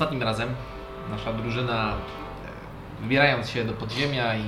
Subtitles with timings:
[0.00, 0.48] Ostatnim razem
[1.10, 4.44] nasza drużyna, e, wybierając się do podziemia i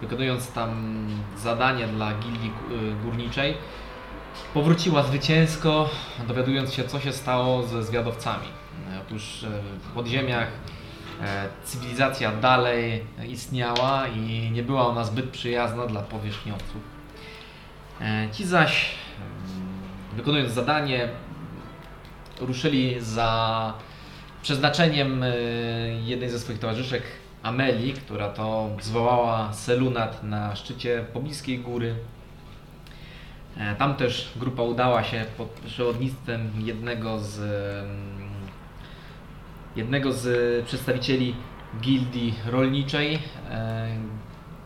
[0.00, 1.06] wykonując tam
[1.36, 3.56] zadanie dla gildii e, górniczej,
[4.54, 5.90] powróciła zwycięsko,
[6.28, 8.46] dowiadując się, co się stało ze zwiadowcami.
[8.94, 9.46] E, Otóż
[9.82, 10.48] w podziemiach
[11.64, 16.82] cywilizacja dalej istniała i nie była ona zbyt przyjazna dla powierzchniowców.
[18.32, 18.90] Ci zaś,
[20.12, 21.08] wykonując zadanie,
[22.40, 23.74] ruszyli za
[24.48, 25.28] przeznaczeniem e,
[26.04, 27.02] jednej ze swoich towarzyszek,
[27.42, 31.94] Ameli, która to zwołała selunat na szczycie pobliskiej góry.
[33.56, 38.28] E, Tam też grupa udała się pod przewodnictwem jednego z mm,
[39.76, 41.34] jednego z przedstawicieli
[41.80, 43.18] gildii rolniczej
[43.50, 43.88] e,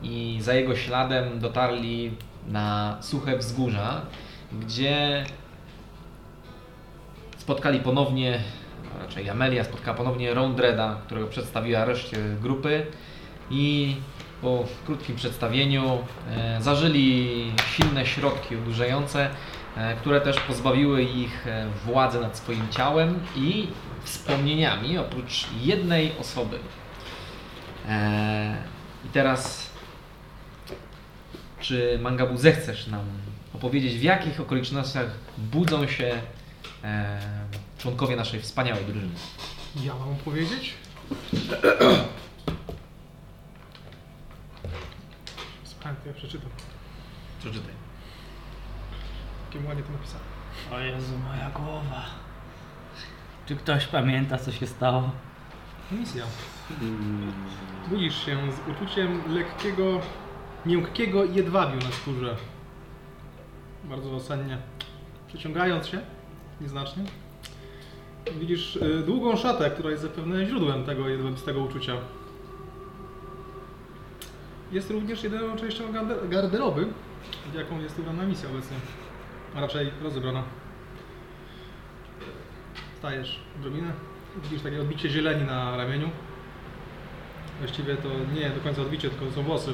[0.02, 2.14] i za jego śladem dotarli
[2.48, 4.00] na suche wzgórza,
[4.52, 5.24] gdzie
[7.38, 8.40] spotkali ponownie,
[9.00, 12.86] raczej Amelia spotkała ponownie Rondreda, którego przedstawiła reszcie grupy
[13.50, 13.96] i
[14.42, 15.98] po krótkim przedstawieniu
[16.30, 19.30] e, zażyli silne środki odurzające,
[19.76, 23.68] e, które też pozbawiły ich e, władzy nad swoim ciałem i
[24.04, 26.58] wspomnieniami oprócz jednej osoby.
[29.04, 29.70] I teraz,
[31.60, 33.04] czy Mangabu zechcesz nam
[33.54, 35.06] opowiedzieć, w jakich okolicznościach
[35.38, 36.12] budzą się
[37.82, 39.12] członkowie naszej wspaniałej drużyny?
[39.76, 40.74] Ja mam powiedzieć?
[45.64, 46.50] Słuchaj, to ja przeczytam.
[47.40, 47.74] Przeczytaj.
[49.46, 50.26] Jakim ładnie to napisałem.
[50.72, 52.04] O Jezu, moja głowa.
[53.46, 55.10] Czy ktoś pamięta, co się stało?
[55.92, 56.24] Misja.
[57.88, 60.00] Budzisz się z uczuciem lekkiego,
[60.66, 62.36] miękkiego jedwabiu na skórze.
[63.84, 64.58] Bardzo osennie.
[65.28, 66.00] Przeciągając się
[66.60, 67.04] nieznacznie,
[68.40, 71.96] widzisz y, długą szatę, która jest zapewne źródłem tego jedwabistego uczucia.
[74.72, 76.86] Jest również jedyną częścią garde- garderoby,
[77.54, 78.76] jaką jest ubrana misja obecnie.
[79.56, 80.42] A raczej rozebrana.
[82.98, 83.92] Stajesz odrobinę,
[84.42, 86.10] widzisz takie odbicie zieleni na ramieniu.
[87.58, 89.72] Właściwie to nie do końca odbicie, tylko są włosy.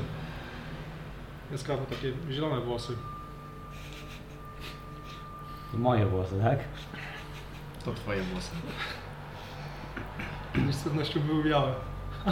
[1.52, 2.92] Jaskrawo takie zielone włosy.
[5.74, 6.58] Moje włosy, tak?
[7.88, 8.50] To twoje włosy.
[10.54, 11.74] Kiedyś z pewnością były białe,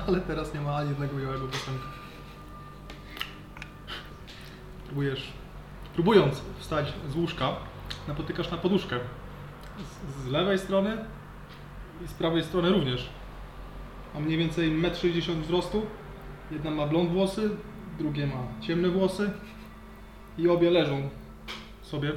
[0.07, 1.87] ale teraz nie ma ani jednego białego piosenka.
[4.87, 5.33] Próbujesz,
[5.95, 7.57] próbując wstać z łóżka,
[8.09, 8.99] napotykasz na poduszkę.
[9.79, 11.05] Z, z lewej strony
[12.05, 13.09] i z prawej strony również.
[14.15, 15.87] Ma mniej więcej 1,60 m wzrostu.
[16.51, 17.51] Jedna ma blond włosy,
[17.99, 19.31] drugie ma ciemne włosy
[20.39, 21.09] i obie leżą
[21.83, 22.13] sobie.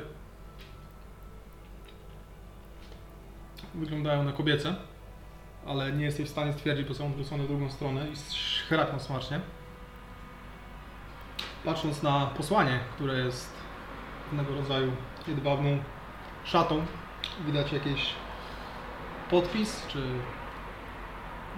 [3.79, 4.75] Wyglądają na kobiece
[5.67, 8.13] ale nie jesteś w stanie stwierdzić, bo są odwrócone w drugą stronę i
[8.67, 9.39] chrapią smacznie.
[11.65, 13.53] Patrząc na posłanie, które jest
[14.29, 14.91] pewnego rodzaju
[15.27, 15.77] jedwabną
[16.45, 16.85] szatą,
[17.45, 18.13] widać jakiś
[19.29, 19.99] podpis czy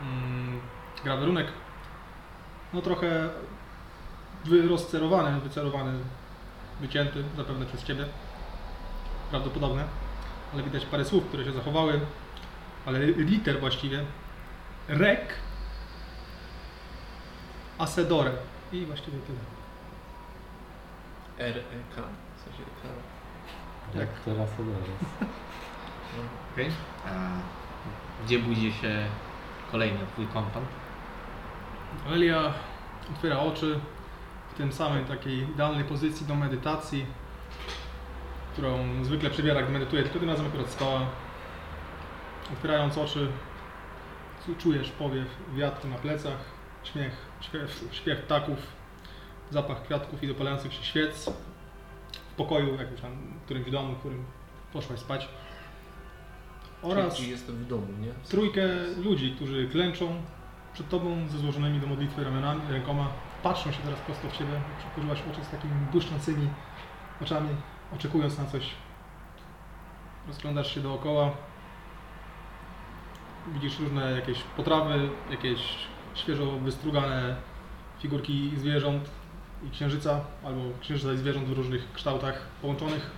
[0.01, 0.61] mm,
[1.03, 1.47] grawerunek.
[2.73, 3.29] No trochę
[4.45, 5.93] wyrozcerowany, wycerowany,
[6.81, 8.05] wycięty zapewne przez Ciebie.
[9.29, 10.00] Prawdopodobne.
[10.53, 12.01] Ale widać parę słów, które się zachowały
[12.85, 14.05] ale liter właściwie,
[14.87, 15.33] rek,
[17.77, 18.31] asedore
[18.71, 19.39] i właściwie tyle.
[21.37, 22.01] R-E-K.
[22.37, 22.89] W sensie K.
[23.99, 24.07] Tak.
[24.25, 25.03] Teraz to jest.
[26.53, 26.71] Okej.
[27.05, 27.09] A
[28.25, 29.05] Gdzie budzi się
[29.71, 30.65] kolejny twój kompan?
[32.11, 32.53] Elia
[33.11, 33.79] otwiera oczy
[34.51, 37.05] w tym samej takiej idealnej pozycji do medytacji,
[38.51, 41.01] którą zwykle przybiera, gdy medytuje, tylko tym razem akurat spała.
[42.53, 43.27] Otwierając oczy,
[44.57, 46.37] czujesz powiew wiatru na plecach,
[46.83, 48.57] śmiech, śpiew, śpiew ptaków,
[49.49, 51.29] zapach kwiatków i dopalających się świec
[52.31, 53.11] w pokoju, jakimś tam,
[53.41, 54.25] w którymś domu, w którym
[54.73, 55.29] poszłaś spać.
[56.81, 58.29] Oraz Czyli jestem w domu, nie?
[58.29, 58.67] trójkę
[58.97, 60.21] ludzi, którzy klęczą
[60.73, 63.07] przed tobą ze złożonymi do modlitwy ramionami, rękoma,
[63.43, 64.51] patrzą się teraz prosto w ciebie,
[64.97, 66.49] jak oczy z takimi błyszczącymi
[67.21, 67.49] oczami,
[67.95, 68.69] oczekując na coś.
[70.27, 71.31] Rozglądasz się dookoła,
[73.47, 75.59] widzisz różne jakieś potrawy, jakieś
[76.13, 77.35] świeżo wystrugane
[77.99, 79.09] figurki zwierząt
[79.67, 83.11] i księżyca, albo księżyca i zwierząt w różnych kształtach połączonych.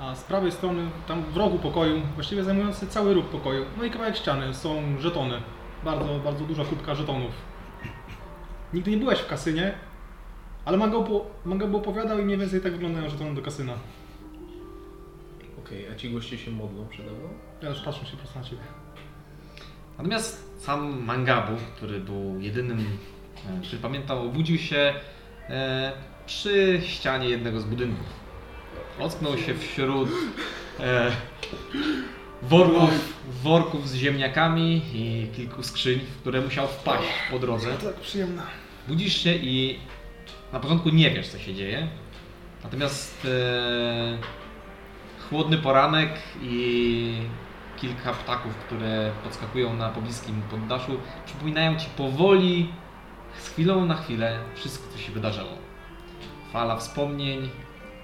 [0.00, 3.90] A z prawej strony, tam w rogu pokoju, właściwie zajmujący cały róg pokoju, no i
[3.90, 5.42] kawałek ściany, są żetony.
[5.84, 7.32] Bardzo, bardzo duża kubka żetonów.
[8.72, 9.74] Nigdy nie byłeś w kasynie,
[10.66, 13.72] ale Mango, po, Mango by opowiadał i mniej więcej tak wyglądają żetony do kasyna.
[15.58, 17.28] Okej, a ci goście się modlą przede mną?
[17.60, 18.62] Teraz patrzą się prosto na ciebie.
[19.98, 24.94] Natomiast sam Mangabu, który był jedynym, e, który pamiętał, obudził się
[25.48, 25.92] e,
[26.26, 28.06] przy ścianie jednego z budynków.
[28.98, 30.08] Ocknął się wśród
[30.80, 31.10] e,
[32.42, 37.72] worków, worków z ziemniakami i kilku skrzyń, w które musiał wpaść po drodze.
[37.72, 38.42] Tak, przyjemna.
[38.88, 39.78] Budzisz się i
[40.52, 41.88] na początku nie wiesz, co się dzieje.
[42.64, 44.18] Natomiast e,
[45.28, 46.10] chłodny poranek
[46.42, 47.14] i
[47.76, 50.92] kilka ptaków, które podskakują na pobliskim poddaszu,
[51.26, 52.68] przypominają ci powoli,
[53.38, 55.50] z chwilą na chwilę, wszystko, co się wydarzyło.
[56.52, 57.48] Fala wspomnień.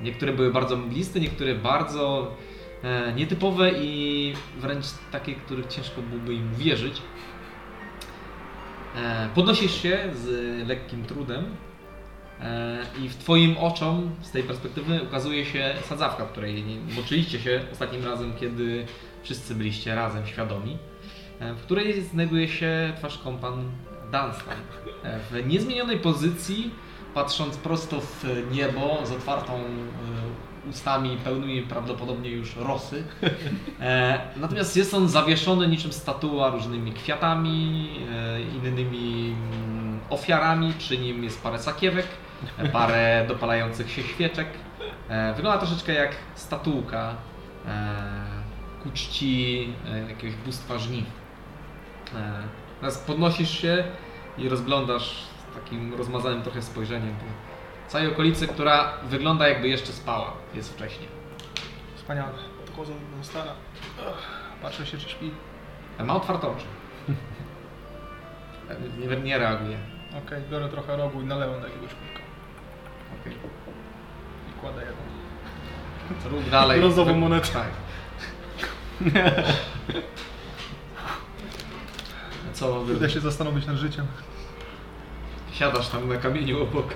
[0.00, 2.34] Niektóre były bardzo mgliste, niektóre bardzo
[2.82, 7.02] e, nietypowe i wręcz takie, których ciężko byłoby im wierzyć.
[8.96, 10.28] E, Podnosisz się z
[10.68, 11.44] lekkim trudem
[13.02, 16.64] i w Twoim oczom z tej perspektywy ukazuje się sadzawka, której
[16.96, 18.86] moczyliście się ostatnim razem, kiedy
[19.22, 20.78] wszyscy byliście razem świadomi,
[21.40, 23.70] e, w której znajduje się twarz kompan
[24.04, 24.58] Dunstan.
[25.02, 26.70] E, W niezmienionej pozycji,
[27.14, 33.04] patrząc prosto w niebo z otwartą e, ustami pełnymi prawdopodobnie już rosy.
[33.80, 40.72] E, natomiast jest on zawieszony niczym statua różnymi kwiatami, e, innymi mm, ofiarami.
[40.78, 42.06] Przy nim jest parę sakiewek,
[42.72, 44.48] parę dopalających się świeczek.
[45.08, 47.14] E, wygląda troszeczkę jak statułka
[47.66, 48.32] e,
[48.82, 51.06] ku czci e, jakiegoś bóstwa żniw.
[52.14, 52.42] E,
[52.80, 53.84] teraz podnosisz się
[54.38, 55.16] i rozglądasz
[55.54, 57.51] takim rozmazanym trochę spojrzeniem po
[57.92, 60.32] całej okolicy, która wygląda jakby jeszcze spała.
[60.54, 61.06] Jest wcześnie.
[61.96, 62.32] Wspaniale.
[62.66, 63.52] Podchodzę do stara.
[64.62, 65.30] Patrzę się, czy śpi.
[66.04, 66.64] Ma otwarte oczy.
[68.98, 69.78] Nie, nie reaguje.
[70.26, 72.22] Okej, biorę trochę rogu i nalewam do jakiegoś kubka.
[73.20, 73.32] Okay.
[74.50, 75.02] I kładę jedną.
[76.30, 76.80] Rób dalej.
[76.80, 77.48] Brązową monetę.
[77.48, 77.70] Tak.
[82.52, 83.10] Co Idę wy...
[83.10, 84.06] się zastanowić nad życiem.
[85.52, 86.94] Siadasz tam na kamieniu obok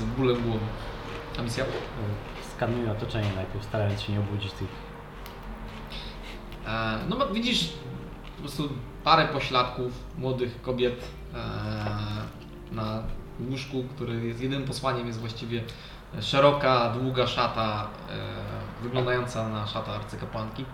[0.00, 0.66] z bólem głowy.
[1.38, 1.64] A misja?
[2.56, 4.68] Skanuję otoczenie najpierw, starając się nie obudzić tych.
[6.66, 7.72] E, no widzisz
[8.36, 8.68] po prostu
[9.04, 11.36] parę pośladków młodych kobiet e,
[12.74, 13.02] na
[13.50, 15.62] łóżku, który jest jedynym posłaniem, jest właściwie
[16.20, 20.64] szeroka, długa szata, e, wyglądająca na szata arcykapłanki.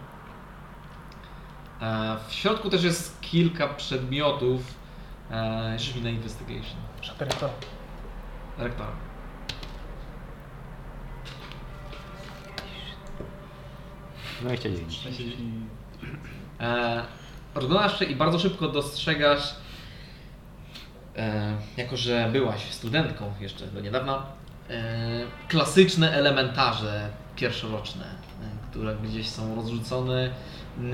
[2.29, 4.75] W środku też jest kilka przedmiotów.
[5.31, 6.77] E, Rzuć mi na investigation.
[7.01, 7.53] Szata rektora.
[8.59, 9.06] Rektora.
[14.43, 15.05] No 29.
[16.61, 17.03] E,
[17.55, 19.55] rozglądasz się i bardzo szybko dostrzegasz,
[21.17, 24.27] e, jako że byłaś studentką jeszcze do niedawna,
[24.71, 30.31] e, klasyczne elementarze pierwszoroczne, e, które gdzieś są rozrzucone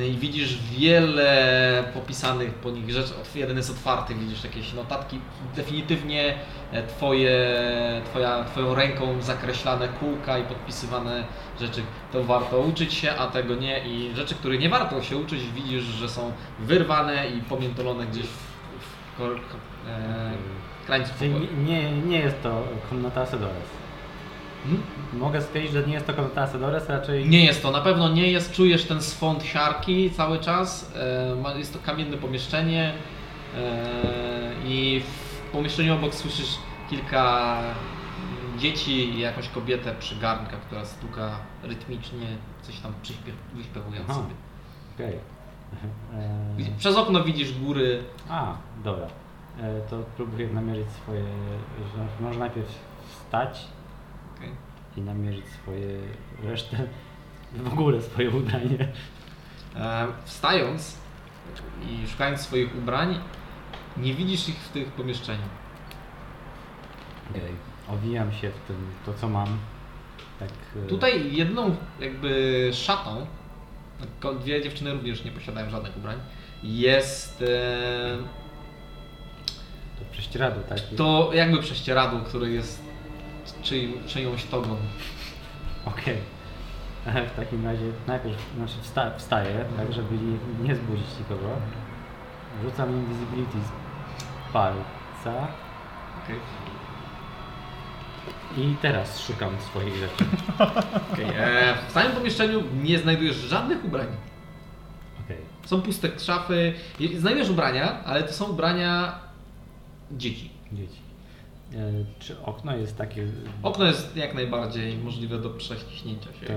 [0.08, 3.12] i widzisz wiele popisanych po nich rzeczy.
[3.34, 5.18] Jeden jest otwarty, widzisz jakieś notatki,
[5.56, 6.34] definitywnie
[6.72, 7.56] e, twoje,
[8.04, 11.24] twoja, Twoją ręką zakreślane kółka i podpisywane
[11.60, 11.82] rzeczy.
[12.12, 13.84] To warto uczyć się, a tego nie.
[13.86, 19.18] I rzeczy, których nie warto się uczyć, widzisz, że są wyrwane i pomiętolone gdzieś w,
[19.18, 19.22] w
[19.88, 20.32] e,
[20.86, 21.50] krańcu Czyli pokoju.
[21.64, 23.81] nie, nie jest to komnata Sedores.
[24.64, 24.82] Hmm?
[25.12, 27.28] Mogę stwierdzić, że nie jest to komnata Sedores, raczej.
[27.28, 28.52] Nie jest to, na pewno nie jest.
[28.52, 30.92] Czujesz ten swąd siarki cały czas.
[31.54, 32.92] E, jest to kamienne pomieszczenie
[33.56, 36.54] e, i w pomieszczeniu obok słyszysz
[36.90, 37.56] kilka
[38.58, 41.30] dzieci i jakąś kobietę przy garnkach, która stuka
[41.62, 42.26] rytmicznie,
[42.62, 42.92] coś tam
[43.54, 44.14] wyśpiewując Aha.
[44.20, 44.34] sobie.
[44.94, 45.18] Okej.
[46.56, 48.02] Widzi- Eee, Przez okno widzisz góry.
[48.30, 48.54] A,
[48.84, 49.06] dobra.
[49.60, 51.24] E, to próbuję namierzyć swoje.
[51.96, 52.68] Że może najpierw
[53.08, 53.60] wstać
[54.42, 54.54] Okej.
[54.96, 55.98] i namierzyć swoje
[56.44, 56.76] resztę.
[57.52, 58.88] W ogóle swoje ubranie.
[59.76, 60.96] E, Wstając
[61.90, 63.18] i szukając swoich ubrań,
[63.96, 65.42] nie widzisz ich w tych pomieszczeniu.
[67.30, 67.52] Okej.
[67.88, 69.58] Owijam się w tym, to co mam.
[70.38, 70.48] Tak.
[70.84, 73.26] e, Tutaj jedną jakby szatą,
[74.40, 76.16] dwie dziewczyny również nie posiadają żadnych ubrań,
[76.62, 78.16] jest e,
[79.98, 80.78] To prześcieradło, tak?
[80.96, 82.81] to jakby prześcieradło, które jest
[83.62, 84.76] czyj, czyjąś togą.
[85.84, 86.18] Okej.
[87.06, 90.18] E, W takim razie najpierw znaczy wsta wstaję, tak żeby
[90.62, 91.48] nie, zbudzić nikogo.
[92.64, 95.46] Rzucam invisibility z palca
[96.24, 96.36] Okay.
[98.56, 100.24] i teraz szukam swoich rzeczy.
[101.36, 104.06] E, w całym pomieszczeniu nie znajdujesz żadnych ubrań.
[105.24, 105.36] Okej.
[105.64, 106.74] Są puste szafy.
[107.00, 109.18] Je- Znajdujesz ubrania, ale to są ubrania
[110.12, 110.50] dzieci.
[110.72, 111.01] Dzieci.
[111.74, 113.26] E, czy okno jest takie.
[113.62, 116.46] Okno jest jak najbardziej możliwe do prześnięcia się.
[116.46, 116.52] To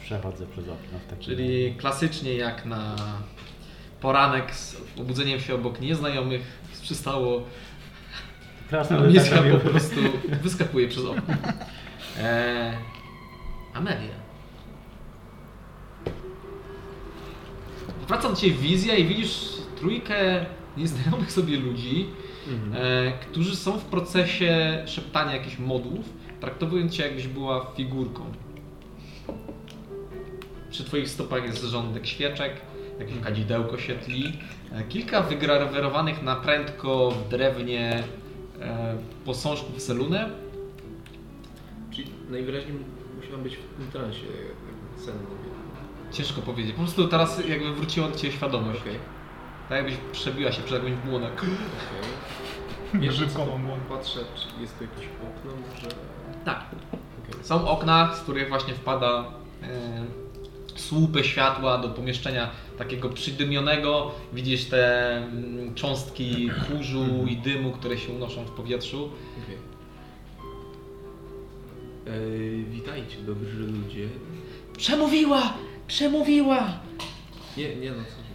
[0.00, 2.96] przechodzę przez okno w takim Czyli klasycznie jak na
[4.00, 6.42] poranek z obudzeniem się obok nieznajomych
[6.82, 7.42] przystało.
[8.68, 10.00] Krasnolud Miska tak po prostu
[10.42, 11.34] wyskakuje przez okno.
[12.20, 12.72] Eee,
[13.74, 14.26] Amelia.
[18.08, 20.46] Wraca do Ciebie wizja i widzisz trójkę
[20.76, 22.06] nieznajomych sobie ludzi,
[22.48, 22.82] Mhm.
[22.82, 26.06] e, którzy są w procesie szeptania jakichś modłów,
[26.40, 28.22] traktowując Cię jakbyś była figurką.
[30.70, 32.52] Przy Twoich stopach jest rządek świeczek,
[32.98, 34.32] jakieś kadzidełko się tli,
[34.72, 38.02] e, kilka wygrawerowanych na prędko w drewnie
[38.60, 40.30] e, posążków selune.
[41.90, 42.74] Czyli najwyraźniej
[43.16, 44.26] musiałam być w tym transie
[44.96, 45.26] sennym.
[46.12, 46.72] Ciężko powiedzieć.
[46.72, 48.80] Po prostu teraz jakby wróciła do Ciebie świadomość.
[48.80, 48.98] Okej,
[49.68, 51.30] Tak jakbyś przebiła się przez jakąś błonę.
[51.32, 51.48] okej.
[53.02, 55.88] Jeszcze Żywką co, mam patrzę, czy jest tu jakieś okno może...
[56.44, 56.64] Tak.
[56.92, 57.44] Okej.
[57.44, 59.24] Są okna, z których właśnie wpada
[59.62, 60.04] e,
[60.76, 64.10] słupy światła do pomieszczenia takiego przydymionego.
[64.32, 69.10] Widzisz te mm, cząstki kurzu i dymu, które się unoszą w powietrzu.
[69.44, 69.58] Okej.
[72.14, 74.08] Ej, witajcie, dobrzy ludzie.
[74.76, 75.52] Przemówiła!
[75.86, 76.66] Przemówiła!
[77.56, 78.25] Nie, nie no, co.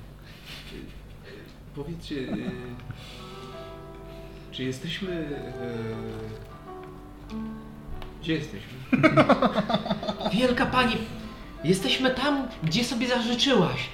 [1.75, 2.35] Powiedzcie, e,
[4.51, 5.11] czy jesteśmy...
[5.11, 6.21] e,
[8.21, 8.69] Gdzie jesteśmy?
[10.39, 10.97] Wielka Pani,
[11.63, 13.89] jesteśmy tam, gdzie sobie zażyczyłaś.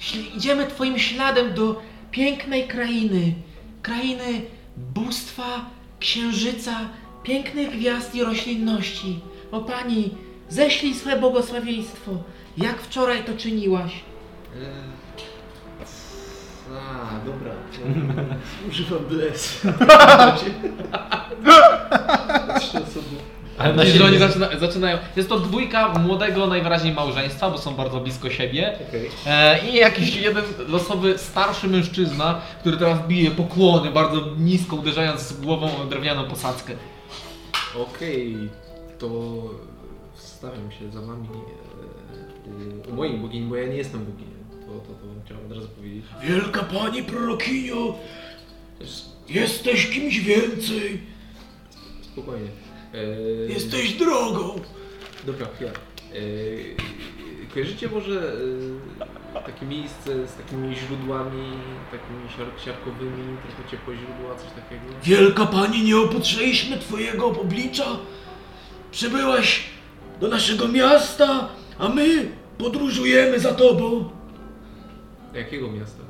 [0.00, 3.34] Śl- idziemy Twoim śladem do pięknej krainy.
[3.82, 4.40] Krainy
[4.76, 6.76] bóstwa, księżyca,
[7.22, 9.20] pięknych gwiazd i roślinności.
[9.52, 10.10] O Pani,
[10.48, 12.10] ześlij swe błogosławieństwo,
[12.56, 13.92] jak wczoraj to czyniłaś.
[14.56, 14.99] E,
[16.70, 17.52] A, dobra.
[18.68, 19.60] Używam bless.
[22.60, 23.16] Trzy osoby.
[23.58, 24.28] Ale na Widzisz, że oni siebie.
[24.28, 24.98] zaczyna, zaczynają.
[25.16, 28.78] Jest to dwójka młodego najwyraźniej małżeństwa, bo są bardzo blisko siebie.
[28.88, 29.10] Okej.
[29.26, 35.66] E, I jakiś jeden losowy starszy mężczyzna, który teraz bije pokłony, bardzo nisko uderzając głową
[35.82, 36.72] o drewnianą posadzkę.
[37.76, 38.36] Okej,
[38.98, 39.08] to
[40.14, 41.28] wstawiam się za wami
[42.86, 44.30] e, u, u mojej bogini, bo ja nie jestem boginią.
[44.66, 46.04] To, to, to chciałem od razu powiedzieć.
[46.22, 47.98] Wielka pani prorokinio,
[49.28, 51.00] jesteś kimś więcej,
[52.12, 52.48] Spokojnie.
[52.94, 54.60] E, drogą.
[55.26, 55.70] Dobra, chwila.
[55.70, 58.32] E, kojarzycie może
[59.34, 61.52] e, takie miejsce z takimi źródłami,
[61.90, 64.82] takimi siar, siarkowymi, trochę ciepłe źródła, coś takiego?
[65.04, 67.86] Wielka pani, nie opotrzeliśmy twojego oblicza.
[68.90, 69.62] Przybyłaś
[70.20, 74.19] do naszego miasta, a my podróżujemy za tobą.
[75.34, 76.02] Jakiego miasta?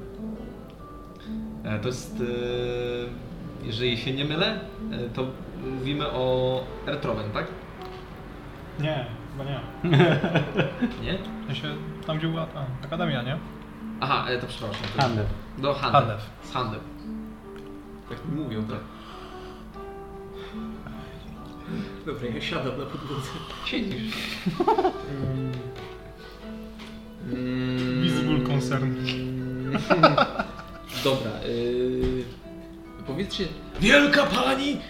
[1.64, 4.60] E, To jest, e, jeżeli się nie mylę,
[4.92, 5.26] e, to
[5.78, 7.46] mówimy o Ertrowen, tak?
[8.80, 9.60] Nie, chyba nie.
[11.04, 11.18] Nie?
[11.42, 11.68] W sensie,
[12.06, 13.38] tam gdzie była ta akademia, nie?
[14.00, 14.82] Aha, to przepraszam.
[14.96, 15.24] to- Handel.
[15.58, 16.00] Do Handel.
[16.02, 16.30] Handew.
[16.42, 16.80] Z Handel.
[18.08, 18.78] Tak mi mówią, tak?
[22.06, 23.30] Dobra, ja siadam na podłodze.
[23.64, 24.14] Siedzisz.
[27.26, 28.02] Mm.
[28.02, 28.94] Visible concern.
[31.04, 32.24] Dobra, yy,
[33.06, 33.44] powiedzcie,
[33.80, 34.80] Wielka pani,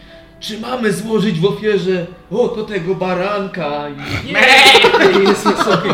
[0.40, 4.28] czy mamy złożyć w ofierze oko tego baranka i...
[5.28, 5.92] jest, jest okej.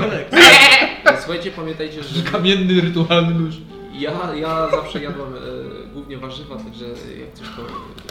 [1.22, 3.54] Słuchajcie, pamiętajcie, że Kamienny rytualny nóż.
[3.98, 5.38] ja, ja zawsze jadłam e,
[5.92, 6.84] głównie warzywa, także
[7.20, 7.62] jak coś to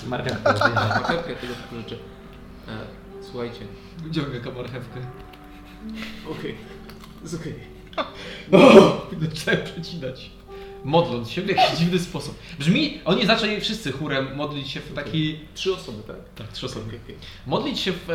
[0.07, 0.53] Marchewka.
[0.75, 1.97] marchewkę tego typu rzeczy.
[2.67, 2.71] E,
[3.21, 3.59] słuchajcie,
[4.03, 4.99] Wyciąga marchewkę.
[6.31, 6.55] okej,
[7.23, 7.74] jest okej.
[8.51, 9.07] O!
[9.21, 10.31] Zacząłem przecinać.
[10.83, 12.39] Modląc się w jakiś dziwny sposób.
[12.59, 15.39] Brzmi, oni zaczęli wszyscy chórem modlić się w taki...
[15.53, 16.15] Trzy osoby, tak?
[16.35, 16.99] Tak, trzy osoby.
[17.03, 17.17] Okej.
[17.47, 18.07] Modlić się w...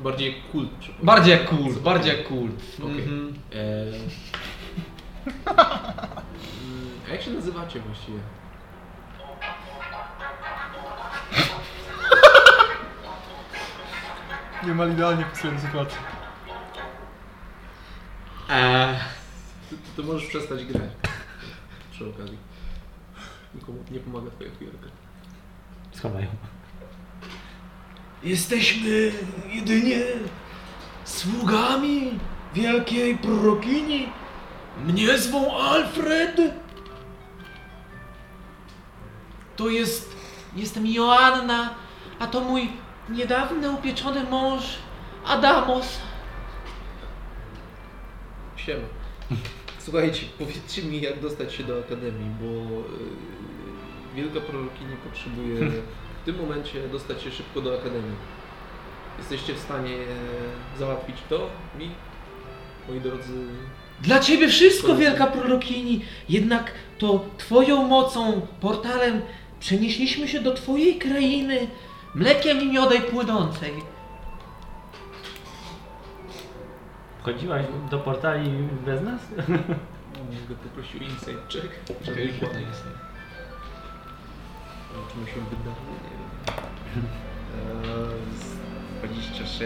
[0.00, 0.70] Bardziej jak kult.
[1.02, 2.62] Bardziej jak kult, bardziej jak kult.
[2.78, 3.02] Okej.
[3.02, 3.34] Mhm.
[3.52, 3.86] E,
[6.64, 8.18] mm, a jak się nazywacie właściwie?
[14.64, 15.98] Niemal idealnie pasuje do sytuacji.
[18.50, 18.98] Eee,
[19.70, 20.90] To, to możesz przestać grać.
[21.92, 22.38] Przy okazji.
[23.54, 24.88] Nikomu nie pomaga twoja chwilka.
[25.92, 26.26] Schowają.
[28.22, 29.12] Jesteśmy
[29.52, 30.00] jedynie
[31.04, 32.18] sługami
[32.54, 34.08] wielkiej prorokini.
[34.86, 36.36] Mnie zwą Alfred.
[39.56, 40.16] To jest...
[40.56, 41.74] Jestem Joanna,
[42.18, 42.72] a to mój
[43.08, 44.62] niedawno upieczony mąż
[45.26, 46.00] Adamos.
[48.56, 48.86] Siema.
[49.78, 55.70] Słuchajcie, powiedzcie mi jak dostać się do Akademii, bo yy, Wielka Prorokini potrzebuje
[56.22, 58.16] w tym momencie dostać się szybko do Akademii.
[59.18, 59.96] Jesteście w stanie
[60.78, 61.90] załatwić to mi,
[62.88, 63.46] moi drodzy
[64.00, 66.04] Dla ciebie wszystko, wielka prorokini.
[66.28, 69.22] Jednak to twoją mocą, portalem
[69.60, 71.66] przenieśliśmy się do twojej krainy,
[72.16, 73.72] mlekiem i miodej płynącej.
[77.20, 78.50] Wchodziłaś do portali
[78.86, 79.20] bez nas?
[80.48, 81.68] Go poprosił insight check.
[82.04, 82.82] Żeby okay, ładny jest.
[85.12, 85.76] Czy mu się wydaje?
[85.86, 85.98] Nie
[86.94, 87.06] wiem.
[87.96, 89.60] Eee, z 26.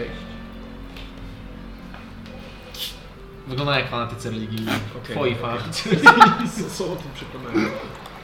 [3.47, 4.65] Wygląda jak fanatycy religii.
[5.03, 5.41] Okej, Twoi okej.
[5.41, 5.89] fanatycy.
[6.63, 7.71] Co są o tym przekonani?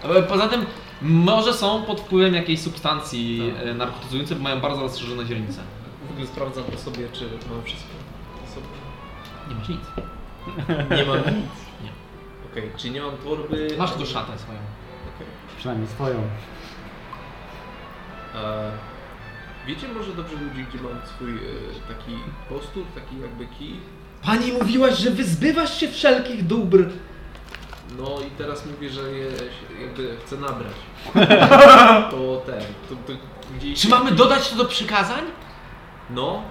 [0.04, 0.66] Ale Poza tym,
[1.02, 3.68] może są pod wpływem jakiejś substancji Tak.
[3.68, 5.62] e, narkotyzującej, bo mają bardzo rozszerzone źrenice.
[6.08, 7.90] W ogóle sprawdzam po sobie, czy mam wszystko
[8.56, 8.68] sobie.
[9.50, 9.82] Nie masz nic.
[11.00, 11.52] Nie mam nic.
[11.84, 11.92] Nie.
[12.52, 13.76] Okej, czyli nie mam torby.
[13.78, 14.60] Masz tu szatę swoją.
[15.16, 15.28] Okej.
[15.58, 16.22] Przynajmniej swoją.
[18.36, 18.54] A
[19.68, 21.38] Wiecie może dobrze ludzi, gdzie mam swój e,
[21.88, 22.12] taki
[22.50, 23.80] postur, taki jakby kij?
[24.24, 26.90] Pani mówiłaś, że wyzbywasz się wszelkich dóbr.
[27.98, 29.26] No i teraz mówię, że je
[29.82, 30.74] jakby chcę nabrać.
[32.12, 33.20] To ten, to, to
[33.58, 33.82] gdzieś...
[33.82, 35.24] Czy mamy dodać to do przykazań?
[36.10, 36.42] No,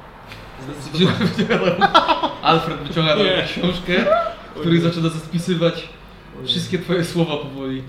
[0.62, 1.88] zdecydowanie.
[2.42, 3.92] Alfred wyciąga taką książkę,
[4.56, 5.88] w której zaczyna zaspisywać
[6.46, 7.82] wszystkie twoje słowa powoli.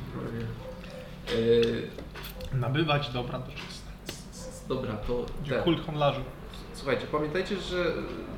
[2.53, 3.91] E, Nabywać dobra do czysta.
[4.09, 5.63] s- s- dobra, to ten.
[5.63, 6.21] Kult handlarzy.
[6.87, 7.85] Słuchajcie, pamiętajcie, że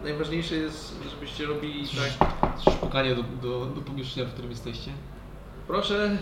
[0.03, 2.29] najważniejsze jest, żebyście robili tak...
[2.82, 4.91] Szukanie do, do, do pomieszczenia, w którym jesteście.
[5.68, 6.18] Proszę,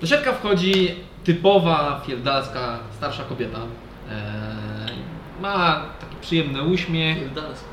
[0.00, 3.58] Do środka wchodzi typowa fieldarska starsza kobieta.
[3.58, 4.92] Eee,
[5.40, 7.18] ma taki przyjemny uśmiech.
[7.18, 7.68] Gildaska.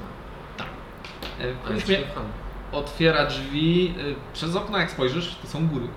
[1.41, 2.05] Eee, Ale uśmiech
[2.71, 3.93] otwiera drzwi.
[3.99, 5.87] e, Przez okno, jak spojrzysz, to są góry.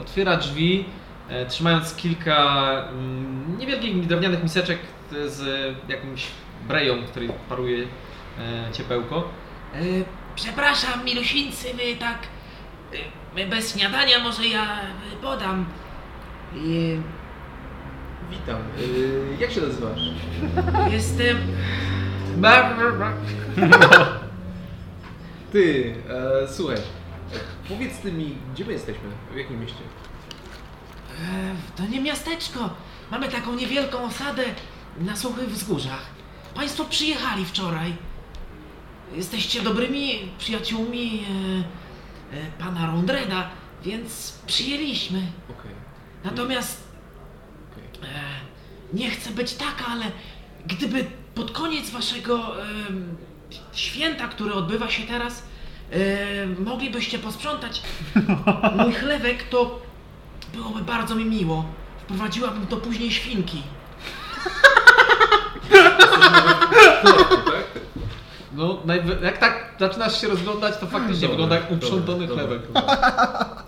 [0.00, 0.84] Otwiera drzwi,
[1.28, 4.78] e, trzymając kilka mm, niewielkich drewnianych miseczek
[5.26, 6.26] z jakimś
[6.68, 7.86] breją, w której paruje
[8.38, 9.28] e, ciepełko.
[9.74, 9.78] E,
[10.34, 12.18] przepraszam, milusińcy, my tak.
[12.92, 12.96] e,
[13.34, 14.86] my bez śniadania, może ja e,
[15.22, 15.66] podam.
[16.54, 16.58] E,
[18.30, 18.56] Witam.
[18.80, 19.98] Y, jak się nazywasz?
[20.92, 21.38] jestem.
[25.52, 25.94] Ty,
[26.44, 26.76] e, słuchaj.
[26.76, 26.80] e,
[27.68, 29.08] Powiedz ty mi, gdzie my jesteśmy?
[29.32, 29.78] W jakim mieście?
[31.10, 32.70] E, To nie miasteczko.
[33.10, 34.42] Mamy taką niewielką osadę
[35.00, 36.04] na suchych wzgórzach.
[36.54, 37.94] Państwo przyjechali wczoraj.
[39.14, 41.24] Jesteście dobrymi przyjaciółmi
[42.32, 43.50] e, e, pana Rondreda,
[43.84, 45.22] więc przyjęliśmy.
[45.50, 45.70] Okej,
[46.24, 46.82] Natomiast
[47.72, 48.10] okej.
[48.10, 48.20] e,
[48.92, 50.04] nie chcę być taka, ale
[50.66, 53.16] gdyby pod koniec waszego em,
[53.72, 55.42] święta, które odbywa się teraz,
[55.92, 57.82] e, moglibyście posprzątać
[58.78, 59.82] mój chlewek, to
[60.54, 61.64] byłoby bardzo mi miło.
[62.02, 63.62] Wprowadziłabym to później świnki.
[67.44, 67.64] tak?
[68.52, 68.82] No,
[69.22, 72.66] jak tak zaczynasz się rozglądać, to faktycznie Dobra, wygląda jak dobra, uprzątony dobra, chlebek.
[72.66, 73.64] dobra.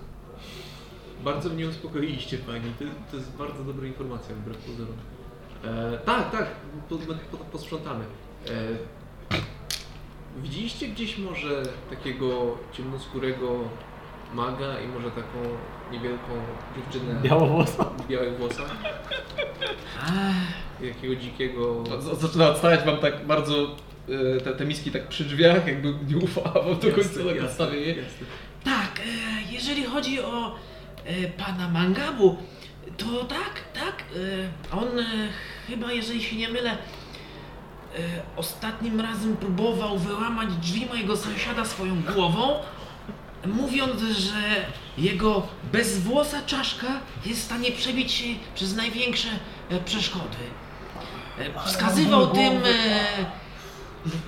[1.25, 2.73] Bardzo mnie uspokoiliście pani.
[2.79, 4.95] To, to jest bardzo dobra informacja wbrew pozorom.
[5.65, 6.47] E, tak, tak,
[6.89, 6.97] po,
[7.37, 8.05] po, posprzątamy.
[8.49, 8.51] E,
[10.43, 13.59] widzieliście gdzieś może takiego ciemnoskórego
[14.35, 15.39] maga i może taką
[15.93, 16.33] niewielką
[16.77, 17.85] dziewczynę Białowłosa.
[17.85, 18.71] w białych włosach?
[20.03, 21.85] Ach, Jakiego dzikiego...
[22.01, 23.77] z- Zaczyna odstawiać wam tak bardzo
[24.37, 27.45] e, te, te miski tak przy drzwiach, jakby nie ufał wam do końca Jasne, tak
[27.45, 27.89] odstawia je.
[27.89, 28.27] jasne.
[28.65, 30.55] Tak, e, jeżeli chodzi o
[31.05, 32.37] e, pana Mangabu,
[32.97, 34.03] to tak, tak.
[34.73, 35.05] E, on e,
[35.69, 36.77] chyba, jeżeli się nie mylę, e,
[38.37, 42.55] ostatnim razem próbował wyłamać drzwi mojego sąsiada swoją głową,
[43.47, 44.67] mówiąc, że
[44.99, 48.25] jego bezwłosa czaszka jest w stanie przebić się
[48.55, 49.29] przez największe
[49.71, 50.37] e, przeszkody.
[51.39, 53.05] E, wskazywał tym e,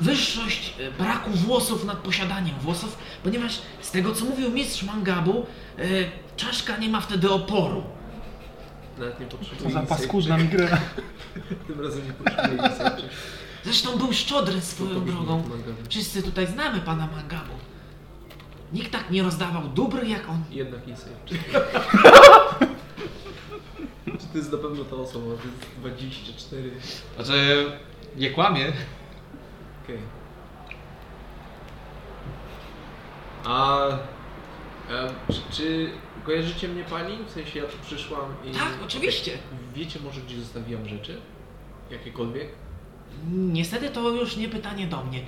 [0.01, 5.47] wyższość braku włosów nad posiadaniem włosów, ponieważ z tego co mówił mistrz Mangabu,
[6.37, 7.83] czaszka nie ma wtedy oporu.
[8.99, 10.79] Nawet nie potrzebuję To za paskudna migrena.
[11.67, 12.97] Tym razem nie check.
[13.65, 15.43] Zresztą był szczodry swoją drogą.
[15.89, 17.53] Wszyscy tutaj znamy pana Mangabu.
[18.73, 20.45] Nikt tak nie rozdawał dóbr jak on.
[20.51, 21.29] Jednak insight.
[24.21, 25.27] Czy to jest na pewno ta osoba?
[25.27, 26.71] To jest 24.
[27.17, 27.67] Znaczy,
[28.17, 28.73] nie kłamie.
[29.85, 29.99] Okej.
[33.45, 33.89] A
[34.91, 35.91] e, czy, czy
[36.25, 37.19] kojarzycie mnie pani?
[37.29, 38.51] W sensie ja tu przyszłam i...
[38.51, 39.39] Tak, oczywiście.
[39.75, 41.21] Wiecie może gdzie zostawiłam rzeczy?
[41.91, 42.49] Jakiekolwiek?
[43.33, 45.21] Niestety to już nie pytanie do mnie.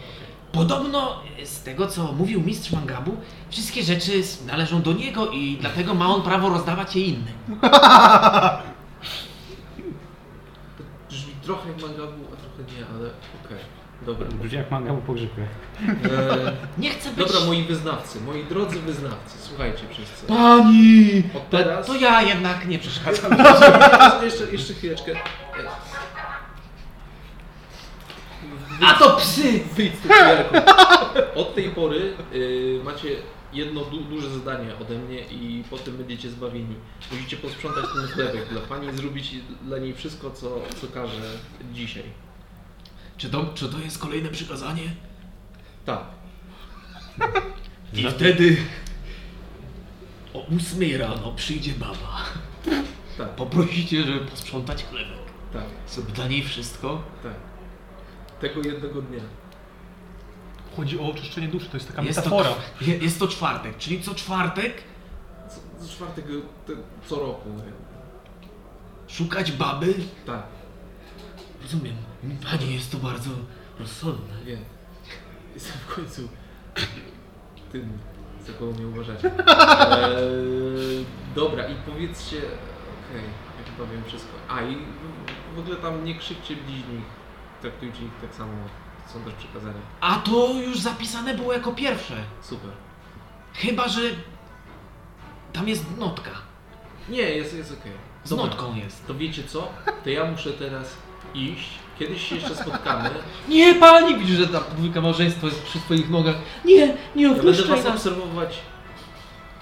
[0.52, 3.16] Podobno e, z tego co mówił mistrz Mangabu,
[3.50, 7.34] wszystkie rzeczy należą do niego i dlatego ma on prawo rozdawać je innym.
[11.10, 13.10] Brzmi trochę jak mangabu, a trochę nie, ale
[13.44, 13.58] okej.
[14.06, 14.28] Dobra.
[14.28, 15.14] Brzmi jak manga po.
[15.14, 15.18] E,
[16.78, 17.26] Nie chcę być...
[17.26, 20.26] dobra, moi wyznawcy, moi drodzy wyznawcy, słuchajcie wszyscy.
[20.26, 21.22] Pani!
[21.34, 21.86] Od teraz...
[21.86, 23.32] To ja jednak nie przeszkadzam.
[24.24, 25.12] jeszcze, jeszcze chwileczkę.
[25.12, 25.16] E,
[28.86, 29.60] A to psy!
[29.76, 30.10] Wyjdź z tym.
[31.34, 33.08] Od tej pory y, macie
[33.52, 36.74] jedno du duże zadanie ode mnie i potem będziecie zbawieni.
[37.12, 41.20] Musicie posprzątać ten chlebek dla pani i zrobić dla niej wszystko, co, co każe
[41.72, 42.02] dzisiaj.
[43.16, 44.82] Czy to, czy to jest kolejne przykazanie?
[45.84, 46.00] Tak.
[47.94, 48.56] I wtedy
[50.34, 52.24] o ósmej rano przyjdzie baba.
[53.18, 55.18] Tak, Poprosicie, żeby posprzątać chlebek.
[55.52, 57.02] tak, Zrobi dla niej wszystko.
[57.22, 57.32] tak.
[58.40, 59.20] Tego jednego dnia.
[60.76, 62.50] Chodzi o oczyszczenie duszy, to jest taka Jest to, metafora.
[62.80, 64.82] je- jest to czwartek, czyli co czwartek
[65.48, 66.28] Co, co czwartego,
[66.66, 66.72] te,
[67.06, 67.48] co roku.
[67.48, 67.72] nie?
[69.14, 69.94] szukać baby?
[70.26, 70.42] Tak,
[71.62, 71.96] Rozumiem.
[72.50, 73.30] Panie, jest to bardzo
[73.80, 74.34] rozsądne.
[74.44, 74.58] wiem.
[75.54, 76.28] Jestem w końcu
[77.72, 77.98] tym,
[78.46, 79.30] za kogo mnie uważacie.
[79.30, 82.36] Eee, dobra, i powiedzcie...
[82.36, 83.24] Okej,
[83.58, 84.32] ja chyba wiem wszystko.
[84.48, 87.04] A, i w- w ogóle tam nie krzywcie bliźnich.
[87.66, 88.52] Traktujcie ich tak samo.
[89.12, 89.80] Są też przekazania.
[90.00, 92.14] A to już zapisane było jako pierwsze.
[92.42, 92.70] Super.
[93.54, 94.00] Chyba, że
[95.52, 96.30] tam jest notka.
[97.08, 97.92] Nie, jest, jest okej.
[98.24, 98.44] Z Dobra.
[98.44, 99.06] notką jest.
[99.06, 99.68] To wiecie co?
[100.04, 100.96] To ja muszę teraz
[101.34, 101.68] iść.
[101.98, 103.10] Kiedyś się jeszcze spotkamy.
[103.48, 106.36] Nie, pani widzi, że ta dwójka małżeństwa jest przy swoich nogach.
[106.64, 107.94] Nie, nie Ja będę opuszczaj was nas.
[107.94, 108.58] obserwować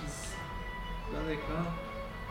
[0.08, 1.64] z daleka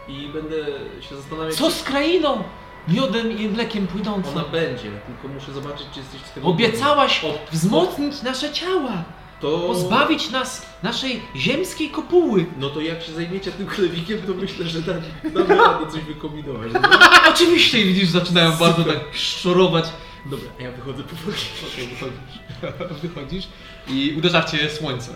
[0.07, 0.55] i będę
[1.01, 2.43] się zastanawiać, Co czy z krainą?
[2.87, 4.29] Miodem i mlekiem płynącą.
[4.31, 4.89] ona będzie.
[5.07, 7.39] Tylko muszę zobaczyć, czy jesteście tego Obiecałaś gotowi.
[7.51, 9.03] wzmocnić nasze ciała.
[9.41, 9.59] To...
[9.59, 12.45] Pozbawić nas naszej ziemskiej kopuły.
[12.59, 14.93] No to jak się zajmiecie tym chlebikiem, to myślę, że da,
[15.33, 16.71] damy radę coś wykombinować.
[16.73, 16.79] No?
[17.33, 19.85] Oczywiście i widzisz, zaczynają bardzo tak szczorować.
[20.25, 21.37] Dobra, a ja wychodzę powoli.
[21.73, 23.01] Okej, wychodzisz.
[23.01, 23.47] wychodzisz
[23.87, 25.11] i uderza w ciebie słońce.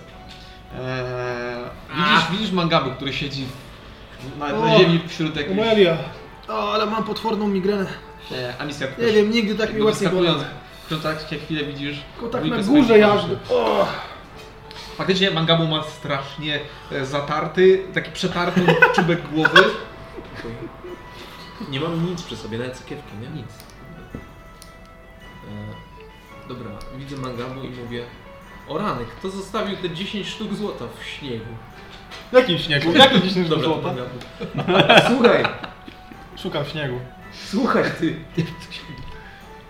[0.75, 1.63] Eee,
[1.97, 3.45] widzisz, widzisz Mangabu, który siedzi
[4.35, 5.51] w- na, na O, ziemi wśród jakichś...
[5.57, 5.97] Umelia.
[6.47, 7.85] O, ale mam potworną migrenę.
[8.31, 10.35] E, a misja Nie wiem, nigdy tak mi łeb nie bolał.
[10.85, 11.97] W kontakcie chwilę widzisz...
[12.15, 13.09] Tylko tak na górze.
[13.49, 13.87] O.
[14.97, 16.59] Faktycznie Mangabu ma strasznie
[16.91, 18.61] e, zatarty, taki przetarty
[18.95, 19.63] czubek głowy.
[21.69, 23.27] Nie mam nic przy sobie, nawet sakiewki, nie?
[23.29, 23.47] Nic.
[25.47, 28.03] E, dobra, widzę mangabu i mówię
[28.67, 31.45] O rany, kto zostawił te 10 sztuk złota w śniegu?
[32.31, 32.91] W jakim śniegu?
[32.91, 33.87] W jakim śniegu Dobra, złota?
[33.87, 34.19] mangabu.
[35.07, 35.43] Słuchaj,
[36.37, 36.99] Szukam śniegu.
[37.45, 38.15] słuchaj ty.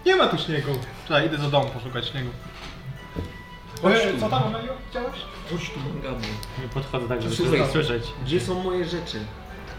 [0.06, 0.72] Nie ma tu śniegu.
[1.08, 2.30] Czekaj, idę do domu poszukać śniegu.
[3.82, 4.20] Chodź E, tu.
[4.20, 4.74] co tam, Amelio?
[4.90, 5.16] Chciałeś?
[5.52, 6.28] Chodź tu mangabu.
[6.74, 7.72] Podchodzę tak, żeby Słuchaj.
[7.72, 8.04] słyszeć.
[8.24, 9.20] Gdzie są moje rzeczy?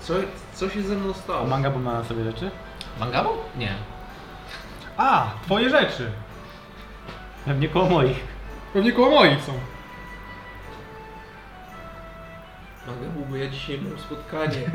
[0.00, 0.14] Co,
[0.54, 1.46] co się ze mną A stało?
[1.46, 2.50] manga bo ma na sobie rzeczy?
[3.00, 3.30] Mangabu?
[3.56, 3.74] Nie.
[4.96, 6.10] A, twoje rzeczy.
[7.44, 8.16] Pewnie koło moich.
[8.72, 9.52] Pewnie koło moich są.
[12.88, 14.70] Mangabu, bo ja dzisiaj mam spotkanie.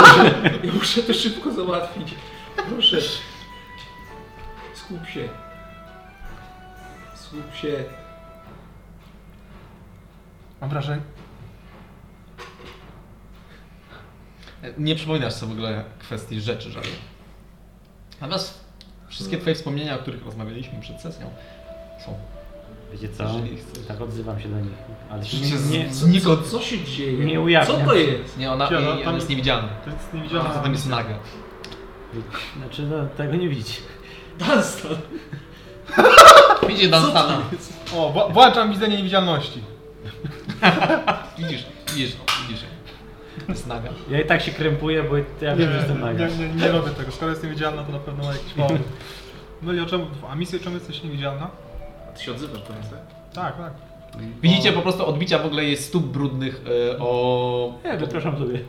[0.64, 2.14] ja muszę to szybko załatwić.
[2.68, 2.96] Proszę.
[4.74, 5.28] Skup się.
[7.14, 7.84] Skup się.
[10.60, 11.02] Mam wrażenie.
[14.78, 16.94] Nie przypominasz sobie w ogóle kwestii rzeczy żadnej.
[18.20, 18.64] Natomiast
[19.08, 21.30] wszystkie twoje wspomnienia, o których rozmawialiśmy przed sesją,
[22.06, 22.37] są.
[22.92, 23.24] Wiecie co?
[23.88, 24.72] Tak odzywam się do nich.
[25.10, 25.26] Ale nie,
[25.58, 25.90] z- nie,
[26.50, 27.24] Co, się dzieje?
[27.24, 28.38] Nie ujawniam Co to jest?
[28.38, 29.00] Nie, ona, ona?
[29.00, 29.68] i, Tam jest niewidzialna.
[29.68, 30.54] To jest niewidzialna.
[30.54, 31.14] zatem jest naga.
[32.56, 33.80] Znaczy, no, tego nie widzicie.
[34.38, 34.96] Dunstan.
[36.68, 37.42] Widzisz Dunstana.
[37.96, 39.62] O, włączam widzenie niewidzialności.
[41.38, 42.16] Widzisz, widzisz,
[42.48, 42.64] widzisz.
[43.46, 43.88] To jest naga.
[44.10, 46.28] Ja i tak się krępuję, bo ja wiem, że jestem naga.
[46.28, 47.12] nie, nie, nie robię tego.
[47.12, 48.78] Skoro jest niewidzialna, to na pewno ma jakiś powód.
[49.62, 51.50] Myli, o czemu, a misja czemu jesteś niewidzialna?
[52.14, 53.00] Ty się odzywasz do nas, tak?
[53.34, 53.72] Tak, tak.
[54.42, 57.74] Widzicie po prostu odbicia w ogóle jest stóp brudnych e, o...
[57.84, 58.60] Nie, wypraszam sobie.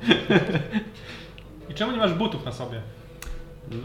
[1.69, 2.81] I czemu nie masz butów na sobie?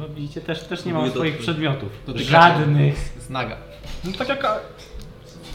[0.01, 1.89] No widzicie, też, też nie mam swoich przedmiotów.
[2.07, 2.31] Dotykacie.
[2.31, 2.97] Żadnych.
[3.19, 3.57] Z naga.
[4.05, 4.59] No tak jaka...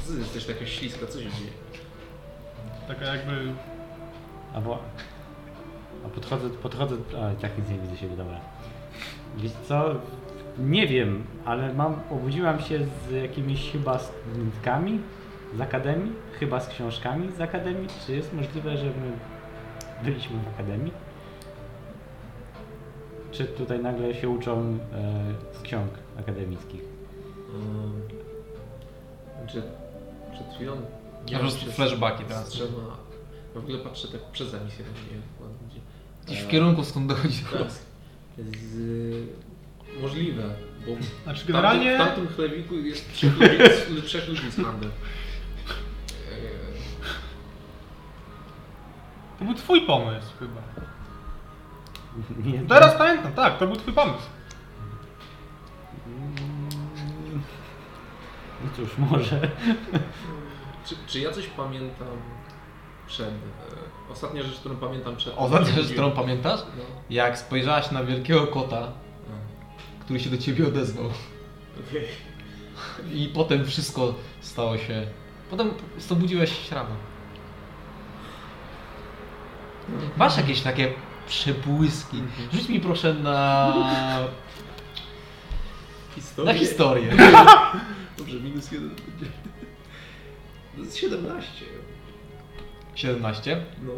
[0.08, 1.52] Ty jesteś taka śliska, co się dzieje?
[2.88, 3.54] Taka jakby...
[4.56, 4.80] A, bo,
[6.06, 8.40] a podchodzę, podchodzę, a i tak nic nie widzę siebie, dobra.
[9.38, 9.96] Wiecie co?
[10.58, 15.00] Nie wiem, ale mam, obudziłam się z jakimiś chyba studentkami
[15.58, 17.88] z akademii, chyba z książkami z akademii.
[18.06, 19.12] Czy jest możliwe, że my
[20.04, 20.92] byliśmy w akademii?
[23.32, 26.82] Czy tutaj nagle się uczą e, z ksiąg akademickich?
[29.40, 29.64] Znaczy,
[30.34, 30.74] przed chwilą...
[31.30, 32.50] Ja po flashbacki teraz.
[32.50, 32.98] trzema...
[33.54, 35.22] W ogóle patrzę tak przed nami się nie
[36.26, 37.72] Gdzieś w kierunku skąd dochodzi Tak.
[38.38, 38.80] Z...
[40.02, 40.44] Możliwe,
[40.88, 40.92] Bo
[41.24, 41.98] Znaczy w generalnie...
[41.98, 43.58] tamtym, w tamtym chlewiku jest trzech ludzi,
[44.02, 44.92] z- trzech ludzi z handlem.
[46.32, 46.50] Eee,
[49.40, 50.62] To był twój pomysł chyba.
[52.52, 54.28] Nie, Teraz pamiętam, tak, to był twój pomysł.
[58.64, 59.40] No cóż, może.
[60.86, 62.08] Czy, czy ja coś pamiętam
[63.08, 63.28] przed...
[63.28, 65.34] E, ostatnia rzecz, którą pamiętam przed...
[65.38, 66.60] Ostatnia rzecz, którą pamiętasz?
[66.78, 66.84] No.
[67.10, 68.88] Jak spojrzałaś na wielkiego kota.
[70.10, 71.06] Który się do ciebie odezwał.
[71.90, 72.08] Okej.
[73.14, 75.08] I potem wszystko stało się.
[75.50, 76.90] Potem po prostu budziłeś się rano.
[80.18, 80.94] Masz jakieś takie
[81.28, 82.18] przebłyski?
[82.20, 82.50] Mhm.
[82.54, 83.74] Rzuć mi proszę na,
[86.16, 86.54] Historię?
[86.54, 87.12] na historię.
[88.18, 88.96] Dobrze, minus jeden.
[90.76, 91.66] To jest 17.
[92.96, 93.66] 17.
[93.82, 93.92] No.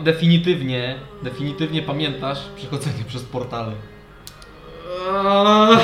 [0.00, 3.72] Definitywnie, definitywnie pamiętasz przechodzenie przez portale.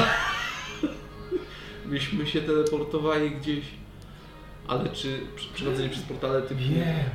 [1.86, 3.64] Myśmy się teleportowali gdzieś.
[4.68, 5.20] Ale czy
[5.54, 6.60] przechodzenie przez portale typu...
[6.60, 7.10] Wiem.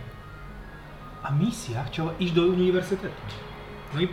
[1.23, 3.21] A misja chciała iść do uniwersytetu.
[3.93, 4.07] No i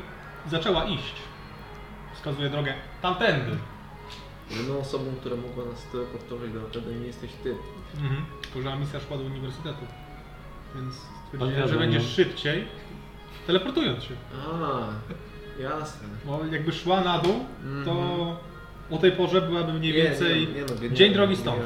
[0.51, 1.15] zaczęła iść.
[2.15, 3.57] Wskazuje drogę tamtędy.
[4.51, 7.57] Jedyną osobą, która mogła nas teleportować do Akademii jesteś ty.
[7.95, 8.25] Mhm.
[8.43, 9.87] Tylko, że misja szła do uniwersytetu.
[10.75, 10.95] Więc
[11.33, 12.65] stwierdziłem, Podwiodłem że będziesz szybciej,
[13.47, 14.15] teleportując się.
[14.51, 16.09] A, jasne.
[16.25, 17.45] Bo jakby szła na dół,
[17.85, 18.37] to Mhm.
[18.91, 21.63] o tej porze byłaby mniej więcej Nie, nie, nie, no, genialnie, dzień drogi stąd.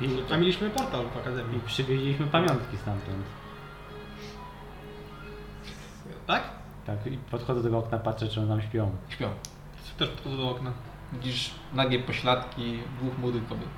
[0.00, 1.56] I, A mieliśmy portal w Akademii.
[1.56, 3.24] I przywieźliśmy pamiątki stamtąd.
[6.26, 6.42] Tak?
[6.86, 8.90] Tak, i podchodzę do tego okna, patrzę, czy one tam śpią.
[9.08, 9.28] Śpią.
[9.98, 10.72] Też podchodzę do okna.
[11.12, 13.68] Widzisz nagie pośladki dwóch młodych kobiet.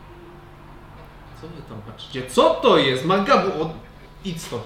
[1.40, 2.31] Co wy tam patrzycie?
[2.31, 3.05] Co to jest?
[3.05, 3.68] Mangabu, od...
[4.25, 4.62] idź stąd.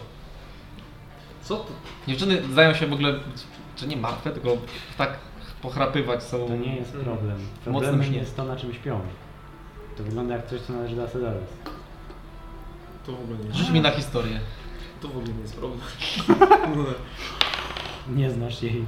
[1.42, 1.70] Co to?
[2.08, 3.14] Dziewczyny zdają się w ogóle,
[3.76, 4.50] czy nie martwe, tylko
[4.98, 5.18] tak
[5.62, 6.48] pochrapywać są.
[6.48, 7.36] To nie jest problem.
[7.38, 8.18] Mocnym Problemem śnie.
[8.18, 9.00] jest to, na czym śpią.
[9.96, 11.48] To wygląda jak coś, co należy do Asedores.
[13.06, 13.58] To w ogóle nie jest.
[13.58, 14.40] Rzuć mi na historię.
[15.02, 15.80] To w ogóle nie jest problem.
[18.08, 18.84] Nie znasz jej.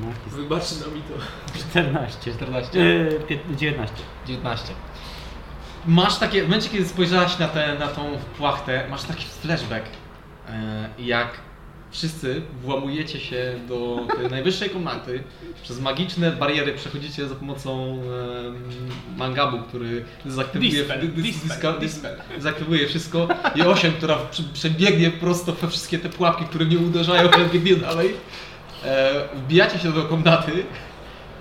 [0.00, 1.58] No, his- Wybacz nam i to.
[1.58, 2.32] 14.
[2.32, 2.78] 14.
[2.78, 3.96] Yy, pię- 19.
[4.26, 4.74] 19.
[5.86, 9.86] Masz takie, w momencie kiedy spojrzałaś na, tę na tą płachtę, masz taki flashback,
[10.48, 11.40] e, jak
[11.90, 15.22] wszyscy włamujecie się do tej najwyższej komnaty,
[15.62, 17.98] przez magiczne bariery przechodzicie za pomocą
[19.14, 20.04] e, mangabu, który
[21.80, 22.16] dispel.
[22.36, 24.18] dezaktywuje wszystko i osiem, która
[24.52, 28.14] przebiegnie prosto we wszystkie te pułapki, które nie uderzają, ale biegnie dalej.
[28.84, 30.52] E, wbijacie się do komnaty,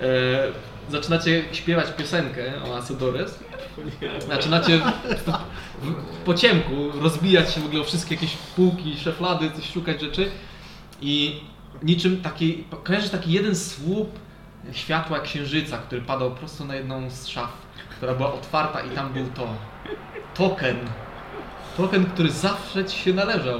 [0.01, 3.39] e, zaczynacie śpiewać piosenkę o Asedores.
[4.27, 5.31] Zaczynacie w,
[5.85, 5.93] w,
[6.25, 10.31] po ciemku rozbijać się w ogóle o wszystkie jakieś półki, szeflady, coś szukać rzeczy
[11.01, 11.41] i
[11.83, 14.19] niczym taki, kojarzysz taki jeden słup
[14.71, 17.51] światła księżyca, który padał prosto na jedną z szaf,
[17.97, 19.47] która była otwarta i tam był to
[20.33, 20.77] token.
[21.77, 23.59] Token, który zawsze ci się należał.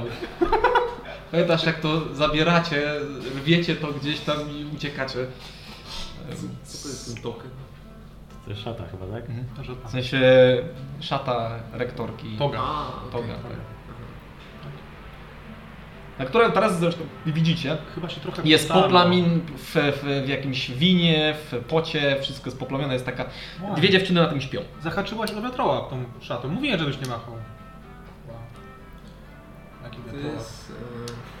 [1.30, 2.82] Pamiętasz jak to zabieracie,
[3.36, 5.26] rwiecie to gdzieś tam i uciekacie.
[6.64, 7.63] Co to jest ten token?
[8.44, 9.24] To jest szata chyba, tak?
[9.64, 10.20] Że W sensie
[11.00, 12.36] szata rektorki.
[12.38, 12.58] Toga.
[12.60, 13.24] A, Toga.
[13.24, 13.34] okej.
[13.42, 14.72] tak.
[16.18, 17.76] Na którą teraz zresztą widzicie.
[17.94, 22.92] Chyba się trochę Jest poplamin w, w, w jakimś winie, w pocie, wszystko jest poplamione,
[22.92, 23.24] jest taka...
[23.62, 23.74] Wow.
[23.76, 24.60] Dwie dziewczyny na tym śpią.
[24.82, 26.48] Zahaczyłaś o wiatroła tą szatą.
[26.48, 27.34] Mówiłem, żebyś nie machał.
[28.28, 28.36] Wow.
[29.84, 30.34] Jaki To wiatrołap.
[30.38, 30.72] jest...
[31.10, 31.34] E...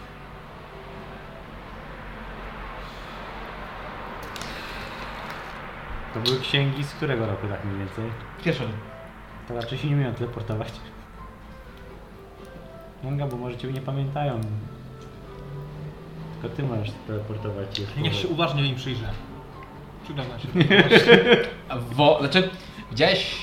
[6.14, 8.04] To były księgi z którego roku tak mniej więcej?
[8.44, 8.64] Pierwsze.
[9.48, 10.72] To raczej się nie umieją teleportować.
[13.04, 14.40] Manga, bo może ciebie nie pamiętają.
[16.32, 17.78] Tylko ty możesz teleportować.
[17.78, 19.10] Jest Niech się uważnie im przyjrzę.
[20.04, 20.48] Przyglądam się.
[21.68, 22.50] A Wo, znaczy,
[22.90, 23.36] widziałeś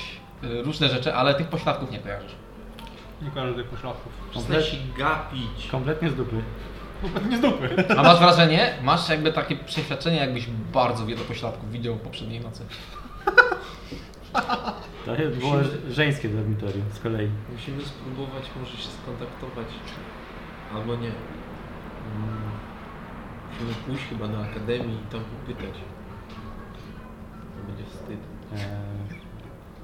[0.44, 2.32] y, różne rzeczy, ale tych pośladków nie kojarzysz.
[3.22, 4.12] Nie kojarzę tych pośladków.
[4.30, 5.68] Przestań się gapić.
[5.70, 6.42] Kompletnie z dupy.
[7.30, 7.84] Nie z dupy.
[7.98, 12.64] A masz wrażenie, masz jakby takie przeświadczenie, jakbyś bardzo wiele pośladków widział poprzedniej nocy.
[15.04, 15.54] To jest- było
[15.90, 17.28] żeńskie dormitorium z kolei.
[17.52, 19.66] Musimy spróbować może się skontaktować.
[20.74, 21.08] Albo nie.
[21.08, 21.12] Mm,
[23.52, 25.74] Musimy pójść chyba do akademii i tam popytać.
[27.56, 28.18] To będzie wstyd.
[28.52, 28.60] Eee,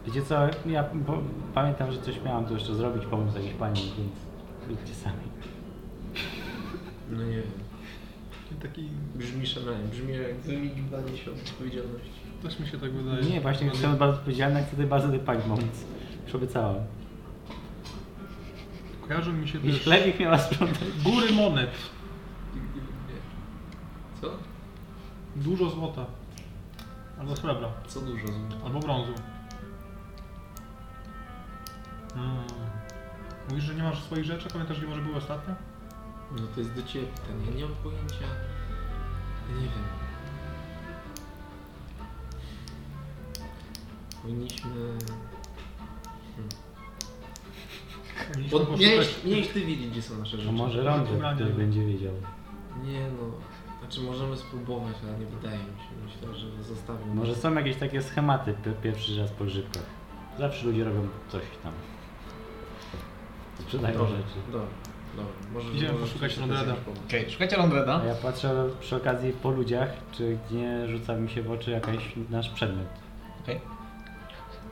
[0.06, 0.34] wiecie co,
[0.66, 1.18] ja bo,
[1.54, 5.16] pamiętam, że coś miałam tu jeszcze zrobić, pomóc jakiejś pani, więc idźcie sami.
[7.10, 7.42] No nie wiem.
[8.62, 8.88] Taki...
[9.14, 9.84] Brzmi szalenie.
[9.84, 12.10] Brzmi jak wymigiwanie się od odpowiedzialności.
[12.42, 13.22] Też mi się tak wydaje.
[13.22, 15.84] Nie, właśnie chcę bardzo odpowiedzialna, chcę tutaj bardzo pani pomóc.
[16.26, 16.76] Już obiecałam.
[19.08, 20.88] Kojarzą mi się I też chlebik miała sprzątać.
[21.04, 21.70] góry monet.
[24.20, 24.30] Co?
[25.36, 26.06] Dużo złota.
[27.20, 27.68] Albo srebra.
[27.86, 28.64] Co dużo złota.
[28.66, 29.12] Albo brązu.
[32.16, 32.36] Mm.
[33.50, 34.48] Mówisz, że nie masz swoich rzeczy?
[34.52, 35.54] Pamiętasz, gdzie może były ostatnio?
[36.32, 37.44] No to jest do ciebie pytanie.
[37.50, 38.26] Ja nie mam pojęcia.
[39.50, 39.84] Ja nie wiem.
[44.22, 44.70] Powinniśmy...
[48.32, 50.52] Powinniśmy Bo miałeś, miałeś ty wiedzieć, gdzie są nasze rzeczy.
[50.52, 51.36] może Rądzie Ubrania.
[51.36, 52.12] ktoś będzie wiedział.
[52.84, 53.30] Nie no.
[53.80, 55.88] Znaczy możemy spróbować, ale nie wydaje mi się.
[56.04, 57.06] Myślę, że zostawię.
[57.14, 59.82] Może są jakieś takie schematy pi- pierwszy raz po grzybkach.
[60.38, 61.72] Zawsze ludzie robią coś tam.
[63.60, 64.34] Sprzedają Dobra, rzeczy.
[64.52, 64.66] Dobra,
[65.18, 65.32] dobra.
[65.52, 66.98] Może, Idziemy poszukać pomóc.
[67.06, 68.00] Okej, szukajcie Londreda.
[68.02, 72.12] A ja patrzę przy okazji po ludziach, czy nie rzuca mi się w oczy jakiś
[72.30, 72.86] nasz przedmiot.
[73.42, 73.60] Okej.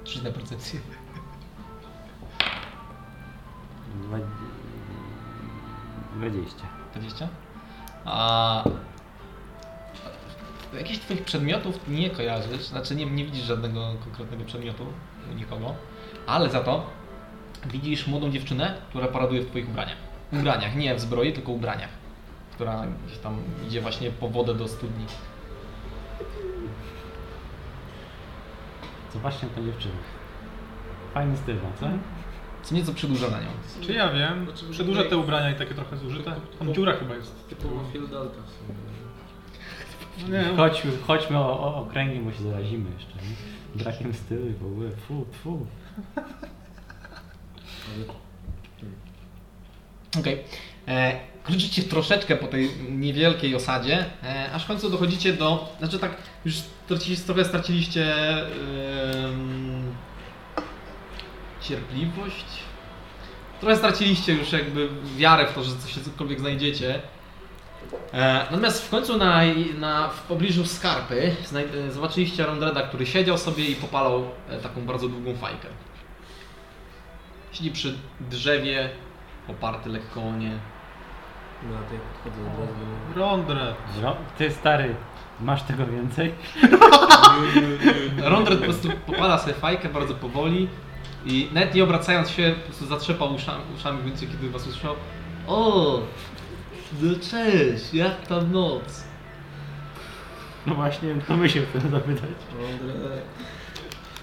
[0.04, 0.80] Trzy na percepcję.
[4.02, 4.18] Dwa...
[6.16, 6.56] 20.
[6.94, 7.28] 20.
[8.04, 8.64] A
[10.78, 14.87] jakichś twoich przedmiotów nie kojarzysz, znaczy nie, nie widzisz żadnego konkretnego przedmiotu
[15.32, 15.74] u nikogo,
[16.26, 16.87] ale za to
[17.66, 20.06] widzisz młodą dziewczynę, która paraduje w twoich ubraniach.
[20.33, 21.91] Ubraniach, nie w zbroi, tylko ubraniach.
[22.55, 23.37] Która gdzieś tam
[23.67, 25.05] idzie właśnie po wodę do studni.
[29.12, 29.95] Zobaczcie tę dziewczynę.
[31.15, 31.87] Fajny styl, ma, co?
[32.62, 33.47] Co nieco przedłuża na nią.
[33.81, 34.45] Czy ja wiem?
[34.45, 36.35] Znaczy, Przedłużę te ubrania i takie trochę zużyte.
[36.59, 37.49] Tam dziura chyba jest.
[37.49, 38.75] Typowo feudalka w sumie.
[40.23, 40.57] No nie wiem.
[40.57, 43.15] Chodźmy, chodźmy o, o okręgi, bo się zarazimy jeszcze.
[43.15, 43.83] Nie?
[43.85, 44.91] Brakiem stylu i w ogóle.
[44.91, 45.67] Fu, fu.
[50.20, 50.44] Okej.
[50.85, 51.37] Okay.
[51.46, 55.74] Krzyczycie troszeczkę po tej niewielkiej osadzie, e, aż w końcu dochodzicie do.
[55.79, 58.14] Znaczy tak, już straciliście, trochę straciliście
[59.24, 59.94] em,
[61.61, 62.44] cierpliwość.
[63.61, 67.00] Trochę straciliście już jakby wiarę w to, że coś się cokolwiek znajdziecie.
[68.12, 69.42] E, natomiast w końcu na,
[69.79, 71.33] na, w pobliżu skarpy
[71.88, 75.68] e, zobaczyliście Rondreda, który siedział sobie i popalał e, taką bardzo długą fajkę.
[77.52, 78.90] Siedzi przy drzewie,
[79.48, 80.50] oparty lekko o nie.
[81.62, 83.20] no to ja podchodzę od razu do niego.
[83.20, 83.74] Rondre.
[84.02, 84.94] Ro- Ty stary,
[85.40, 86.35] masz tego więcej?
[88.30, 90.68] Rondred po prostu popala sobie fajkę bardzo powoli
[91.26, 94.94] i nawet nie obracając się, po prostu zatrzepał uszami, uszami w momencie, kiedy was usłyszał.
[95.46, 96.00] O,
[97.02, 99.04] no cześć, jak tam noc?
[100.66, 102.30] No właśnie, to my się chcemy zapytać.
[102.61, 102.94] Mądre,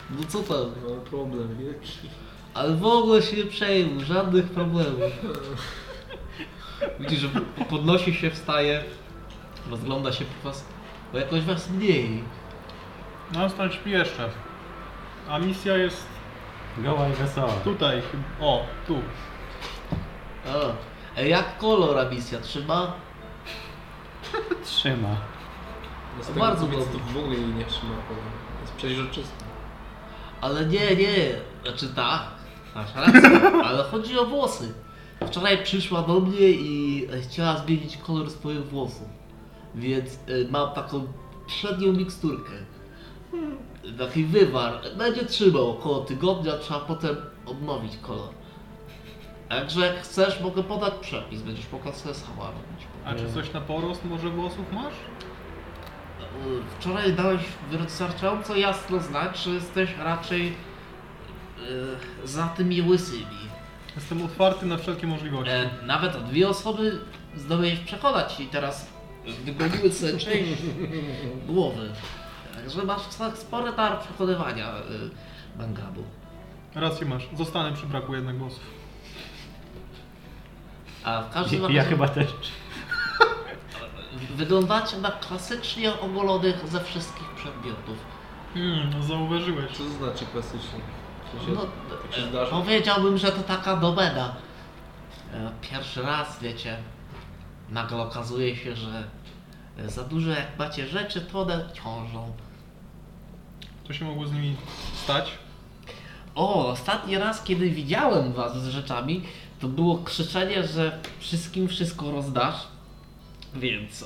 [0.09, 0.57] No co tam?
[0.89, 2.09] mam problem wielki.
[2.53, 5.11] Ale w ogóle się nie przejmuj, żadnych problemów.
[6.99, 7.29] Widzisz, że
[7.69, 8.83] podnosi się, wstaje,
[9.69, 10.65] rozgląda się po was,
[11.13, 12.23] bo jakoś was mniej.
[13.33, 14.29] No, stan śpi jeszcze.
[15.29, 16.05] A misja jest
[16.77, 17.53] Goła i wesoła.
[17.63, 18.01] tutaj.
[18.41, 18.95] O, tu.
[20.47, 20.73] O,
[21.17, 22.93] a jak kolor misja trzyma?
[24.63, 25.15] Trzyma.
[26.17, 26.85] No z tego bardzo dobrze.
[26.85, 28.23] to w ogóle jej nie trzyma powiem.
[28.61, 29.45] Jest przeźroczysta.
[30.41, 31.15] Ale nie, nie,
[31.63, 32.21] znaczy tak,
[32.75, 34.73] masz rację, ale chodzi o włosy.
[35.27, 39.07] Wczoraj przyszła do mnie i chciała zmienić kolor swoich włosów,
[39.75, 41.07] więc y, mam taką
[41.47, 42.51] przednią miksturkę.
[43.99, 48.29] Taki wywar, będzie trzymał około tygodnia, trzeba potem odnowić kolor.
[49.49, 52.87] Także jak chcesz, mogę podać przepis, będziesz mogła sobie sama robić.
[53.05, 54.93] A czy coś na porost może włosów masz?
[54.93, 60.53] Y, Wczoraj dałeś wystarczająco jasno znać, że jesteś raczej
[62.23, 63.25] za tymi łysymi.
[63.95, 65.51] Jestem otwarty na wszelkie możliwości.
[65.53, 66.99] E, nawet dwie osoby
[67.35, 68.89] zdobyłeś przekonać i teraz
[69.45, 70.61] wygoniły sobie część
[71.47, 71.91] głowy.
[72.55, 74.79] Także masz tak spory dar przekonywania y,
[75.57, 76.03] Bangabu.
[76.75, 77.23] Rację masz.
[77.37, 78.63] Zostanę przy braku jednak włosów.
[81.03, 82.27] A w każdym Ja, razie ja chyba też.
[84.35, 87.97] wyglądacie na klasycznie ogolonych ze wszystkich przedmiotów.
[88.53, 89.71] Hmm, no zauważyłeś.
[89.71, 90.79] Co to znaczy klasycznie?
[91.39, 91.61] W sensie, No,
[92.05, 92.51] tak się zdarza?
[92.51, 94.35] powiedziałbym, że to taka domena.
[95.33, 96.77] E, Pierwszy raz, wiecie,
[97.69, 99.03] nagle okazuje się, że
[99.87, 102.31] za dużo jak macie rzeczy, to one ciążą.
[103.87, 104.55] Co się mogło z nimi
[105.03, 105.31] stać?
[106.35, 109.23] O, ostatni raz, kiedy widziałem was z rzeczami,
[109.59, 112.55] to było krzyczenie, że wszystkim wszystko rozdasz.
[113.55, 114.05] Więc e,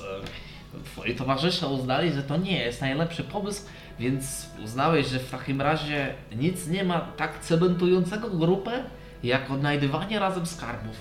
[0.84, 3.62] twoi towarzysze uznali, że to nie jest najlepszy pomysł,
[3.98, 8.84] więc uznałeś, że w takim razie nic nie ma tak cementującego grupę,
[9.22, 10.96] jak odnajdywanie razem skarbów.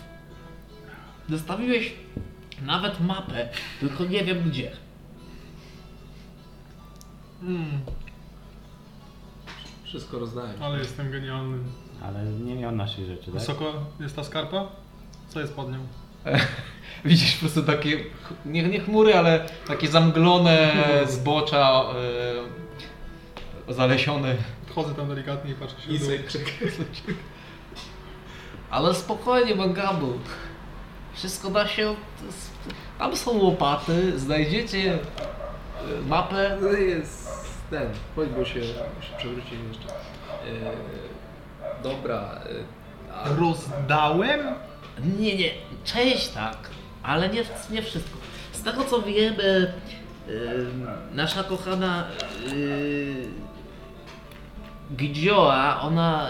[1.29, 1.93] Zostawiłeś
[2.61, 4.71] nawet mapę, tylko nie wiem gdzie.
[7.41, 7.79] Hmm,
[9.83, 10.49] Wszystko rozdaję.
[10.61, 11.57] ale jestem genialny.
[12.03, 13.33] Ale nie miał naszych rzeczy, tak?
[13.33, 14.67] Wysoko jest ta skarpa?
[15.27, 15.77] Co jest pod nią?
[17.05, 18.03] Widzisz po prostu takie,
[18.45, 20.73] nie, nie chmury, ale takie zamglone
[21.07, 21.83] zbocza,
[23.69, 24.35] zalesione.
[24.75, 26.11] Chodzę tam delikatnie i patrzę się w dół.
[26.11, 26.37] Insekt.
[28.69, 30.13] Ale spokojnie, Mangabu.
[31.13, 31.95] Wszystko da się.
[32.99, 34.99] Tam są łopaty, znajdziecie e,
[36.07, 36.57] mapę.
[36.61, 37.29] No jest
[37.69, 39.93] ten, chodź, bo się, się przewrócić jeszcze.
[39.93, 42.41] E, dobra.
[43.11, 44.39] E, a, Rozdałem?
[45.19, 45.49] Nie, nie,
[45.85, 46.57] część tak,
[47.03, 48.17] ale nie, nie wszystko.
[48.53, 49.73] Z tego co wiemy,
[51.13, 52.07] nasza kochana
[54.91, 56.27] Gdzioa, ona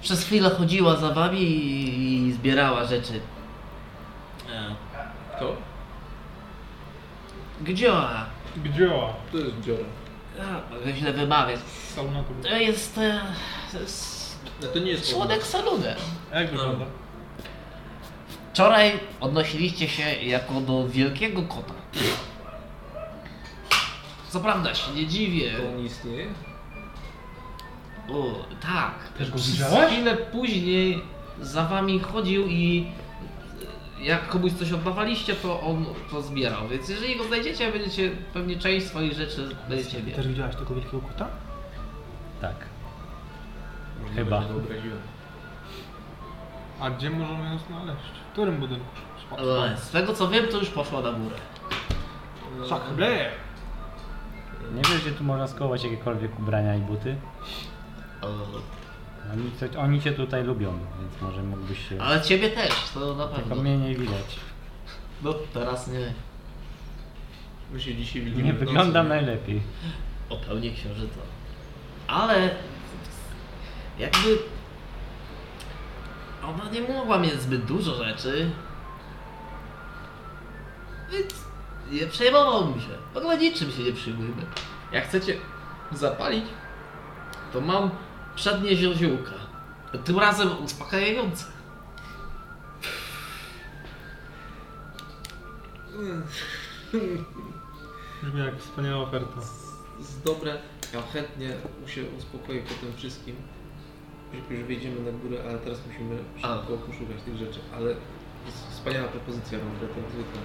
[0.00, 3.20] przez chwilę chodziła za wami i, i zbierała rzeczy.
[4.52, 4.74] E,
[5.38, 5.56] to?
[7.60, 8.26] Gdzioła.
[8.56, 9.84] Gdzioa, To jest dziora.
[10.40, 11.60] a, mogę źle wymawiać.
[11.94, 12.42] Sauna to był.
[12.50, 13.20] To jest, e,
[13.72, 14.16] to jest
[14.62, 15.96] No to nie jest członek Saludę.
[16.32, 16.84] A Jak wygląda?
[18.52, 21.74] Wczoraj odnosiliście się jako do wielkiego kota.
[24.28, 25.50] Co prawda się nie dziwię.
[25.52, 26.26] To nie istnieje?
[28.10, 28.94] O, tak.
[29.18, 29.92] Też go Przez widziałeś?
[29.92, 31.02] Chwilę później
[31.40, 32.86] za wami chodził i
[34.02, 36.68] jak komuś coś oddawaliście, to on to zbierał.
[36.68, 40.12] Więc jeżeli go znajdziecie, będziecie pewnie część swoich rzeczy będziecie mieli.
[40.12, 41.28] Też widziałeś tego wielkiego kota?
[42.40, 42.54] Tak.
[44.02, 44.40] Może Chyba.
[44.40, 44.98] Nie wyobraziłem.
[46.80, 48.02] A gdzie możemy ją znaleźć?
[48.28, 48.86] W którym budynku?
[49.38, 51.36] Ale Z tego co wiem, to już poszła na górę.
[52.68, 53.30] Sacre
[54.74, 57.16] Nie wiesz, gdzie tu można skołować jakiekolwiek ubrania i buty?
[58.22, 62.02] Oni, oni cię tutaj lubią, więc może mógłbyś się...
[62.02, 63.62] Ale ciebie też, to na Tylko pewno.
[63.62, 64.40] mnie nie widać.
[65.22, 66.12] No teraz nie.
[67.72, 69.08] My się dzisiaj widzimy Nie w nocy, wyglądam nie?
[69.08, 69.62] najlepiej.
[70.30, 71.20] O pełni księżyca.
[72.06, 72.50] Ale
[73.98, 74.38] jakby
[76.44, 78.50] ona nie mogła mieć zbyt dużo rzeczy.
[81.12, 81.34] Więc
[81.90, 82.88] nie przejmowałbym się.
[83.14, 84.42] W ogóle niczym się nie przyjmujmy.
[84.92, 85.36] Jak chcecie
[85.92, 86.44] zapalić,
[87.52, 87.90] to mam
[88.36, 89.32] przednie ziółka.
[90.04, 91.44] Tym razem uspokajające.
[98.22, 99.40] Brzmi jak wspaniała oferta.
[100.00, 100.58] Z dobre,
[100.94, 101.52] ja chętnie
[101.86, 103.36] się uspokoję po tym wszystkim.
[104.32, 107.60] Już, już wejdziemy na górę, ale teraz musimy szybko poszukać tych rzeczy.
[107.76, 107.90] Ale
[108.46, 110.40] jest wspaniała propozycja to jak zwykle.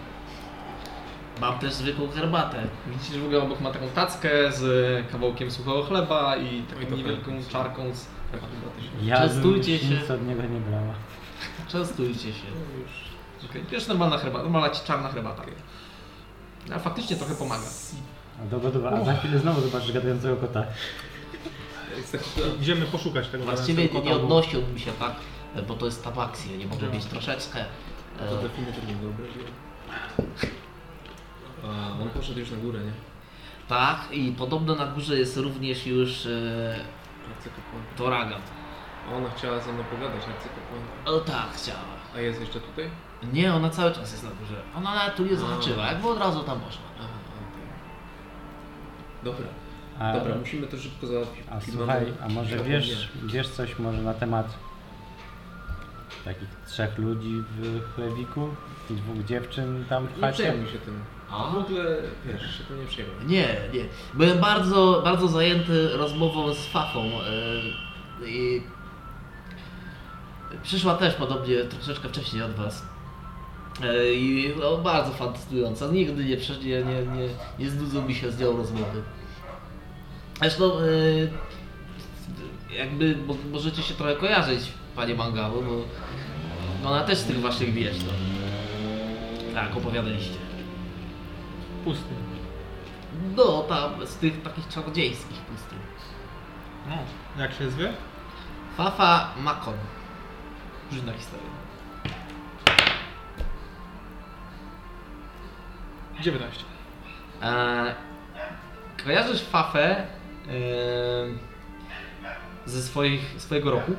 [1.42, 2.68] Mam też zwykłą herbatę.
[2.88, 4.64] Widzicie, że w ogóle obok ma taką tackę z
[5.12, 8.08] kawałkiem suchego chleba i taką to niewielką czarką z...
[8.32, 8.86] Chyba też.
[9.04, 9.86] Ja Częstujcie się.
[9.86, 10.94] nic od niego nie brała.
[11.68, 12.44] Częstujcie się.
[12.56, 12.92] No już.
[13.50, 13.62] Okay.
[13.70, 15.44] To jest normalna herbata, normalna czarna herbata.
[16.76, 17.66] A faktycznie trochę pomaga.
[18.42, 18.90] A do gotowa.
[18.90, 20.64] A za chwilę znowu zobaczysz gadającego kota.
[22.62, 25.16] Idziemy poszukać tego Właściwie kota, nie odnosiłbym się tak,
[25.68, 26.94] bo to jest tabaksja, nie mogę No.
[26.94, 27.66] mieć troszeczkę.
[28.20, 29.52] to E, definitywnie wyobraziłem.
[31.64, 32.92] A, on poszedł już na górę, nie?
[33.68, 36.76] tak, i podobno na górze jest również już e,
[37.36, 37.82] Arcykapłan.
[37.98, 38.42] Toragan.
[39.12, 40.82] A Ona chciała ze mną pogadać, arcykapłan.
[41.06, 41.80] O tak, chciała.
[42.16, 42.90] A jest jeszcze tutaj?
[43.34, 44.62] Nie, ona cały czas jest na górze.
[44.76, 46.82] Ona nawet tu nie zahaczyła, jakby od razu tam poszła.
[47.00, 47.08] Aha,
[47.52, 47.64] okej.
[49.24, 49.46] Dobra,
[50.00, 51.46] A, dobra, musimy to szybko załatwić.
[51.52, 54.58] a póki słuchaj, mamy- a może wiesz, wiesz coś może na temat
[56.26, 58.50] takich trzech ludzi w chlewiku
[58.90, 60.34] i dwóch dziewczyn tam w Nie chacie?
[60.44, 61.04] przejmuj się tym.
[61.32, 61.50] A?
[61.52, 63.16] W ogóle, wiesz, się tym nie przejmuj.
[63.28, 63.86] Nie, nie.
[64.14, 67.00] Byłem bardzo, bardzo zajęty rozmową z Fafą.
[68.24, 68.62] e, I
[70.64, 72.86] przyszła też podobnie troszeczkę wcześniej od Was.
[73.84, 75.88] E, I no, bardzo fascynująca.
[75.88, 77.28] Nigdy nie, nie, nie,
[77.60, 79.02] nie, znudzą mi się z nią rozmowy.
[80.40, 80.84] Zresztą e,
[82.76, 84.60] jakby mo- możecie się trochę kojarzyć,
[84.96, 85.82] Panie Mangało, bo
[86.90, 87.96] ona też z tych Waszych wież.
[88.06, 88.14] No.
[89.54, 90.36] Tak, opowiadaliście.
[91.84, 92.14] Pusty.
[93.36, 95.80] No, tam z tych takich czarodziejskich pustyń.
[96.90, 96.96] No.
[97.44, 97.94] Jak się zwie?
[98.78, 99.74] Fafa Makon.
[100.92, 101.50] Różna historia.
[106.22, 106.66] 19.
[107.42, 107.96] Eee,
[109.04, 109.96] kojarzysz Fafę
[110.50, 111.38] eee,
[112.66, 113.92] ze swoich, swojego roku?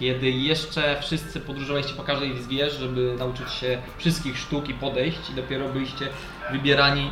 [0.00, 5.30] Kiedy jeszcze wszyscy podróżowaliście po każdej z wież, żeby nauczyć się wszystkich sztuk i podejść
[5.30, 6.08] i dopiero byliście
[6.52, 7.10] wybierani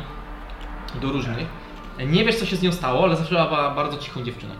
[1.01, 1.47] do różnych.
[2.07, 4.53] Nie wiesz co się z nią stało, ale zawsze była bardzo cichą dziewczyną.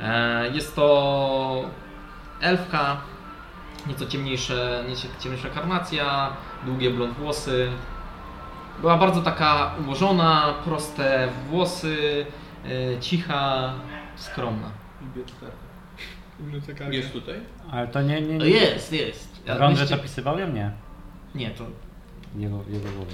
[0.00, 1.64] Eee, Jest to
[2.40, 2.96] elfka,
[3.86, 6.30] nieco ciemniejsze, nieco ciemniejsza karnacja,
[6.64, 7.70] długie blond włosy.
[8.80, 12.26] Była bardzo taka ułożona, proste włosy,
[12.64, 13.72] e, cicha,
[14.16, 14.70] skromna.
[16.90, 17.34] Jest tutaj?
[17.70, 18.48] Ale to nie, nie, nie.
[18.48, 19.42] jest, jest.
[19.46, 20.46] Rąże Jakbyście- to pisywał ja?
[20.46, 20.70] Nie.
[21.34, 21.64] Nie, to
[22.36, 23.12] Jego, jego głowy.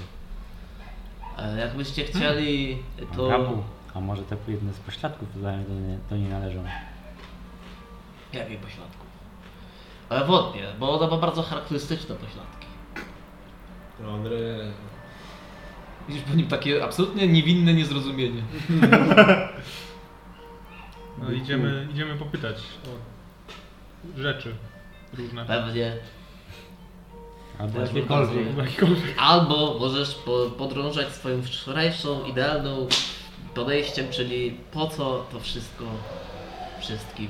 [1.59, 2.77] jakbyście chcieli,
[3.15, 3.27] to...
[3.27, 3.63] Brabu.
[3.93, 6.63] A może te jedne z pośladków do, do, nie, do nie należą.
[8.33, 9.05] Jakiej pośladku?
[10.09, 12.67] Ale wątpię, bo ona ma bardzo charakterystyczne pośladki.
[14.15, 14.37] Andre.
[16.09, 18.41] Widzisz po nim takie absolutnie niewinne niezrozumienie.
[21.21, 23.16] No idziemy, idziemy popytać o
[24.17, 24.55] rzeczy
[25.17, 25.45] różne.
[25.45, 25.93] Pewnie.
[27.59, 28.47] Albo jakiekolwiek.
[29.17, 32.87] Albo możesz po, podrążać swoją wczorajszą, idealną
[33.53, 35.85] podejściem, czyli po co to wszystko
[36.79, 37.29] wszystkim.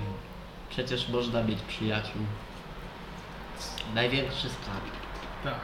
[0.70, 2.22] Przecież można mieć przyjaciół.
[3.96, 4.84] Największy skarb.
[5.44, 5.60] Tak.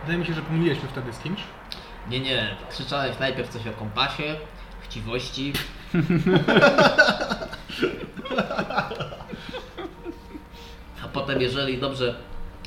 [0.00, 1.40] Wydaje mi się, że pomyliłeś się wtedy z kimś.
[2.10, 4.36] Nie, nie, krzyczałeś najpierw coś o kompasie,
[4.82, 5.52] chciwości.
[11.04, 12.14] A potem, jeżeli dobrze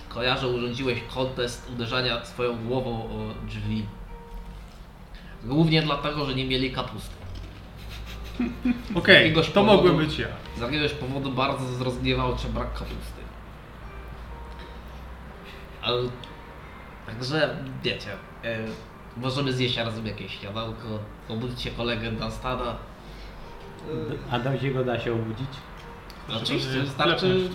[0.10, 3.86] kojarzę, urządziłeś kontest uderzania swoją głową o drzwi.
[5.44, 7.16] Głównie dlatego, że nie mieli kapusty.
[8.96, 10.28] Okej, jakiegoś to powodu- mogłem być ja.
[10.58, 13.22] Z jakiegoś powodu bardzo rozgniewał cię brak kapusty.
[15.82, 16.02] Ale...
[17.06, 18.10] Także, wiecie,
[18.44, 18.60] e,
[19.18, 21.00] możemy zjeść razem jakieś śniadanko,
[21.30, 22.76] obudzić kolegę Dunstana.
[24.32, 25.50] A da się go da się obudzić?
[26.30, 27.50] Oczywiście, wystarczy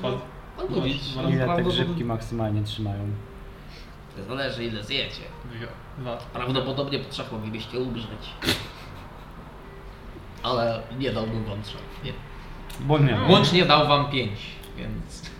[0.68, 1.02] dwa- obudzić.
[1.02, 3.10] dwa- Ile te Prawdopodobnie- grzybki maksymalnie trzymają?
[4.28, 5.22] Zależy ile zjecie.
[5.98, 6.16] Dwa.
[6.16, 8.30] Prawdopodobnie po trzech moglibyście umrzeć.
[10.42, 11.80] Ale nie dałbym wam trzech.
[12.04, 12.12] Nie.
[12.80, 13.18] Bo nie.
[13.28, 14.40] Łącznie dał wam pięć,
[14.76, 15.30] więc...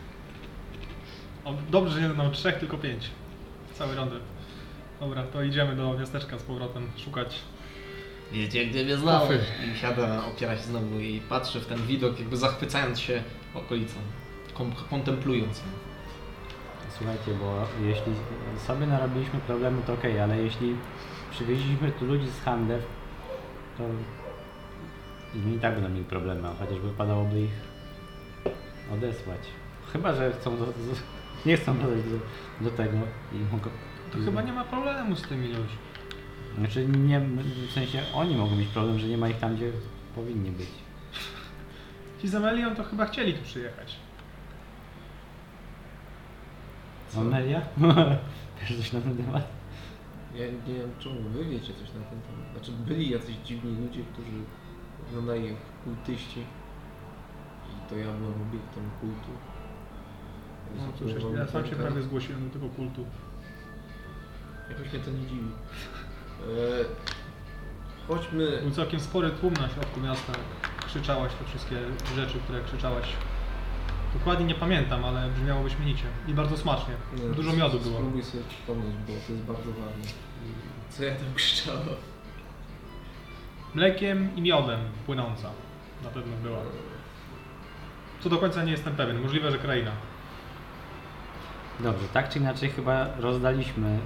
[1.45, 3.11] O, dobrze, że nie dodał trzech, tylko pięć.
[3.75, 4.17] Cały rundę.
[5.01, 7.35] Dobra, to idziemy do miasteczka z powrotem szukać.
[8.33, 9.27] Wiecie, gdzie mnie znał.
[9.75, 13.23] I siada, opiera się znowu i patrzy w ten widok, jakby zachwycając się
[13.55, 13.95] okolicą,
[14.91, 15.65] kontemplując ją.
[16.99, 18.13] Słuchajcie, bo jeśli
[18.67, 20.77] sobie narobiliśmy problemu, to okej, ale jeśli
[21.31, 22.83] przywieźliśmy tu ludzi z Handew,
[23.79, 23.85] to
[25.35, 27.51] i tak będą mieli problemy, a chociaż wypadałoby ich
[28.93, 29.41] odesłać.
[29.93, 30.73] Chyba, że chcą do, do,
[31.47, 32.99] nie chcą dodać do, do tego
[33.33, 33.71] i mogą...
[34.13, 35.79] To chyba nie ma problemu z tymi ludźmi.
[36.59, 37.21] Znaczy nie,
[37.69, 39.73] w sensie oni mogą mieć problem, że nie ma ich tam, gdzie
[40.15, 40.69] powinni być.
[42.23, 43.97] Ci z Amelią to chyba chcieli tu przyjechać.
[46.99, 47.00] Co?
[47.19, 47.61] Amelia?
[48.61, 49.49] Wiesz coś na ten temat?
[50.35, 52.53] Ja nie wiem, czemu wy wiecie coś na ten temat.
[52.53, 54.31] Znaczy, byli jacyś dziwni ludzie, którzy
[55.07, 56.41] wyglądali jak kultyści.
[57.71, 59.31] I to ja byłem obiektem kultu.
[60.77, 63.05] No, byłem ja sam się prawie zgłosiłem do tego kultu.
[64.71, 65.51] Jakoś mnie to nie dziwi.
[66.41, 66.85] E,
[68.09, 68.59] chodźmy.
[68.63, 70.33] Był całkiem spory tłum na środku miasta.
[70.87, 71.77] Krzyczałaś te wszystkie
[72.17, 73.17] rzeczy, które krzyczałaś.
[74.15, 76.05] Dokładnie nie pamiętam, ale brzmiało wyśmienicie.
[76.29, 76.95] I bardzo smacznie.
[77.17, 77.95] Nie, Dużo miodu było.
[77.97, 80.05] Spróbuj sobie przypomnieć, bo to jest bardzo ważne.
[80.91, 81.81] Co ja tam krzyczałem?
[83.75, 85.51] Mlekiem i miodem płynąca.
[86.05, 86.59] Na pewno była.
[88.21, 89.21] Co do końca nie jestem pewien.
[89.23, 89.91] Możliwe, że kraina.
[91.81, 93.99] Dobrze, tak czy inaczej chyba rozdaliśmy.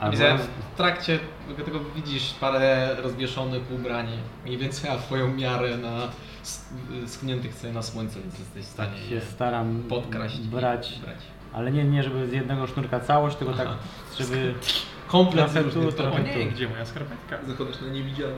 [0.00, 0.40] Albo roz-
[0.74, 1.18] w trakcie
[1.64, 4.06] tego widzisz parę rozwieszonych ubrań,
[4.44, 6.08] mniej więcej na twoją miarę na
[6.42, 6.68] s-
[7.06, 11.18] schniętych sobie na słońcu, więc jesteś w stanie się je staram podkraść i brać, brać.
[11.52, 13.76] ale nie, nie żeby z jednego sznurka całość, tylko tak, Aha.
[14.18, 14.54] żeby
[15.08, 15.80] Komplet tu,
[16.14, 17.38] O nie, gdzie moja skarpetka?
[17.46, 18.36] Zakładasz na niewidzialny.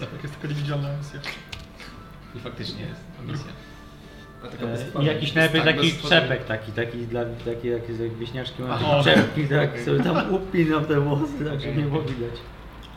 [0.00, 1.20] Tak, jest taka niewidzialna misja.
[2.34, 3.52] I faktycznie jest misja.
[5.00, 9.48] I jakiś najlepiej Tak, taki czepek taki, taki dla taki jak, jak wieśniaczki mają czepki,
[9.56, 12.34] tak sobie tam upinam te włosy, tak żeby nie było widać.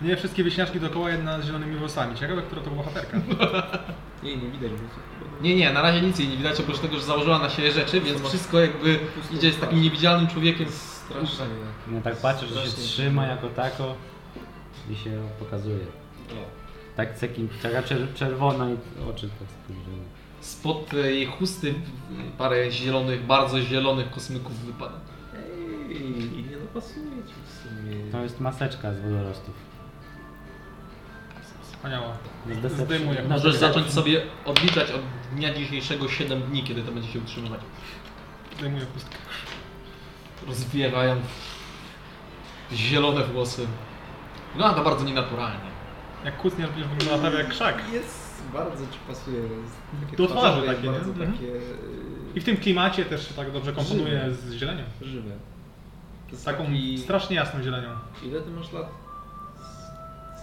[0.02, 2.16] Nie wszystkie wieśniaczki dookoła, jedna z zielonymi włosami.
[2.16, 3.18] Ciekawe, która to bohaterka.
[4.24, 4.72] Nie, nie widać,
[5.41, 8.02] Nie, nie, na razie nic jej nie widać, oprócz tego, że założyła na siebie rzeczy,
[8.02, 9.00] więc wszystko jakby
[9.32, 10.68] idzie z takim niewidzialnym człowiekiem.
[10.70, 11.46] strasznie.
[11.88, 13.96] No tak patrzę, że się trzyma jako tako
[14.89, 15.86] i się pokazuje.
[16.96, 18.74] Tak takim, taka czer- czerwona i
[19.10, 20.03] oczy tak spojrzały.
[20.44, 21.74] Spod jej chusty
[22.38, 24.96] parę zielonych, bardzo zielonych kosmyków wypada.
[25.36, 28.12] Ej, nie dopasuje ci w sumie.
[28.12, 29.54] To jest maseczka z wodorostów.
[31.62, 32.18] Wspaniała.
[33.30, 35.02] Możesz zacząć sobie odliczać od
[35.36, 37.60] dnia dzisiejszego 7 dni, kiedy to będzie się utrzymywać.
[38.58, 39.16] Zdejmuję chustkę.
[40.48, 41.16] Rozwiewają
[42.74, 43.68] zielone włosy.
[44.54, 45.74] Wygląda to bardzo nienaturalnie.
[46.26, 47.84] Jak kucniesz, będziesz wyglądała prawie jak krzak.
[47.94, 48.22] Jest,
[48.54, 49.38] bardzo ci pasuje.
[49.39, 49.76] Jest
[50.06, 50.88] takie Do twarzy takie?
[50.91, 51.32] Bardzo Mhm.
[51.34, 51.45] takie
[52.36, 54.34] I w tym klimacie też się tak dobrze komponuje Żywe.
[54.34, 54.84] z zielenią.
[55.01, 55.32] żywe.
[56.32, 56.97] Jest Taką taki...
[56.99, 57.89] strasznie jasną zielenią.
[58.24, 58.88] Ile ty masz lat?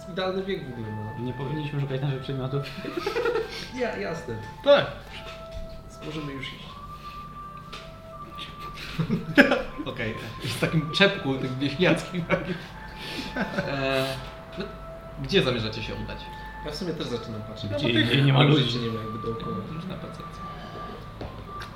[0.05, 1.19] Z- Idealny wiek w ogóle ma.
[1.19, 2.63] Nie powinniśmy szukać naszych przedmiotów.
[3.79, 4.35] Ja, jasne.
[4.63, 4.85] Tak.
[6.05, 6.65] możemy już iść.
[9.85, 12.23] Okej, w takim czepku, tym wieśniackim.
[13.67, 14.05] E,
[14.57, 14.65] no,
[15.23, 16.17] gdzie zamierzacie się udać?
[16.65, 17.71] Ja w sumie też zaczynam patrzeć.
[17.71, 18.79] No, Gdzie ty- indziej nie ma ludzi.
[18.79, 19.55] nie ma jakby dookoła.
[19.75, 20.41] Różna percepcja.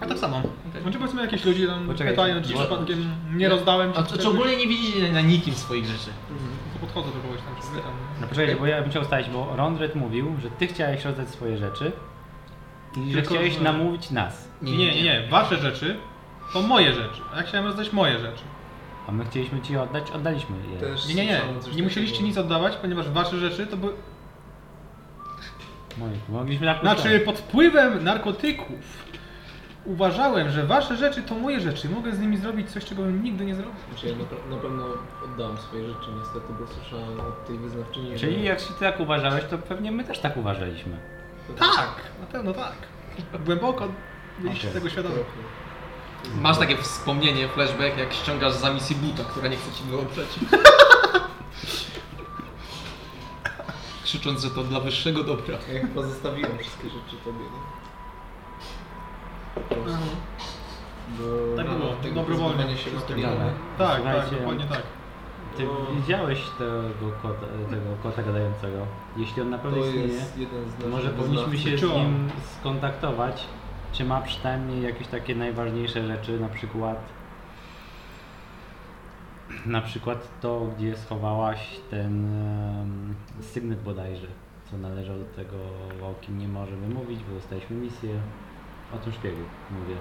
[0.01, 0.41] A tak samo.
[0.81, 4.27] Znaczy powiedzmy jakieś ludzi tam Poczekaj, pytają, czy przypadkiem nie rozdałem ci A to, czy
[4.29, 6.09] ogólnie nie widzicie na nikim swoich rzeczy?
[6.31, 6.49] Mhm.
[6.73, 7.91] To podchodzę do kogoś tam, czy tam.
[8.21, 11.57] No poczekajcie, bo ja bym chciał ustalić, bo Rondred mówił, że ty chciałeś rozdać swoje
[11.57, 11.91] rzeczy
[12.97, 14.47] i że chciałeś że- namówić nas.
[14.61, 15.97] Nie, nie, nie, wasze rzeczy
[16.53, 17.21] to moje rzeczy.
[17.33, 18.43] A ja chciałem rozdać moje rzeczy.
[19.07, 20.79] A my chcieliśmy ci oddać, oddaliśmy je.
[20.79, 21.41] Też Nie, nie, nie.
[21.75, 23.93] Nie musieliście nic oddawać, ponieważ wasze rzeczy to były.
[26.29, 29.05] Mogliśmy tak Znaczy, pod wpływem narkotyków
[29.85, 31.89] uważałem, że wasze rzeczy to moje rzeczy.
[31.89, 33.73] Mogę z nimi zrobić coś, czego bym nigdy nie zrobił.
[33.89, 34.85] Znaczy, ja na, na pewno
[35.25, 38.27] oddałem swoje rzeczy niestety, bo słyszałem od tej wyznawczyni, że...
[38.27, 40.97] Czyli jak się ty tak uważałeś, to pewnie my też tak uważaliśmy.
[41.59, 42.75] Tak, na pewno tak.
[43.45, 43.87] Głęboko
[44.39, 44.81] byliście Okej.
[44.81, 45.15] tego świadomi.
[46.41, 49.97] Masz takie wspomnienie, flashback, jak ściągasz za misji buta, która nie chce ci go
[54.05, 55.57] Krzycząc, że to dla wyższego dobra.
[55.73, 57.75] Ja chyba zostawiłem wszystkie rzeczy tobie, nie?
[61.17, 62.77] Bo Tak rano było, tego dobrowolnie.
[62.77, 62.91] się.
[62.91, 63.49] Dobra.
[63.77, 64.81] Tak, tak, dokładnie tak.
[65.57, 68.77] Ty widziałeś tego kota, tego kota gadającego.
[69.17, 72.29] Jeśli on naprawdę To istnieje, jest jeden z to naszych może powinniśmy się z nim
[72.59, 73.45] skontaktować.
[73.91, 76.97] Czy ma przynajmniej jakieś takie najważniejsze rzeczy, na przykład
[79.65, 84.27] na przykład to, gdzie schowałaś ten um, sygnet bodajże,
[84.71, 85.57] co należał do tego,
[86.01, 88.19] o kim nie możemy mówić, bo dostaliśmy misję.
[88.93, 89.41] O tym szpiegu
[89.71, 89.95] mówię.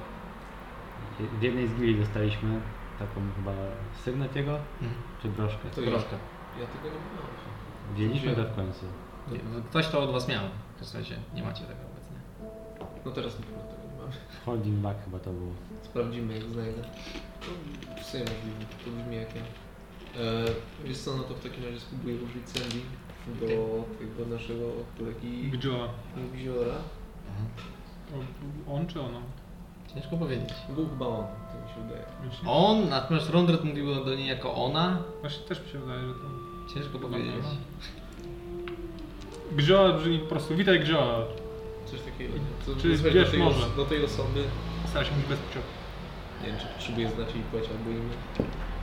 [1.38, 2.60] W jednej z gili dostaliśmy
[2.98, 3.52] taką chyba
[4.04, 4.58] sygnet jego,
[5.22, 5.70] czy broszkę.
[5.70, 6.16] To Troszkę.
[6.60, 7.94] Ja tego nie miałem.
[7.94, 8.86] Wzięliśmy to w końcu.
[9.70, 10.44] Ktoś to od was miał.
[10.80, 12.16] W razie nie macie tego obecnie.
[13.04, 14.12] No teraz na pewno tego nie mamy.
[14.44, 15.52] Holding back chyba to było.
[15.82, 16.82] Sprawdzimy jak znajdę.
[18.00, 19.42] W sumie możliwe, to brzmi jak ja.
[20.20, 20.44] E,
[20.84, 22.78] wiesz co, no to w takim razie spróbuję użyć Sandy
[23.40, 23.46] do
[23.98, 24.64] tego naszego
[24.98, 25.88] kolegi Gdzioła.
[26.34, 26.74] Gziora.
[28.68, 29.20] On czy ona?
[29.94, 30.48] Ciężko powiedzieć.
[30.68, 32.06] Był chyba on, to mi się wydaje.
[32.46, 35.02] On, natomiast Rondred mówił do niej jako ona.
[35.20, 36.74] Właśnie też mi się wydaje, że to...
[36.74, 37.44] Ciężko powiedzieć.
[39.52, 41.18] Gdzioła brzmi po prostu, witaj Gdzioła.
[41.86, 42.34] Coś takiego.
[42.66, 43.66] To Czy wysłać wiesz do tej, może?
[43.76, 44.44] do tej osoby,
[44.88, 45.66] Stara się mówić bezpłciowo.
[46.42, 48.14] Nie wiem czy potrzebuję znać jej płeć albo imię.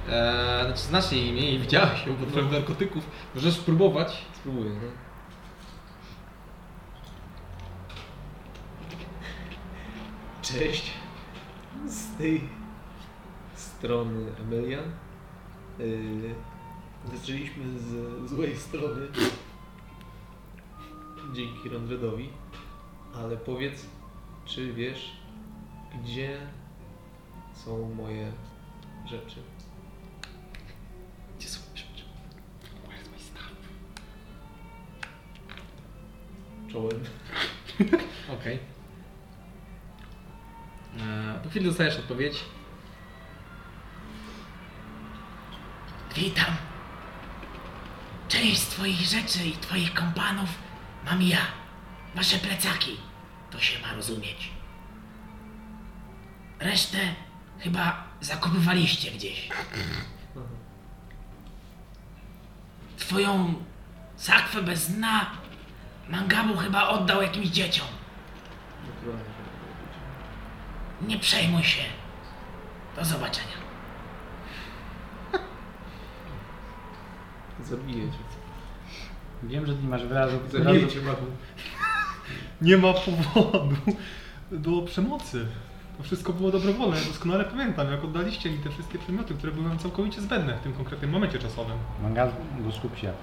[0.09, 3.03] Eee, znaczy znasz jej imię i widziałaś ją pod wpływem narkotyków.
[3.35, 4.25] Możesz spróbować.
[4.33, 4.91] Spróbuję, no.
[10.41, 10.91] Cześć.
[11.87, 12.41] Z tej
[13.55, 14.91] strony Emelian.
[15.79, 16.35] Yy,
[17.13, 19.07] zaczęliśmy z złej strony.
[21.33, 22.29] Dzięki Rondredowi.
[23.15, 23.85] Ale powiedz,
[24.45, 25.11] czy wiesz,
[26.03, 26.39] gdzie
[27.65, 28.31] są moje
[29.05, 29.39] rzeczy?
[31.37, 32.03] Gdzie są rzeczy?
[36.71, 37.03] Czołem.
[38.39, 38.59] Okej.
[40.99, 42.45] Eee, po chwili dostajesz odpowiedź.
[46.15, 46.55] Witam.
[48.27, 50.49] Część twoich rzeczy i twoich kompanów
[51.05, 51.41] mam ja.
[52.15, 52.97] Wasze plecaki.
[53.51, 54.51] To się ma rozumieć.
[56.59, 56.97] Resztę
[57.63, 59.49] chyba zakopywaliście gdzieś.
[62.97, 63.53] Twoją
[64.15, 65.25] sakwę bez dna
[66.09, 67.87] Mangabu chyba oddał jakimś dzieciom.
[71.01, 71.83] Nie przejmuj się.
[72.95, 73.61] Do zobaczenia.
[77.63, 78.17] Zabiję cię.
[79.43, 80.39] Wiem, że nie masz wyrazu.
[80.51, 81.25] Zabiję cię, Magu.
[82.61, 83.75] Nie ma powodu
[84.51, 85.47] do przemocy.
[86.01, 86.97] To wszystko było dobrowolne.
[86.97, 90.59] Ja doskonale pamiętam, jak oddaliście mi te wszystkie przedmioty, które były nam całkowicie zbędne w
[90.59, 91.77] tym konkretnym momencie czasowym.
[92.03, 92.27] Manga,
[92.59, 93.13] go skup się.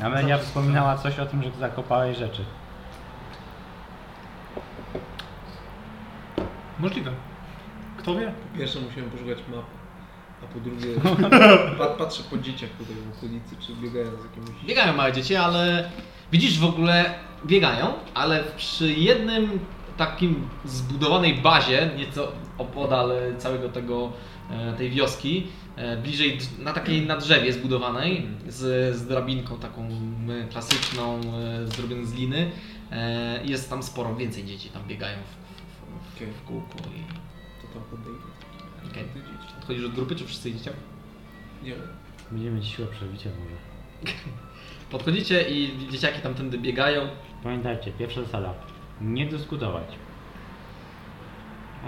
[0.00, 2.44] Amelia wspominała coś o tym, że zakopałeś rzeczy.
[6.78, 7.10] Możliwe.
[7.96, 8.32] Kto wie?
[8.52, 9.64] Po pierwsze musiałem poszukać map,
[10.44, 10.88] a po drugie
[11.78, 14.64] pa, patrzę po dzieciach tutaj w okolicy, czy biegają z jakimiś...
[14.64, 15.90] Biegają małe dzieci, ale
[16.32, 17.14] widzisz w ogóle,
[17.46, 19.60] biegają, ale przy jednym
[19.96, 24.12] takim zbudowanej bazie, nieco opodal całego tego,
[24.50, 30.48] e, tej wioski, e, bliżej, na takiej na drzewie zbudowanej, z, z drabinką taką e,
[30.48, 32.50] klasyczną, e, zrobioną z liny,
[32.92, 37.22] e, jest tam sporo więcej dzieci, tam biegają w, w, w, w kółku i...
[37.62, 38.02] To tam.
[38.92, 39.54] Te dzieci.
[39.58, 40.72] Odchodzisz od grupy, czy wszyscy idziecie?
[41.62, 41.74] Nie
[42.32, 43.56] Będziemy mieć siłę przebicia może.
[44.90, 47.08] Podchodzicie i dzieciaki tamtędy biegają.
[47.42, 48.71] Pamiętajcie, pierwsza zasada.
[49.02, 49.84] Nie dyskutować.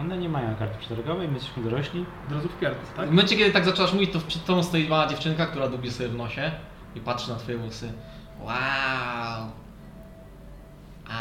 [0.00, 2.06] One nie mają karty przetargowej, my jesteśmy dorośli.
[2.26, 3.06] Od razu w pierdol, W tak?
[3.10, 6.14] momencie, kiedy tak zaczęłaś mówić, to przed tobą stoi mała dziewczynka, która dubie sobie w
[6.16, 6.50] nosie
[6.94, 7.92] i patrzy na twoje włosy.
[8.40, 9.50] Wow!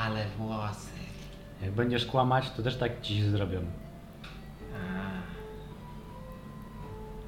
[0.03, 0.89] Ale włosy.
[1.61, 3.59] Jak będziesz kłamać, to też tak ci się zrobią.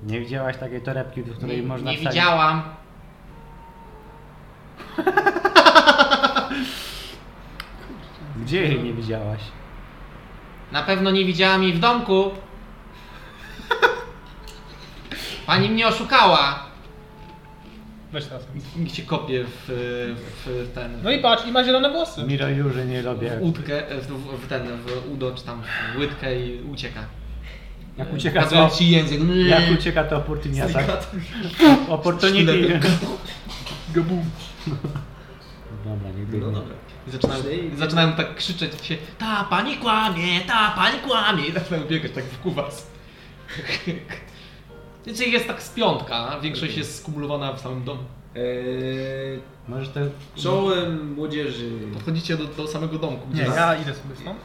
[0.03, 2.61] Nie widziałaś takiej torebki, w której Nie, można nie wsadzić- widziałam.
[8.35, 9.41] Gdzie jej nie widziałaś?
[10.71, 12.31] Na pewno nie widziałam jej w domku.
[15.45, 16.65] Pani mnie oszukała.
[18.11, 18.43] Weź teraz.
[18.75, 19.65] Nikt cię kopie w,
[20.45, 21.01] w ten.
[21.03, 22.23] No i patrz, i ma zielone włosy.
[22.23, 23.37] Miro już nie lubię.
[23.37, 25.61] w łódkę, w, w ten, w udo, czy tam
[25.95, 26.99] w łydkę i ucieka.
[27.97, 29.19] Jak ucieka to, ci język.
[29.47, 30.73] jak ucieka to opportunity.
[31.89, 32.79] Opportunity.
[33.95, 34.25] Gabum.
[35.85, 36.39] Dobra, nie No biegnie.
[36.51, 36.75] dobra.
[37.07, 37.43] I zaczynają,
[37.73, 41.45] i zaczynają tak krzyczeć się, ta pani kłamie, ta pani kłamie.
[41.47, 42.87] I zaczynają biegać tak w kuwas.
[45.05, 48.03] Więc jest tak z piątka, większość jest skumulowana w samym domu.
[48.35, 49.99] Eee, Możesz to...
[50.35, 51.69] czołem młodzieży.
[51.93, 53.27] Podchodzicie do, do samego domku.
[53.27, 54.39] Gdzie Nie, jest- ja idę sobie stąd.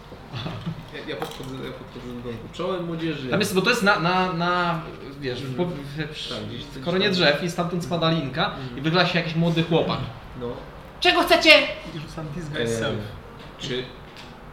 [0.95, 2.49] Ja, ja, podchodzę, ja podchodzę do domku.
[2.53, 3.29] Czołem młodzieży.
[3.29, 4.81] Tam jest, bo to jest na, na, na
[5.21, 5.97] wiesz, w, w, w,
[6.29, 9.99] Tak, gdzieś- w koronie drzew i stamtąd spada linka i wygląda się jakiś młody chłopak.
[10.41, 10.47] No.
[11.01, 11.51] Czego chcecie?
[11.95, 12.99] I rzucam disguise self.
[13.59, 13.85] czy,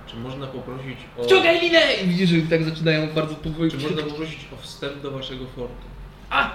[0.07, 1.23] czy można poprosić o...
[1.23, 1.93] Wciągaj linę!
[1.93, 3.71] I widzisz, że tak zaczynają bardzo powoli.
[3.71, 5.87] Czy można poprosić o wstęp do waszego fortu?
[6.29, 6.49] A!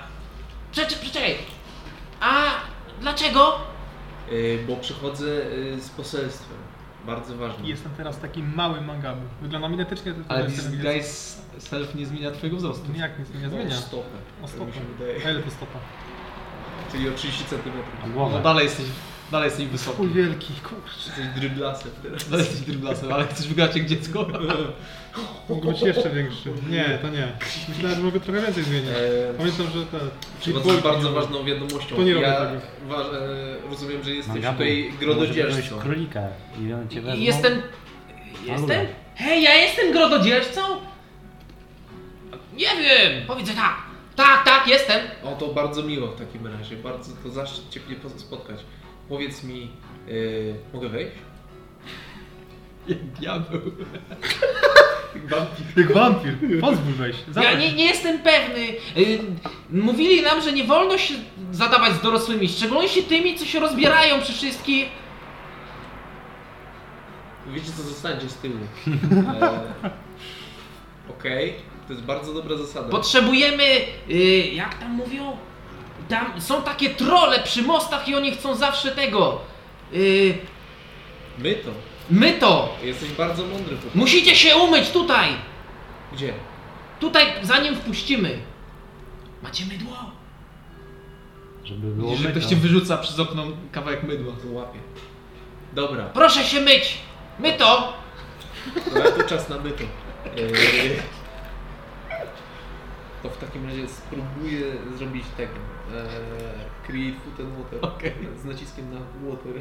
[0.72, 1.34] Przecież, przeczekaj!
[2.20, 2.44] A
[3.00, 3.58] dlaczego?
[4.32, 5.26] Eee, bo przychodzę
[5.76, 6.56] e, z poselstwem.
[7.06, 7.68] Bardzo ważne.
[7.68, 9.20] Jestem teraz takim małym mangabu.
[9.42, 12.92] Wyglądam identycznie do Ale tego disguise self nie zmienia twojego wzrostu.
[12.92, 13.76] Nie, Jak nie O zmienia.
[13.76, 14.08] stopę.
[14.42, 14.72] O stopę.
[14.72, 15.26] się wydaje.
[15.26, 15.78] A ile to stopa?
[16.92, 17.58] Czyli o 30 cm.
[18.04, 18.86] A No dalej jesteś,
[19.32, 19.96] dalej jesteś wysoki.
[19.96, 20.92] Chuj wielki, kurczę.
[21.06, 22.28] Jesteś dryblasem teraz.
[22.28, 24.26] Dalej jesteś dryblasem, ale chcesz wygrać jak dziecko.
[25.48, 26.52] Mógł być jeszcze większy.
[26.70, 27.28] Nie, to nie.
[27.68, 28.88] Myślałem, że mogę trochę więcej zmienić.
[28.88, 29.98] Eee, Pamiętam, że te...
[30.40, 31.96] Przychodzę z bardzo ważną wiadomością.
[31.96, 32.60] To nie robię ja tego.
[32.88, 33.04] wa-
[33.70, 34.58] rozumiem, że jesteś Mangabu.
[34.58, 35.68] tutaj Może grododzierżcą.
[35.68, 36.20] byłeś królika
[36.60, 37.20] i on cię wezmą.
[37.22, 37.62] Jestem.
[38.44, 38.86] Jestem?
[39.16, 40.60] Hej, ja jestem grododzierżcą?
[42.56, 43.26] Nie wiem!
[43.26, 43.76] Powiedzę tak.
[44.16, 45.00] Tak, tak, jestem.
[45.24, 46.76] O, to bardzo miło w takim razie.
[46.76, 48.60] Bardzo to zaszczyt Cię po- spotkać.
[49.08, 49.70] Powiedz mi,
[50.08, 50.12] e,
[50.74, 51.12] mogę wejść?
[52.88, 53.60] Jak diabeł.
[55.76, 56.36] Jak wampir.
[56.60, 57.18] Pozwól wejść.
[57.42, 58.60] Ja nie, nie jestem pewny.
[58.96, 59.18] Y,
[59.70, 61.14] Mówili nam, że nie wolno się
[61.52, 64.86] zadawać z dorosłymi, szczególnie tymi, co się rozbierają przy wszystkich.
[67.46, 68.54] Wiecie co, zostańcie z tyłu.
[69.42, 71.54] E, Okej,
[71.86, 72.88] to jest bardzo dobra zasada.
[72.88, 73.64] Potrzebujemy,
[74.10, 74.14] y,
[74.54, 75.36] jak tam mówią?
[76.08, 79.40] Tam są takie trole przy mostach i oni chcą zawsze tego.
[79.94, 80.34] Y,
[81.38, 81.70] My to.
[82.10, 82.76] my to.
[82.82, 83.76] Jesteś bardzo mądry.
[83.76, 83.94] chłopak.
[83.94, 85.28] Musicie się umyć tutaj.
[86.12, 86.34] Gdzie?
[87.00, 88.38] Tutaj, zanim wpuścimy.
[89.42, 89.96] Macie mydło?
[91.64, 92.40] Żeby było Widzisz, że myto.
[92.40, 94.32] ktoś cię wyrzuca przez okno kawałek mydła.
[94.42, 94.78] To łapię.
[95.72, 96.98] Dobra, Proszę się myć.
[97.38, 97.92] My to.
[98.92, 99.84] to ja tu czas na myto.
[100.24, 100.28] E,
[103.22, 104.64] to w takim razie spróbuję
[104.98, 105.52] zrobić tego.
[105.92, 107.78] E, create food and water.
[107.82, 108.12] Okej.
[108.42, 109.52] Z naciskiem na water.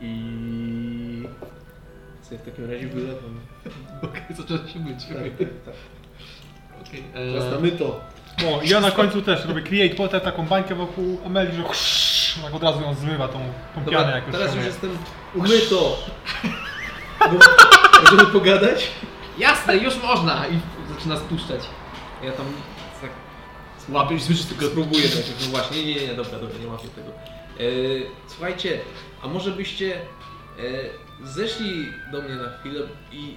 [0.00, 1.28] I
[2.22, 3.40] sobie w takim razie wylewam.
[4.02, 5.04] Okej, zaczyna się myć.
[5.06, 5.74] Tak, tak, tak.
[6.88, 8.00] Okej, Teraz na e, myto.
[8.46, 11.62] O, i ja na końcu też robię create potem taką bańkę wokół Ameli, że
[12.42, 13.40] tak od razu ją zmywa tą,
[13.74, 14.98] tą pianę Dobra, jak już teraz już jestem
[15.34, 15.96] umyto.
[17.20, 18.90] Bo- Możemy pogadać?
[19.38, 20.46] Jasne, już można.
[20.46, 20.58] I
[20.94, 21.60] zaczyna spuszczać.
[22.24, 22.46] Ja tam
[23.92, 24.66] Łapiesz, słyszysz tylko...
[24.66, 25.46] spróbuję najpierw.
[25.46, 27.08] No właśnie, nie, nie, nie, dobra, dobra, nie łapię tego.
[27.10, 27.62] E,
[28.28, 28.80] słuchajcie,
[29.22, 30.02] a może byście e,
[31.24, 32.80] zeszli do mnie na chwilę
[33.12, 33.34] i...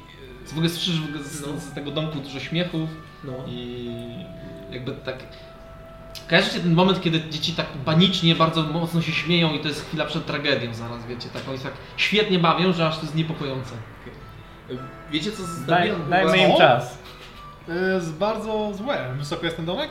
[0.47, 1.59] W ogóle słyszysz w ogóle z, No.
[1.59, 2.89] z tego domku dużo śmiechów
[3.23, 3.89] no, i
[4.71, 5.17] jakby tak...
[6.29, 10.05] Kojarzycie ten moment, kiedy dzieci tak panicznie, bardzo mocno się śmieją i to jest chwila
[10.05, 13.71] przed tragedią zaraz, wiecie, tak oni się tak świetnie bawią, że aż to jest niepokojące.
[15.11, 16.97] wiecie co Daj, dajmy im czas.
[17.69, 19.13] Y, Jest bardzo złe.
[19.17, 19.89] Wysoko jest ten domek?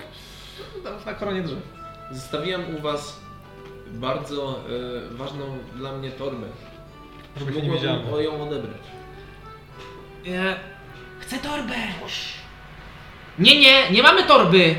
[0.84, 1.58] Na, na koronie drzew.
[2.12, 3.20] Zostawiłem u was
[3.92, 4.60] bardzo
[5.10, 6.46] e, ważną dla mnie torbę.
[7.36, 8.14] Żeby się nie wiedziałem.
[8.14, 8.80] o ją odebrać.
[10.26, 10.56] E,
[11.20, 11.74] chcę torbę.
[13.38, 14.74] Nie, nie, nie mamy torby.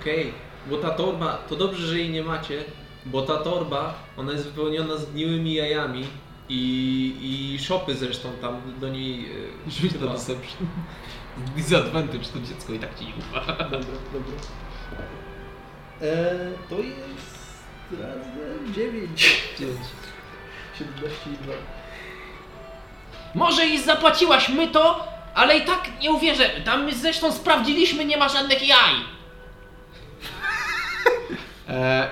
[0.00, 0.32] Okej,
[0.66, 2.64] bo ta torba, to dobrze, że jej nie macie,
[3.06, 6.06] bo ta torba, ona jest wypełniona zgniłymi jajami
[6.48, 9.26] i, i szopy zresztą tam do niej...
[9.66, 10.66] e, Rzuć to chyba- deception.
[11.56, 13.40] Disadvantage to dziecko i tak ci nie ufa.
[13.56, 13.78] Dobra,
[14.12, 14.36] dobra.
[16.02, 17.40] Eee, to jest
[17.92, 19.40] razem 9.
[20.78, 21.52] 17 i 2.
[23.34, 26.50] Może i zapłaciłaś my to, Ale i tak nie uwierzę.
[26.64, 28.94] Tam my zresztą sprawdziliśmy, nie ma żadnych jaj.
[31.68, 32.08] e,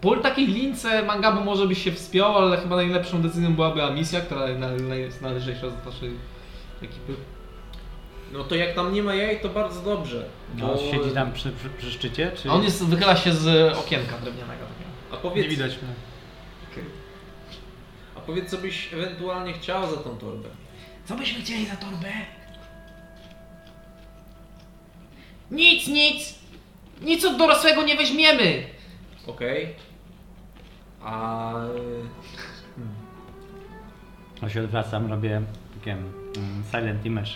[0.00, 4.48] po takiej lince Mangabu może by się wspiął, ale chyba najlepszą decyzją byłaby Amisja, która
[4.94, 6.10] jest najlżejsza z naszej
[6.82, 7.14] ekipy.
[8.32, 10.28] No to jak tam nie ma jaj, to bardzo dobrze.
[10.56, 12.50] No, bo- siedzi tam przy, przy, przy szczycie, czy...
[12.50, 14.64] A on jest, wychyla się z okienka drewnianego.
[14.66, 14.90] takiego.
[15.12, 15.92] A powiedz, Nie widać mnie.
[18.16, 20.48] a powiedz, co byś ewentualnie chciał za tą torbę.
[21.04, 22.12] Co byśmy chcieli za torbę?
[25.50, 26.34] Nic, nic!
[27.02, 28.64] Nic od dorosłego nie weźmiemy.
[29.26, 29.74] Okej?
[31.02, 31.52] A...
[34.42, 35.42] No się odwracam, robię
[35.78, 37.30] takie mm, silent image,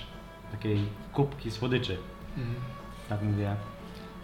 [0.58, 0.78] takiej
[1.12, 1.96] kubki słodyczy.
[3.08, 3.56] Tak mówię.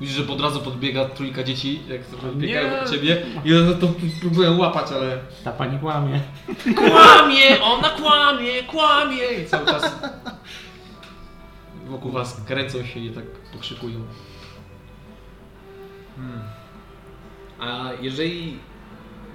[0.00, 2.00] Widzisz, że od razu podbiega trójka dzieci, jak
[2.36, 2.82] biegają Nie.
[2.82, 3.88] po ciebie i one to
[4.20, 6.20] próbują łapać, ale Ta pani kłamie.
[6.76, 9.98] kłamie, ona kłamie, kłamie i cały czas
[11.86, 14.00] wokół was kręcą się i tak pokrzykują.
[16.16, 16.42] Hmm.
[17.60, 18.58] A jeżeli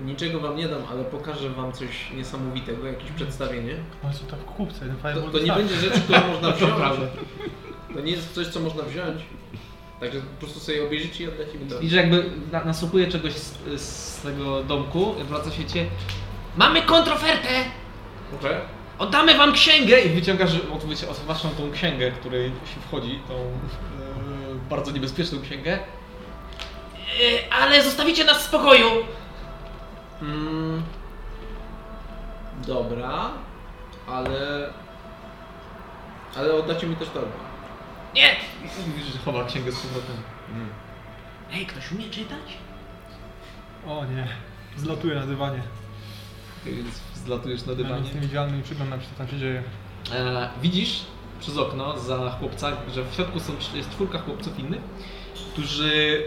[0.06, 4.46] niczego wam nie dam, ale pokażę wam coś niesamowitego, jakieś przedstawienie, Ale co tak w
[4.46, 5.64] kupce, ten to, to nie wystarczy.
[5.64, 6.74] będzie rzecz, którą można wziąć.
[6.74, 7.06] prawda.
[7.94, 9.22] To nie jest coś, co można wziąć.
[10.00, 11.80] Także po prostu sobie obejrzycie i oddacie mi to.
[11.80, 15.86] Widzisz, jakby na, nasłuchuje czegoś z, z tego domku, wraca się cię.
[16.58, 17.50] Mamy kontrofertę!
[18.40, 18.56] Okej?
[19.00, 20.02] Oddamy wam księgę!
[20.02, 25.80] I wyciągasz od, od waszą tą księgę, której się wchodzi, tą e, bardzo niebezpieczną księgę.
[25.80, 28.86] E, ale zostawicie nas w spokoju!
[30.22, 30.84] Mm,
[32.68, 33.32] dobra,
[34.08, 34.70] ale...
[36.38, 37.32] Ale oddacie mi też torbę.
[38.16, 38.32] Nie!
[38.32, 40.16] I Widzisz, że chowa księgę z powrotem.
[41.54, 42.58] Ej, ktoś umie czytać?
[43.88, 44.28] O nie,
[44.78, 45.62] zlatuję na dywanie.
[46.66, 48.02] Więc zlatujesz na Ja dywanie.
[48.02, 49.64] nic niewidzialny i przyglądam się, co tam się dzieje.
[50.14, 51.02] E, widzisz
[51.40, 54.82] przez okno za chłopca, że w środku są, jest czwórka chłopców innych,
[55.54, 56.24] którzy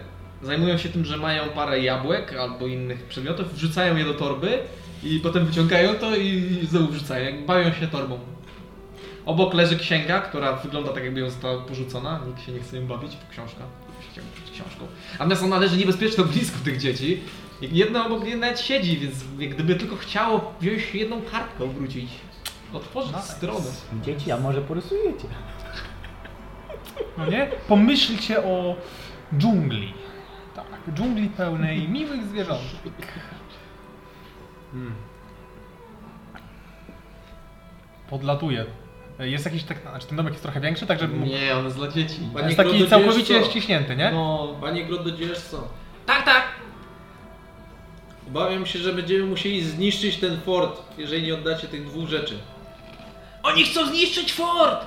[0.00, 0.13] e,
[0.44, 4.58] zajmują się tym, że mają parę jabłek albo innych przedmiotów, wrzucają je do torby
[5.02, 8.18] i potem wyciągają to i znowu wrzucają, bawią się torbą.
[9.26, 12.86] Obok leży księga, która wygląda tak jakby ją została porzucona, nikt się nie chce ją
[12.86, 13.60] bawić, książka,
[14.12, 14.86] chciałbym być książką.
[15.12, 17.20] Natomiast ona leży niebezpieczno blisko tych dzieci.
[17.62, 19.14] Jedna obok niej nawet siedzi, więc
[19.54, 22.08] gdyby tylko chciało wziąć jedną kartkę, wrócić,
[22.72, 23.32] otworzyć Nice.
[23.32, 23.70] stronę.
[24.04, 25.28] Dzieci, a może porysujecie?
[27.18, 27.50] No nie?
[27.68, 28.76] Pomyślcie o
[29.38, 29.92] dżungli.
[30.92, 32.92] Dżungli pełnej miłych zwierzątek.
[38.10, 38.66] Podlatuje.
[39.18, 41.32] Jest jakiś tak, znaczy ten domek jest trochę większy, tak żeby mógł...
[41.32, 42.20] Nie, on jest dla dzieci.
[42.34, 43.50] Panie Jest taki całkowicie co?
[43.50, 44.10] ściśnięty, nie?
[44.10, 44.86] No, Panie
[45.50, 45.68] co?
[46.06, 46.44] Tak, tak!
[48.28, 52.38] Obawiam się, że będziemy musieli zniszczyć ten fort, jeżeli nie oddacie tych dwóch rzeczy.
[53.42, 54.84] Oni chcą zniszczyć fort!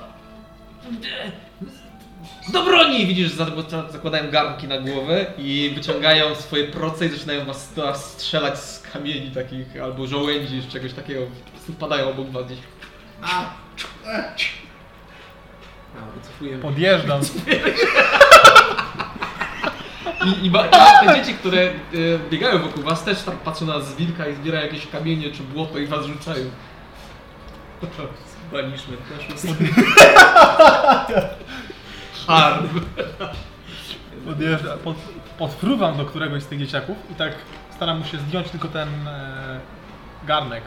[2.52, 3.06] Do broni!
[3.06, 8.58] Widzisz, że za- zakładają garnki na głowę i wyciągają swoje proce i zaczynają was strzelać
[8.58, 11.20] z kamieni takich, albo żołędzi, z czegoś takiego.
[11.44, 12.58] Po prostu wpadają obok was gdzieś.
[13.22, 13.44] A!
[15.96, 16.62] A, wycofujemy.
[16.62, 17.20] Podjeżdżam.
[20.26, 21.70] I, i, ba- i te dzieci, które e,
[22.30, 25.86] biegają wokół was, też tak patrzą na zwilka i zbierają jakieś kamienie czy błoto i
[25.86, 26.44] was rzucają.
[28.52, 29.36] Banishment na
[32.28, 32.68] Harm.
[34.26, 34.96] Podjeżdżam, pod,
[35.38, 37.32] podfruwam do któregoś z tych dzieciaków i tak
[37.76, 39.60] staram się zdjąć tylko ten e,
[40.26, 40.62] garnek.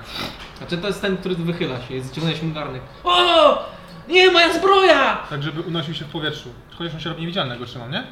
[0.57, 2.82] Znaczy to jest ten, który wychyla się, jest ciągnąłeś mu garnek.
[3.03, 3.66] O!
[4.07, 5.16] Nie, moja zbroja!
[5.30, 6.49] Tak, żeby unosił się w powietrzu.
[6.78, 7.99] Chociaż on się robi niewidzialny, go trzymam, nie?
[7.99, 8.05] Eee,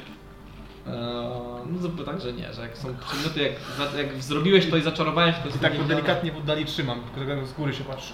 [1.66, 3.54] no to tak, że nie, że jak są przedmioty, jak,
[3.91, 6.04] za- jak zrobiłeś to i zaczarowałeś, to I jest tak go niewidzialne.
[6.04, 8.14] delikatnie w oddali trzymam, tylko tak z góry się patrzy.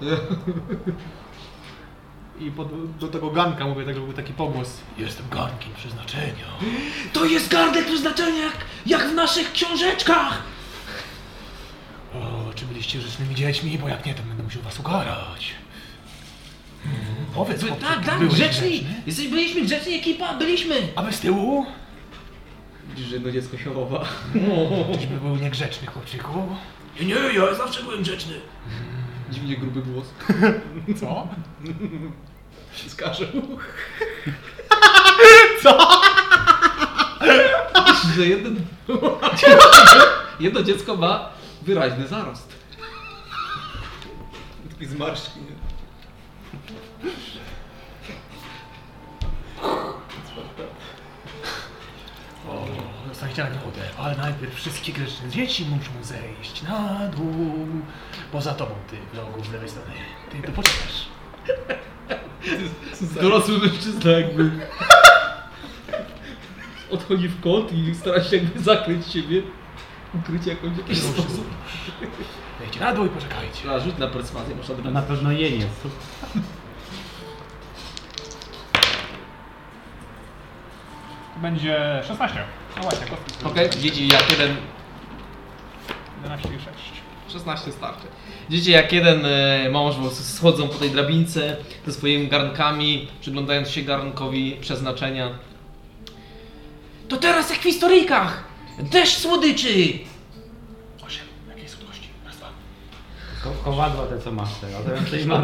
[2.40, 4.80] I pod, do tego garnka mówię tak, żeby był taki pogłos.
[4.98, 6.46] Jestem garnkiem przeznaczenia.
[7.12, 8.56] To jest garnek przeznaczenia jak,
[8.86, 10.42] jak w naszych książeczkach!
[12.14, 13.78] O, czy byliście grzecznymi dziećmi?
[13.78, 15.54] Bo jak nie, to będę musiał was ukarać.
[16.84, 18.70] Hmm, Powiedz, By, chłopcze, tak, tak, byłeś grzeczni!
[18.70, 19.02] grzeczny?
[19.06, 20.74] Jesteś, byliśmy grzeczni, ekipa, byliśmy!
[20.96, 21.66] A wy z tyłu?
[22.90, 24.04] Widzisz, że jedno dziecko się chowa.
[24.94, 26.46] Czyżby był niegrzeczny, chłopczyku?
[27.00, 28.34] Nie, nie, ja zawsze byłem grzeczny.
[29.30, 30.06] Dziwnie gruby głos.
[31.00, 31.28] Co?
[32.88, 33.26] Skażę.
[37.86, 38.66] Widzisz, że jeden...
[40.40, 41.28] jedno dziecko ma
[41.62, 42.56] wyraźny zarost.
[44.70, 45.56] Taki zmarszczki, nie?
[53.08, 57.66] dostaniecie nagrodę, ale najpierw wszystkie grzeczne dzieci muszą zejść na dół.
[58.32, 59.90] Poza tobą, ty wrogu z lewej strony.
[60.30, 61.06] Ty tu poczekasz.
[63.22, 64.50] Dorosły mężczyzna jakby
[66.90, 69.42] odchodzi w kąt i stara się jakby zakryć siebie.
[70.14, 71.46] Ukryć jakąś w jakiś sposób.
[72.58, 73.70] Wejdźcie na dół i poczekajcie.
[73.72, 74.94] A, rzuć na perswazję, masz adres.
[74.94, 75.68] na pewno jeniec.
[81.36, 82.44] Będzie 16.
[82.76, 83.44] No właśnie, kostki.
[83.44, 84.56] Okej, dzieci jak jeden
[86.22, 86.95] 11 i 6.
[87.28, 88.06] 16 starczy.
[88.50, 91.56] Widzicie jak jeden e, mąż schodzą po tej drabince
[91.86, 95.30] ze swoimi garnkami, przyglądając się garnkowi przeznaczenia.
[97.08, 98.44] To teraz jak w historyjkach!
[98.78, 99.68] Deszcz słodyczy!
[101.06, 101.26] 8.
[101.48, 102.08] Jakiej słodkości?
[102.26, 102.48] Raz, dwa.
[103.44, 105.42] Ko kowadła te co masz teraz, a to coś mam.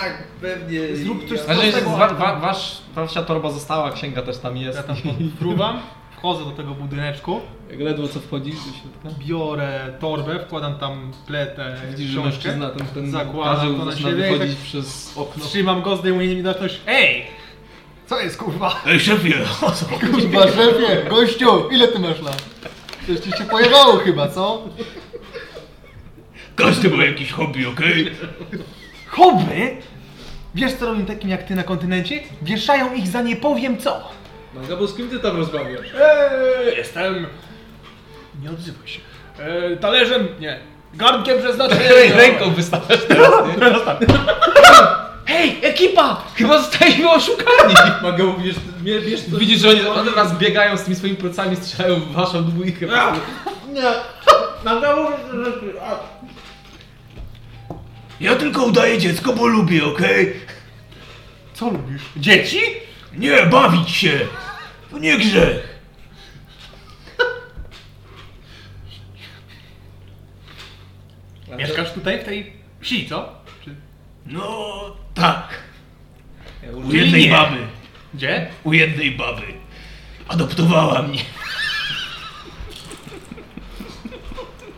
[0.00, 0.96] tak, pewnie.
[0.96, 4.78] Zrób coś z Znaczy, wa, wa, wasz, wasza torba została, księga też tam jest.
[4.78, 4.96] Ja tam
[5.38, 5.80] fruwam,
[6.18, 7.40] wchodzę do tego budyneczku,
[7.70, 9.20] Jak ledwo co wchodzisz do środka.
[9.26, 14.36] biorę torbę, wkładam tam pletę, Widzisz, że książkę, mężczyzna ten, ten zakładam to na siebie
[14.36, 15.44] i tak przez okno.
[15.44, 16.80] trzymam go, zdejmuję niewidoczność.
[16.86, 17.24] Ej!
[18.06, 18.82] Co jest kurwa?
[18.86, 19.86] Ej szefie, o co?
[19.86, 22.42] Kurwa, szefie, gościu, ile ty masz lat?
[23.06, 24.62] Coś ci się pojebało chyba, co?
[26.56, 28.10] Każdy ma jakieś hobby, okej?
[29.06, 29.76] Hobby?
[30.54, 32.20] Wiesz co robią takim jak ty na kontynencie?
[32.42, 34.08] Wieszają ich za nie powiem co.
[34.60, 35.86] Manga, bo z kim ty tam rozmawiasz?
[36.00, 37.26] Eee, jestem...
[38.42, 39.00] Nie odzywaj się.
[39.40, 40.58] Eee, talerzem, nie.
[40.94, 41.90] Garnkiem przeznaczenia.
[41.96, 43.30] Ej, ręką wystawiasz teraz,
[43.60, 43.66] nie?
[45.26, 46.22] Hej, ekipa!
[46.36, 47.74] Chyba zostaliśmy oszukani!
[48.02, 49.36] Manga, bo wiesz, nie, wiesz co...
[49.38, 52.86] Widzisz, że oni one raz biegają z tymi swoimi plecami, strzelają w waszą dwójkę.
[53.72, 53.82] Nie,
[54.64, 55.82] Manga, mówię, że...
[55.82, 55.96] a,
[58.20, 60.32] Ja tylko udaję dziecko, bo lubię, okej?
[61.54, 62.02] Co lubisz?
[62.16, 62.60] Dzieci?
[63.16, 64.20] Nie, bawić się!
[64.90, 65.78] To nie grzech!
[71.58, 73.32] Mieszkasz tutaj w tej wsi, co?
[73.64, 73.74] Czy...
[74.26, 75.48] No, tak.
[76.72, 77.30] U Czyli jednej nie.
[77.30, 77.56] baby.
[78.14, 78.46] Gdzie?
[78.64, 79.42] U jednej baby.
[80.28, 81.20] Adoptowała mnie.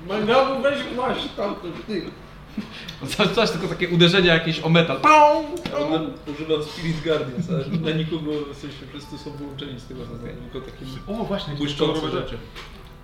[0.08, 1.54] Manga, bo weź masz tam,
[1.86, 2.02] ty.
[3.34, 5.00] Coś, tylko takie uderzenie jakieś o metal.
[5.00, 5.44] Pał!
[5.86, 10.70] Ona używa Spirit Guardians, ale na nikogo sensie wszyscy są wyłączeni z tego zadania, tylko
[10.70, 12.38] takie O, właśnie, błyszczące rzeczy.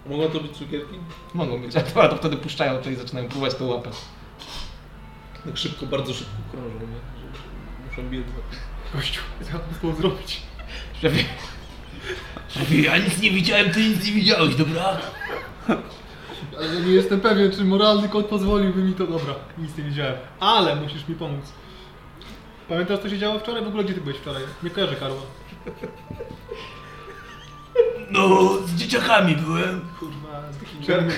[0.07, 0.95] Mogą to być cukierki?
[1.35, 3.91] Mogą być, a to, to wtedy puszczają to i zaczynają próbować tą łapę.
[5.45, 6.87] Tak szybko, bardzo szybko krążą, nie?
[7.21, 8.25] Że, że muszą biec
[8.95, 9.21] Gościu,
[9.53, 10.43] co tobą zrobić?
[11.03, 11.25] Szefie,
[12.49, 14.99] Szefie, ja nic nie widziałem, ty nic nie widziałeś, dobra?
[16.57, 19.07] Ale ja nie jestem pewien, czy moralny kod pozwoliłby mi to.
[19.07, 20.15] Dobra, nic nie wiedziałem.
[20.41, 21.45] Ale musisz mi pomóc.
[22.69, 23.65] Pamiętasz co się działo wczoraj?
[23.65, 24.43] W ogóle gdzie ty byłeś wczoraj?
[24.63, 25.23] Nie kojarzę Karła.
[28.11, 29.81] No, z dzieciakami byłem.
[29.99, 31.13] Kurwa, z takim Czarny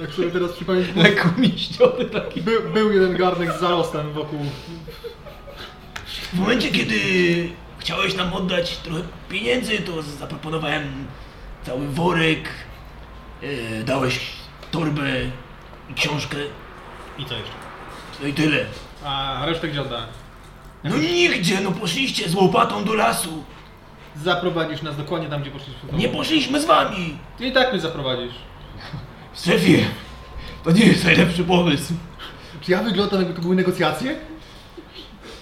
[0.00, 2.42] Jak sobie teraz przypomnieć, był, lekko miściony taki.
[2.42, 4.40] był, był jeden garnek z zarostem wokół.
[6.32, 6.98] W momencie, kiedy
[7.78, 11.06] chciałeś nam oddać trochę pieniędzy, to zaproponowałem
[11.66, 12.48] cały worek.
[13.42, 14.20] E, dałeś
[14.70, 15.10] torbę
[15.90, 16.36] i książkę.
[17.18, 17.54] I co jeszcze?
[18.20, 18.64] No i tyle.
[19.04, 20.06] A resztę gdzie oddałem?
[20.84, 23.44] No nigdzie, no poszliście z łopatą do lasu.
[24.16, 25.92] Zaprowadzisz nas dokładnie tam, gdzie poszliśmy.
[25.92, 27.18] Nie poszliśmy z wami.
[27.38, 28.34] Ty i tak mnie zaprowadzisz.
[29.44, 29.84] Szefie,
[30.64, 31.94] to nie jest najlepszy pomysł.
[32.60, 34.16] Czy ja wyglądam jakby to były negocjacje?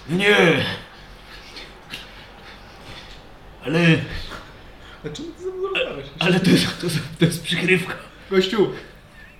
[0.09, 0.65] Nie.
[3.65, 3.79] Ale,
[5.05, 5.09] A
[6.19, 7.93] ale to jest, to, jest- to jest przykrywka.
[8.31, 8.69] Gościu,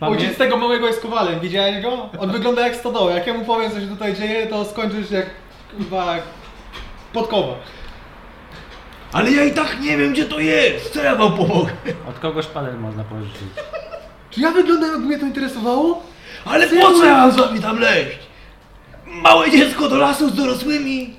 [0.02, 2.10] ojciec tego małego jest kowalem, widziałeś go?
[2.20, 3.12] On wygląda jak stodoła.
[3.12, 5.26] Jak ja mu powiem, co się tutaj dzieje, to skończysz jak,
[5.78, 6.16] kurwa,
[7.14, 7.54] podkowa.
[9.14, 10.94] Ale ja i tak nie wiem, gdzie to jest.
[10.94, 11.72] Co ja wam pomogę?
[12.10, 13.42] Od kogo szpadel można pożyczyć?
[14.32, 16.04] Czy ja wyglądam, jakby mnie to interesowało?
[16.46, 18.18] Ale po co ja mam z wami tam leść?
[19.06, 21.14] Małe dziecko do lasu z dorosłymi.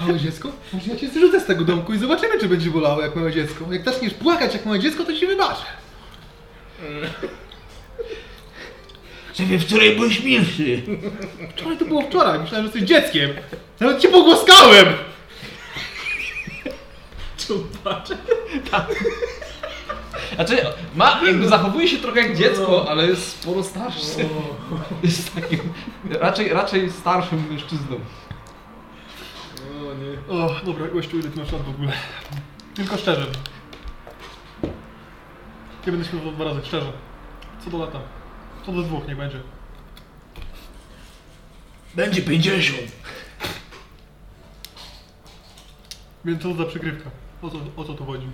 [0.00, 0.52] Małe dziecko?
[0.72, 3.64] Może ja cię zrzucę z tego domku i zobaczymy, czy będzie bolało jak małe dziecko.
[3.70, 5.62] Jak zaczniesz płakać jak małe dziecko, to ci wybaczę.
[9.34, 10.82] Szefie, wczoraj byłeś milszy.
[11.50, 13.30] Wczoraj to było wczoraj, myślałem, że jesteś dzieckiem.
[13.80, 14.86] Nawet cię pogłaskałem!
[20.34, 20.56] Znaczy,
[20.94, 24.00] ma, jakby zachowuje się trochę jak dziecko, ale jest sporo starszy.
[25.02, 25.58] Jest takim,
[26.10, 27.96] raczej, raczej starszym mężczyzną.
[29.80, 30.40] O nie.
[30.42, 31.92] O, dobra, gościu, ile ty masz lat w ogóle?
[32.74, 33.26] Tylko szczerze.
[35.86, 36.92] Nie będę śpiewał dwa razy, szczerze.
[37.64, 38.00] Co do lata?
[38.66, 39.40] Co do dwóch, niech będzie.
[41.94, 42.78] Będzie 50.
[46.24, 47.10] Więc co to za przykrywka?
[47.42, 48.26] O co, o co tu chodzi?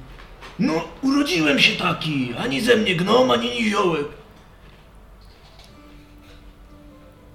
[0.58, 2.34] No, urodziłem się taki.
[2.38, 4.06] Ani ze mnie gnom, ani niziołek.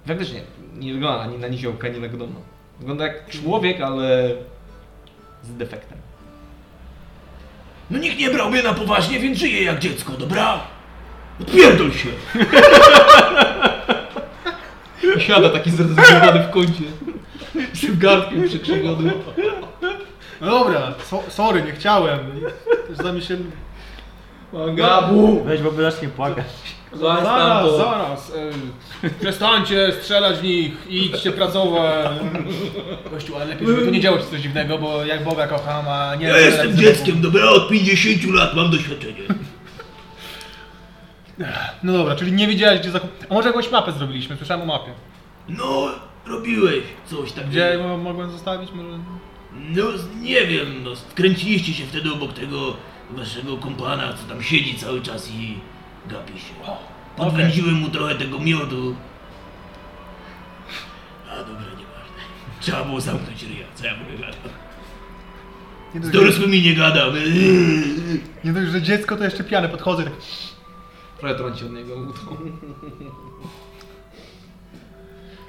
[0.06, 0.40] Faktycznie,
[0.74, 2.40] nie wygląda ani na niziołka, ani na gnoma.
[2.78, 4.30] Wygląda jak człowiek, ale
[5.42, 5.98] z defektem.
[7.90, 10.60] No nikt nie brał mnie na poważnie, więc żyję jak dziecko, dobra?
[11.40, 12.08] Odpierdol się.
[15.26, 16.84] Siada taki zrezygnowany w kącie.
[17.72, 19.12] Z tym garnkiem przekrzywionym.
[20.40, 22.18] No dobra, so, sorry, nie chciałem.
[22.88, 23.36] Też za mi się...
[24.74, 25.44] Gabu!
[25.44, 26.44] Weź, bo by zacznie płakać.
[26.92, 28.32] Zaraz, zaraz.
[29.20, 32.08] Przestańcie strzelać w nich i idźcie pracować.
[33.10, 36.14] Gościu, ale lepiej, żeby tu nie działo się coś dziwnego, bo jak Boga kocham, a
[36.14, 36.26] nie...
[36.26, 37.48] Ja jestem dzieckiem, dobra?
[37.50, 39.22] Od 50 lat mam doświadczenie.
[41.82, 43.10] No dobra, czyli nie wiedziałeś gdzie zakup...
[43.30, 44.90] A może jakąś mapę zrobiliśmy, słyszałem o mapie.
[45.48, 45.88] No,
[46.26, 47.50] robiłeś coś takiego.
[47.50, 48.72] Gdzie mo- mogłem zostawić?
[48.72, 48.88] Może...
[49.58, 49.82] No,
[50.20, 52.76] nie wiem, no, skręciliście się wtedy obok tego
[53.10, 55.58] waszego kompana, co tam siedzi cały czas i
[56.06, 56.54] gapi się.
[57.16, 58.96] Podwędziłem mu trochę tego miodu.
[61.30, 62.22] A dobra, nieważne.
[62.60, 63.92] Trzeba było zamknąć ryja, co ja.
[65.94, 67.14] Nie Z dość, dorosłymi nie gadam.
[68.44, 70.12] nie dość, że dziecko to jeszcze pijane podchodzę tak...
[71.18, 72.36] Trochę trąci od niego utą.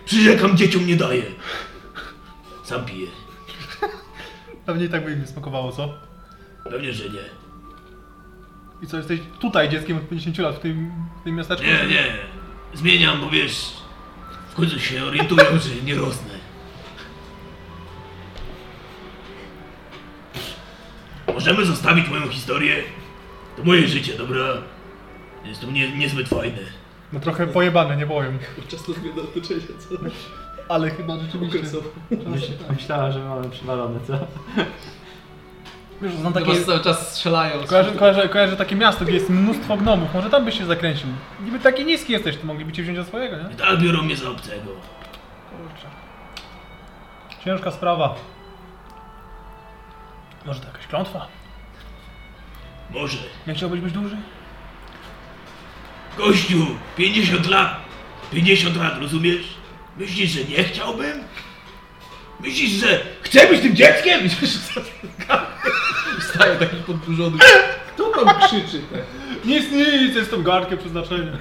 [0.05, 1.23] Przyrzekam, dzieciom nie daję.
[2.63, 3.07] Sam piję.
[4.65, 5.93] Pewnie i tak by im nie smakowało, co?
[6.63, 7.23] Pewnie, że nie.
[8.81, 10.91] I co, jesteś tutaj dzieckiem od 50 lat w tym,
[11.21, 11.65] w tym miasteczku?
[11.65, 12.03] Nie, nie.
[12.73, 13.73] Zmieniam, bo wiesz,
[14.51, 16.39] w końcu się orientują, że nie rosnę.
[21.33, 22.75] Możemy zostawić moją historię?
[23.57, 24.45] To moje życie, dobra?
[25.45, 26.57] Jest to nie, niezbyt fajne.
[27.13, 28.39] No trochę pojebane, nie powiem.
[28.55, 29.95] Podczas do otoczenia, co?
[30.69, 31.57] Ale chyba rzeczywiście...
[31.59, 31.89] Okresowo.
[32.69, 34.13] Myślała, że mamy przywalone, co?
[36.01, 36.65] Wiesz, znam Takie...
[36.65, 37.63] cały czas strzelają.
[37.67, 41.07] Kojarzę, kojarzę, kojarzę takie miasto, gdzie jest mnóstwo gnomów, może tam byś się zakręcił.
[41.45, 43.55] Niby taki niski jesteś, to mogliby cię wziąć za swojego, nie?
[43.55, 44.71] Tak biorą mnie za obcego.
[45.49, 45.87] Kurczę.
[47.45, 48.15] Ciężka sprawa.
[50.45, 51.27] Może to jakaś klątwa?
[52.89, 53.17] Może.
[53.47, 54.17] Nie chciałbyś być duży?
[56.17, 56.65] Gościu,
[56.97, 57.75] 50 lat.
[58.31, 59.58] 50 lat, rozumiesz?
[59.99, 61.23] Myślisz, że nie chciałbym?
[62.39, 64.29] Myślisz, że chcę być tym dzieckiem?
[66.33, 67.37] Staje taki podburzony.
[67.95, 68.81] Kto tam krzyczy?
[68.91, 69.01] tak?
[69.45, 71.31] Nic, nic, jestem garnkiem przeznaczenia.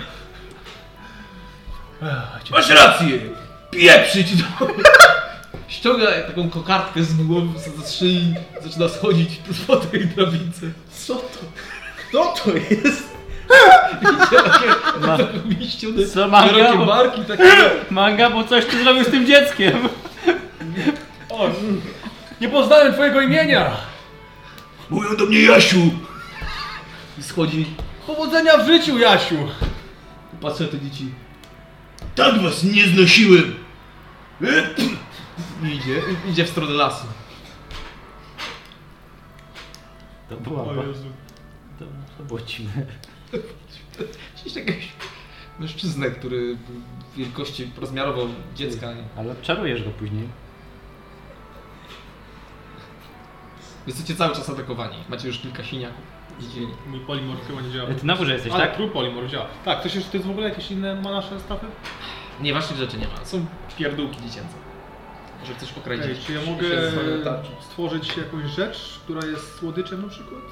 [2.02, 3.18] Ech, cie- Masz rację.
[3.70, 4.44] Pieprzyć do...
[5.68, 9.30] Ściąga taką kokardkę z głowy, z szyi, zaczyna schodzić
[9.66, 10.66] po tej drabince.
[10.98, 11.38] Co to?
[12.08, 13.08] Kto to jest?
[14.02, 14.66] Widzicie takie
[15.06, 15.18] Ma-
[16.14, 16.50] Co, manga?
[16.54, 17.44] szerokie barki, takie...
[17.90, 19.78] Manga, bo coś ty zrobił z tym dzieckiem.
[21.30, 21.50] O,
[22.40, 23.70] nie poznałem twojego imienia!
[24.90, 25.78] Mówią do mnie Jasiu.
[27.18, 27.66] I schodzi,
[28.06, 29.36] Powodzenia w życiu, Jasiu!
[30.40, 31.10] patrzę na te dzieci.
[32.14, 33.54] Tak was nie znosiłem.
[35.62, 37.06] I idzie, idzie w stronę lasu.
[40.28, 41.04] To była, O to, Jezu.
[42.18, 42.86] to było dziwne.
[44.42, 44.88] Gdzieś jakiś
[45.60, 46.56] mężczyznę, który
[47.16, 48.92] wielkości rozmiarowo dziecka.
[48.92, 49.02] nie?
[49.16, 50.28] Ale czarujesz go później.
[53.86, 54.96] Jesteście cały czas atakowani.
[55.08, 56.18] Macie już kilka siniaków.
[56.86, 57.94] Mój polimor chyba nie działa.
[57.94, 58.76] Ty na górze jesteś, Ale tak?
[58.76, 59.46] True polimor działa.
[59.64, 61.66] Tak, ktoś jeszcze, to jest w ogóle jakieś inne ma nasze stafy?
[62.40, 63.24] Nie, ważnych rzeczy nie ma.
[63.24, 63.46] Są
[63.78, 64.54] pierdółki dziecięce.
[65.40, 66.26] Może chcesz pokradzić.
[66.26, 66.92] czy ja mogę
[67.60, 70.42] stworzyć jakąś rzecz, która jest słodyczem na przykład?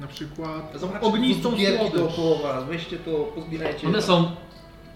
[0.00, 2.16] Na przykład ognistą Gierki słodycz.
[2.16, 3.86] dookoła weźcie to, pozbierajcie.
[3.86, 4.30] One są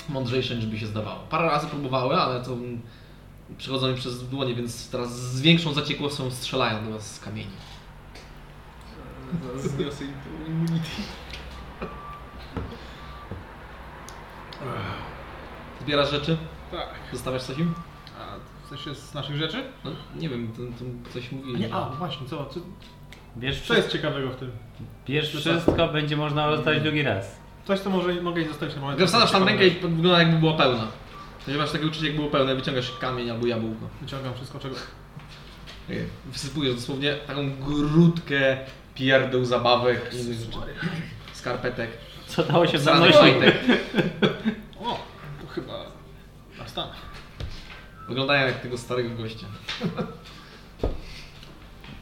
[0.09, 1.21] mądrzejsze niż by się zdawało.
[1.31, 2.57] Parę razy próbowały, ale to
[3.59, 7.51] przechodzą mi przez dłonie, więc teraz z większą zaciekłością strzelają do was z kamieni.
[9.47, 10.87] Zaraz zniosę im to immunity.
[15.81, 16.37] Zbierasz rzeczy?
[16.71, 16.89] Tak.
[17.13, 17.75] Zostawiasz coś im?
[18.21, 19.65] A coś jest z naszych rzeczy?
[19.85, 21.55] No, nie wiem, to, to coś mówi.
[21.55, 22.47] A nie, a właśnie, co?
[22.47, 22.61] co
[23.37, 24.51] Bierz, co jest ciekawego w tym?
[25.07, 27.37] Bierz wszystko, będzie można rozstać drugi raz.
[27.67, 29.01] Coś, co może mogę zostawić na moment.
[29.03, 30.87] Wsadzasz tam rękę i wygląda jakby była pełna.
[31.47, 33.89] To masz takie uczucie, jak było pełne, wyciągasz kamień albo jabłko.
[34.01, 34.77] Wyciągam wszystko, czego...
[36.27, 38.57] Wysypujesz dosłownie taką grudkę
[38.95, 40.59] pierdół, zabawek, innych rzeczy.
[41.33, 41.91] Skarpetek,
[42.27, 43.17] Co dało się zanosić?
[43.21, 43.55] majtek.
[44.81, 44.99] O,
[45.41, 45.85] to chyba...
[46.59, 46.89] Nastan.
[48.09, 49.47] Wyglądają jak tego starego gościa.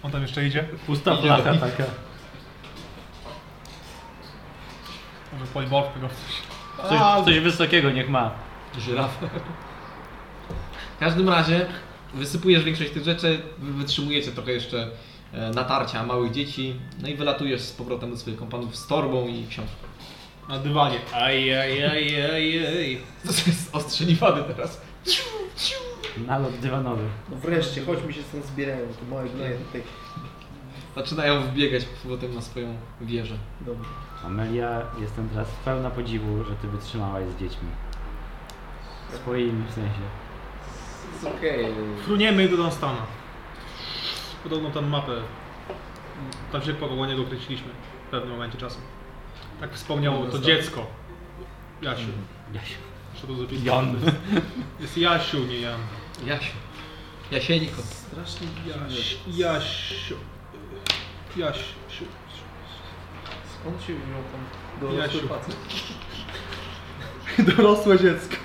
[0.02, 0.64] On tam jeszcze idzie?
[0.86, 1.60] Pusta nich.
[1.60, 1.84] taka.
[5.38, 6.88] Może polimorf tego coś.
[6.88, 8.30] Coś, coś wysokiego niech ma.
[8.78, 9.26] Żyrafa.
[10.96, 11.66] W każdym razie
[12.14, 14.90] wysypujesz większość tych rzeczy, wy wytrzymujecie trochę jeszcze
[15.32, 19.46] e, natarcia małych dzieci, no i wylatujesz z powrotem do swoich kompanów z torbą i
[19.46, 19.76] książką.
[20.48, 20.98] Na dywanie.
[21.14, 23.00] Aj, aj, aj, aj, aj.
[23.26, 24.80] To jest ostrzeliwany teraz.
[26.26, 27.04] Nalot dywanowy.
[27.30, 29.82] No wreszcie, chodźmy się stąd zbierają, te małe gnoje tutaj.
[30.96, 33.34] Zaczynają wbiegać z powrotem na swoją wieżę.
[33.60, 33.90] Dobrze.
[34.28, 37.68] Amelia, jestem teraz pełna podziwu, że ty wytrzymałaś z dziećmi.
[39.14, 40.00] Swoimi w sensie.
[41.36, 41.66] Okej.
[42.04, 43.06] Fruniemy do Dunstana.
[44.42, 45.12] Podobno tam mapę.
[46.52, 47.68] Tam się koło niego kręciliśmy
[48.06, 48.78] w pewnym momencie czasu.
[49.60, 50.86] Tak wspomniało to dziecko.
[51.82, 52.08] Jasiu.
[52.54, 52.78] Jasiu.
[53.20, 53.66] Co to za dziecko?
[53.66, 53.96] Jon.
[54.80, 55.80] Jest Jasiu, nie Jan.
[56.26, 56.56] Jasiu.
[57.30, 57.82] Jasieńko.
[57.82, 60.16] Strasznie Jaś, Jasiu.
[61.36, 62.04] Jasiu.
[63.60, 65.18] Skąd się wziął tam Jasiu.
[65.18, 65.56] dorosły facet?
[67.56, 68.36] Dorosłe dziecko.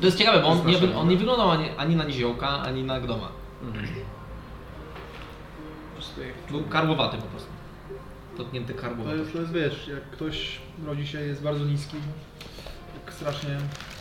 [0.00, 2.84] To jest ciekawe, bo on nie, wy- on nie wyglądał ani, ani na niziołka, ani
[2.84, 3.28] na gdoma.
[5.90, 7.48] Po prostu jak Był karłowaty po prostu.
[8.38, 9.18] Dotknięty To karłowaty.
[9.18, 11.96] jest, to jest wiesz, jak ktoś rodzi się, jest bardzo niski,
[13.04, 13.58] jak strasznie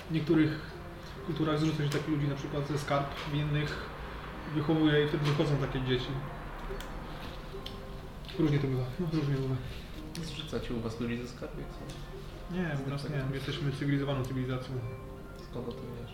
[0.09, 0.59] w niektórych
[1.25, 3.75] kulturach zrzuca się takich ludzi na przykład ze skarb, w innych
[4.55, 6.07] wychowuje i wtedy wychodzą takie dzieci.
[8.39, 9.55] Różnie to bywa, no różnie bywa.
[10.23, 11.95] Zrzucacie u was ludzi ze skarby, co?
[12.55, 14.75] Nie, u nas nie, my jesteśmy cywilizowaną cywilizacją.
[15.49, 16.13] Skąd o tym wiesz?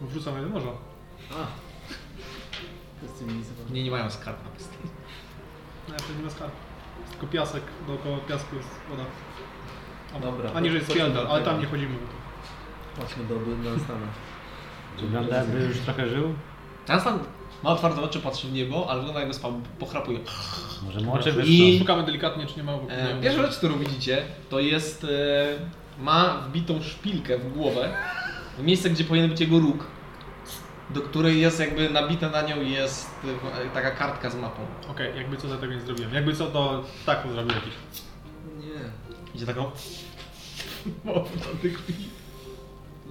[0.00, 0.70] No Wrzucamy do morza.
[1.30, 1.34] A.
[3.00, 3.70] To jest cywilizowane.
[3.70, 4.78] Nie, nie mają skarb na pustej.
[5.88, 6.52] Nie, to nie ma skarb.
[7.00, 9.04] Jest tylko piasek, dookoła piasku jest woda.
[10.16, 11.96] A, Dobra, A niżej jest do ale tam nie chodzimy.
[13.00, 14.06] Chodźmy do Dunstana.
[15.00, 16.34] Wygląda jakby już trochę żył.
[16.86, 17.00] Tam
[17.62, 20.18] ma otwarte oczy, patrzy w niebo, ale wygląda jakby spał, pochrapuje.
[20.82, 21.78] Może mu oczy I-.
[21.78, 25.04] Szukamy delikatnie, czy nie ma E, nie pierwsza rzecz, którą widzicie, to jest.
[25.04, 25.08] E,
[26.02, 27.94] ma wbitą szpilkę w głowę.
[28.58, 29.86] W miejsce, gdzie powinien być jego róg.
[30.90, 33.10] Do której jest jakby nabita na nią jest
[33.64, 34.62] e, taka kartka z mapą.
[34.90, 36.14] Okej, jakby co, to tego nie zrobiłem.
[36.14, 37.74] Jakby co, to tak to zrobił jakiś.
[38.58, 38.90] Nie.
[39.34, 39.70] Idzie taką.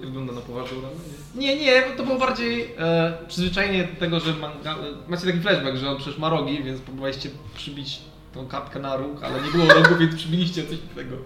[0.00, 0.94] Wygląda na poważną ranę,
[1.34, 1.40] nie?
[1.46, 4.76] Nie, nie, bo to było bardziej e, przyzwyczajenie do tego, że manga,
[5.08, 8.00] macie taki flashback, że on przecież ma rogi, więc próbowaliście przybić
[8.34, 11.16] tą kartkę na róg, ale nie było rogów, więc przybiliście coś takiego.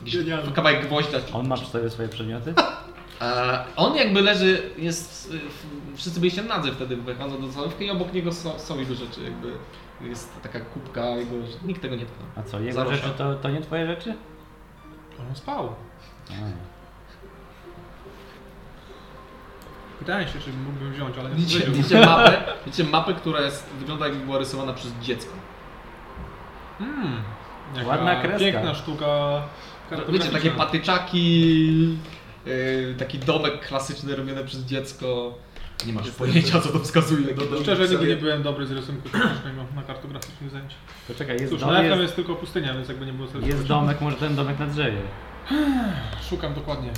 [0.00, 0.52] Jakiś Genialne.
[0.52, 1.18] kawałek gwoździa.
[1.32, 2.54] On ma przy sobie swoje przedmioty?
[3.20, 8.12] E, on jakby leży, jest, w- wszyscy byliście nadzy wtedy wychodząc do salówki i obok
[8.12, 9.52] niego są, są jego rzeczy, jakby
[10.08, 11.32] jest taka kubka jego,
[11.64, 12.28] nikt tego nie tknął.
[12.36, 12.96] A co, jego Zarosza.
[12.96, 14.14] rzeczy to, to nie twoje rzeczy?
[15.30, 15.74] On spał.
[16.30, 16.73] A.
[20.04, 24.08] Pytałem się, czy mógłbym wziąć, ale nie Widzicie, widzicie mapę, widzicie mapę, która jest, wygląda
[24.08, 25.32] jakby była rysowana przez dziecko.
[26.80, 27.22] Mm,
[27.76, 28.38] jaka Ładna kreska.
[28.38, 29.06] Piękna sztuka.
[29.90, 30.38] Wiecie, kartograficzna.
[30.38, 31.98] takie patyczaki,
[32.46, 35.34] yy, taki domek klasyczny robiony przez dziecko.
[35.86, 37.26] Nie masz pojęcia, co to wskazuje.
[37.36, 40.74] No, no, Szczerze nigdy nie byłem dobry z rysunku technicznego na kartograficznych zajęć.
[41.08, 43.48] Poczekaj, jest, Cóż, dom, na FM jest, jest tylko pustynia, więc jakby nie było sensu.
[43.48, 45.00] jest domek, może ten domek na drzewie.
[46.30, 46.90] Szukam dokładnie.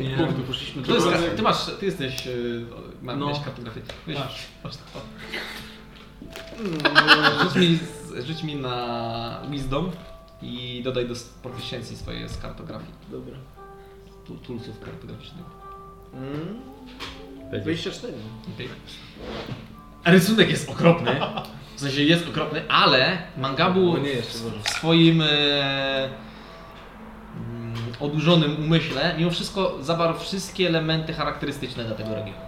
[0.00, 0.38] Nie, Punktów.
[0.38, 2.66] my poszliśmy do jest, ty masz, ty jesteś, yy,
[3.02, 3.26] ma, No.
[3.26, 3.80] miałeś kartografię.
[4.06, 4.46] Weź, Masz.
[4.64, 4.82] masz to.
[7.44, 7.78] Rzuć mi,
[8.26, 9.90] rzuć mi na wisdom
[10.42, 12.92] i dodaj do proficiency swojej z kartografii.
[13.10, 13.36] Dobra.
[14.26, 15.44] Tu- Toolsów kartograficznych.
[16.14, 16.60] Mm.
[17.50, 17.60] Będzie.
[17.60, 18.12] 24.
[18.54, 18.68] Okay.
[20.04, 21.20] Rysunek jest okropny.
[21.76, 24.02] W sensie jest okropny, ale Mangabu No
[24.64, 25.24] w swoim e,
[26.04, 26.10] mm,
[28.00, 32.38] odurzonym umyśle mimo wszystko zawarł wszystkie elementy charakterystyczne dla tego regionu.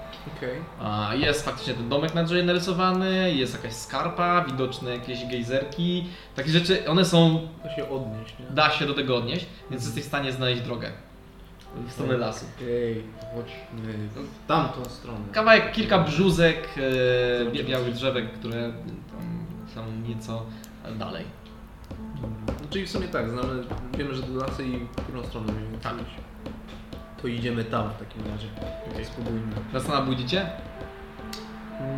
[0.81, 6.07] A, Jest faktycznie ten domek na drzewie narysowany, jest jakaś skarpa, widoczne jakieś gejzerki.
[6.37, 8.47] Takie rzeczy, one są, To się odnieść, nie?
[8.51, 10.91] da się do tego odnieść, więc jesteś w stanie znaleźć drogę
[11.89, 12.45] w stronę lasu.
[12.57, 13.03] Okej,
[13.35, 15.19] chodźmy w tamtą stronę.
[15.33, 18.73] Kawałek, kilka brzózek, e, bia- białych drzewek, które
[19.11, 20.43] tam są nieco
[20.99, 21.25] dalej.
[22.47, 23.65] No, czyli w sumie tak, znamy,
[23.99, 26.01] wiemy, że do lasu i w którą stronę mniej więcej Tak.
[26.01, 26.17] iść.
[27.23, 28.49] To idziemy tam w takim razie.
[29.05, 29.53] Spróbujmy.
[29.73, 30.47] Zasana budzicie?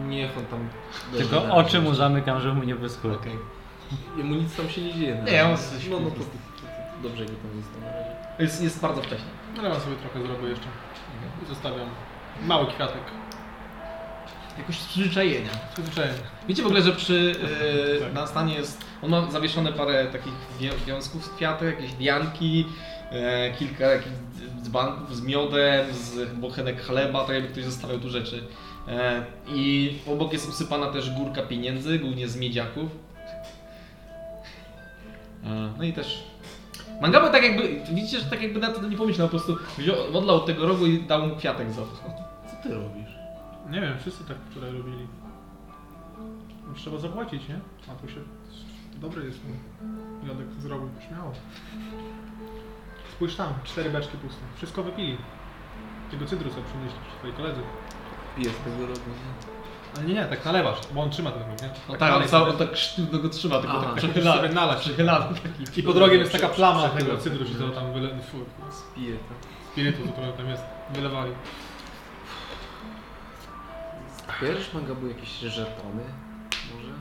[0.09, 0.69] Niech on tam...
[1.17, 3.15] Tylko oczy mu zamykam, żeby mu nie wyschły.
[3.15, 3.39] Okej.
[4.17, 5.15] Jemu nic tam się nie dzieje.
[5.15, 5.57] na Nie, on
[5.91, 8.11] No, no to, to, to dobrze go tam jest na razie.
[8.39, 9.29] Jest, jest bardzo wcześnie.
[9.59, 10.67] Ale ja sobie trochę zrobię jeszcze.
[11.43, 11.89] I zostawiam
[12.47, 13.03] mały kwiatek.
[14.59, 15.51] Jakoś z przyzwyczajenia.
[15.75, 16.19] Przyzwyczajenie.
[16.49, 17.35] Wiecie w ogóle, że przy
[17.97, 18.13] e, Tak.
[18.13, 18.85] na stanie jest.
[19.03, 20.33] On ma zawieszone parę takich
[20.87, 22.67] wiązków z kwiatek, jakieś dianki,
[23.11, 24.17] e, kilka jakichś
[24.63, 28.45] dzbanków z miodem, z bochenek chleba, tak jakby ktoś zostawiał tu rzeczy.
[28.89, 32.91] E, I obok jest usypana też górka pieniędzy, głównie z miedziaków.
[35.79, 36.25] No i też
[37.01, 40.37] Mangabe tak jakby, widzicie, że tak jakby na to nie pomyślał, po prostu wziął, odlał
[40.37, 41.89] od tego rogu i dał mu kwiatek za to.
[42.51, 43.16] Co ty robisz?
[43.71, 45.07] Nie wiem, wszyscy tak wczoraj robili.
[46.69, 47.61] No, Trzeba zapłacić, nie?
[47.93, 48.21] A tu się...
[49.01, 49.53] Dobry jest ten
[50.29, 51.33] dziadek zrobił, śmiało.
[53.13, 54.41] Spójrz tam, cztery beczki puste.
[54.57, 55.17] Wszystko wypili.
[56.11, 57.61] Tego cydru co przynieśli twoi koledzy.
[58.37, 59.01] Tego rogu.
[59.97, 61.69] Ale nie, nie, tak nalewasz, bo on trzyma ten róg, nie?
[61.69, 63.87] No tak, on, dalej cały, on tak sztywno go trzyma, tylko Aha.
[63.87, 64.43] tak przechylany.
[64.43, 64.79] sobie nalać.
[64.79, 65.27] Przechylany.
[65.77, 68.09] I pod rogiem jest taka plama tego cydru, co tam wyle...
[68.71, 69.35] Spiję to.
[69.73, 70.63] spirytu, co tam jest.
[70.95, 71.33] Wylewali.
[74.41, 76.03] Kojarzysz Mangabu jakieś żetony?
[76.75, 76.93] Może?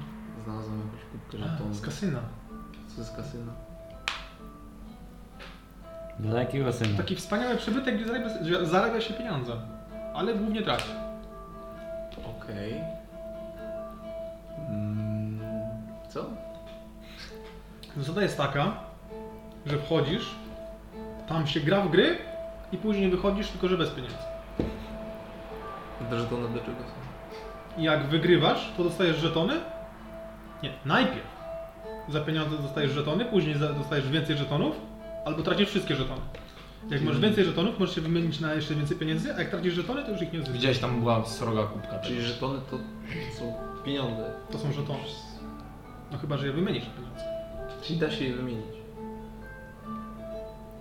[0.43, 1.75] Znalazłem jakąś kubkę żetonów.
[1.75, 2.19] Z kasyna.
[2.95, 3.51] Co z kasyna?
[6.19, 6.97] Dla jakiego syna?
[6.97, 9.53] Taki wspaniały przybytek, gdzie zarabia, gdzie zarabia się pieniądze.
[10.13, 10.89] Ale głównie traci.
[12.37, 12.81] Okej.
[14.69, 15.39] Mm,
[16.09, 16.25] co?
[17.97, 18.73] Zasada jest taka,
[19.65, 20.35] że wchodzisz,
[21.27, 22.17] tam się gra w gry
[22.71, 24.17] i później wychodzisz, tylko że bez pieniędzy.
[26.09, 27.04] Te żetony do czego są?
[27.77, 29.53] I jak wygrywasz, to dostajesz żetony.
[30.63, 31.35] Nie, najpierw
[32.09, 34.75] za pieniądze dostajesz żetony, później dostajesz więcej żetonów,
[35.25, 36.21] albo tracisz wszystkie żetony.
[36.89, 40.03] Jak masz więcej żetonów, możesz się wymienić na jeszcze więcej pieniędzy, a jak tracisz żetony,
[40.03, 40.53] to już ich nie zyskasz.
[40.53, 41.99] Widziałeś, tam była sroga kubka.
[41.99, 42.27] Czyli tego.
[42.27, 42.77] żetony to
[43.39, 43.53] są
[43.85, 44.31] pieniądze.
[44.51, 44.99] To są żetony.
[46.11, 47.23] No chyba, że je wymienisz na pieniądze.
[47.83, 48.75] Czyli da się je wymienić.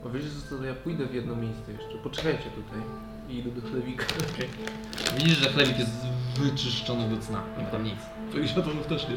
[0.05, 1.99] O wiesz co, to ja pójdę w jedno miejsce jeszcze.
[2.03, 2.81] Poczekajcie tutaj.
[3.29, 4.05] I idę do chlewika.
[5.17, 7.43] Widzisz, że chlebik jest wyczyszczony do cna.
[7.59, 7.99] Nie ma tam nic.
[8.31, 9.17] Twoich żetonów też nie.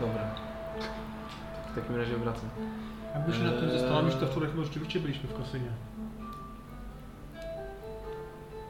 [0.00, 0.34] Dobra.
[1.72, 2.48] W takim razie wracam.
[3.14, 5.70] Jakby się nad tym zastanowić, to wczoraj chyba rzeczywiście byliśmy w kasynie.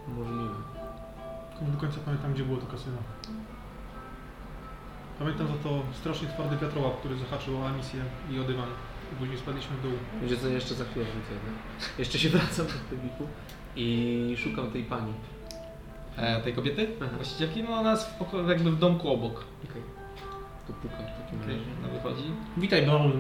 [0.09, 0.55] Możliwe.
[1.51, 2.97] Tylko nie do końca pamiętam, gdzie było to kasyno.
[5.19, 8.01] Pamiętam za to strasznie twardy wiatrołap, który zahaczył o emisję
[8.31, 8.69] i o dywan.
[9.13, 9.93] I później spadliśmy w dół.
[10.23, 11.41] Wiecie co, jeszcze za chwilę wrócę.
[11.99, 13.29] Jeszcze się wracam do chlewiku
[13.77, 15.13] i szukam tej pani.
[16.17, 16.89] E, tej kobiety?
[17.03, 17.11] Aha.
[17.17, 17.63] Właścicielki?
[17.63, 19.45] No ona jest w poko- jakby w domku obok.
[19.71, 19.83] Okej.
[20.67, 21.53] To pukam w takim Okay.
[21.53, 21.65] razie.
[21.85, 22.23] Ona wychodzi.
[22.57, 23.13] Witaj, Bol.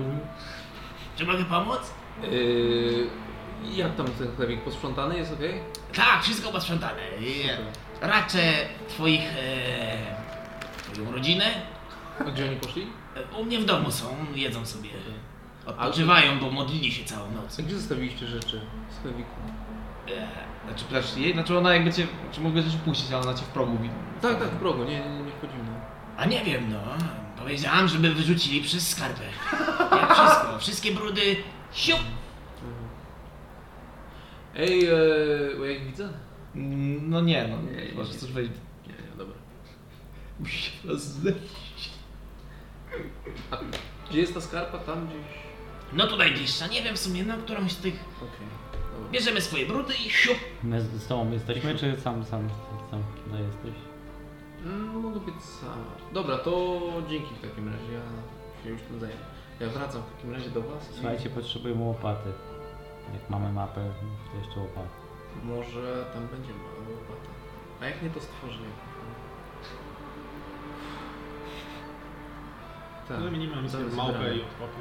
[1.17, 1.81] Czy mogę pomóc?
[2.23, 3.07] Yy,
[3.75, 5.61] jak tam ten chlewik posprzątany jest okej?
[5.95, 7.01] Tak, wszystko posprzątane.
[7.21, 7.43] I
[8.01, 8.53] Raczę
[8.89, 9.21] twoich...
[9.23, 11.45] E, twoją rodzinę.
[12.21, 12.87] A gdzie oni poszli?
[13.35, 14.91] E, U mnie w domu są, jedzą sobie.
[15.67, 17.59] Odpoczywają, bo modlili się całą noc.
[17.61, 18.61] A gdzie zostawiliście rzeczy
[18.99, 19.31] z chlewiku?
[20.09, 20.29] E,
[20.67, 23.49] Znaczy, przepraszam, jej, znaczy ona jakby cię, czy mogę cię puścić, ale ona cię w
[23.49, 23.95] progu widzi.
[24.23, 25.65] Tak, tak, w progu, nie, nie, nie wchodzimy.
[26.17, 26.79] A nie wiem, no.
[27.39, 29.23] Powiedziałam, żeby wyrzucili przez skarpę.
[29.97, 31.37] Jak wszystko, wszystkie brudy.
[31.73, 31.99] Siup!
[31.99, 32.89] Mhm.
[34.57, 36.09] Ej, e, bo ja ich widzę?
[36.55, 37.63] Mm, No nie, no.
[37.63, 38.43] Nie, nie, Chyba, że nie.
[38.43, 38.49] Nie,
[38.89, 39.37] nie, dobra.
[40.41, 41.91] Musi się zejść.
[43.51, 43.57] A
[44.11, 44.79] gdzie jest ta skarpa?
[44.79, 45.21] Tam gdzieś?
[45.93, 47.95] No tutaj bliższa, nie wiem w sumie, no którąś z tych.
[48.17, 48.47] Okej.
[49.13, 50.37] Bierzemy swoje brudy i siup!
[50.63, 52.49] My z tobą jesteśmy, czy sam, sam,
[52.91, 53.75] sam tutaj jesteś?
[54.65, 56.13] Mm, mogę być sama.
[56.13, 58.01] Dobra, to dzięki w takim razie, ja
[58.65, 59.17] się już tym zajmę.
[59.61, 60.91] Ja wracam w takim razie do was.
[60.91, 62.29] i Słuchajcie, potrzebujemy łopaty.
[63.15, 63.81] Jak mamy mapę,
[64.33, 64.89] to jeszcze łopaty.
[65.45, 66.53] Może tam będzie
[66.91, 67.31] łopata.
[67.81, 68.97] A jak nie, to stworzę jakąś.
[73.09, 73.21] Tak.
[73.21, 74.75] No minimum misję zaraz małpę i odpłatę.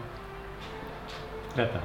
[1.54, 1.80] Kreta.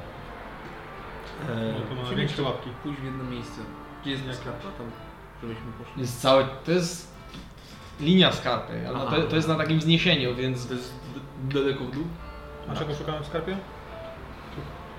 [1.49, 2.71] Eee, No to ma musimy większe łapki.
[2.83, 3.61] Pójść w jedno miejsce.
[4.03, 4.69] Gdzie jest skarpa?
[4.79, 4.87] Tam,
[5.43, 6.01] żebyśmy poszli.
[6.01, 7.15] Jest całe, to jest
[8.01, 9.17] linia skarpy, ale Aha.
[9.17, 12.05] to, to jest na takim wzniesieniu, więc To jest d- daleko w dół?
[12.69, 13.57] A czego szukałem w skarpie?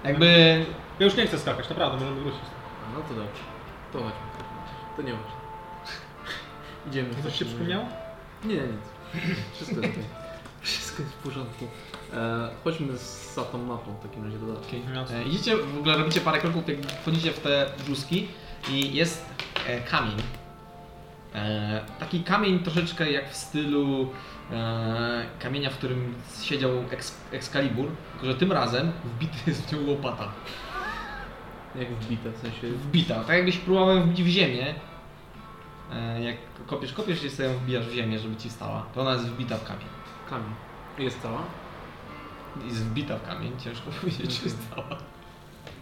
[0.03, 0.25] jakby
[0.99, 2.41] Ja już nie chcę skakać, naprawdę, możemy wrócić.
[2.87, 3.41] A, no to dobrze.
[3.93, 4.13] To chodźmy.
[4.95, 5.31] To nie ważne.
[6.87, 7.09] Idziemy.
[7.09, 7.85] w Coś się przypomniało?
[8.45, 8.81] Nie, nic.
[9.53, 10.03] Wszystko jest okej.
[10.61, 11.67] Wszystko jest w porządku.
[12.13, 14.61] E, chodźmy z- za tą mapą w takim razie do dalej.
[14.67, 14.81] Okej.
[14.95, 15.17] Jasne.
[15.19, 18.27] E, Idziecie, w ogóle robicie parę kroków, jak wchodzicie w te brzuski
[18.69, 19.25] i jest
[19.67, 20.17] e, kamień.
[21.35, 24.09] E, taki kamień troszeczkę jak w stylu
[24.51, 26.13] e, kamienia, w którym
[26.43, 30.27] siedział Ex, Excalibur, tylko że tym razem wbity jest w nią łopata.
[31.75, 32.67] Jak wbite, w sensie...
[32.67, 34.75] Wbita, tak jakbyś próbował wbić w ziemię.
[35.93, 36.35] E, jak
[36.67, 38.85] kopiesz, kopiesz i sobie ją wbijasz w ziemię, żeby ci stała.
[38.95, 39.87] To ona jest wbita w kamień.
[40.29, 40.49] Kamień.
[40.99, 41.41] Jest cała?
[42.65, 44.97] Jest wbita w kamień, ciężko powiedzieć, czy stała.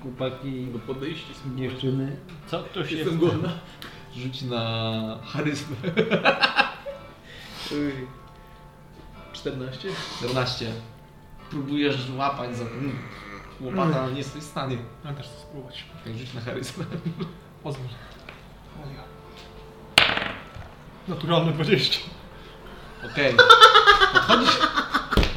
[0.02, 2.18] Chłopaki, Do podejścia z dziewczyny.
[2.48, 3.50] Co to się Jestem głodna.
[4.18, 5.76] Rzuć na charyzmę.
[7.72, 8.08] Uj.
[9.34, 9.90] 14?
[10.18, 10.72] 14.
[11.50, 12.98] Próbujesz łapać za mm,
[13.62, 14.78] łopata, ale nie jesteś w stanie.
[15.06, 15.84] Ja też chcę spróbować.
[16.04, 16.86] Tak, rzuć na charyzmę.
[17.64, 17.88] Pozwól.
[21.08, 22.00] Naturalne 20.
[23.12, 23.36] Okej.
[24.14, 24.60] Podchodzisz,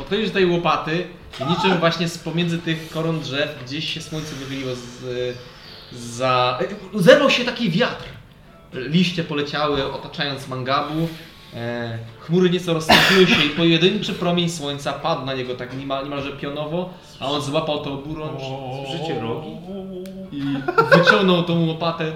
[0.03, 1.05] podchodzisz do tej łopaty
[1.41, 5.37] I niczym właśnie z pomiędzy tych koron drzew gdzieś się słońce wychyliło z,
[5.93, 6.59] za...
[6.95, 8.05] Zerwał się taki wiatr.
[8.73, 11.09] Liście poleciały otaczając mangabu.
[11.55, 16.33] E, chmury nieco rozstąpiły się i pojedynczy promień słońca padł na niego tak niemal, niemalże
[16.33, 18.41] pionowo, a on złapał to oburącz
[18.87, 19.51] Słyszycie rogi?
[20.33, 20.43] i
[20.97, 22.13] wyciągnął tą łopatę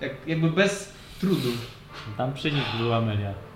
[0.00, 1.48] jak, jakby bez trudu.
[2.16, 3.49] Tam przy nich była Amelia.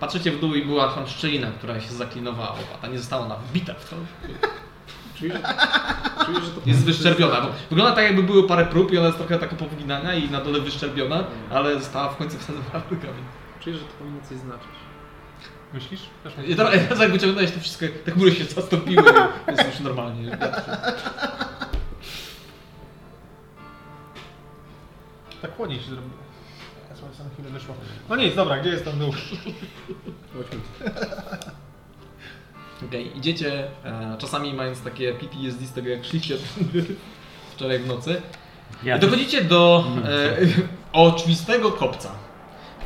[0.00, 3.74] Patrzycie w dół i była tam szczelina, która się zaklinowała, łopata nie została ona wbita
[3.74, 3.96] w to.
[5.18, 5.40] Czuję,
[6.26, 7.40] czuję, że to Jest wyszczerbiona.
[7.40, 10.40] Bo wygląda tak jakby były parę prób i ona jest trochę taka powginana i na
[10.40, 13.24] dole wyszczerbiona, ale została w końcu wsadzona w kamień.
[13.60, 14.68] Czuję, że to powinno coś znaczyć.
[15.74, 16.00] Myślisz?
[16.24, 19.04] Też I teraz, teraz jak wyciągnąłeś to wszystko, te chmury się zastąpiły
[19.48, 20.38] i jest już normalnie.
[25.42, 26.25] Tak chłodniej się zrobiło.
[27.18, 27.74] Sam chwilę wyszło.
[28.08, 29.12] No nic, dobra, gdzie jest ten dół?
[30.36, 30.60] Chodźmy.
[32.86, 36.36] Okej, idziecie, e, czasami mając takie PTSD z tego jak szliście
[37.54, 38.22] wczoraj w nocy.
[38.82, 40.36] Ja I dochodzicie do e,
[40.92, 42.12] oczywistego kopca.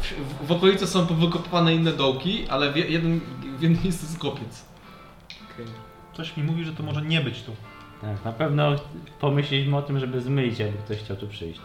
[0.01, 3.20] W, w, w okolicy są wykopane inne dołki, ale w, jednym,
[3.59, 4.65] w jednym miejscu jest kopiec.
[5.55, 5.66] Okej.
[6.16, 7.52] Coś mi mówi, że to może nie być tu.
[8.01, 8.77] Tak, na pewno
[9.20, 11.61] pomyśleliśmy o tym, żeby zmylić, jakby ktoś chciał tu przyjść.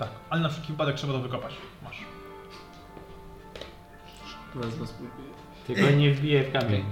[0.00, 1.54] Tak, ale na wszelki wypadek trzeba to wykopać.
[1.82, 1.96] Masz.
[4.54, 5.06] Wezmę swój...
[5.66, 6.84] Tylko nie wbije w kamień.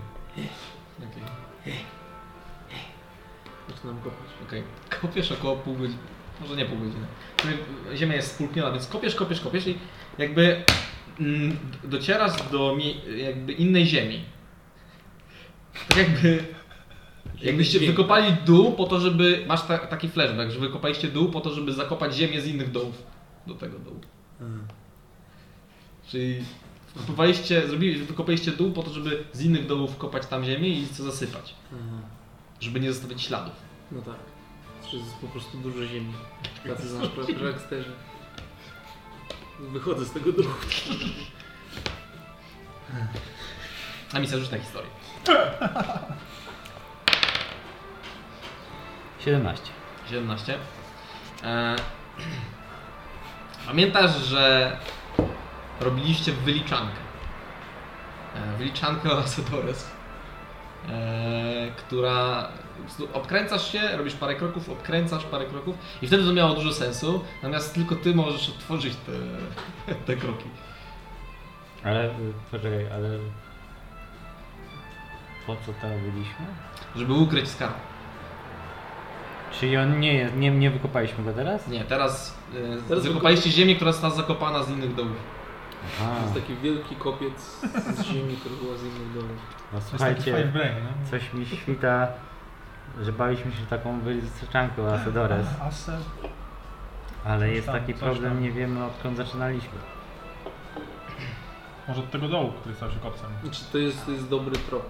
[1.63, 1.75] Okej.
[3.69, 4.29] Zaczynam kopać.
[4.47, 4.63] Okej.
[5.01, 5.99] Kopiesz około pół godziny.
[6.41, 7.07] Może nie pół godziny.
[7.97, 9.79] Ziemia jest spulpiona, więc kopiesz, kopiesz, kopiesz i
[10.19, 10.65] jakby
[11.21, 14.25] mm, docierasz do mie- jakby innej ziemi.
[15.89, 16.45] Tak jakby
[17.43, 19.45] jakbyście wykopali dół po to, żeby...
[19.49, 23.03] Masz ta, taki flashback, że wykopaliście dół po to, żeby zakopać ziemię z innych dołów
[23.47, 24.01] do tego dołu.
[26.09, 26.45] Czyli
[26.97, 31.05] wykopaliście, zrobili, wykopaliście dół po to, żeby z innych dołów kopać tam ziemię i co
[31.05, 31.55] zasypać.
[31.73, 32.01] Aha.
[32.61, 33.53] Żeby nie zostawiać śladów.
[33.93, 34.15] No tak.
[34.91, 36.13] Że jest po prostu dużo ziemi.
[36.67, 37.09] Tacy znasz
[37.39, 37.93] pranksterzy.
[39.61, 40.49] Wychodzę z tego domu.
[44.13, 44.91] A misja rzuć na historię.
[49.19, 49.71] 17.
[50.11, 50.59] 17.
[51.45, 51.77] E,
[53.67, 54.77] pamiętasz, że
[55.81, 57.01] robiliście wyliczankę.
[58.35, 59.91] E, wyliczankę Asadores.
[60.89, 62.49] E, która
[63.13, 67.75] obkręcasz się, robisz parę kroków, obkręcasz parę kroków i wtedy to miało dużo sensu, natomiast
[67.75, 69.13] tylko ty możesz otworzyć te,
[70.07, 70.49] te kroki.
[71.85, 73.19] Ale, y, poczekaj, ale...
[75.47, 76.47] Po co to robiliśmy?
[76.97, 77.75] Żeby ukryć skarb.
[79.53, 81.69] Czyli on nie jest, nie, nie wykopaliśmy go teraz?
[81.69, 85.17] Nie, teraz, e, Teraz zakopaliście ziemię, która została zakopana z innych dołów.
[85.99, 87.61] To Aha, jest taki wielki kopiec
[87.97, 89.37] z ziemi, który była z innych domów.
[89.73, 91.11] no To jest taki słuchajcie, brain, no.
[91.11, 92.09] coś mi świta,
[93.03, 95.99] że baliśmy się taką wyliczanką Asedores, Ase...
[97.25, 98.43] ale jest tam, taki coś problem, tam.
[98.43, 99.79] nie wiemy odkąd zaczynaliśmy.
[101.89, 103.31] Może od tego dołu, który stał się kopcem.
[103.51, 104.89] Czy to jest, to jest dobry trop?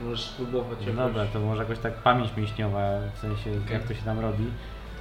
[0.00, 0.96] Możesz spróbować No jakoś.
[0.96, 2.80] dobra, to może jakoś tak pamięć mięśniowa,
[3.14, 3.72] w sensie Okej.
[3.72, 4.44] jak to się tam robi.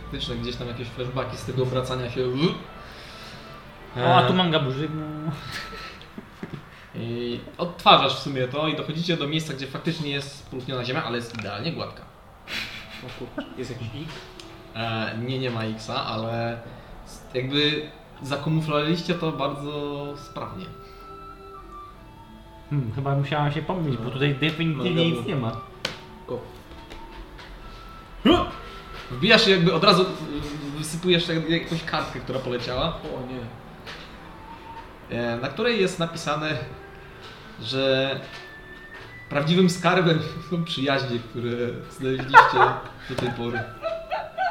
[0.01, 2.21] Faktyczne, gdzieś tam jakieś flashbacki z tego obracania się.
[3.97, 5.05] O, a tu manga burzygnu.
[6.95, 11.15] I odtwarzasz w sumie to i dochodzicie do miejsca, gdzie faktycznie jest spulchniona ziemia, ale
[11.17, 12.01] jest idealnie gładka.
[13.05, 14.09] O kurczę, jest jakiś ik?
[14.76, 16.59] E, nie, nie ma X-a, ale
[17.34, 17.89] jakby
[18.21, 20.65] zakamuflowaliście to bardzo sprawnie.
[22.69, 25.51] Hmm, chyba musiałam się pomylić, bo tutaj definitywnie Manga nic nie ma.
[26.27, 26.41] Kop.
[29.11, 30.05] Wbijasz się jakby od razu,
[30.77, 35.17] wysypujesz jak- jakąś kartkę, która poleciała, O nie.
[35.19, 36.57] e, na której jest napisane,
[37.61, 38.19] że
[39.29, 40.19] prawdziwym skarbem
[40.51, 41.49] są przyjaźnie, które
[41.99, 42.57] znaleźliście
[43.09, 43.59] do tej pory.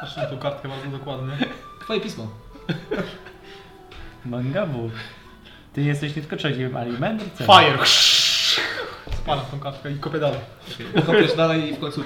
[0.00, 1.38] Patrzę na tą kartkę bardzo dokładnie.
[1.80, 2.28] Twoje pismo.
[4.24, 4.90] Mangabu.
[5.72, 7.46] Ty jesteś nie tylko czarodziejem, ale i mędrcem.
[7.46, 7.86] Fire!
[9.16, 10.40] Spalam tą kartkę i kopię dalej.
[11.06, 12.04] Kopiesz dalej i w końcu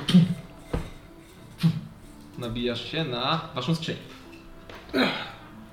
[2.38, 3.98] nabijasz się na waszą skrzynię.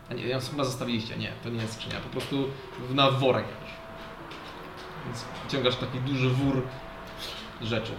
[0.09, 1.17] A nie, ją chyba zostawiliście.
[1.17, 2.47] Nie, to nie jest skrzynia, po prostu
[2.89, 3.75] w- na worek jakiś.
[5.05, 6.61] Więc wyciągasz taki duży wór
[7.61, 7.91] rzeczy.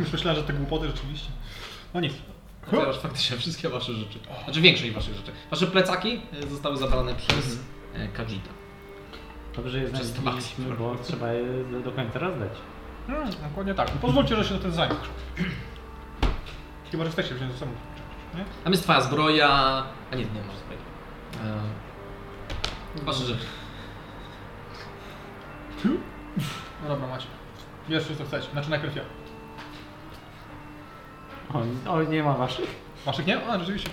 [0.00, 1.28] Już myślałem, że te głupoty rzeczywiście.
[1.94, 2.12] No nic.
[2.66, 4.18] Otwierasz faktycznie wszystkie wasze rzeczy.
[4.44, 5.32] Znaczy większość waszych rzeczy.
[5.50, 7.58] Wasze plecaki e, zostały zabrane przez
[7.94, 8.50] e, Kajita.
[9.56, 11.44] Dobrze je Przez znaleźliśmy, bo trzeba je
[11.84, 12.52] do- końca rozdać.
[13.06, 13.90] Hmm, dokładnie tak.
[13.90, 14.94] Pozwólcie, że się do tym zajmę.
[16.90, 17.72] Chyba, że chcecie wziąć ze sobą.
[18.34, 18.44] Nie?
[18.64, 19.48] Tam jest twoja zbroja.
[20.12, 20.78] A nie, nie masz zbroi.
[23.00, 23.44] E, wasze rzeczy.
[26.82, 27.26] No dobra, macie.
[27.88, 28.44] Wiesz, co chcesz.
[28.50, 29.02] Znaczy najpierw ja.
[31.54, 32.76] O, o, nie ma waszych?
[33.06, 33.46] Waszych nie?
[33.46, 33.90] A, rzeczywiście.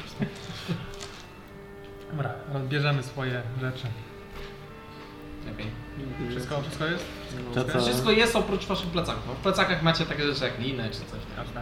[2.12, 2.34] Dobra,
[2.70, 3.88] bierzemy swoje rzeczy.
[5.54, 5.66] Okej.
[6.30, 7.06] Wszystko, wszystko jest?
[7.54, 7.82] To co?
[7.82, 9.38] Wszystko jest oprócz waszych plecaków.
[9.38, 11.20] W plecakach macie takie rzeczy jak linę czy coś.
[11.30, 11.44] nie?
[11.44, 11.62] Jasne.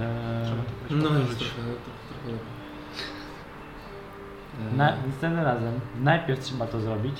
[0.00, 1.38] Eee, Trzeba to No powtórzyć.
[1.38, 1.74] trochę, trochę,
[2.08, 2.46] trochę lepiej.
[4.72, 7.16] E, na, następnym razem najpierw trzeba to zrobić,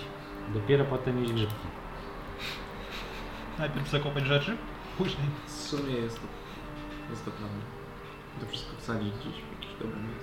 [0.55, 1.67] dopiero potem iść grzybki.
[3.59, 4.57] Najpierw zakopać rzeczy,
[4.99, 5.27] później.
[5.47, 6.27] W sumie jest to,
[7.11, 7.57] jest to prawda.
[8.41, 10.22] To wszystko wsadzić gdzieś w jakieś dobre miejsce.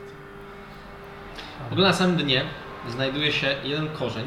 [1.70, 2.46] W ogóle na samym dnie
[2.90, 4.26] znajduje się jeden korzeń,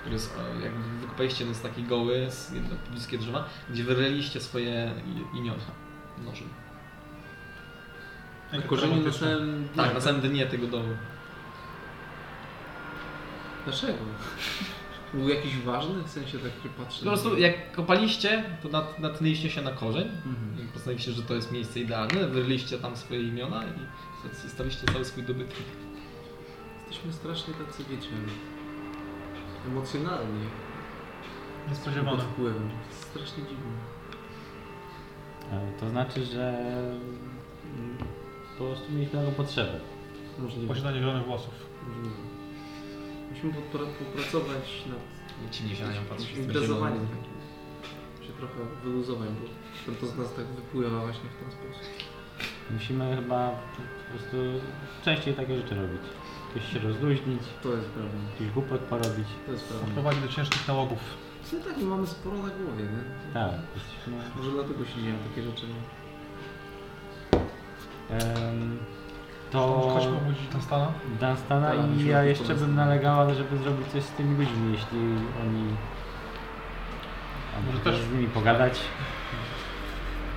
[0.00, 4.92] który jest, jak wykopaliście, to jest taki goły, z jedno bliskie drzewa, gdzie wyryliście swoje
[5.34, 5.62] imiona
[6.24, 6.48] nożem.
[8.52, 9.68] Na korzeniu na samym...
[9.76, 10.96] Tak, na samym dnie tego dołu.
[13.64, 13.98] Dlaczego?
[15.14, 16.02] Był jakiś ważny?
[16.02, 16.98] W sensie tak, patrzę...
[16.98, 20.64] Po prostu jak kopaliście, to nat, natknęliście się na korzeń Mhm.
[20.68, 25.22] i postanowiliście, że to jest miejsce idealne, wyryliście tam swoje imiona i zostawiliście cały swój
[25.22, 25.56] dobytek.
[26.86, 28.08] Jesteśmy strasznie tacy, wiecie,
[29.66, 30.44] emocjonalni.
[31.68, 32.10] Niespodziewane.
[32.16, 32.70] Pod wpływem.
[32.90, 33.72] Strasznie dziwne.
[35.52, 36.58] E, To znaczy, że
[37.78, 37.98] mm,
[38.58, 39.80] po prostu mieliśmy taką potrzebę.
[40.38, 40.68] Możliwe.
[40.68, 41.54] Posiadanie zielonych włosów.
[41.88, 42.16] Możliwe.
[43.30, 46.36] Musimy popra- popracować nad Ci się na nią patrzeć.
[46.36, 47.36] imprezowaniem takim.
[48.26, 48.54] Się trochę
[48.84, 49.28] wyluzować,
[49.86, 51.82] bo to z nas tak wypływa właśnie w ten sposób.
[52.70, 54.36] Musimy chyba po prostu
[55.04, 56.00] częściej takie rzeczy robić.
[56.56, 58.16] Jakoś się rozluźnić, To jest prawda.
[58.32, 59.28] jakiś głupot porobić.
[59.46, 59.86] To jest prawda.
[59.94, 60.98] Prowadzi do ciężkich nałogów.
[61.52, 63.32] No tak, my mamy sporo na głowie, nie?
[63.34, 64.12] Tak, jesteśmy...
[64.36, 65.66] Może dlatego się dzieją takie rzeczy.
[65.68, 65.80] Nie?
[68.16, 68.78] Em,
[69.50, 70.92] to Chodźmy obudzić Dunstana.
[71.20, 74.98] Dunstana Tak, i musimy ja jeszcze bym nalegała, żeby zrobić coś z tymi ludźmi, jeśli
[75.42, 75.64] oni...
[77.66, 78.78] Może też- z nimi pogadać.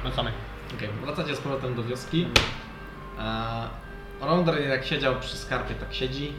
[0.04, 0.32] Wracamy.
[0.78, 2.28] Okej, wracacie z powrotem do wioski.
[3.20, 3.70] E,
[4.22, 6.34] Ronder jak siedział przy skarpie, tak siedzi.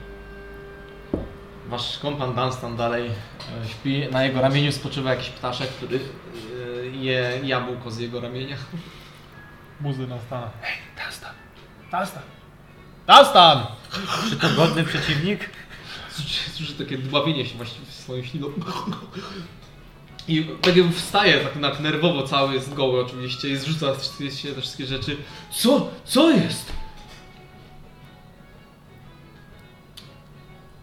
[1.69, 3.11] Wasz kompan Dunstan dalej
[3.65, 4.09] e, śpi.
[4.11, 8.57] Na jego ramieniu spoczywa jakiś ptaszek, który e, je jabłko z jego ramienia.
[9.81, 10.51] Buzy Dunstana.
[10.63, 11.33] Hej, Dunstan!
[11.93, 12.23] Dunstan!
[13.07, 13.67] Dunstan!
[14.31, 15.51] Czy to godny przeciwnik?
[16.11, 18.47] Słyszy, słyszy takie dławienie się właściwie swoją śliną.
[20.29, 23.87] I tak jakby wstaje tak, tak nerwowo, cały jest goły oczywiście i zrzuca
[24.31, 25.17] się te wszystkie rzeczy.
[25.51, 25.89] Co?
[26.05, 26.73] Co jest?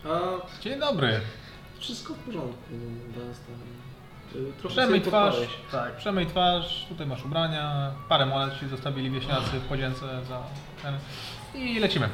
[0.09, 1.19] A Dzień dobry.
[1.79, 2.63] wszystko w porządku.
[3.15, 3.55] Dunstan.
[4.35, 5.35] Y, Trochę Przemyj sobie twarz.
[5.35, 5.49] podparłeś.
[5.71, 6.85] Tak, przemyj twarz.
[6.89, 7.91] Tutaj masz ubrania.
[8.09, 10.41] Parę monet ci zostawili wieśniacy w podzięce za
[10.83, 10.97] ten.
[11.61, 12.09] I lecimy.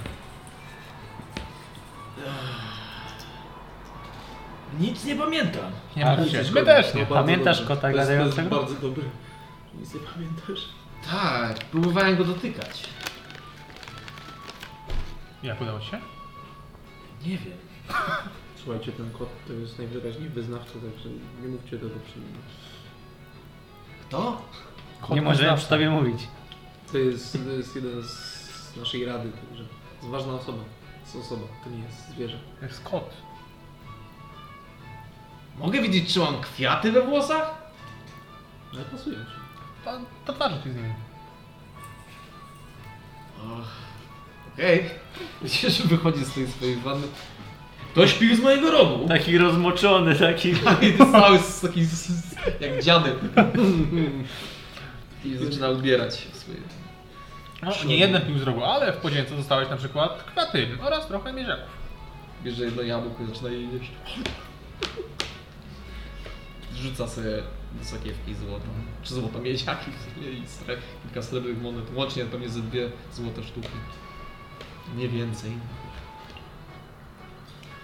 [4.80, 5.72] Nic nie pamiętam.
[5.96, 6.44] Nie A, martw się.
[6.54, 7.06] My też nie.
[7.06, 7.76] To bardzo Pamiętasz dobrze.
[7.76, 8.56] kota To jest- To jest gadającego?
[8.62, 9.04] bardzo dobry.
[9.80, 10.66] Nic nie pamiętasz?
[11.12, 12.84] Tak, próbowałem go dotykać.
[15.44, 16.00] Jak udało ci się?
[17.26, 17.58] Nie wiem.
[18.64, 21.10] Słuchajcie, ten kot to jest najwyraźniej wyznawca, także
[21.42, 22.34] nie mówcie tego przy nim.
[24.08, 24.42] Kto?
[25.02, 26.28] Kot nie możemy przy tobie mówić.
[26.92, 30.64] To jest, to jest jeden z naszej rady, także to jest ważna osoba.
[30.64, 32.40] To jest osoba, to nie jest zwierzę.
[32.60, 33.10] To jest kot.
[35.60, 37.64] Mogę widzieć, czy mam kwiaty we włosach?
[38.74, 39.32] Ale pasują ci.
[39.86, 39.92] To,
[40.26, 40.94] to twarzy ci z nimi.
[43.38, 43.68] Och,
[44.54, 44.90] Okej.
[45.42, 47.08] Widzisz, że wychodzi z tej swojej wanny.
[47.94, 49.08] Ktoś pił z mojego rogu.
[49.08, 50.54] Taki rozmoczony, taki...
[50.98, 53.16] To cały z taki z, z, jak dziadek.
[55.26, 56.58] I zaczyna ubierać swoje.
[57.64, 61.34] No, nie jeden pił z rogu, ale w podzięce dostałeś na przykład kwiaty oraz trochę
[61.34, 61.70] miedziaków.
[62.44, 63.92] Bierze jedno jabłko i zaczyna je jeść.
[66.76, 67.44] Rzuca sobie
[67.74, 68.66] do sakiewki złoto.
[69.04, 70.44] Czy złoto miedziaki w sumie i
[71.04, 71.86] kilka srebrnych monet.
[71.96, 73.68] Łącznie pewnie ze dwie złote sztuki.
[74.96, 75.52] Nie więcej.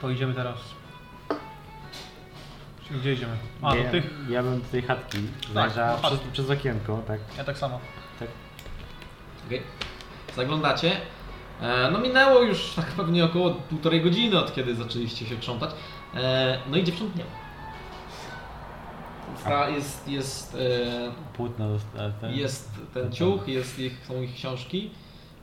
[0.02, 0.58] To idziemy teraz.
[2.88, 3.34] Czyli Gdzie idziemy?
[3.62, 4.12] A, ja, do tych.
[4.30, 5.18] ja bym do tej chatki
[5.54, 6.08] do chatki.
[6.08, 7.20] przez, przez okienko, tak.
[7.38, 7.80] Ja tak samo.
[9.48, 9.62] Okej.
[10.36, 10.98] Zaglądacie.
[11.62, 15.70] E, no minęło już tak pewnie około półtorej godziny od kiedy zaczęliście się krzątać.
[16.16, 17.30] E, no i dziewcząt nie ma.
[19.40, 21.66] Sta- Jest, jest, e, Płótno
[22.22, 24.92] ten- jest ten ciuch, jest ich, są ich książki.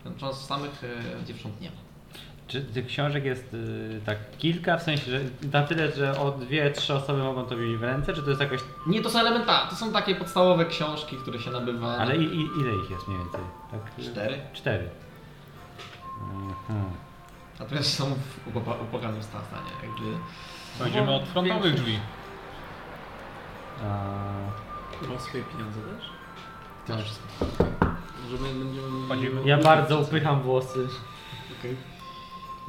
[0.05, 1.77] Natomiast samych e, dziewcząt nie ma.
[2.49, 5.21] Czy tych książek jest y, tak kilka, w sensie, że
[5.53, 8.41] na tyle, że o dwie, trzy osoby mogą to wziąć w ręce, czy to jest
[8.41, 8.61] jakoś...
[8.87, 11.97] Nie, to są elementarne, to są takie podstawowe książki, które się nabywa.
[11.97, 13.41] Ale i, i, ile ich jest mniej więcej?
[13.71, 14.39] Tak, y, Cztery.
[14.53, 14.89] Cztery.
[16.35, 16.85] Mhm.
[17.61, 18.15] Natomiast są
[18.47, 19.47] w upłakanym stanie.
[19.83, 21.99] Jakby idziemy od frontowych drzwi.
[23.83, 23.87] A,
[25.13, 26.11] Ma swoje pieniądze też?
[26.87, 26.99] tak.
[28.23, 28.65] Może my
[29.09, 29.49] będziemy...
[29.49, 30.89] Ja bardzo upycham włosy.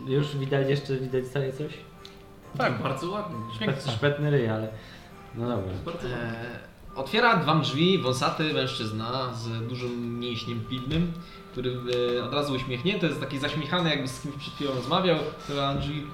[0.06, 1.74] Już widać jeszcze, widać tutaj coś?
[2.58, 3.38] Tak, Bardzo ładnie.
[3.56, 4.68] Szpet, szpetny ryj, ale...
[5.36, 5.72] No dobra.
[5.86, 6.24] Bardzo ładnie.
[6.24, 6.60] E,
[6.96, 11.14] otwiera wam drzwi wąsaty mężczyzna z dużym mięśniem pilnym,
[11.52, 11.72] który
[12.18, 15.18] e, od razu uśmiechnięty, jest taki zaśmiechany, jakby z kimś przed chwilą rozmawiał.
[15.40, 16.08] Otwiera drzwi.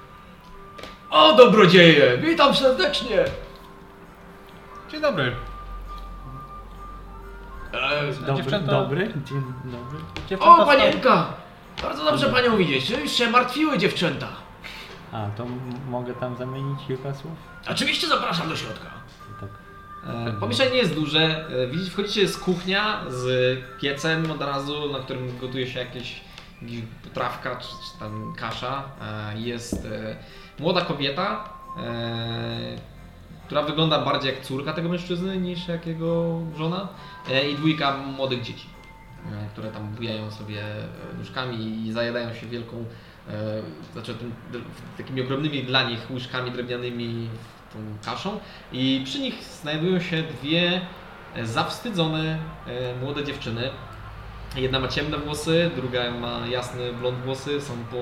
[1.10, 2.18] O dobrodzieje!
[2.18, 3.24] Witam serdecznie!
[4.90, 5.32] Dzień dobry.
[7.72, 8.72] E, Dobry, dziewczęta?
[8.72, 9.06] dobry?
[9.24, 9.98] Dzień dobry.
[10.28, 11.26] Dziewczęta o stały- panienka!
[11.82, 12.90] Bardzo dobrze panią widzieć.
[12.90, 14.28] Już się martwiły dziewczęta.
[15.12, 15.46] A, to
[15.88, 17.32] mogę tam zamienić kilka słów?
[17.70, 18.90] Oczywiście zapraszam do środka.
[19.40, 19.48] Tak.
[20.28, 21.48] E, Pomieszczenie nie jest duże.
[21.48, 26.20] E, Widzicie, wchodzicie, jest kuchnia z piecem od razu, na którym gotuje się jakieś,
[26.62, 28.82] jakaś potrawka czy, czy tam kasza.
[29.34, 30.16] E, Jest e,
[30.58, 31.48] młoda kobieta,
[31.84, 32.76] e,
[33.46, 36.88] która wygląda bardziej jak córka tego mężczyzny niż jak jego żona
[37.30, 38.66] e, i dwójka młodych dzieci,
[39.52, 42.84] które tam bujają sobie e, nóżkami i zajadają się wielką,
[43.28, 44.32] e, znaczy tym,
[44.96, 47.28] takimi ogromnymi dla nich łyżkami drewnianymi
[47.72, 48.40] tą kaszą
[48.72, 50.80] i przy nich znajdują się dwie
[51.34, 53.70] e, zawstydzone e, młode dziewczyny.
[54.56, 57.96] Jedna ma ciemne włosy, druga ma jasne blond włosy, są po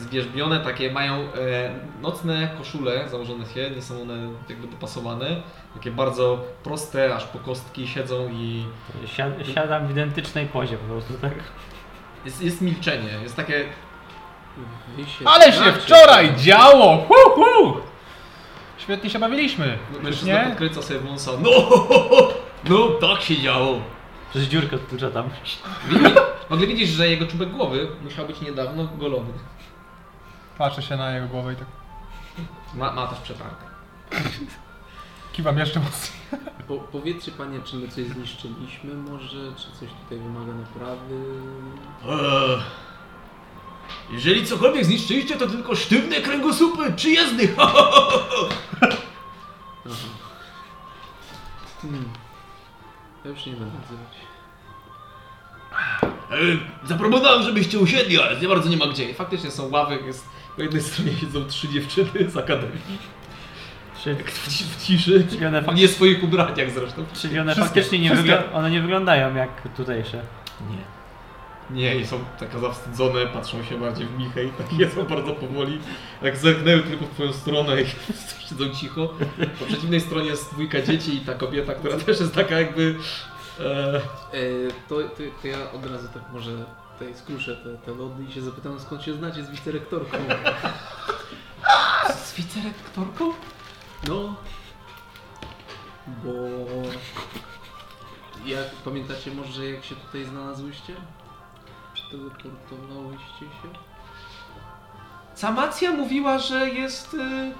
[0.00, 5.42] zwierzbione, takie mają e, nocne koszule założone się, nie są one jakby dopasowane,
[5.74, 8.66] takie bardzo proste, aż po kostki siedzą i
[9.06, 11.32] Si- siadam w identycznej pozie po prostu, tak?
[12.24, 13.64] jest, jest milczenie, jest takie
[15.18, 16.96] się Ale się wczoraj działo!
[17.08, 17.76] Hu, hu!
[18.78, 19.78] Świetnie się bawiliśmy.
[20.02, 20.48] mężczyzna Nie?
[20.48, 21.50] podkręca sobie wąsa, No,
[22.70, 23.80] no tak się działo.
[24.30, 25.28] Przez dziurkę odtycza tam.
[26.50, 29.30] Mogli widzieć, że jego czubek głowy musiał być niedawno golony.
[30.58, 31.66] Patrzę się na jego głowę i tak
[32.74, 33.64] Ma, ma też przetarte.
[35.34, 36.20] Kiwam jeszcze mocniej.
[36.68, 41.14] Po, powiedzcie panie, czy my coś zniszczyliśmy może, czy coś tutaj wymaga naprawy?
[42.08, 42.62] Eee,
[44.10, 47.54] jeżeli cokolwiek zniszczyliście, to tylko sztywne kręgosłupy przyjezdnych.
[47.58, 47.80] Aha.
[51.82, 52.04] Hmm.
[53.24, 54.14] Ja już nie będę odzywać.
[56.32, 59.14] Eee, zaproponowałem, żebyście usiedli, ale nie bardzo nie ma gdzie.
[59.14, 62.98] Faktycznie są ławy, jest po jednej stronie siedzą trzy dziewczyny z akademii.
[64.04, 65.26] Czy, W, ci- w ciszy.
[65.30, 67.04] czyli one, W fak- nie swoich ubraniach zresztą.
[67.14, 68.32] czyli one Wszystkie- faktycznie nie, wszystkie.
[68.32, 70.22] wygl- one nie wyglądają jak tutejsze.
[70.70, 70.94] Nie.
[71.70, 75.78] Nie, i są taka zawstydzone, patrzą się bardziej w Michę i tak jedzą bardzo powoli.
[76.22, 77.86] Jak zerknęły tylko w twoją stronę i
[78.48, 79.08] siedzą cicho.
[79.58, 82.94] Po przeciwnej stronie jest dwójka dzieci i ta kobieta, która też jest taka jakby...
[83.60, 83.64] E,
[83.94, 84.00] E,
[84.88, 86.50] to, to, to ja od razu tak może
[86.98, 90.16] tutaj skruszę te, te lody i się zapytam skąd się znacie z wicerektorką.
[92.16, 93.32] z wicerektorką?
[94.08, 94.34] No,
[96.06, 96.32] bo
[98.46, 100.94] jak pamiętacie może jak się tutaj znalazłyście?
[101.94, 103.68] Czy teleportowałyście się?
[105.34, 107.52] Samacja mówiła, że jest y,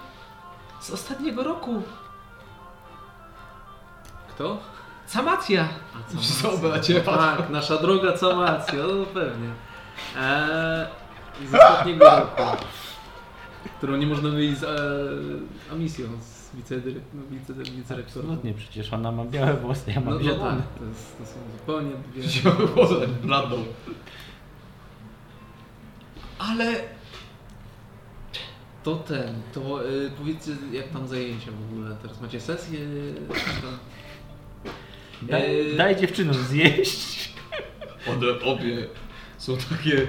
[0.81, 1.83] z ostatniego roku.
[4.29, 4.59] Kto?
[5.07, 5.69] Samacja.
[5.95, 6.19] A co?
[6.21, 9.49] Zobacz, na ciebie Tak, nasza droga Camacja, no pewnie.
[10.17, 10.87] Eee,
[11.51, 12.43] z ostatniego roku,
[13.79, 18.21] którą nie można mylić z e, Amisją, z wicedyrek, no, wice, wicerektorką.
[18.21, 20.63] Absolutnie, przecież ona ma białe włosy, ja No, mam no zielone.
[20.63, 22.23] tak, to, jest, to są zupełnie dwie...
[22.23, 23.65] Wziąłem głowę bladą.
[26.39, 26.75] Ale
[28.83, 32.79] To ten, to y, powiedzcie jak tam zajęcia w ogóle, teraz macie sesję?
[35.23, 37.33] Daj, daj dziewczynom zjeść.
[38.11, 38.87] one obie
[39.39, 40.07] są takie...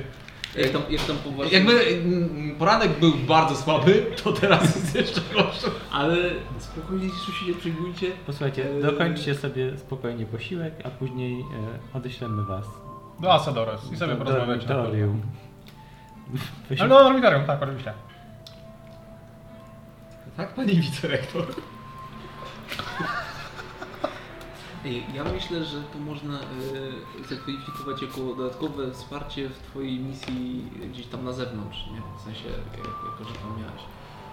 [0.57, 1.57] Jak tam, jak tam poważnie...
[1.57, 5.67] Jakby mm, poranek był bardzo słaby, to teraz jest jeszcze gorszy.
[5.91, 6.15] Ale
[6.59, 8.11] spokojnie się nie przejmujcie.
[8.25, 8.81] Posłuchajcie, Eee.
[8.81, 12.65] dokończcie sobie spokojnie posiłek, a później e, odeślemy was
[13.19, 14.25] Do Asadores i sobie do.
[16.69, 17.93] Wy się- Ale do dormitorium, tak, oczywiście.
[20.37, 21.45] Tak, pani wicerektor?
[25.13, 31.23] Ja myślę, że to można y, zakwalifikować jako dodatkowe wsparcie w Twojej misji gdzieś tam
[31.25, 32.01] na zewnątrz, nie?
[32.19, 33.81] W sensie, jak, jako że tam miałeś.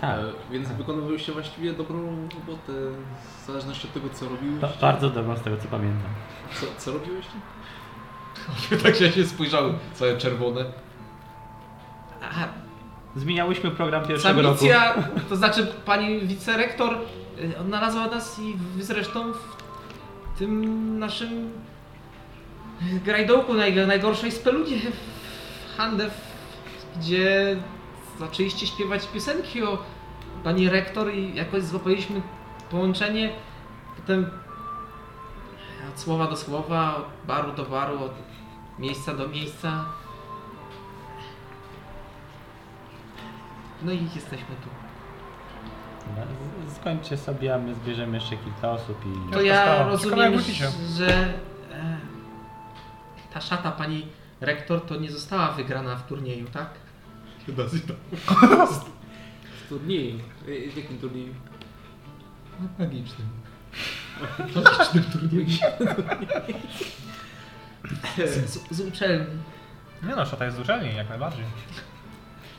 [0.01, 2.03] Tak, E, więc wykonywaliście właściwie dobrą
[2.35, 2.73] robotę,
[3.43, 4.61] w zależności od tego, co robiłeś.
[4.61, 6.11] ba- bardzo dobrą z tego co pamiętam.
[6.61, 7.27] Co, co robiłeś?
[8.83, 10.65] tak się, się spojrzały, całe czerwone.
[12.23, 12.49] Aha,
[13.17, 14.59] Zmieniałyśmy program pierwszego roku.
[14.59, 14.95] Samicja,
[15.29, 16.99] to znaczy pani wicerektor
[17.41, 19.62] y, odnalazła nas i zresztą w
[20.43, 21.51] tym naszym
[23.05, 26.13] grajdołku naj, najgorszej speludzie w Handew,
[26.97, 27.57] gdzie
[28.19, 29.79] zaczęliście śpiewać piosenki o
[30.45, 32.23] pani rektor i jakoś złapaliśmy
[32.71, 33.33] połączenie.
[33.97, 34.31] Potem
[35.95, 38.13] od słowa do słowa, od baru do baru, od
[38.79, 39.85] miejsca do miejsca.
[43.83, 44.69] No i jesteśmy tu.
[46.69, 49.33] Z- Skończcie sobie, a my zbierzemy jeszcze kilka osób i...
[49.33, 50.33] To ja rozumiem,
[50.97, 51.09] że
[51.73, 51.99] e,
[53.35, 54.07] ta szata pani
[54.41, 56.69] rektor to nie została wygrana w turnieju, tak?
[57.49, 57.53] W
[59.69, 60.19] turnieju.
[60.73, 61.35] W jakim turnieju?
[62.79, 63.29] Magicznym.
[68.17, 69.27] Z, z, z uczelni.
[70.03, 71.45] Nie no, szata jest z uczelni, jak najbardziej.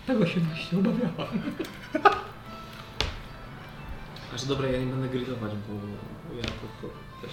[0.08, 1.28] Tego się właśnie obawiałam.
[4.34, 5.73] Znaczy dobra, ja nie będę grillować, bo,
[6.30, 6.51] bo ja to,
[6.81, 6.88] to
[7.27, 7.31] też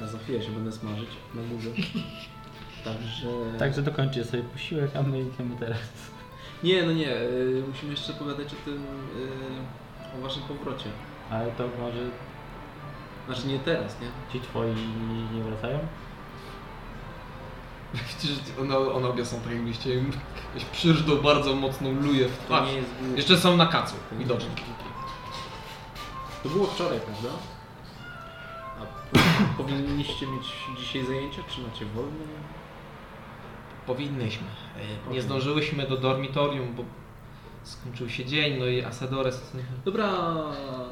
[0.00, 1.70] na za chwilę się będę smażyć na górze.
[2.84, 3.28] Także...
[3.58, 5.78] Także dokończcie sobie posiłek, a my idziemy teraz.
[6.62, 10.86] Nie, no nie, y, musimy jeszcze pogadać o tym, y, o waszym powrocie.
[11.30, 12.10] Ale to może
[13.26, 14.32] Znaczy nie teraz, nie?
[14.32, 14.74] ci twoi
[15.34, 15.78] nie wracają?
[17.94, 20.12] Widzicie, że one, one obie są tak jakbyście im
[20.54, 22.68] jakieś bardzo mocną luje w To twarz.
[22.68, 23.16] nie jest głupie.
[23.16, 24.50] Jeszcze są na kacu, widocznie.
[26.44, 27.28] To było wczoraj, prawda?
[28.80, 28.84] A
[29.14, 29.20] po-
[29.62, 30.44] powinniście mieć
[30.78, 32.24] dzisiaj zajęcia, czy macie wolne?
[33.86, 34.46] Powinnyśmy.
[35.10, 36.84] E, Nie zdążyłyśmy do dormitorium, bo
[37.62, 39.52] skończył się dzień, no i Asadores...
[39.84, 40.10] Dobra,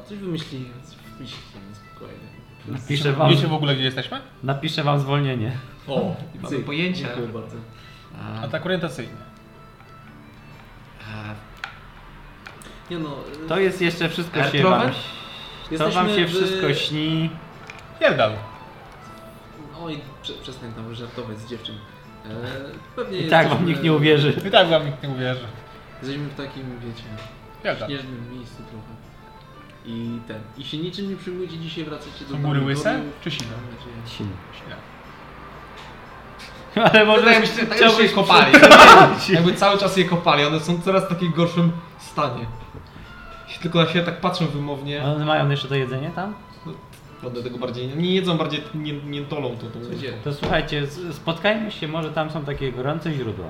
[0.05, 2.23] coś wymyślimy, coś wymyślimy, spokojnie.
[2.67, 4.21] Napiszę wam, Wiecie w ogóle, gdzie jesteśmy?
[4.43, 5.57] napiszę wam zwolnienie.
[5.87, 7.07] O, mamy pojęcia.
[7.07, 7.55] Dziękuję bardzo.
[8.43, 9.13] A, tak orientacyjnie.
[11.13, 11.33] a,
[12.91, 13.09] Nie no,
[13.47, 14.79] To jest jeszcze wszystko się Ertrowen?
[14.79, 14.91] wam...
[15.77, 17.29] To wam się w- wszystko śni.
[17.99, 18.31] Pierdal.
[19.81, 21.75] Oj, prze, przestań tam żartować z dziewczyn.
[22.25, 22.29] E,
[22.95, 24.33] pewnie I tak wam nikt nie uwierzy.
[24.47, 25.45] I tak wam nikt nie uwierzy.
[26.01, 27.03] Jesteśmy w takim, wiecie,
[27.63, 27.89] Pierdal.
[27.89, 28.93] śnieżnym miejscu trochę.
[29.85, 30.41] I ten.
[30.57, 33.47] I się niczym nie przyjmujecie, dzisiaj wracacie do Są góry łyse czy sine?
[34.07, 34.31] Silny.
[34.53, 34.75] Sine.
[36.91, 38.53] Ale może tak jakbyście, tak je kopali.
[39.29, 42.45] Jakby cały czas je kopali, one są coraz w takim gorszym stanie.
[43.63, 46.33] Tylko na siebie tak patrzą wymownie, One mają jeszcze to jedzenie tam?
[47.23, 49.65] będę tego bardziej, nie jedzą, bardziej nie, nie tolą to.
[49.65, 49.79] to
[50.23, 53.45] To słuchajcie, spotkajmy się, może tam są takie gorące źródła.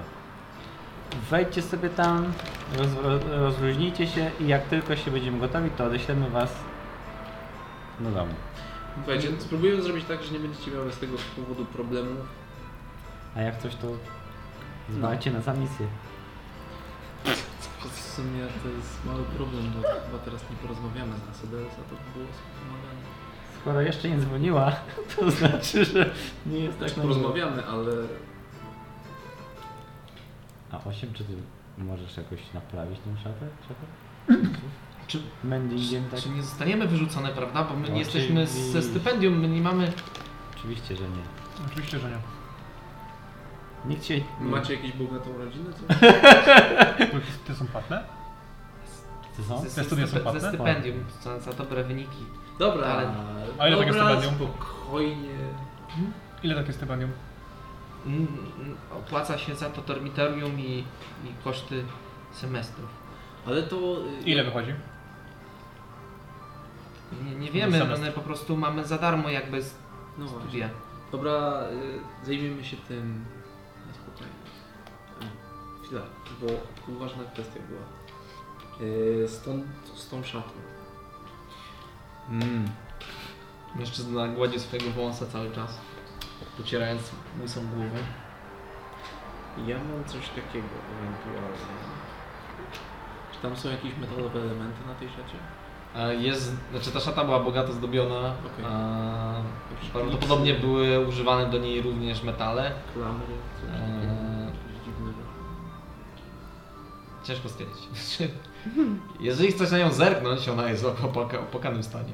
[1.31, 2.33] Wejdźcie sobie tam,
[2.77, 6.55] roz, roz, rozluźnijcie się i jak tylko się będziemy gotowi, to odeślemy was
[7.99, 8.33] do domu.
[8.95, 12.17] Słuchajcie, spróbuję zrobić tak, że nie będziecie miały z tego powodu problemów.
[13.35, 13.87] A jak coś, to
[14.89, 15.87] zwalcie na za misję.
[17.89, 21.95] W sumie to jest mały problem, bo chyba teraz nie porozmawiamy z Nasedeus, a to
[21.95, 22.25] by było
[22.59, 23.01] pomagane.
[23.61, 24.71] Skoro jeszcze nie dzwoniła,
[25.15, 26.09] to znaczy, że
[26.45, 27.91] nie jest tak na Porozmawiamy, ale
[30.71, 31.33] A 8, czy ty
[31.77, 33.47] możesz jakoś naprawić tą szafę?
[33.67, 33.85] szafę?
[35.07, 36.19] Czy, Mendingiem tak?
[36.19, 37.63] czy nie zostaniemy wyrzucone, prawda?
[37.63, 38.19] Bo my nie Oczywiście.
[38.19, 39.91] jesteśmy ze stypendium, my nie mamy...
[40.57, 41.65] Oczywiście, że nie.
[41.67, 42.17] Oczywiście, że nie.
[43.85, 44.21] Nikt się...
[44.39, 45.69] macie jakąś bogatą rodzinę?
[45.73, 45.95] Co?
[47.47, 48.03] Te są płatne?
[49.37, 49.69] Co są?
[49.69, 50.41] Ze, Te studia są ze płatne?
[50.49, 52.25] stypendium, za, za dobre wyniki.
[52.59, 53.09] Dobra, Ale-
[53.59, 54.35] A ile takie dobra, stypendium?
[54.49, 55.29] spokojnie.
[56.43, 57.11] Ile takie stypendium?
[58.05, 58.27] Mm,
[58.59, 60.83] mm, Opłaca się za to dormitorium i,
[61.25, 61.83] i koszty
[62.31, 62.89] semestrów.
[63.47, 63.75] Ale to...
[63.75, 64.73] y, Ile wychodzi?
[67.25, 67.95] Nie, nie wiemy, semestr.
[68.03, 69.57] one po prostu mamy za darmo jakby
[70.17, 70.39] No właśnie.
[70.49, 70.69] studia.
[71.11, 71.63] Dobra,
[72.23, 73.25] y, zajmiemy się tym
[76.43, 76.49] bo
[76.85, 77.81] tu ważna kwestia była.
[78.91, 79.63] Y, Z tą,
[79.95, 80.49] z tą szatą.
[82.29, 82.67] Mm.
[83.75, 85.77] Mężczyzna gładzi swojego wąsa cały czas,
[86.57, 87.11] pocierając
[87.41, 87.99] łysą głowę.
[89.67, 90.67] Ja mam coś takiego
[90.99, 91.73] ewentualnie.
[93.33, 95.37] Czy tam są jakieś metalowe elementy na tej szacie?
[96.19, 98.65] Jest, znaczy ta szata była bogato zdobiona, Okej.
[98.65, 99.33] a
[99.93, 102.71] prawdopodobnie były używane do niej również metale.
[102.93, 103.25] Klamry,
[103.61, 103.69] coś
[107.23, 107.87] Ciężko stwierdzić.
[109.19, 112.13] Jeżeli chcesz na nią zerknąć, ona jest w opoka- opłakanym stanie.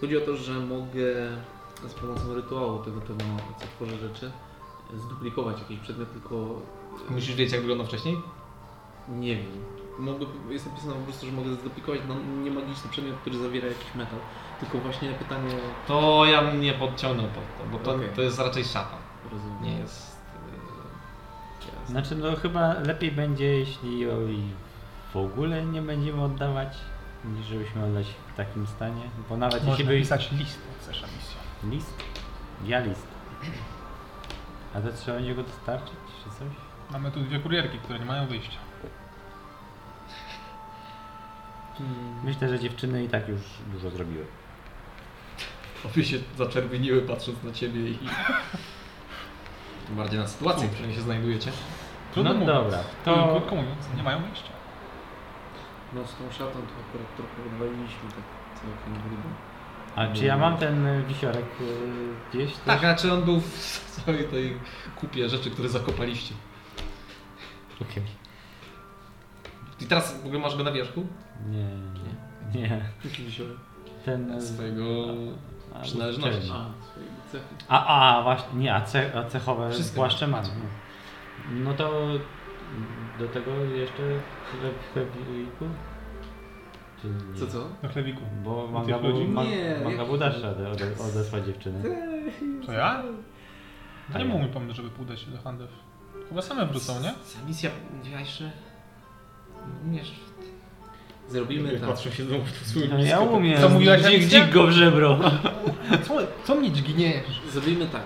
[0.00, 1.04] Chodzi o to, że mogę
[1.88, 3.20] z pomocą rytuału tego, tego
[3.60, 4.32] co tworzę rzeczy,
[4.96, 6.60] zduplikować jakiś przedmiot, tylko
[7.10, 8.16] Musisz wiedzieć jak wyglądał wcześniej?
[9.08, 9.64] nie wiem.
[9.98, 12.14] Mogę, jest napisane po prostu, że mogę zduplikować no,
[12.44, 14.18] nie magiczny przedmiot, który zawiera jakiś metal.
[14.60, 15.54] Tylko właśnie pytanie,
[15.88, 18.08] To ja bym nie podciągnął pod to, bo to, Okej.
[18.16, 18.96] to jest raczej szata.
[19.32, 19.62] rozumiem.
[19.62, 20.11] Nie jest...
[21.92, 24.42] Znaczy, no chyba lepiej będzie, jeśli jej
[25.12, 26.78] w ogóle nie będziemy oddawać,
[27.24, 29.02] niż żebyśmy oddać w takim stanie.
[29.28, 29.98] Bo nawet jeśli Można by...
[29.98, 31.36] pisać list, na misję.
[31.64, 31.94] List?
[32.64, 33.06] Ja list.
[34.74, 36.48] A to trzeba będzie go dostarczyć, czy coś?
[36.90, 38.58] Mamy tu dwie kurierki, które nie mają wyjścia.
[42.24, 43.40] Myślę, że dziewczyny i tak już
[43.72, 44.26] dużo zrobiły.
[45.84, 47.98] Obie się zaczerwieniły patrząc na ciebie i...
[49.86, 51.52] Tym bardziej na sytuację, w której się znajdujecie.
[52.12, 52.62] Trudno No mówiąc.
[52.62, 53.28] dobra, To...
[53.32, 54.52] Krótko mówiąc, nie mają wyjścia.
[55.92, 56.58] No z tą szatą to
[56.88, 58.24] akurat trochę odwaliliśmy tak
[58.54, 59.28] całkiem grubo.
[59.96, 61.74] A czy ja mam ten y, wisiorek y,
[62.32, 62.52] gdzieś?
[62.56, 62.80] Tak, też?
[62.80, 64.56] znaczy on był w całej tej
[65.00, 66.34] kupie rzeczy, które zakopaliście.
[67.82, 68.02] Okej.
[69.80, 71.06] I teraz w ogóle masz go na wierzchu?
[71.50, 71.64] Nie,
[72.54, 72.82] nie, nie.
[74.04, 74.30] Ten...
[74.38, 74.84] y, Swojego
[75.74, 76.50] a, przynależności.
[76.52, 77.54] A, swojej cechy.
[77.68, 77.86] A,
[78.18, 80.44] a, właśnie, nie, a, ce, a cechowe Wszystko płaszcze mam.
[81.50, 82.08] No to
[83.18, 85.64] do tego jeszcze chleb- chlebiku?
[87.02, 87.14] Czy nie?
[87.40, 87.68] Co, co?
[87.82, 88.20] Na chlewiku.
[88.44, 89.24] Bo tych Mangabu, ludzi?
[89.28, 91.82] man, Nie, Mangabu jaki- dasz radę ode, odesłać dziewczyny.
[92.66, 93.02] To ja?
[94.12, 95.70] To nie był mój pomysł, żeby udać się do Handew.
[96.28, 97.08] Chyba same wrócą, nie?
[97.40, 97.70] Ta misja,
[98.38, 98.50] że...
[99.84, 100.12] Umiesz...
[101.28, 102.14] Zrobimy tak.
[102.14, 103.60] się znowu w swoim No ja umiem.
[103.60, 104.44] Co mówiłaś, dzik, Alicja?
[104.44, 105.18] dzik go w żebro.
[106.04, 106.14] Co,
[106.44, 107.42] co mnie dźgniesz?
[107.50, 108.02] Zrobimy tak.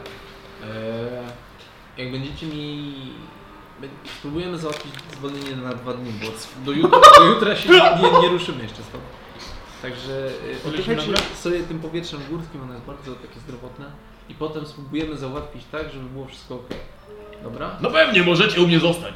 [0.62, 0.68] Eee,
[1.98, 2.94] jak będziecie mi...
[4.18, 6.27] Spróbujemy załatwić zwolnienie na dwa dni, bo
[6.64, 9.05] do jutra, do jutra się nie, nie, ruszymy jeszcze stąd.
[9.82, 10.31] Także
[10.66, 13.85] oddychajcie sobie tym powietrzem górskim, ono jest bardzo takie zdrowotne.
[14.28, 16.68] I potem spróbujemy załatwić tak, żeby było wszystko ok.
[17.43, 17.77] Dobra?
[17.81, 19.14] No pewnie, możecie u mnie zostać.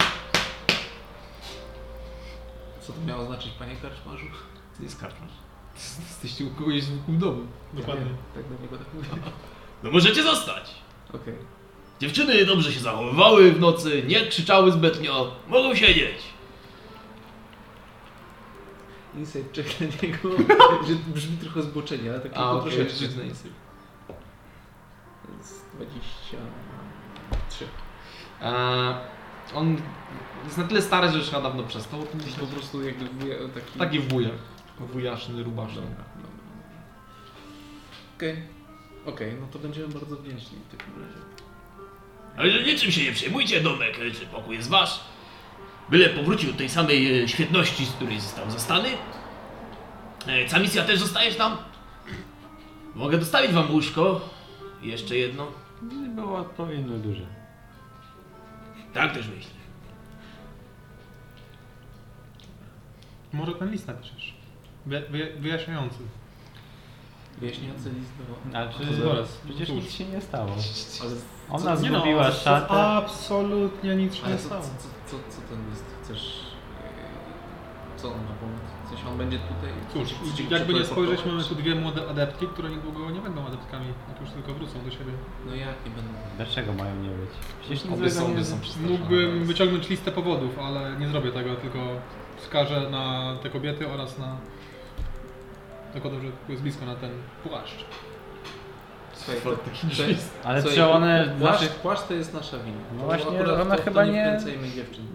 [2.80, 4.26] Co to miało znaczyć, panie karczmarzu?
[4.76, 5.30] To jest karczmarz.
[6.08, 7.46] Jesteście u kogoś wokół domu.
[7.72, 8.06] Dokładnie.
[8.34, 9.08] Tak do niego tak mówię.
[9.82, 10.70] No możecie zostać.
[11.14, 11.59] Okej.
[12.00, 16.16] Dziewczyny dobrze się zachowywały w nocy, nie krzyczały zbytnio, mogą siedzieć.
[19.16, 20.30] Insight check na niego,
[20.88, 23.16] że brzmi trochę zboczenie, ale tak A, okej, troszeczkę.
[23.18, 23.54] na insight.
[25.38, 27.64] Jest 23.
[28.42, 28.94] Eee,
[29.54, 29.76] on
[30.44, 32.00] jest na tyle stary, że już chyba dawno przestał.
[32.14, 33.78] Gdzieś po prostu jakby wuja- taki...
[33.78, 34.32] Taki wujak.
[34.78, 35.80] Wujaszny, rubaszny.
[35.80, 36.30] Dobra, dobra.
[38.16, 38.42] Okej.
[39.06, 41.18] Okej, no to będziemy bardzo wdzięczni w takim razie.
[42.36, 45.00] Ale niczym się nie przejmujcie, domek czy pokój jest wasz.
[45.88, 48.88] Byle powrócił do tej samej e, świetności, z której został zastany.
[50.26, 51.56] E, Ca misja też zostajesz tam?
[52.94, 54.20] Mogę dostawić wam łóżko.
[54.82, 55.46] Jeszcze jedno.
[55.82, 57.26] Nie było odpowiednio duże.
[58.94, 59.50] Tak też myślę.
[63.32, 64.34] Może ten list napiszesz.
[64.86, 65.98] Wy, wy, wyjaśniający.
[67.40, 68.58] Wyjaśniający list do...
[68.58, 69.28] Ale czy, To zaraz.
[69.44, 70.50] przecież nic się nie stało.
[71.02, 71.10] Ale
[71.50, 72.74] Ona Nie no, zgubiła to- szatę.
[72.74, 74.62] Absolutnie nic się Ale nie co, stało.
[74.62, 76.40] co, co, co, co ten list chcesz...
[77.96, 78.60] e, Co on ma pomóc?
[78.86, 79.70] W sensie on będzie tutaj...
[79.92, 80.14] Cóż,
[80.50, 84.30] jakby nie spojrzeć, mamy tu dwie młode adeptki, które niedługo nie będą adeptkami, jak już
[84.30, 85.12] tylko wrócą do siebie.
[85.46, 86.10] No jak nie będą?
[86.36, 87.30] Dlaczego mają nie być?
[87.60, 88.56] Przecież nic Obie są, nie są.
[88.88, 91.78] Mógłbym wyciągnąć listę powodów, ale nie zrobię tego, tylko
[92.36, 94.36] wskażę na te kobiety oraz na...
[95.92, 97.10] Tylko dobrze, tu jest blisko na ten
[97.48, 97.84] płaszcz.
[99.14, 99.40] Słuchaj,
[100.08, 100.30] list.
[100.44, 101.74] Ale słuchaj, czy one Płaszcz, naszych...
[101.76, 102.76] płaszcz to jest nasza wina.
[102.98, 104.38] No właśnie, ona to, chyba to nie nie-.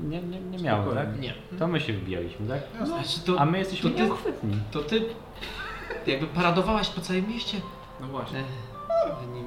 [0.09, 1.19] Nie, nie, nie miało, tak?
[1.19, 1.33] Nie.
[1.59, 2.87] To my się wbijaliśmy, tak?
[2.87, 4.57] Znaczy, to, A my jesteśmy to ty- nieuchwytni.
[4.71, 5.01] to ty
[6.07, 7.57] jakby paradowałaś po całym mieście.
[8.01, 8.43] No właśnie.
[9.23, 9.45] w nim.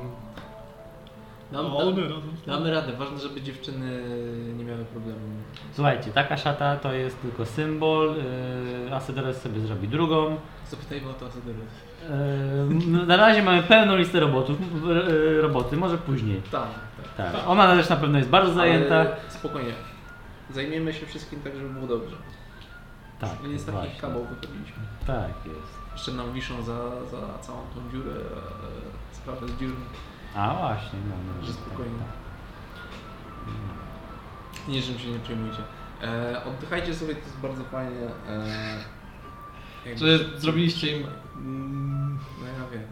[1.52, 2.56] Dam, O, dam, one razem z tobą.
[2.56, 2.92] damy radę.
[2.92, 4.02] Ważne, żeby dziewczyny
[4.58, 5.18] nie miały problemu.
[5.72, 8.14] Słuchajcie, taka szata to jest tylko symbol.
[8.86, 10.36] Yy, Asedores sobie zrobi drugą.
[10.70, 11.58] Zapytajmy o to Asedory.
[12.98, 16.42] Yy, na razie mamy pełną listę robotów, yy, roboty, może później.
[16.52, 16.68] Tak,
[17.16, 17.32] tak.
[17.32, 17.42] Tak.
[17.48, 18.94] Ona też na pewno jest bardzo zajęta.
[19.00, 19.72] Ale spokojnie.
[20.50, 22.16] Zajmiemy się wszystkim tak, żeby było dobrze.
[23.20, 24.00] Tak, Nie z takich właśnie.
[24.00, 24.82] kabał wychodziliśmy.
[25.06, 25.78] Tak jest.
[25.92, 29.74] Jeszcze nam wiszą za, za całą tą dziurę e, sprawę z dziurą.
[30.38, 31.98] A właśnie, no, no Że tak, spokojnie.
[31.98, 32.08] tak.
[34.68, 35.58] Niczym się nie przejmujcie.
[36.02, 38.06] E, oddychajcie sobie, to jest bardzo fajnie.
[38.28, 38.46] E,
[39.86, 41.06] jakby- Czy zrobiliście im...
[42.40, 42.82] No ja wiem,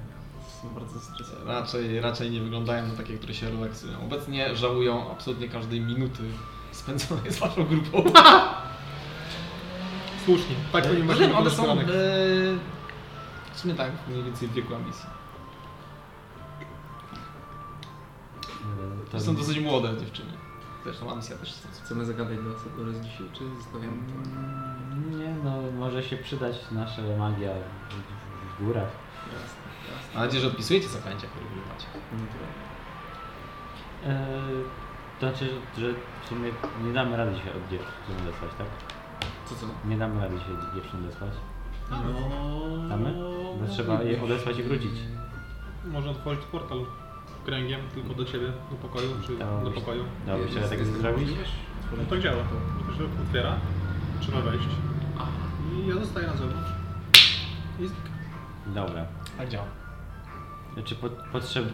[0.44, 1.46] jestem bardzo stresowany.
[1.46, 4.00] Raczej, raczej nie wyglądają na takie, które się relaksują.
[4.04, 6.22] Obecnie żałują absolutnie każdej minuty
[6.72, 8.12] spędzonej z waszą grupą.
[10.24, 10.54] Słusznie.
[10.72, 11.84] Tak Poza może tym one być są e,
[13.54, 15.06] w sumie tak, mniej więcej w wieku ambicji.
[19.12, 20.32] To są dosyć młode dziewczyny.
[20.84, 21.82] Zresztą ambicja też jest.
[21.84, 24.30] Chcemy zagadać do Asedory dzisiaj, czy zostawiamy to?
[24.30, 28.88] Mm, Nie no, może się przydać nasza magia w, w, w górach.
[29.32, 30.14] Jasne, jasne.
[30.14, 31.44] Mam nadzieję, że odpisujecie zaklęcia, które.
[34.06, 34.64] Yy,
[35.20, 35.48] to znaczy,
[35.78, 35.86] że
[36.24, 36.50] w sumie
[36.84, 38.66] nie damy rady się od dziewczyn odesłać, tak?
[39.46, 39.66] Co co?
[39.88, 41.32] Nie damy rady się od dziewczyn odesłać.
[41.90, 42.88] No.
[42.88, 43.14] Damy?
[43.60, 44.92] Bo trzeba je odesłać i wrócić.
[45.84, 46.78] Można otworzyć portal
[47.46, 50.04] kręgiem tylko do ciebie, do pokoju, czy Dałoby do się- pokoju.
[50.26, 51.28] Dałoby się tak jest zrobić?
[51.96, 52.42] No tak działa.
[52.86, 53.56] To się otwiera,
[54.20, 54.66] trzeba wejść
[55.18, 55.30] Aha.
[55.72, 56.70] i ja zostaję na zewnątrz.
[57.80, 58.12] I znikam.
[58.66, 59.04] Dobra.
[59.38, 59.66] Tak działa.
[60.74, 61.64] Znaczy po, potrzeb...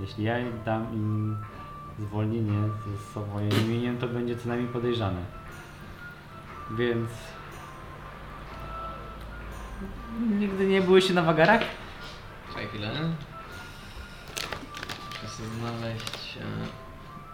[0.00, 0.34] Jeśli ja
[0.64, 1.36] dam im
[1.98, 5.20] zwolnienie ze swoim imieniem, to będzie co najmniej podejrzane.
[6.70, 7.10] Więc...
[10.38, 11.62] Nigdy nie byłeś na wagarach?
[12.48, 12.90] Czekaj chwilę.
[15.58, 16.38] Znaleźć...
[16.40, 16.42] e,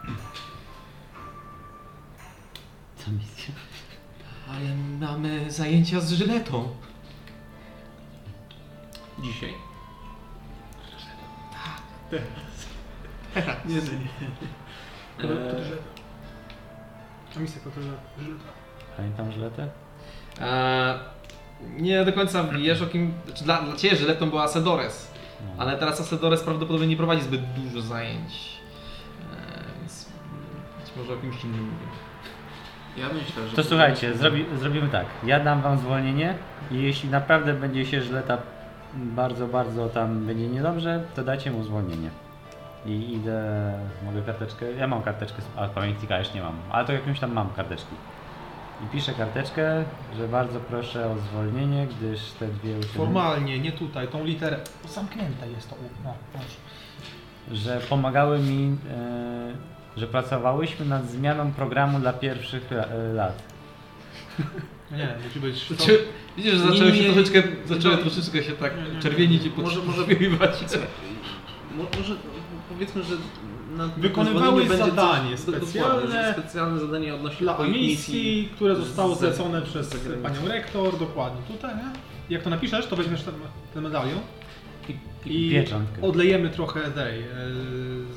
[3.04, 3.54] Co misja?
[4.50, 6.68] Ale mamy zajęcia z żyletą.
[9.22, 9.54] Dzisiaj.
[12.10, 12.26] Teraz.
[13.64, 15.30] Nie, nie, nie.
[15.30, 15.54] E,
[17.36, 17.92] A misja to tyle.
[18.96, 19.68] Pamiętam żyletę?
[20.40, 20.98] E,
[21.60, 23.14] nie do końca wiesz o kim...
[23.26, 25.07] Znaczy dla, dla Ciebie żyletą była Asedores.
[25.46, 25.62] No.
[25.62, 28.58] Ale teraz Asedores prawdopodobnie nie prowadzi zbyt dużo zajęć.
[29.32, 30.08] E, więc
[30.80, 31.86] być może o kimś innym mówię.
[32.96, 33.56] ja myślę, że...
[33.56, 35.06] To słuchajcie, zrobi, zrobimy tak.
[35.24, 36.34] Ja dam wam zwolnienie
[36.70, 38.38] i jeśli naprawdę będzie się żyleta
[38.94, 42.10] bardzo, bardzo tam będzie niedobrze, to dajcie mu zwolnienie.
[42.86, 43.72] I idę,
[44.04, 47.50] mogę karteczkę, ja mam karteczkę, a pamiętnika już nie mam, ale to jakąś tam mam
[47.50, 47.94] karteczki.
[48.84, 49.84] I piszę karteczkę,
[50.18, 54.60] że bardzo proszę o zwolnienie, gdyż te dwie uczelnie, Formalnie, nie tutaj, tą literę.
[54.88, 55.76] Zamknięte jest to.
[55.76, 55.78] U.
[56.04, 56.56] No, proszę.
[57.52, 59.52] że pomagały mi, e,
[59.96, 63.42] że pracowałyśmy nad zmianą programu dla pierwszych la, e, lat.
[64.90, 65.68] No Nie, musi być.
[65.68, 66.04] Znaczy,
[66.36, 68.02] widzisz, że zaczęły się troszeczkę, nie, zaczęły no.
[68.02, 68.72] troszeczkę się tak
[69.02, 70.50] czerwienić i Może- może- podszywać.
[71.76, 72.14] Mo- Może
[72.68, 73.14] powiedzmy, że
[73.78, 79.62] na Wykonywały zwolnieniu będzie zadanie coś- specjalne specjalne zadanie odnośnie Dla misji, które zostało zlecone
[79.62, 81.90] przez panią rektor, dokładnie tutaj, nie?
[82.30, 83.34] Jak to napiszesz, to weźmiesz ten,
[83.74, 84.18] ten medalion
[84.88, 84.96] I
[85.26, 85.64] i
[86.02, 87.26] odlejemy trochę tej, e,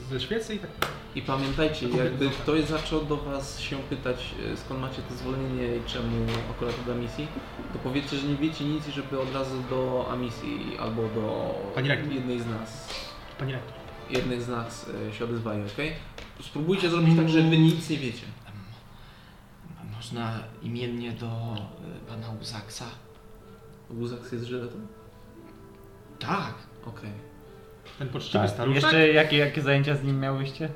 [0.09, 0.69] ze świecy i tak.
[1.15, 5.89] I pamiętajcie, jakby ktoś zaczął do Was się pytać, e, skąd macie to zwolnienie i
[5.89, 7.27] czemu akurat do misji,
[7.73, 11.53] to powiedzcie, że nie wiecie nic i żeby od razu do Amisji albo do
[12.13, 12.89] jednej z nas,
[13.39, 13.80] Pani rektor.
[14.11, 15.83] Jednej z nas e, się odezwają, ok?
[16.41, 18.25] Spróbujcie zrobić tak, że Wy nic nie wiecie.
[19.95, 22.85] Można imiennie do y, pana Uzaksa?
[23.89, 24.75] Wuzak jest żyletą?
[26.19, 26.53] Tak.
[26.85, 27.11] Okej.
[27.99, 28.49] Ten poczciwy Tak.
[28.49, 28.83] staruszek.
[28.83, 30.69] Jeszcze jakie, jakie zajęcia z nim miałyście?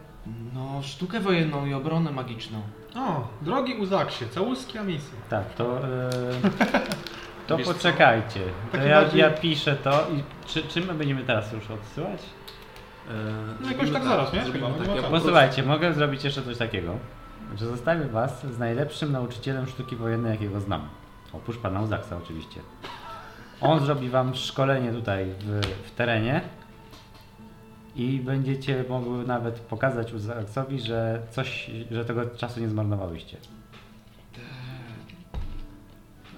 [0.53, 2.61] No, sztukę wojenną i obronę magiczną.
[2.95, 5.17] O, drogi Uzaksie, całuski misja.
[5.29, 5.87] Tak, to.
[5.87, 6.09] E,
[7.47, 8.39] to Wiesz poczekajcie.
[8.71, 12.19] To ja, bardziej- ja piszę to i czy, czy my będziemy teraz już odsyłać?
[13.09, 13.13] E,
[13.61, 14.43] No jakoś zrobimy tak zaraz, nie?
[14.43, 14.87] zrobimy Chyba, tak.
[14.87, 16.97] nie ma Ja Posłuchajcie, mogę zrobić jeszcze coś takiego,
[17.57, 20.87] że zostawię was z najlepszym nauczycielem sztuki wojennej, jakiego znam.
[21.33, 22.59] Oprócz pana Uzaksa oczywiście.
[23.61, 26.41] On zrobi wam szkolenie tutaj w, w terenie
[27.95, 33.37] i będziecie mogły nawet pokazać Uzaksowi, że coś, że tego czasu nie zmarnowałyście.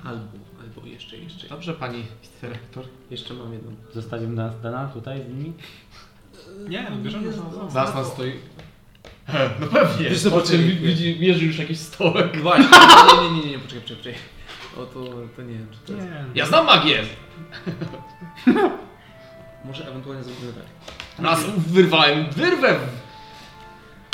[0.04, 0.24] Albo,
[0.62, 1.48] albo jeszcze, jeszcze.
[1.48, 2.86] Dobrze, pani wicerektor.
[3.12, 3.72] Jeszcze mam jedną.
[3.94, 5.54] Zostawimy nas Dana tutaj z nimi?
[6.70, 8.34] Nie, no bierzemy za, Zaraz pan stoi.
[9.60, 10.10] No pewnie.
[10.10, 12.42] Wiesz, Zobaczy, widzi, mierzy już jakiś stołek.
[12.42, 12.68] Właśnie,
[13.22, 14.22] nie, nie, nie, nie, poczekaj, poczekaj, poczekaj.
[14.78, 15.00] O to,
[15.36, 16.06] to nie wiem, czy to jest...
[16.06, 17.04] Nie, Ja znam magię.
[19.66, 20.64] Może ewentualnie zrobimy tak.
[21.26, 22.76] Raz wyrwałem wyrwę.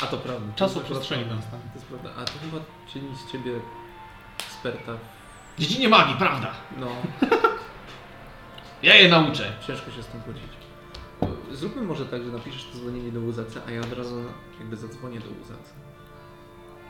[0.02, 0.52] A to prawda.
[0.56, 1.60] Czasu przestrzeni nas tam.
[1.60, 2.10] To jest prawda.
[2.18, 3.52] A to chyba czyni z ciebie
[4.40, 4.92] eksperta.
[4.94, 6.50] w- W dziedzinie magii, prawda.
[6.76, 6.86] No,
[8.82, 9.52] Ja je nauczę.
[9.66, 10.42] ciężko się z tym godzić.
[11.52, 14.24] Zróbmy może tak, że napiszesz to zwolnienie do Uzaksa, a ja od razu
[14.60, 15.74] jakby zadzwonię do Uzaksa.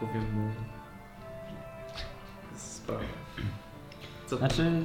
[0.01, 0.51] Powiem mu
[2.57, 3.05] sprawę.
[4.27, 4.83] Co Znaczy...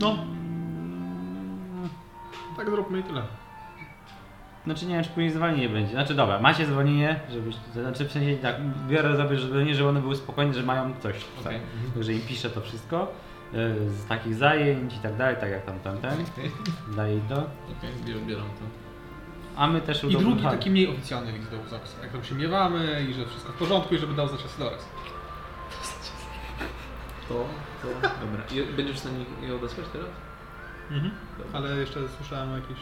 [0.00, 0.18] No.
[2.56, 3.22] Tak zróbmy i tyle.
[4.64, 5.92] Znaczy nie wiem, czy później zwolnienie będzie.
[5.92, 8.56] Znaczy dobra, macie zwolnienie, żebyś, znaczy w sensie tak,
[8.88, 11.16] biorę sobie zwolnienie, żeby one były spokojne, że mają coś.
[11.40, 11.60] Okej.
[11.60, 11.94] Tak.
[11.94, 13.12] Także im piszę to wszystko,
[13.88, 16.24] z takich zajęć i tak dalej, tak jak tam ten, ten,
[16.96, 17.36] daję to.
[17.36, 18.84] Okej, bieram to.
[19.56, 22.02] A my też I drugi taki mniej oficjalny list do Uzaksa.
[22.02, 24.84] Jak tam się miewamy i że wszystko w porządku i żeby dał znać Asidores.
[27.28, 27.34] To,
[27.82, 28.44] to, dobra.
[28.52, 30.08] I będziesz w stanie je odesłać teraz?
[30.90, 31.14] Mhm.
[31.38, 31.58] Dobra.
[31.58, 32.80] Ale jeszcze słyszałem o jakichś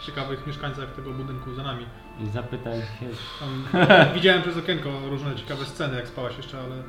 [0.00, 1.86] ciekawych mieszkańcach tego budynku za nami.
[2.20, 3.06] I zapytaj się,
[3.40, 3.64] Tam
[4.14, 6.82] widziałem przez okienko różne ciekawe sceny, jak spałaś jeszcze, ale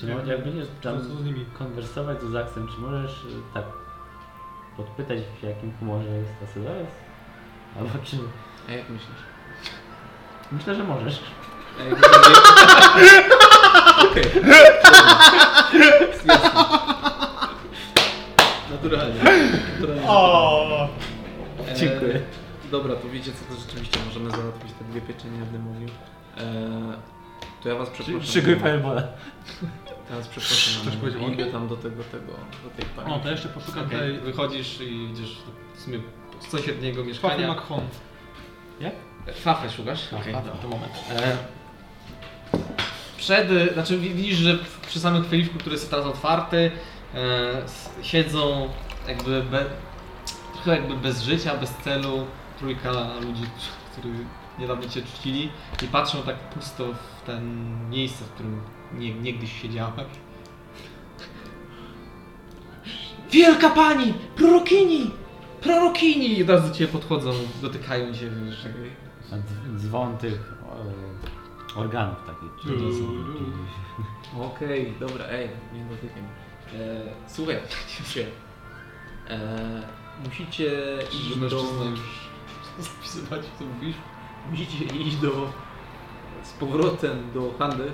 [0.00, 1.44] czy mo- jak będziesz tam co z nimi?
[1.58, 3.64] konwersować z Zaksem, czy możesz y, tak
[4.76, 6.86] podpytać w jakim humorze jest Asyles?
[7.78, 8.16] Albo czy...
[8.68, 9.18] A jak myślisz?
[10.52, 11.20] Myślę, że możesz.
[11.90, 11.98] Jak.
[14.10, 14.24] Okej.
[18.70, 19.20] Naturalnie.
[19.80, 20.02] Naturalnie.
[20.08, 20.88] O!
[21.68, 22.20] E, Dziękuję.
[22.70, 25.88] Dobra, to wiecie co, to rzeczywiście możemy załatwić te dwie pieczenie Ademowiu.
[26.36, 26.42] E,
[27.62, 28.22] To ja was przepraszam.
[28.22, 29.02] Szykuj Firebola.
[30.10, 30.82] Teraz przepraszam.
[30.86, 32.32] No, powiedział tam do tego, tego,
[32.64, 33.12] do tej pani.
[33.12, 35.36] O, to jeszcze poszukam tej wychodzisz i idziesz
[35.74, 35.98] w sumie
[36.40, 37.52] z sąsiedniego Fafy mieszkania.
[37.54, 37.80] McHon.
[39.34, 40.12] Fafę szukasz?
[40.12, 40.50] No, Okej, fafę.
[40.62, 40.92] to, moment.
[41.10, 41.36] E,
[43.16, 46.70] przed, e, znaczy wi- widzisz, że przy samym kweliczku, który jest teraz otwarty,
[47.14, 47.62] e,
[48.02, 48.68] siedzą
[49.08, 49.64] jakby be,
[50.54, 52.26] trochę jakby bez życia, bez celu,
[52.58, 53.42] trójka ludzi,
[53.92, 54.14] którzy
[54.58, 55.50] niedawno cię czcili
[55.82, 56.84] i patrzą tak pusto
[57.22, 58.60] w ten miejsce, w którym
[58.98, 60.06] nie, niegdyś siedziałeś.
[63.30, 64.14] Wielka pani!
[64.36, 65.10] Prorokini!
[65.60, 66.38] Prorokini!
[66.38, 68.66] I od razu do ciebie podchodzą, dotykają cię, wiesz,
[69.76, 70.52] Dzwon tych
[71.74, 72.76] e, organów takich.
[74.40, 76.22] Okej, dobra, ej, nie dotykaj.
[76.22, 76.84] mnie.
[76.84, 77.56] E, słuchaj,
[78.14, 78.26] się.
[79.28, 79.82] E,
[80.24, 81.36] musicie iść do...
[81.36, 82.00] mężczyzna już
[82.78, 83.96] zapisywać, co mówisz?
[84.50, 85.52] Musicie iść do...
[86.42, 87.92] z powrotem do Handew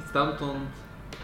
[0.00, 0.68] i stamtąd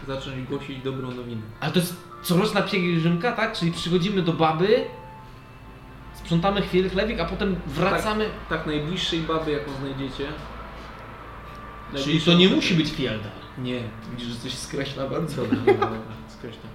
[0.07, 1.41] zacząć głosić dobrą nowinę.
[1.59, 3.53] Ale to jest coroczna pielgrzymka, tak?
[3.53, 4.85] Czyli przychodzimy do baby,
[6.13, 8.29] sprzątamy chwilę chlewik, a potem wracamy.
[8.49, 10.27] Tak, najbliższej baby, jaką znajdziecie.
[11.95, 13.29] Czyli to nie musi być Fielda.
[13.57, 13.81] Nie.
[14.11, 15.41] Widzisz, że coś skreśla bardzo.
[15.41, 16.71] Dobra, dobra, dobra, skreślam.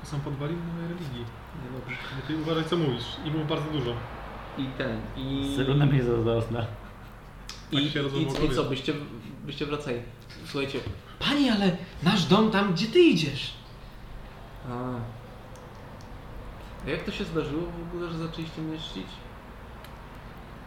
[0.00, 1.24] To są podwaliny nowej religii.
[1.64, 1.96] Nie, dobrze.
[2.22, 3.04] Lepiej uważaj co mówisz.
[3.24, 3.94] I mów bardzo dużo.
[4.58, 5.52] I ten, i...
[5.56, 6.66] Celuna mnie zazdrosna.
[7.72, 8.94] I, Tak i, i co, byście,
[9.46, 9.98] byście wracali.
[10.52, 10.80] Słuchajcie,
[11.18, 13.50] Pani, ale nasz dom tam, gdzie ty idziesz.
[14.70, 14.72] a...
[16.86, 19.06] a jak to się zdarzyło w ogóle, że zaczęliście mnie czcić?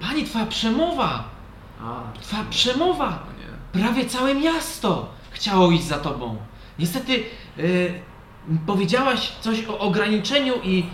[0.01, 1.23] Pani, twoja przemowa!
[1.81, 3.09] A, Twoja przemowa!
[3.73, 3.81] no.
[3.81, 6.37] Prawie całe miasto chciało iść za tobą.
[6.79, 7.23] Niestety
[7.59, 7.99] y,
[8.67, 10.85] powiedziałaś coś o ograniczeniu i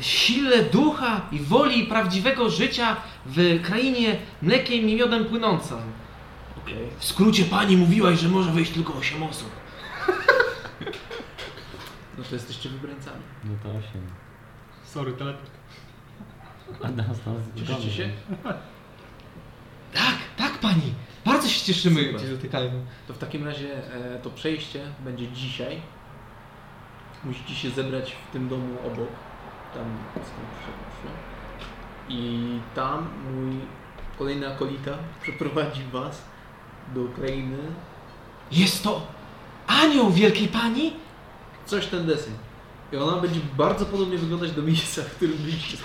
[0.00, 2.96] sile ducha i woli prawdziwego życia
[3.26, 5.76] w krainie mlekiem i miodem płynącą.
[6.62, 6.90] Okej.
[6.98, 9.50] W skrócie pani mówiłaś, że może wejść tylko 8 osób.
[12.18, 13.22] No to jesteście wybrańcami.
[13.44, 13.80] No to 8.
[14.84, 15.50] Sorry, teleport.
[16.82, 18.10] A nas nas Cieszycie się?
[19.94, 20.94] Tak, tak pani.
[21.24, 22.16] Bardzo się cieszymy, Super.
[22.16, 22.70] gdzie dotykają.
[23.08, 25.80] To w takim razie e, to przejście będzie dzisiaj.
[27.24, 29.08] Musicie się zebrać w tym domu obok.
[29.74, 31.10] Tam skąd przyszło.
[32.08, 33.56] I tam mój
[34.18, 36.29] kolejny akolita przeprowadzi was
[36.94, 37.58] do krainy.
[38.52, 39.06] Jest to
[39.66, 40.92] anioł wielkiej pani?
[41.66, 42.32] Coś ten deseń.
[42.92, 45.78] I ona będzie bardzo podobnie wyglądać do miejsca, w którym byliście.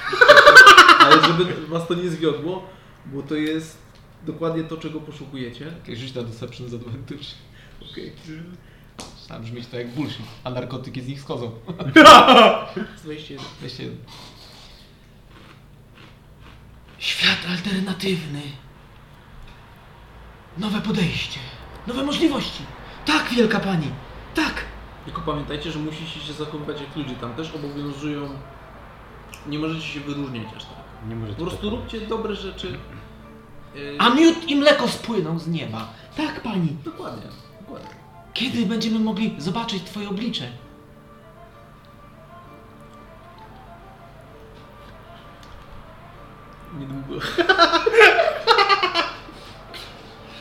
[1.00, 2.70] Ale żeby was to nie zwiodło,
[3.06, 3.78] bo to jest
[4.26, 5.74] dokładnie to, czego poszukujecie.
[5.84, 7.26] Okej, rzuć na Deception z Advantage.
[7.92, 8.14] Okej.
[9.28, 11.52] Tam brzmieć to jak bullshit, a narkotyki z nich schodzą.
[13.06, 13.90] Weźcie Weźcie...
[17.00, 18.42] Świat alternatywny.
[20.58, 21.40] Nowe podejście.
[21.88, 22.64] Nowe możliwości.
[23.06, 23.92] Tak, wielka pani.
[24.36, 24.54] Tak.
[25.06, 27.16] Tylko pamiętajcie, że musicie się zachowywać jak ludzie.
[27.16, 28.30] Tam też obowiązują.
[29.48, 30.76] Nie możecie się wyróżniać aż tak.
[31.10, 32.78] Nie możecie Po prostu tak- róbcie dobre rzeczy.
[34.00, 35.88] A miód i mleko spłyną z nieba.
[36.18, 36.68] Tak, pani.
[36.86, 37.28] Dokładnie,
[37.62, 37.90] dokładnie.
[38.34, 40.44] Kiedy będziemy mogli zobaczyć twoje oblicze?
[46.80, 47.22] Niedługo.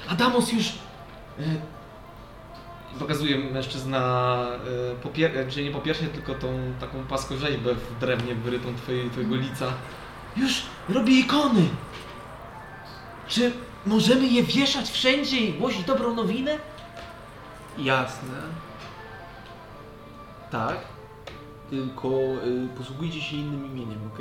[0.08, 0.68] Adamos już...
[1.38, 1.42] E,
[2.98, 4.36] pokazuje mężczyzna,
[4.92, 8.74] e, po pier- e, czyli nie po piersie, tylko tą taką płaskorzeźbę w drewnie wyrytą
[8.76, 9.66] twojej, twojego lica.
[10.36, 11.68] Już robi ikony.
[13.28, 13.52] Czy
[13.86, 16.58] możemy je wieszać wszędzie i głosić dobrą nowinę?
[17.78, 18.34] Jasne.
[20.50, 20.76] Tak.
[21.70, 24.18] Tylko y, posługujcie się innym imieniem, ok?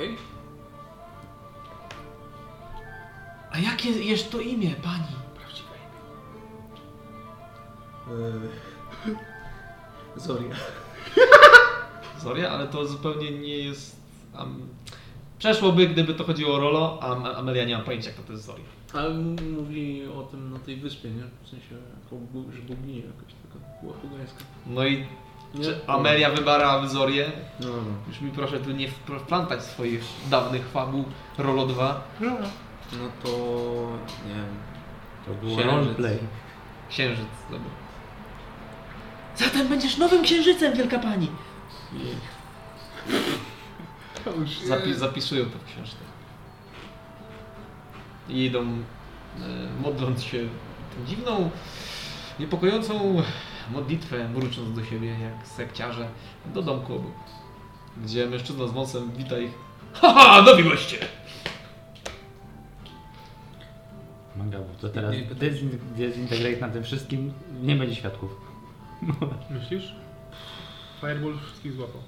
[3.52, 5.23] A jakie jest to imię, pani?
[8.08, 9.14] Yy.
[10.26, 10.54] Zoria.
[12.22, 13.96] Zoria, ale to zupełnie nie jest...
[14.36, 14.60] Am...
[15.38, 18.44] Przeszłoby, gdyby to chodziło o Rolo, a Am- Amelia nie ma pojęcia, kto to jest
[18.44, 18.64] Zoria.
[18.92, 21.22] Ale m- mówili o tym na tej wyspie, nie?
[21.42, 24.38] W sensie, że bogini jakaś taka była pogańska.
[24.66, 25.06] No i
[25.54, 25.64] Nie?
[25.64, 27.32] czy Amelia wybrała Zorię?
[27.60, 27.82] No, no.
[28.08, 31.04] Już mi proszę tu nie wplątać swoich dawnych fabuł
[31.38, 32.02] Rolo 2.
[32.20, 33.28] No to
[34.28, 34.46] nie wiem.
[35.26, 35.74] To było Księżyc.
[35.86, 36.18] roleplay.
[36.90, 37.70] Księżyc, dobra.
[39.36, 41.28] Zatem będziesz nowym księżycem, wielka pani.
[44.68, 45.96] Zapi- zapisują to w książce.
[48.28, 48.72] I idą, e,
[49.82, 51.50] modląc się tą dziwną,
[52.40, 53.22] niepokojącą
[53.72, 56.08] modlitwę, mrucząc do siebie jak sekciarze,
[56.54, 57.12] do domku obok.
[58.04, 59.50] Gdzie mężczyzna z wąsem wita ich.
[59.92, 60.96] Haha, nowi goście!
[64.36, 65.14] Bo to teraz
[65.96, 67.32] dezintegrate na tym wszystkim,
[67.62, 68.30] nie będzie świadków.
[69.50, 69.94] Myślisz?
[71.00, 72.00] Fireball wszystkich złapał.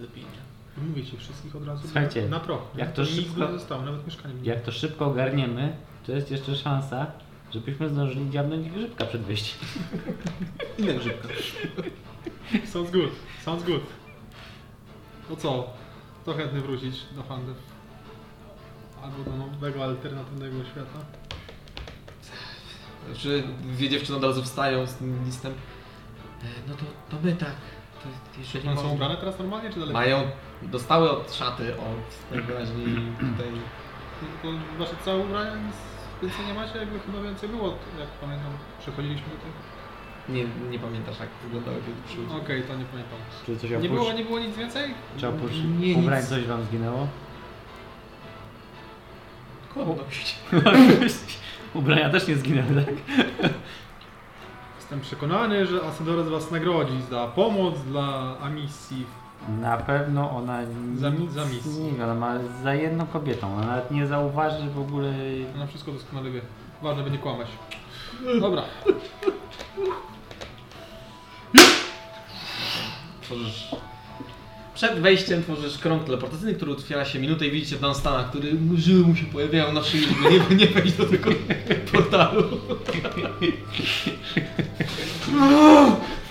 [0.00, 0.82] Lepiej nie.
[0.88, 1.82] Mówię ci wszystkich od razu.
[1.84, 2.62] Słuchajcie, na, na pro.
[2.76, 5.76] jak to Nic szybko- nie zostało, nawet mieszkanie nie Jak to szybko ogarniemy,
[6.06, 7.06] to jest jeszcze szansa,
[7.52, 9.68] żebyśmy zdążyli dziabnąć grzybka przed wyjściem.
[10.78, 11.28] Inna grzybka.
[12.66, 13.10] Sounds good,
[13.44, 13.82] sounds good.
[15.30, 15.70] No co?
[16.22, 17.56] Kto chętny wrócić do Handew?
[19.02, 20.98] Albo do nowego, alternatywnego świata?
[23.16, 25.52] Czy dwie dziewczyny od razu wstają z tym listem?
[26.42, 26.84] E, No to,
[27.16, 27.52] to my tak.
[28.02, 28.08] To
[28.38, 29.94] jeżeli One są ubrane teraz normalnie, czy dalej?
[29.94, 30.22] Mają,
[30.62, 32.86] dostały od szaty, od najwyraźniej
[33.20, 33.50] tutaj.
[34.42, 34.48] To
[34.78, 35.74] wasze całe ubrania nic
[36.22, 36.78] więcej nie macie?
[36.78, 37.68] Jakby chyba więcej było,
[37.98, 38.52] jak pamiętam.
[38.80, 39.50] Przechodziliśmy tutaj.
[40.28, 42.24] Nie, nie pamiętasz jak wyglądały kiedy przyszły.
[42.42, 43.18] Okej, to nie pamiętam.
[43.46, 44.94] Czy coś Nie było, nie było nic więcej?
[45.28, 46.28] oprócz Nie, ubrań nic.
[46.28, 47.08] coś wam zginęło?
[49.74, 50.34] Godność.
[51.78, 52.94] Ubrania też nie zginęły, tak?
[54.76, 59.06] Jestem przekonany, że Asadores was nagrodzi za pomoc dla Amisji.
[59.60, 60.58] Na pewno ona
[60.96, 61.72] Za- nic za misję.
[61.84, 65.12] nie wie, ona ma za jedną kobietą, ona nawet nie zauważy w ogóle...
[65.56, 66.40] Ona wszystko doskonale wie.
[66.82, 67.48] Ważne, by nie kłamać.
[68.40, 68.62] Dobra.
[73.22, 73.70] Tworzysz...
[74.78, 79.16] Przed wejściem tworzysz krąg teleportacyjny, który otwiera się minutę i widzicie Dunstana, który żyły mu
[79.16, 81.30] się pojawiają na szyi, żeby nie, nie wejść do tego
[81.92, 82.42] portalu.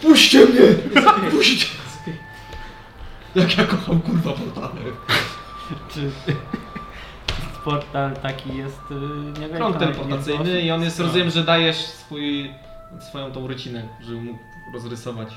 [0.02, 0.62] Puśćcie mnie!
[1.32, 1.68] Puśćcie!
[3.36, 4.82] Jak ja kocham kurwa portale.
[5.94, 6.12] Czy
[7.66, 9.58] portal taki jest, y, nie wiem...
[9.58, 12.52] Krąg teleportacyjny i on jest, rozumiem, że dajesz swój,
[13.10, 14.40] swoją tą rycinę, żeby mógł
[14.74, 15.30] rozrysować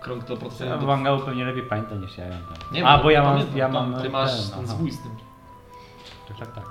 [0.00, 0.72] krąg teleportacyjny.
[0.72, 2.24] Ja do- Wangał pewnie lepiej pamięta niż ja.
[2.72, 5.10] Nie, A, bo ja mam, ja mam Ty masz ten, ten zwój z tym.
[6.28, 6.64] Tak, tak, tak.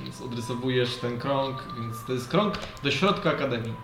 [0.00, 3.74] Więc odrysowujesz ten krąg, więc to jest krąg do środka akademii.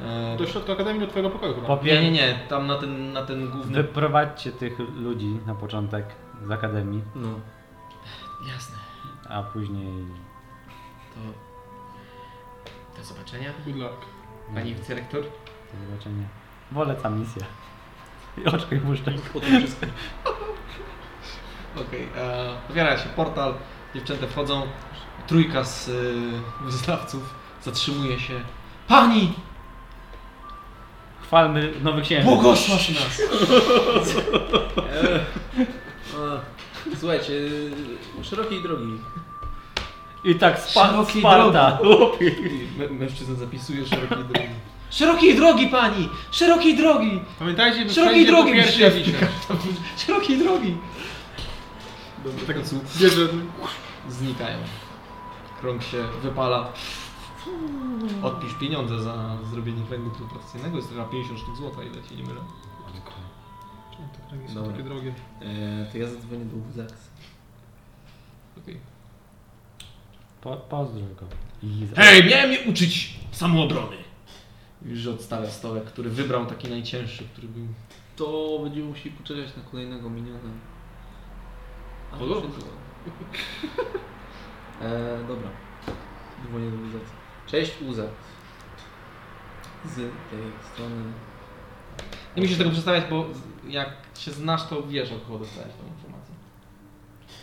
[0.00, 1.66] E, Do środka akademii, do twojego pokoju chyba.
[1.76, 3.82] Po nie, nie, nie, tam na ten, na ten główny.
[3.82, 6.06] Wyprowadźcie tych ludzi na początek
[6.46, 7.28] z akademii, No.
[8.54, 8.76] Jasne.
[9.28, 10.04] a później...
[11.14, 11.20] To.
[12.98, 13.50] Do zobaczenia.
[13.66, 13.96] Good luck.
[14.54, 15.22] Pani wicerektor.
[15.22, 16.24] Do zobaczenia.
[16.72, 17.42] Wolę ta misja.
[18.38, 18.80] I oczko i
[19.58, 19.90] wszystkim.
[21.76, 23.54] Okej, e, otwiera się portal,
[23.94, 24.62] dziewczęta wchodzą,
[25.26, 26.14] trójka z y,
[26.64, 28.40] wyznawców zatrzymuje się.
[28.88, 29.32] Pani!
[31.22, 32.26] Chwalmy nowy księżyc.
[32.30, 33.20] Błogosław nas!
[36.14, 36.40] E,
[36.98, 37.32] Słuchajcie,
[38.22, 38.98] szerokiej drogi.
[40.24, 41.78] I tak spa Szerokiej Sparta.
[42.78, 44.48] Mę- Mężczyzna zapisuje szerokiej drogi.
[44.90, 46.08] Szerokiej drogi, pani!
[46.30, 47.20] Szerokiej drogi!
[47.38, 48.62] Pamiętajcie, by Szerokiej drogi!
[48.62, 48.94] szef.
[48.94, 49.16] wisieć.
[49.96, 50.76] Szerokiej drogi!
[52.46, 52.56] Tak Tak
[53.00, 53.28] bierze...
[54.08, 54.58] znikają.
[55.60, 56.72] Krąg się wypala.
[58.22, 60.76] Odpisz pieniądze za zrobienie kręgu teleportacyjnego.
[60.76, 62.40] Jest to chyba 50 sztuk złota, ile się nie mylę.
[64.12, 64.70] Te kręgi są Dobra.
[64.72, 65.14] takie drogie.
[65.42, 67.08] E, to ja zadzwonię do Uzaks.
[68.62, 68.76] Okej.
[70.40, 70.56] Po,
[71.20, 71.26] go.
[71.62, 73.96] I za- Hej, miałem je uczyć samoobrony.
[74.86, 77.66] Już że odstawia stołek, który wybrał taki najcięższy, który był.
[78.16, 80.50] To będziemy musieli poczekać na kolejnego miniona.
[82.12, 82.24] A to
[84.82, 85.50] e, dobra.
[86.46, 87.10] Dzwonię do Uzaks.
[87.46, 88.24] Cześć Uzaks.
[89.84, 90.40] Z tej
[90.72, 91.12] strony.
[92.36, 93.26] Nie musisz tego przedstawiać, bo
[93.68, 96.34] jak się znasz, to wiesz od kogo dostałeś tą informację.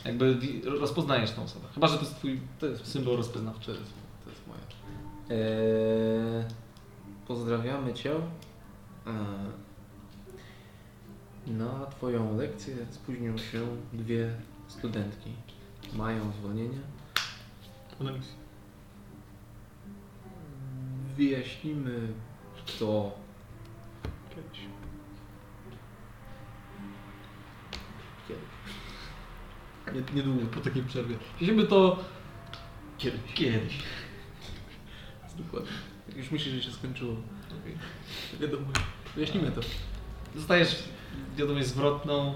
[0.06, 0.38] Jakby
[0.80, 1.68] rozpoznajesz tą osobę.
[1.74, 3.65] Chyba, że to jest twój To jest symbol rozpoznawczy.
[3.65, 3.94] To jest,
[4.24, 4.60] to jest moja.
[5.30, 6.45] Eee,
[7.27, 8.11] pozdrawiamy Cię.
[9.07, 9.13] Eee,
[11.47, 14.35] na Twoją lekcję spóźnią się dwie
[14.67, 15.31] studentki.
[15.93, 16.79] Mają zwolnienie.
[17.99, 18.11] Na.
[21.17, 22.13] Wyjaśnimy
[22.79, 23.11] to
[24.29, 24.59] Kiedyś.
[28.27, 28.43] kiedyś.
[29.93, 31.15] Nie, niedługo po takiej przerwie.
[31.41, 31.99] Jeśli to
[32.97, 33.33] Kiedyś.
[33.33, 33.83] kiedyś.
[35.37, 35.71] Dokładnie.
[36.15, 37.15] Już myślisz, że się skończyło.
[38.40, 38.65] Wiadomo.
[39.15, 39.61] Wyjaśnimy to.
[40.35, 40.84] Dostajesz
[41.38, 42.34] wiadomość zwrotną.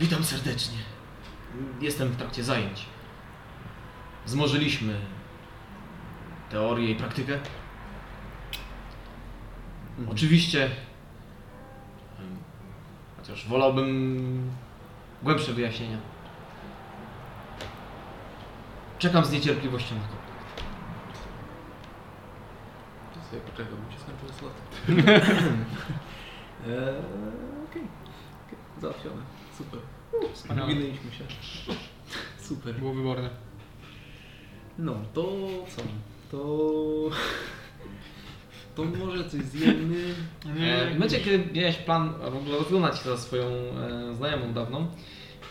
[0.00, 0.78] Witam serdecznie.
[1.80, 2.86] Jestem w trakcie zajęć.
[4.26, 5.00] Zmożyliśmy
[6.50, 7.38] teorię i praktykę.
[10.08, 12.36] Oczywiście, em,
[13.16, 14.50] chociaż wolałbym
[15.22, 15.98] głębsze wyjaśnienia.
[18.98, 20.19] Czekam z niecierpliwością na
[23.30, 24.60] sobie poczekam, bo się skończyły sloty.
[26.66, 26.94] eee,
[27.68, 27.82] Okej.
[28.46, 29.22] Okej, Załatwione.
[29.58, 29.80] Super.
[30.34, 30.74] Wspaniale.
[30.74, 31.24] Minęliśmy się.
[32.38, 32.74] Super.
[32.74, 33.30] Było wyborne.
[34.78, 35.22] No, to
[35.76, 35.82] co?
[36.30, 37.10] To...
[38.74, 40.14] To może coś zjemy?
[40.60, 44.86] E, w momencie, kiedy miałeś plan w ogóle rozglądać się za swoją e, znajomą dawną,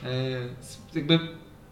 [0.04, 0.08] e,
[0.96, 1.20] jakby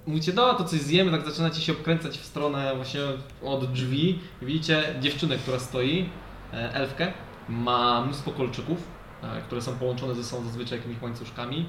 [0.07, 3.01] mówicie, no to coś zjemy, tak zaczynacie się obkręcać w stronę właśnie
[3.43, 6.09] od drzwi widzicie dziewczynę, która stoi,
[6.53, 7.13] e, elfkę,
[7.49, 8.77] ma mnóstwo kolczyków,
[9.23, 11.65] e, które są połączone ze sobą zazwyczaj jakimiś łańcuszkami.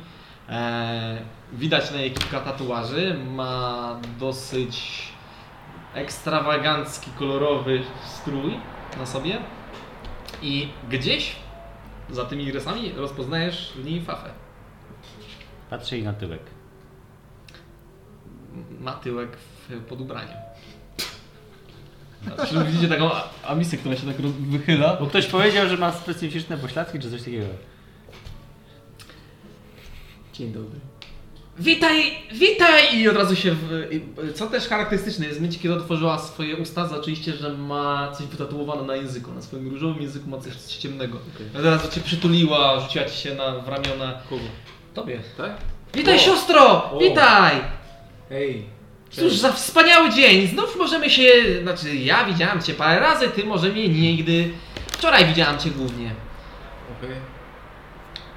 [0.49, 5.03] E, widać na jej kilka tatuaży, ma dosyć
[5.95, 8.55] ekstrawagancki, kolorowy strój
[8.99, 9.39] na sobie
[10.43, 11.37] i gdzieś
[12.11, 14.31] za tymi rysami rozpoznajesz w niej fafę.
[15.71, 16.58] Patrzę jej na tyłek.
[18.81, 19.29] Ma tyłek
[19.69, 20.33] w podobraniu.
[22.37, 24.97] Znaczy, widzicie taką a- amisję, która się tak wychyla.
[25.01, 27.47] Bo ktoś powiedział, że ma specyficzne pośladki czy coś takiego.
[30.33, 30.81] Dzień dobry.
[31.59, 32.03] Witaj,
[32.35, 32.97] witaj!
[32.99, 33.55] I od razu się.
[33.55, 33.89] W,
[34.35, 38.83] co też charakterystyczne jest, w momencie kiedy otworzyła swoje usta, zaczęliście, że ma coś wytatuowane
[38.83, 39.33] na języku.
[39.33, 41.19] Na swoim różowym języku ma coś ciemnego.
[41.35, 41.47] Okej.
[41.57, 44.15] Od razu cię przytuliła, rzuciła ci się na, w ramiona.
[44.31, 44.43] Kogo?
[44.95, 45.21] Tobie.
[45.37, 45.57] Tak?
[45.95, 46.19] Witaj, O!
[46.19, 46.91] siostro!
[46.93, 46.99] O!
[46.99, 47.61] Witaj!
[48.29, 48.65] Hej.
[49.11, 50.47] Cóż za wspaniały dzień!
[50.47, 51.23] Znów możemy się.
[51.63, 54.51] Znaczy, ja widziałam cię parę razy, ty może mnie nigdy.
[54.93, 56.11] Wczoraj widziałam cię głównie.
[56.99, 57.17] Okej.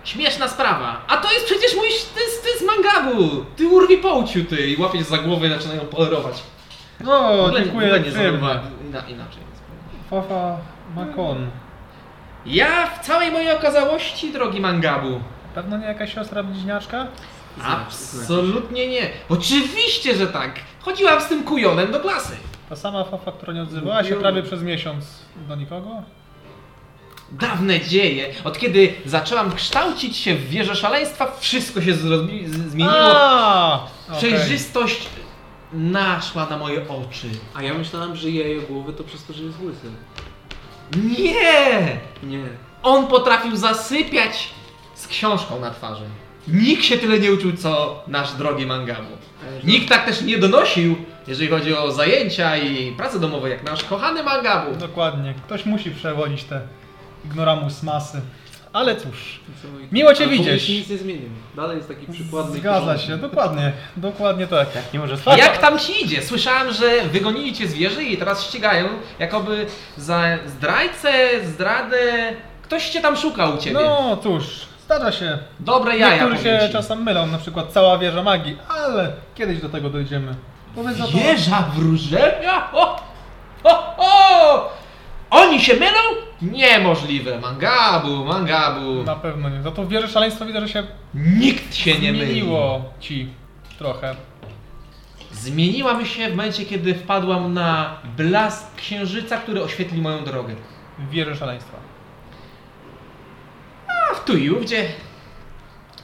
[0.03, 1.05] Śmieszna sprawa.
[1.07, 1.87] A to jest przecież mój.
[2.15, 3.45] Ty, ty z mangabu!
[3.55, 4.67] Ty urwi połciu, ty!
[4.69, 6.43] I łapiesz za głowę i zaczynają polerować.
[6.99, 8.11] No, ogóle- dziękuję, jak nie
[8.89, 9.43] Ina, inaczej.
[10.09, 10.57] Fafa
[10.95, 11.49] Makon.
[12.45, 15.19] Ja w całej mojej okazałości, drogi mangabu.
[15.55, 17.07] Pewno nie jakaś siostra bliźniaczka?
[17.63, 19.09] Absolutnie nie.
[19.29, 20.59] Oczywiście, że tak.
[20.81, 22.33] Chodziłam z tym kujonem do klasy.
[22.69, 25.05] Ta sama Fafa, która nie odzywała się prawie przez miesiąc
[25.47, 25.89] do nikogo?
[27.31, 28.33] Dawne dzieje.
[28.43, 31.99] Od kiedy zaczęłam kształcić się w wieży szaleństwa, wszystko się z-
[32.71, 32.91] zmieniło.
[32.95, 34.17] A, okej.
[34.17, 35.07] Przejrzystość
[35.73, 37.27] naszła na moje oczy.
[37.55, 39.87] A ja myślałem, że jajo głowy to przez to, że jest łysy.
[41.17, 41.99] Nie!
[42.23, 42.43] Nie.
[42.83, 44.49] On potrafił zasypiać
[44.95, 46.03] z książką na twarzy.
[46.47, 49.09] Nikt się tyle nie uczył, co nasz drogi mangabu.
[49.63, 50.95] Nikt tak też nie donosił,
[51.27, 54.75] jeżeli chodzi o zajęcia i prace domowe, jak nasz kochany mangabu.
[54.75, 55.33] Dokładnie.
[55.45, 56.61] Ktoś musi przewodzić te
[57.25, 58.21] ignoramus masy.
[58.73, 60.69] Ale cóż, Co- Miło cię widzieć.
[60.69, 61.29] nic nie zmienił.
[61.55, 62.59] Dalej jest taki przykładny.
[62.59, 64.75] zgadza się, dokładnie, dokładnie tak.
[64.75, 66.21] Jak nie może A jak tam ci idzie?
[66.21, 68.87] Słyszałem, że wygonili cię z wieży i teraz ścigają,
[69.19, 69.65] jakoby
[69.97, 71.13] za zdrajcę,
[71.45, 72.33] zdradę.
[72.61, 73.73] Ktoś cię tam szukał u ciebie.
[73.73, 74.45] No cóż,
[74.97, 75.37] zdarza się.
[75.59, 76.73] Dobre jaja Niektórzy się ci.
[76.73, 80.35] czasem mylą, na przykład cała wieża magii, ale kiedyś do tego dojdziemy.
[80.75, 81.11] Powiedz za to.
[81.11, 82.71] Wieża wróżenia?
[82.73, 83.01] O!
[83.63, 83.95] O!
[83.97, 84.71] O!
[85.29, 85.99] Oni się mylą?
[86.41, 87.39] Niemożliwe.
[87.39, 89.03] Mangabu, mangabu.
[89.03, 89.61] Na pewno nie.
[89.61, 92.25] Za to w wieży szaleństwa widzę, że się Nikt się nie myli.
[92.25, 93.29] zmieniło ci
[93.77, 94.15] trochę.
[95.31, 100.55] Zmieniłam się w momencie, kiedy wpadłam na blask księżyca, który oświetli moją drogę.
[100.99, 101.77] W wieży szaleństwa.
[104.11, 104.87] A w tu i ówdzie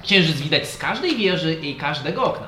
[0.04, 2.48] księżyc widać z każdej wieży i każdego okna.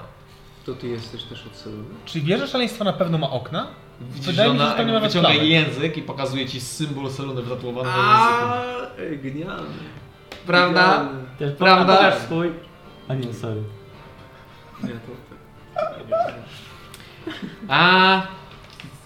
[0.66, 1.84] To ty jesteś też od Selony?
[2.06, 3.68] Czy wieża szaleństwa na pewno ma okna?
[4.02, 6.62] Widzisz, Wydaje że mi się, ona że tam nie ma wyciąga język i pokazuje ci
[6.62, 8.46] symbol Selony wytatuowany na języku.
[8.46, 9.78] A, ej, genialny.
[10.46, 11.10] Prawda?
[11.40, 11.96] Też Prawda?
[11.96, 12.52] Pokaż swój.
[13.08, 13.62] A nie, sorry.
[14.84, 14.96] Nie, to
[15.30, 16.20] tak.
[17.68, 18.22] A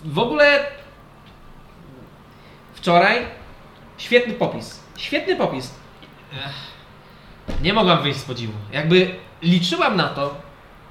[0.05, 0.65] w ogóle
[2.73, 3.25] wczoraj
[3.97, 4.83] świetny popis.
[4.97, 5.73] Świetny popis.
[6.37, 8.53] Ech, Nie mogłam wyjść z podziwu.
[8.71, 10.35] Jakby liczyłam na to,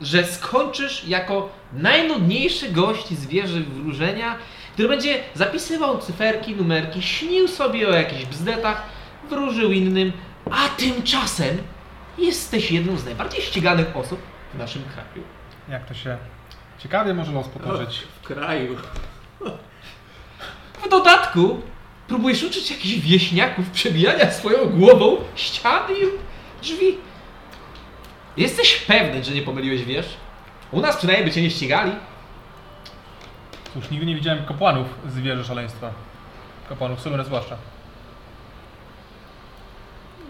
[0.00, 4.36] że skończysz jako najnudniejszy gość z wieży wróżenia,
[4.72, 8.82] który będzie zapisywał cyferki, numerki, śnił sobie o jakichś bzdetach,
[9.30, 10.12] wróżył innym,
[10.50, 11.58] a tymczasem
[12.18, 14.20] jesteś jedną z najbardziej ściganych osób
[14.54, 15.26] w naszym kraju.
[15.68, 16.16] Jak to się
[16.78, 18.02] ciekawie może los potoczyć.
[18.22, 18.76] W kraju.
[20.84, 21.62] W dodatku
[22.08, 26.04] próbujesz uczyć jakichś wieśniaków przebijania swoją głową ściany i
[26.62, 26.98] drzwi.
[28.36, 30.16] Jesteś pewny, że nie pomyliłeś wiersz?
[30.72, 31.92] U nas przynajmniej by cię nie ścigali.
[33.74, 35.90] Cóż, nigdy nie widziałem kapłanów z wieży szaleństwa.
[36.68, 37.56] Kapłanów Soluny zwłaszcza.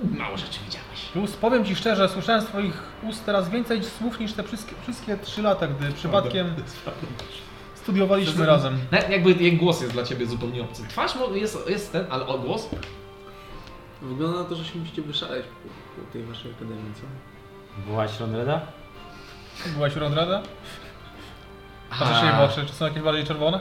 [0.05, 1.01] Mało rzeczy widziałeś.
[1.12, 5.16] Plus powiem Ci szczerze, słyszałem z Twoich ust teraz więcej słów niż te wszystkie, wszystkie
[5.16, 6.55] trzy lata, gdy przypadkiem
[7.82, 8.78] studiowaliśmy razem.
[8.90, 10.82] Nawet jakby jej głos jest dla ciebie zupełnie obcy.
[10.88, 12.68] Twarz jest, jest ten, ale odgłos?
[14.02, 17.02] Wygląda na to, że się musicie wyszaleć po, po tej waszej akademii, co?
[17.86, 18.60] Byłaś Ronreda?
[19.66, 20.42] Byłaś u Rondrada?
[21.90, 23.60] Patrzysz jej w oczy, czy są jakieś bardziej czerwone?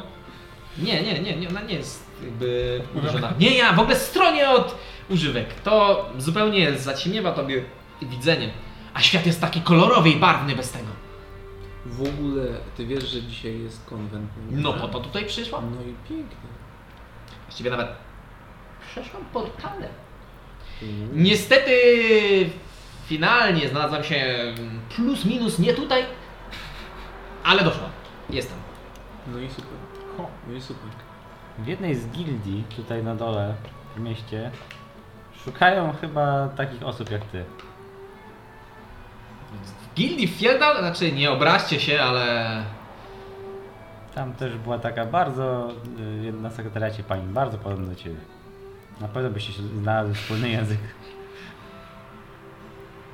[0.78, 3.34] Nie, nie, nie, nie, ona nie jest jakby ułożona.
[3.40, 4.76] Nie, ja w ogóle stronie od
[5.10, 5.54] używek.
[5.64, 7.64] To zupełnie zaciemniewa tobie
[8.02, 8.50] widzenie.
[8.94, 10.90] A świat jest taki kolorowy i barwny bez tego.
[11.92, 12.44] W ogóle,
[12.78, 14.32] ty wiesz, że dzisiaj jest konwent?
[14.52, 15.76] No po to tutaj przyszłam.
[15.76, 16.50] No i pięknie.
[17.46, 17.88] Właściwie nawet
[18.92, 19.92] przeszłam portalem.
[20.82, 21.24] Mhm.
[21.24, 21.72] Niestety
[23.06, 24.54] finalnie znalazłam się
[24.96, 26.04] plus minus nie tutaj,
[27.44, 27.90] ale doszłam.
[28.30, 28.58] Jestem.
[29.28, 29.74] No i super.
[30.18, 30.28] Ho.
[30.48, 30.90] No i super.
[31.60, 33.56] W jednej z gildii tutaj na dole
[33.96, 34.52] w mieście
[35.46, 37.46] szukają chyba takich osób jak ty.
[39.92, 42.64] W gildii Fieldal, znaczy nie obraźcie się, ale
[44.16, 45.72] Tam też była taka bardzo,
[46.22, 48.16] y, jedna na sekretariacie pani, bardzo podobna do ciebie.
[49.02, 50.80] Na pewno byście się znalazły wspólny język.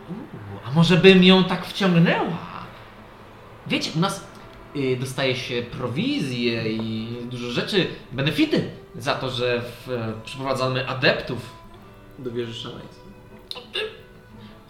[0.09, 2.37] Uuu, a może bym ją tak wciągnęła?
[3.67, 4.27] Wiecie, u nas
[4.75, 11.39] y, dostaje się prowizje i dużo rzeczy, benefity za to, że w, e, przyprowadzamy adeptów.
[12.19, 13.07] Do wieży szaleństwa.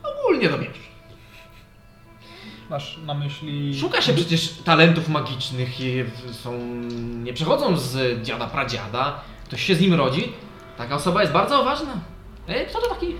[0.04, 0.87] Ogólnie to wiesz.
[2.70, 3.80] Masz na myśli...
[3.80, 6.60] Szuka się przecież talentów magicznych i są,
[7.24, 9.20] nie przechodzą z dziada pradziada.
[9.46, 10.34] Ktoś się z nim rodzi.
[10.78, 11.94] Taka osoba jest bardzo ważna.
[12.48, 13.16] E, kto to taki?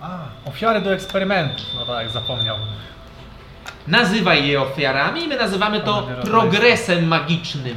[0.00, 1.66] A, ofiary do eksperymentów.
[1.74, 2.56] No tak, zapomniał.
[3.86, 7.76] Nazywaj je ofiarami, my nazywamy to progresem magicznym.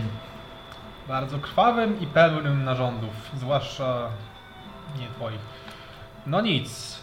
[1.07, 4.09] Bardzo krwawym i pełnym narządów, zwłaszcza
[4.99, 5.39] nie twoich.
[6.25, 6.99] No nic.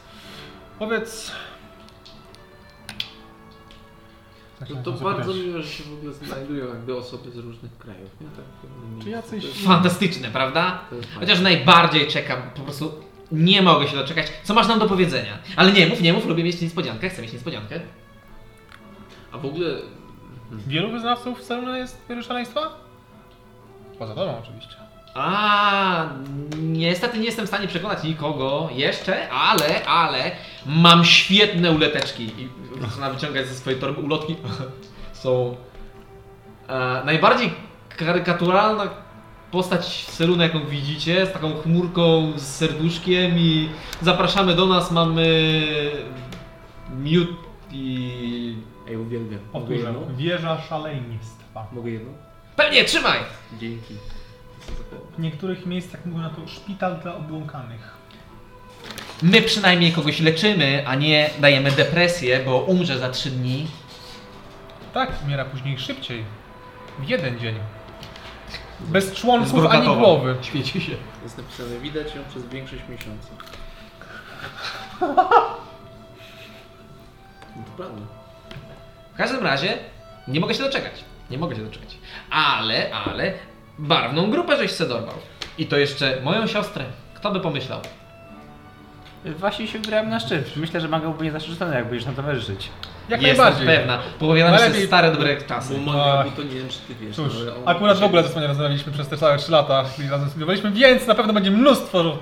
[0.79, 1.33] Powiedz...
[4.59, 7.79] To, Chciałem to zapytać, bardzo miło, że się w ogóle znajdują jakby osoby z różnych
[7.79, 8.11] krajów.
[8.21, 8.27] Nie?
[8.27, 8.45] Tak,
[9.05, 10.81] Czy jacyś- Fantastyczne, prawda?
[11.21, 12.93] Chociaż najbardziej czekam, po prostu
[13.33, 14.27] nie mogę się doczekać.
[14.45, 15.39] Co masz nam do powiedzenia?
[15.57, 17.81] Ale nie mów, nie mów, lubię mieć niespodziankę, chcę mieć niespodziankę.
[19.33, 19.75] A w ogóle
[20.67, 22.61] Wielu wyznawców Seluna jest szaleństwa?
[23.99, 24.77] Poza tobą oczywiście.
[25.15, 26.09] A,
[26.59, 30.31] niestety nie jestem w stanie przekonać nikogo jeszcze, ale, ale
[30.67, 32.49] mam świetne uleteczki i
[32.81, 34.37] zaczyna wyciągać ze swojej torby ulotki.
[35.13, 35.57] Są
[36.69, 37.53] e, najbardziej
[37.97, 38.91] karykaturalna
[39.51, 43.69] postać Seluna, jaką widzicie, z taką chmurką z serduszkiem i
[44.03, 45.27] zapraszamy do nas, mamy
[46.99, 47.29] miód
[47.73, 48.57] i...
[48.89, 49.41] Ej, uwielbiam.
[49.69, 50.01] Jedno?
[50.17, 51.67] Wieża szaleństwa.
[51.73, 52.13] Mogę jedno?
[52.57, 53.19] Pewnie, trzymaj!
[53.61, 53.95] Dzięki.
[55.17, 57.95] W niektórych miejscach mówią na to szpital dla obłąkanych.
[59.23, 63.67] My przynajmniej kogoś leczymy, a nie dajemy depresję, bo umrze za trzy dni.
[64.95, 66.25] Tak, umiera później szybciej.
[66.99, 67.55] W jeden dzień.
[68.81, 70.37] Bez członków ani głowy.
[70.43, 70.93] Świeci się.
[71.23, 73.29] Jest napisane, widać ją przez większość miesiąca.
[77.57, 78.03] No to prawda.
[79.15, 79.79] W każdym razie
[80.29, 81.05] nie mogę się doczekać.
[81.31, 81.99] Nie mogę się doczekać.
[82.31, 83.33] Ale, ale
[83.79, 85.15] barwną grupę żeś se dorwał.
[85.59, 86.85] I to jeszcze moją siostrę.
[87.15, 87.81] Kto by pomyślał?
[89.25, 90.57] Właśnie się wybrałem na szczyt.
[90.57, 92.69] Myślę, że mogę być zaskoczony, jak będziesz nam towarzyszyć.
[93.09, 93.67] Jak Jestem najbardziej.
[93.67, 93.99] pewna.
[94.21, 95.75] Sobie Najlepiej- stare, dobre czasy.
[95.75, 97.17] Bo manga, bo to nie wiem, czy ty wiesz.
[97.17, 99.85] Cóż, ale on akurat w ogóle ze sobą nie rozmawialiśmy przez te całe 3 lata,
[99.97, 102.19] kiedy razem studiowaliśmy, więc na pewno będzie mnóstwo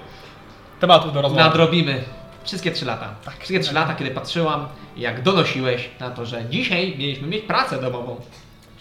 [0.81, 1.45] tematów do rozmowy.
[1.45, 2.05] Nadrobimy.
[2.45, 3.15] Wszystkie trzy lata.
[3.39, 4.67] Wszystkie trzy lata, kiedy patrzyłam,
[4.97, 8.21] jak donosiłeś na to, że dzisiaj mieliśmy mieć pracę domową.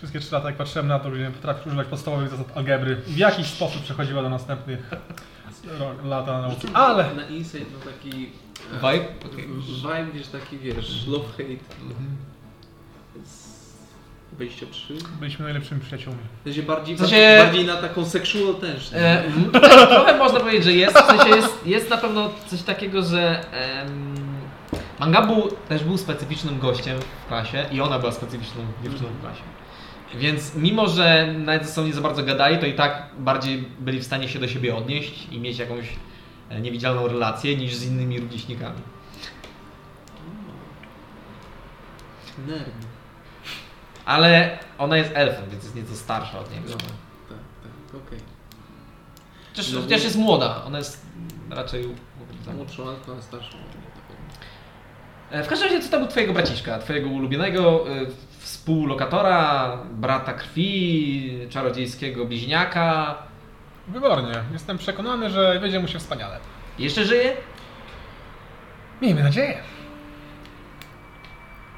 [0.02, 3.18] Wszystkie 3 lata, jak patrzyłem na to, że nie potrafisz używać podstawowych zasad algebry, w
[3.18, 4.90] jakiś sposób przechodziła do następnych
[6.04, 6.68] lata nauki.
[6.74, 8.30] Ale Na Insight taki...
[8.74, 9.06] e, Vibe?
[9.34, 9.48] Okej.
[9.82, 11.64] Vibe, wiesz, taki wiesz, love hate.
[13.26, 13.62] Z
[14.32, 14.94] 23?
[15.20, 16.20] byliśmy najlepszymi przyjaciółmi.
[16.42, 19.00] W sensie bardziej, W sensie- bardziej, na taką sexual tension.
[19.00, 19.24] E,
[19.92, 20.98] trochę można powiedzieć, że jest.
[20.98, 24.16] W sensie jest, jest na pewno coś takiego, że em,
[25.00, 29.42] Mangabu też był specyficznym gościem w klasie i ona była specyficzną dziewczyną w klasie.
[30.16, 34.00] Więc mimo, że nawet ze sobą nie za bardzo gadali, to i tak bardziej byli
[34.00, 35.86] w stanie się do siebie odnieść i mieć jakąś
[36.50, 38.82] e, niewidzialną relację niż z innymi rówieśnikami.
[42.48, 42.72] Nerd.
[44.06, 46.70] Ale ona jest elfem, więc jest nieco starsza od niego.
[46.70, 46.76] No,
[47.30, 48.20] tak, tak, okej.
[49.50, 51.06] Chociaż, No, chociaż jest młoda, ona jest
[51.50, 51.86] raczej...
[52.56, 53.58] Młodszą, ale to starszą.
[55.32, 58.08] E, W każdym razie, co to był twojego braciszka, twojego ulubionego y,
[58.42, 63.16] współlokatora, brata krwi, czarodziejskiego bliźniaka.
[63.88, 64.34] Wybornie.
[64.54, 66.40] Jestem przekonany, że wiedzie mu się wspaniale.
[66.80, 67.34] Jeszcze żyje?
[69.02, 69.58] Miejmy nadzieję.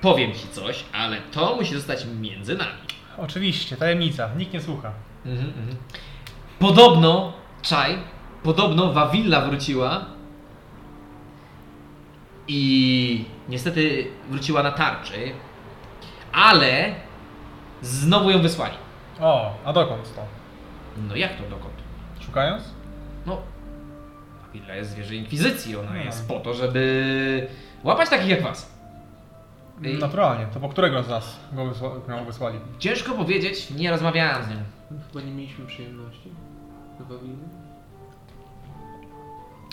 [0.01, 2.81] Powiem ci coś, ale to musi zostać między nami.
[3.17, 4.29] Oczywiście, tajemnica.
[4.37, 4.91] Nikt nie słucha.
[5.25, 5.77] Mhm, mhm.
[6.59, 7.97] Podobno, czaj,
[8.43, 10.05] podobno Wawilla wróciła
[12.47, 15.31] i niestety wróciła na tarczy,
[16.33, 16.95] ale
[17.81, 18.73] znowu ją wysłali.
[19.21, 20.21] O, a dokąd to?
[21.07, 21.73] No jak to dokąd?
[22.19, 22.63] Szukając?
[23.25, 23.41] No,
[24.47, 25.95] Wawilla jest wieży Inkwizycji, ona No.
[25.95, 27.47] jest po to, żeby
[27.83, 28.73] łapać takich jak was.
[29.85, 29.97] Ej.
[29.99, 30.45] Naturalnie.
[30.53, 32.59] To po którego z nas go wysła- ją wysłali?
[32.79, 34.55] Ciężko powiedzieć, nie rozmawiałem z nią.
[35.07, 36.29] Chyba nie mieliśmy przyjemności.
[36.97, 37.43] Chyba winy.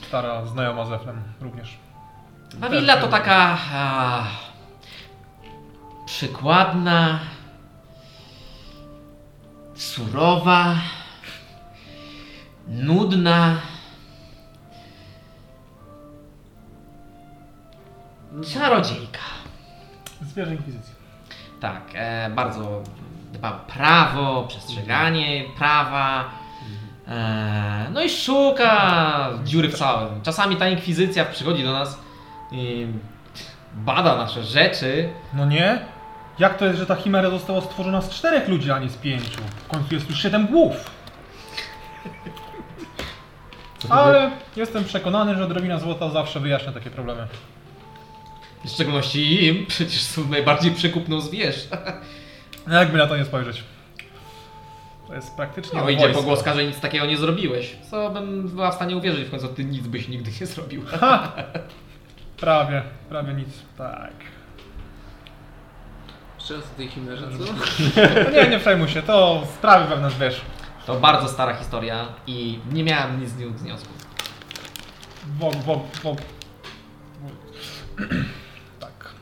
[0.08, 1.78] Stara znajoma z Efrem również.
[2.60, 4.22] Mawilla to taka a,
[6.10, 7.18] przykładna,
[9.74, 10.74] surowa,
[12.68, 13.56] nudna.
[18.54, 19.18] Czarodziejka.
[20.22, 20.94] Zwierzę Inkwizycji.
[21.60, 22.82] Tak, e, bardzo
[23.32, 26.30] dba o prawo, przestrzeganie prawa.
[27.08, 30.22] E, no i szuka dziury w całym.
[30.22, 32.00] Czasami ta inkwizycja przychodzi do nas
[32.52, 32.86] i
[33.74, 35.08] bada nasze rzeczy.
[35.34, 35.99] No nie?
[36.38, 39.40] Jak to jest, że ta chimera została stworzona z czterech ludzi, a nie z pięciu?
[39.64, 40.90] W końcu jest już siedem głów.
[43.88, 47.26] Ale jestem przekonany, że odrobina złota zawsze wyjaśnia takie problemy.
[48.64, 51.68] W szczególności im, przecież są najbardziej przekupną zwierz.
[52.70, 53.64] Jakby na to nie spojrzeć.
[55.08, 56.18] To jest praktycznie No idzie wojsko.
[56.18, 57.76] pogłoska, że nic takiego nie zrobiłeś.
[57.90, 60.82] Co bym była w stanie uwierzyć, w końcu ty nic byś nigdy nie zrobił.
[62.36, 63.48] Prawie, prawie nic.
[63.78, 64.12] Tak.
[66.50, 67.44] Jeszcze raz o tej chimerze, co?
[68.32, 70.40] Nie, nie przejmuj się, to sprawy wewnątrz wiesz.
[70.86, 73.88] To bardzo stara historia i nie miałem nic z nią wniosku.
[75.38, 76.16] Wo, wo, wo.
[78.80, 79.14] Tak.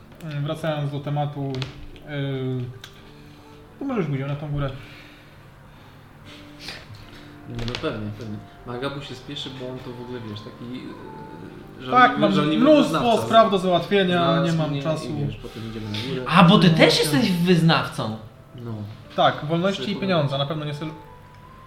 [0.43, 1.53] Wracając do tematu.
[1.95, 2.63] Yy...
[3.79, 4.69] To możesz pójść na tą górę.
[7.49, 8.37] Nie, no pewnie, pewnie.
[8.65, 10.73] Magabu się spieszy, bo on to w ogóle, wiesz, taki...
[10.73, 15.09] Yy, żal- Tak, mam żarliwy mnóstwo spraw do załatwienia, Znalazł nie mam czasu.
[15.09, 16.21] I, wiesz, potem idziemy na górę.
[16.27, 18.17] A, bo ty też jesteś wyznawcą.
[18.55, 18.71] No.
[19.15, 20.87] Tak, wolności i pieniądze, na pewno nie syl...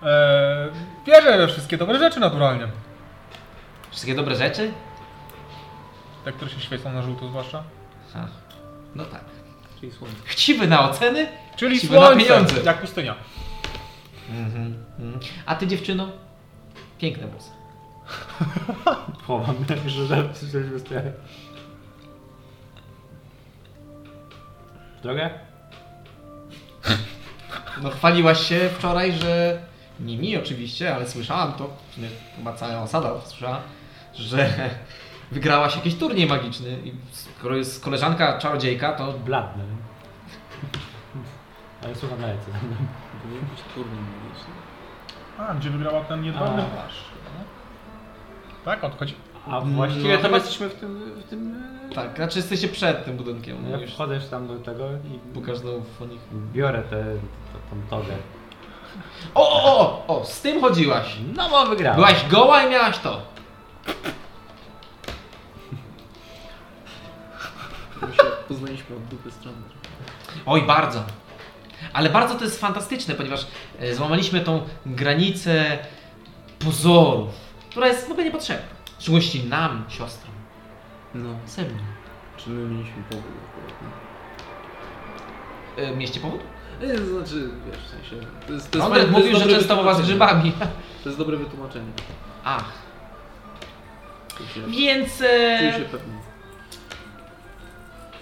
[0.02, 0.70] Eee,
[1.06, 2.66] wierzę we wszystkie dobre rzeczy naturalnie.
[3.90, 4.70] Wszystkie dobre rzeczy?
[6.24, 7.62] Te, które się świecą na żółto zwłaszcza.
[8.14, 8.26] Ha.
[8.94, 9.20] No tak.
[9.80, 10.16] Czyli słońce.
[10.24, 11.26] Chciwy na oceny?
[11.56, 12.54] Czyli Chciwy na słońce, pieniądze.
[12.64, 13.14] jak pustynia.
[14.38, 14.74] Mhm.
[14.98, 15.20] mhm.
[15.46, 16.08] A ty dziewczyno?
[16.98, 17.50] Piękne włosy.
[19.26, 19.54] Chowam,
[19.86, 21.12] że że- że wystaje.
[25.02, 25.30] Drogę?
[27.82, 29.62] No chwaliłaś się wczoraj, że...
[30.00, 31.70] Nie mi oczywiście, ale słyszałam to,
[32.36, 33.60] chyba cała osada słyszała,
[34.14, 34.70] że
[35.32, 39.64] wygrałaś jakiś turniej magiczny i skoro jest koleżanka czarodziejka, to Bladny.
[41.84, 42.60] Ale słucham dalej, co tam.
[43.24, 44.52] Był jakiś turniej magiczny.
[45.38, 46.66] A, gdzie wygrała ten jedwabny A.
[46.66, 47.04] płaszcz.
[47.38, 47.44] no.
[48.64, 49.14] Tak, odchodzi.
[49.50, 51.12] A właściwie No, to chyba- jesteśmy w tym...
[51.20, 53.56] W tym e, tak, znaczy jesteście przed tym budynkiem.
[53.70, 56.20] ja Mówisz, wchodzę już tam do tego i pokaż znowu fonik.
[56.52, 57.04] biorę tę
[57.70, 58.14] tą togę.
[59.34, 61.16] O, o, o, o, z tym chodziłaś.
[61.36, 61.96] No bo wygrałem.
[61.96, 63.20] Byłaś goła i miałaś to.
[68.02, 69.56] My się poznaliśmy od dupy strony.
[70.46, 71.02] Oj, bardzo.
[71.92, 73.46] Ale bardzo to jest fantastyczne, ponieważ
[73.80, 75.78] e, złamaliśmy tą granicę
[76.58, 77.30] pozorów,
[77.70, 78.66] która jest w ogóle niepotrzebna.
[78.98, 80.32] W szczególności nam, siostrom.
[81.14, 81.28] No.
[81.46, 81.80] Semni.
[82.36, 83.88] Czy my mieliśmy powód akurat, no.
[85.82, 86.40] E, Mieście powód?
[86.82, 88.26] Nie, to znaczy, wiesz, w sensie...
[88.46, 90.52] To jest, to jest, to mówił, że częstował was grzybami.
[91.02, 91.92] To jest dobre wytłumaczenie.
[92.44, 92.72] Ach,
[94.54, 95.18] się, więc...
[95.18, 96.14] czuję E, się pewny.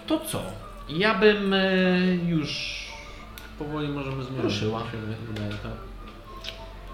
[0.07, 0.43] to co?
[0.89, 1.67] Ja bym e,
[2.27, 2.80] już...
[3.61, 4.45] Powoli możemy zmienić.
[4.45, 4.85] Ruszyła.
[4.85, 4.97] mi się
[5.29, 5.73] wydaje, tak.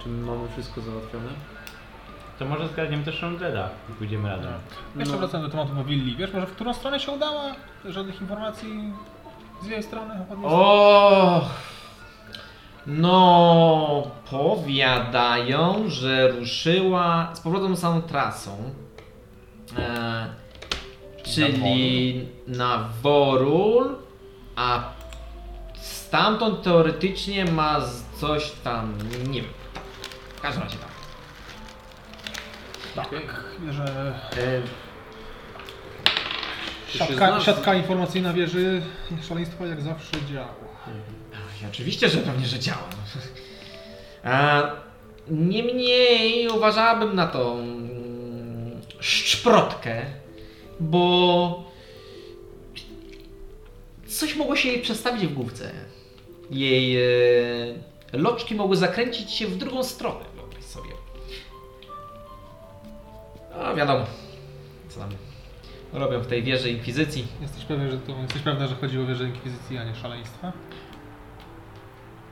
[0.02, 1.28] Czy my mamy wszystko załatwione?
[2.38, 4.52] To może zgarniemy też Rondreda i pójdziemy razem.
[4.96, 5.18] Jeszcze No.
[5.18, 6.16] wracając do tematu Mowilli.
[6.16, 7.42] Wiesz może w którą stronę się udała?
[7.84, 8.92] Żadnych informacji
[9.62, 10.14] z jej strony?
[10.44, 11.48] O,
[12.86, 18.56] no, powiadają, że ruszyła z powrotem samą trasą.
[19.78, 20.26] E,
[21.24, 23.96] czyli na Worul,
[24.56, 24.95] a
[26.16, 27.80] stamtąd teoretycznie ma
[28.20, 28.98] coś tam,
[29.28, 29.50] nie wiem.
[30.36, 30.88] W każdym razie tak.
[33.10, 34.62] Tak, że E,
[36.92, 37.46] się siatka, znasz?
[37.46, 38.82] siatka informacyjna wieży
[39.28, 40.54] szaleństwa jak zawsze działa.
[41.34, 42.88] Ach, Oczywiście, że pewnie, że działa.
[44.24, 44.62] A,
[45.28, 50.02] niemniej uważałabym na tą mm, szprotkę,
[50.80, 51.64] bo
[54.06, 55.70] coś mogło się jej przestawić w główce.
[56.50, 57.06] Jej e,
[58.12, 60.90] loczki mogły zakręcić się w drugą stronę, wyobraź sobie.
[63.58, 64.04] No wiadomo,
[64.88, 65.10] co tam
[65.92, 67.26] robią w tej wieży Inkwizycji.
[67.40, 70.52] Jesteś pewny, że to, jesteś pewna, że chodzi o wieżę Inkwizycji, a nie szaleństwa?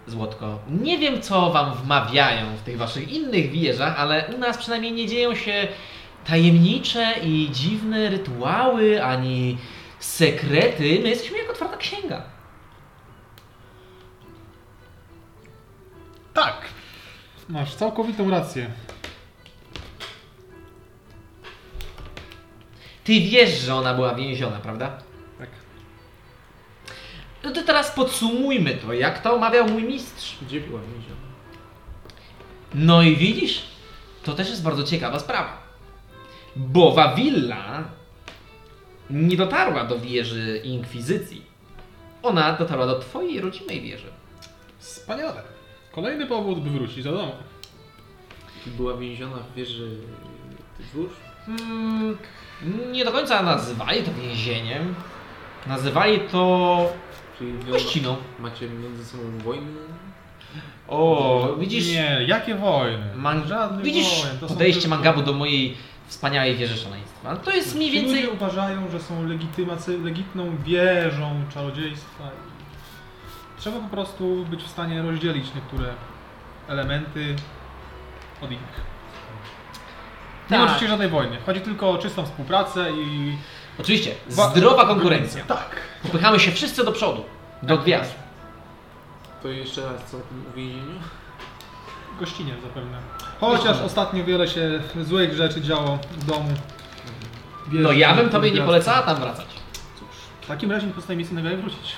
[0.06, 0.58] Złotko.
[0.68, 5.06] Nie wiem, co wam wmawiają w tych waszych innych wieżach, ale u nas przynajmniej nie
[5.06, 5.68] dzieją się
[6.26, 9.58] tajemnicze i dziwne rytuały, ani
[10.04, 12.22] Sekrety, my jesteśmy jak otwarta księga.
[16.34, 16.56] Tak.
[17.48, 18.70] Masz całkowitą rację.
[23.04, 24.98] Ty wiesz, że ona była więziona, prawda?
[25.38, 25.48] Tak.
[27.44, 30.36] No to teraz podsumujmy to, jak to omawiał mój mistrz.
[30.42, 31.24] Gdzie była więziona?
[32.74, 33.62] No i widzisz,
[34.22, 35.62] to też jest bardzo ciekawa sprawa.
[36.56, 37.84] Bo Wawilla
[39.10, 41.44] nie dotarła do wieży Inkwizycji.
[42.22, 44.12] Ona dotarła do twojej rodzimej wieży.
[44.78, 45.53] Wspaniale.
[45.94, 47.32] Kolejny powód, by wrócić do domu.
[48.66, 49.90] Była więziona w wieży
[50.80, 51.08] dwór?
[51.46, 52.16] Hmm,
[52.92, 54.94] nie do końca nazywali to więzieniem.
[55.66, 56.92] Nazywali to
[57.38, 58.16] Czyli gościną.
[58.38, 59.66] macie między sobą wojny?
[60.88, 63.04] O, widzisz, Nie, jakie wojny?
[63.16, 63.46] man...
[63.48, 64.38] Żadnych widzisz wojen.
[64.38, 65.76] To są podejście tylko- Mangabu do mojej
[66.06, 67.36] wspaniałej wieży szaleństwa.
[67.36, 68.14] To jest mniej Ci więcej...
[68.22, 72.43] Ludzie uważają, że są legitymacy, legitną wieżą czarodziejstwa i
[73.64, 75.94] trzeba po prostu być w stanie rozdzielić niektóre
[76.68, 77.36] elementy
[78.42, 78.80] od innych.
[80.50, 80.70] Nie ma Tak.
[80.74, 81.36] oczywiście żadnej wojny.
[81.46, 83.36] Chodzi tylko o czystą współpracę i...
[83.80, 85.44] Oczywiście, Wa- zdrowa konkurencja.
[85.44, 85.76] Tak.
[86.02, 87.24] Popychamy się wszyscy do przodu,
[87.62, 88.14] do gwiazd.
[89.42, 91.00] To jeszcze raz co o tym uwięzieniu?
[92.20, 92.98] Gościnie zapewne.
[93.40, 96.54] Chociaż ostatnio wiele się złych rzeczy działo w domu.
[97.72, 99.46] No ja bym tobie nie polecała tam wracać.
[100.40, 101.96] W takim razie nie pozostaje nic innego jak wrócić.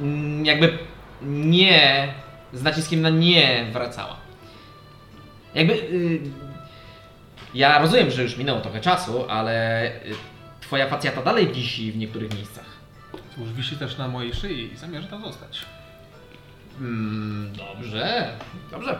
[0.00, 0.78] Mm, Jakby
[1.22, 2.08] nie,
[2.52, 4.16] z naciskiem na nie wracała.
[5.54, 5.72] Jakby...
[5.72, 6.20] y,
[7.54, 10.14] Ja rozumiem, że już minęło trochę czasu, ale y,
[10.60, 12.64] twoja facjata dalej wisi w niektórych miejscach.
[13.34, 15.62] Cóż, wisi też na mojej szyi i zamierza tam zostać.
[16.80, 18.32] Mm, dobrze,
[18.70, 18.98] dobrze.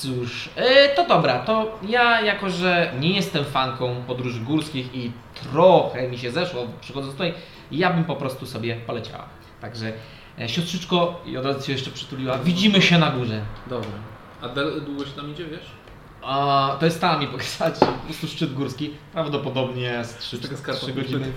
[0.00, 6.08] Cóż, e, to dobra, to ja jako, że nie jestem fanką podróży górskich i trochę
[6.08, 7.34] mi się zeszło przychodząc tutaj,
[7.70, 9.24] ja bym po prostu sobie poleciała.
[9.60, 9.92] Także
[10.38, 13.42] e, siostrzyczko, i od razu się jeszcze przytuliła, widzimy się na górze.
[13.66, 13.90] Dobra.
[14.42, 15.70] A dal- długo się tam idzie, wiesz?
[16.22, 20.80] A, to jest tam mi pokazać, po prostu szczyt górski, prawdopodobnie z 3, Taka skarpa
[20.80, 21.32] 3 godziny,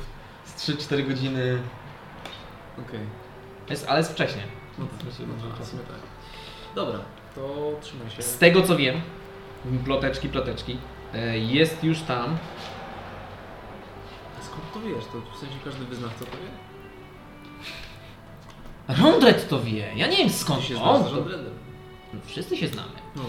[0.46, 1.60] z 3-4 godziny,
[2.88, 3.00] Okej.
[3.70, 4.42] jest, ale jest wcześnie.
[4.78, 5.12] No to no,
[5.66, 6.00] w sumie tak.
[6.76, 7.00] Dobra,
[7.38, 8.22] to trzymaj się.
[8.22, 9.02] Z tego co wiem,
[9.86, 10.78] ploteczki, ploteczki,
[11.14, 12.38] e, jest już tam.
[14.42, 15.06] Skąd to wiesz?
[15.06, 16.68] To w sensie każdy wyznawca to wie?
[19.04, 21.20] Rondret to wie, ja nie wiem skąd Ty się on znasz z to...
[21.20, 21.54] Rondredem.
[22.14, 22.92] No, wszyscy się znamy.
[23.16, 23.24] No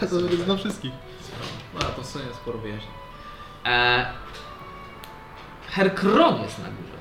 [0.00, 0.08] ale
[0.38, 0.92] to dla wszystkich.
[1.20, 1.92] sprawa.
[1.92, 2.90] A, to sobie sporo wyjaśni.
[3.66, 4.06] E,
[5.70, 6.92] Herkron jest na górze.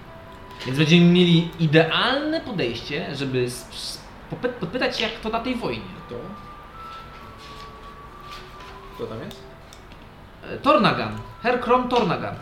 [0.65, 3.47] Więc będziemy mieli idealne podejście, żeby
[4.59, 5.91] podpytać się jak to na tej wojnie.
[6.07, 6.15] Kto?
[8.95, 9.43] Kto tam jest?
[10.43, 11.17] E, Tornagan.
[11.43, 12.35] Herkron Tornagan.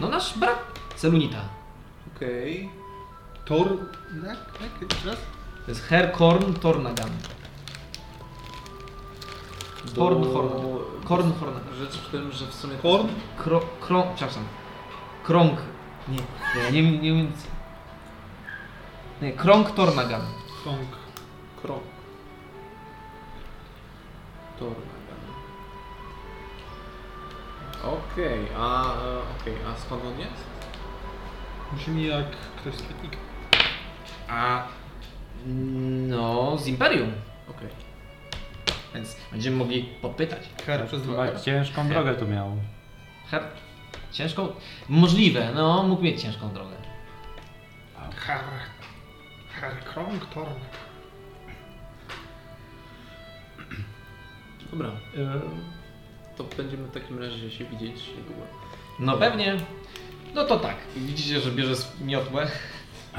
[0.00, 0.58] No nasz brat
[0.96, 1.40] Selunita.
[2.16, 2.70] Okej.
[3.44, 3.66] Tor...
[4.26, 4.38] Jak?
[4.60, 4.90] Jak?
[4.90, 5.18] Jeszcze raz?
[5.64, 7.10] To jest Herkorn Tornagan.
[9.96, 10.48] Korn Horn.
[11.04, 11.54] Korn Horn.
[11.78, 12.76] Rzecz w tym, że w sumie...
[12.76, 13.08] Korn?
[13.36, 14.44] Kro, krąg, przepraszam.
[15.24, 15.60] Krąg.
[16.08, 16.18] Nie,
[16.72, 17.30] nie, nie, nie, nie,
[19.22, 20.22] nie Krąg Tornagan.
[20.64, 20.88] Kong.
[21.62, 21.82] Krok.
[24.58, 24.93] Tornagan.
[27.86, 28.84] Okej, a...
[28.84, 30.44] e, Okej, a skąd on jest?
[31.72, 32.82] Brzmi jak ktoś z.
[34.28, 34.62] A
[36.08, 37.12] no, z Imperium.
[37.48, 37.68] Okej.
[38.94, 40.48] Więc będziemy mogli podpytać.
[40.66, 41.40] Her przez dwa.
[41.40, 42.56] Ciężką drogę tu miał.
[43.30, 43.42] Her...
[44.12, 44.48] Ciężką?
[44.88, 46.76] Możliwe, no, mógł mieć ciężką drogę.
[48.16, 48.40] Her...
[49.60, 50.54] Her Krong Torn.
[54.70, 55.40] Dobra, Yy,
[56.36, 58.42] to będziemy w takim razie się widzieć niedługo.
[58.98, 59.56] No pewnie.
[60.34, 60.76] No to tak.
[60.96, 62.50] Widzicie, że bierze miotłę,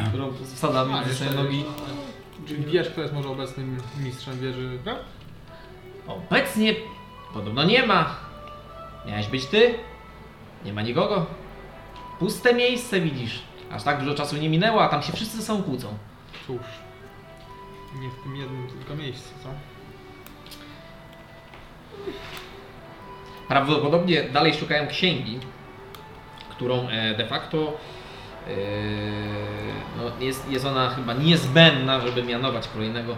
[0.10, 1.66] którą wsadza między swoje nogi.
[2.48, 5.04] Czyli wiesz, kto jest może obecnym mistrzem wieży, prawda?
[6.08, 6.76] Obecnie
[7.34, 8.16] podobno nie ma.
[9.08, 9.74] Miałeś być ty?
[10.66, 11.26] Nie ma nikogo.
[12.20, 13.42] Puste miejsce widzisz.
[13.72, 15.98] Aż tak dużo czasu nie minęło, a tam się wszyscy ze sobą kłócą.
[16.48, 16.62] Cóż.
[18.00, 19.50] Nie w tym jednym tylko miejscu, co?
[23.48, 25.40] Prawdopodobnie dalej szukają księgi,
[26.50, 27.78] którą e, de facto
[28.48, 28.52] e,
[29.98, 33.18] no, jest, jest ona chyba niezbędna, żeby mianować kolejnego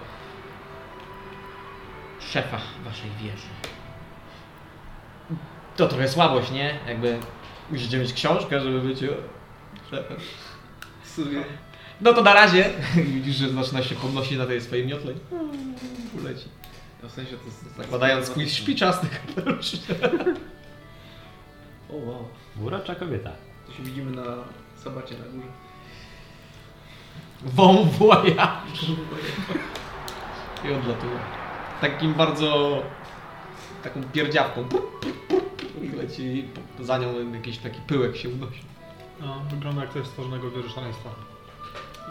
[2.20, 3.48] szefa waszej wieży.
[5.78, 6.80] To trochę słabość, nie?
[6.88, 7.20] Jakby
[7.72, 9.00] musicie mieć książkę, żeby być
[9.92, 10.18] szefem.
[11.04, 11.44] W sumie...
[12.02, 12.70] No to na razie.
[13.14, 15.14] Widzisz, że zaczyna się podnosić na tej swojej miotle.
[16.22, 16.57] Uleci.
[17.08, 17.78] W sensie to jest...
[17.78, 19.72] Zakładając swój śpiczasty kapelusz.
[21.90, 22.28] O wow.
[22.62, 23.32] Urocza kobieta.
[23.68, 24.24] To się widzimy na
[24.76, 25.48] sabacie na górze.
[27.42, 28.62] Wąwłaja.
[30.66, 31.20] I odlatuje.
[31.82, 32.82] Takim bardzo...
[33.84, 34.68] Taką pierdziawką.
[35.82, 36.48] I leci
[36.80, 38.62] za nią jakiś taki pyłek się unosi.
[39.22, 41.10] No, wygląda jak coś stworzonego w wieży szaleństwa.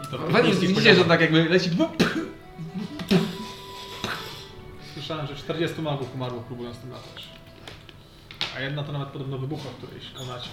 [0.03, 1.69] I to widzicie, że tak jakby leci...
[4.97, 7.29] Słyszałem, że 40 magów umarło próbując tym latać.
[8.57, 10.49] A jedna to nawet podobno wybuchła w którejś komnacie.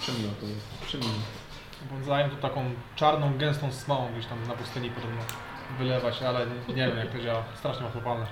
[0.00, 0.66] Przemiło to jest.
[0.86, 1.10] Przemiło.
[1.90, 5.20] Bądzają tu taką czarną, gęstą smołą gdzieś tam na pustyni podobno
[5.78, 7.42] wylewa się, ale nie, nie wiem jak to działa.
[7.58, 8.26] Strasznie ochropalne.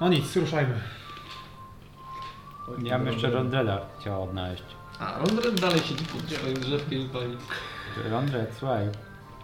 [0.00, 0.80] No nic, ruszajmy.
[2.82, 4.64] Ja bym jeszcze Rondreda chciała odnaleźć.
[5.00, 7.36] A, Rondred dalej siedzi pod swoim drzewkiem i pali.
[8.10, 8.88] Rondred, słuchaj,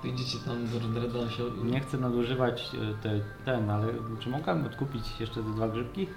[0.08, 1.42] idziecie tam do Rondreda się...
[1.64, 3.86] nie chcę nadużywać e, te, ten, ale
[4.20, 6.08] czy mogłem odkupić jeszcze te dwa grzybki?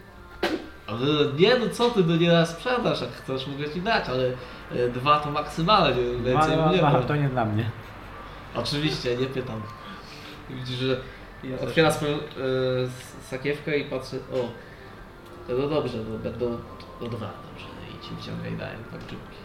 [0.87, 4.23] Ale nie, no co ty, no nie na sprzedaż, jak chcesz mogę ci dać, ale
[4.71, 6.99] e, dwa to maksymalnie, więcej dwa, nie dwa, ma.
[6.99, 7.71] to nie dla mnie.
[8.55, 9.61] Oczywiście, nie pytam.
[10.49, 10.97] Widzisz, że
[11.43, 12.19] Ja otwiera swoją e,
[13.21, 14.49] sakiewkę i patrzy, o,
[15.53, 16.57] no dobrze, no będą,
[17.01, 17.67] no dwa, dobrze,
[17.99, 19.37] i ci wyciąga i daję dwa grzybki.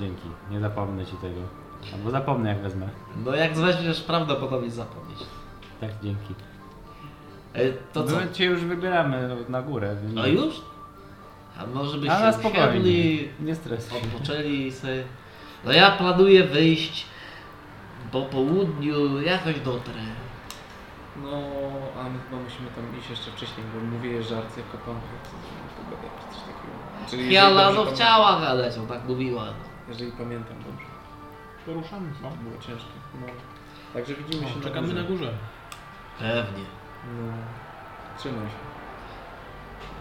[0.00, 1.61] Dzięki, nie zapomnę ci tego.
[1.94, 2.88] Albo zapomnę jak wezmę.
[3.24, 5.18] No jak weźmiesz, prawdopodobnie zapomnieć.
[5.80, 6.34] Tak, dzięki.
[7.54, 8.16] E, to co?
[8.16, 9.96] My cię już wybieramy no, na górę.
[10.02, 10.54] więc- No już?
[11.58, 13.98] A może byście Ale spokojnie, usiedli, nie stresuj.
[13.98, 15.04] odpoczęli sobie.
[15.64, 17.06] No ja planuję wyjść
[18.12, 20.02] po południu, jakoś dotrę.
[21.22, 21.30] No,
[22.00, 25.34] a my chyba musimy tam iść jeszcze wcześniej, bo mówię, że arcykapłan chce
[25.84, 26.72] pogadać czy coś takiego.
[27.10, 29.44] Czyli dobrze no chciała gadać, on tak mówiła.
[29.88, 30.71] Jeżeli pamiętam dobrze.
[31.66, 32.20] Poruszamy się.
[32.20, 32.98] Było ciężkie.
[33.20, 33.26] No.
[33.94, 35.32] Także widzimy się No, czekamy na górze.
[36.18, 36.64] Pewnie.
[37.04, 37.32] No.
[38.18, 38.54] Trzymaj się.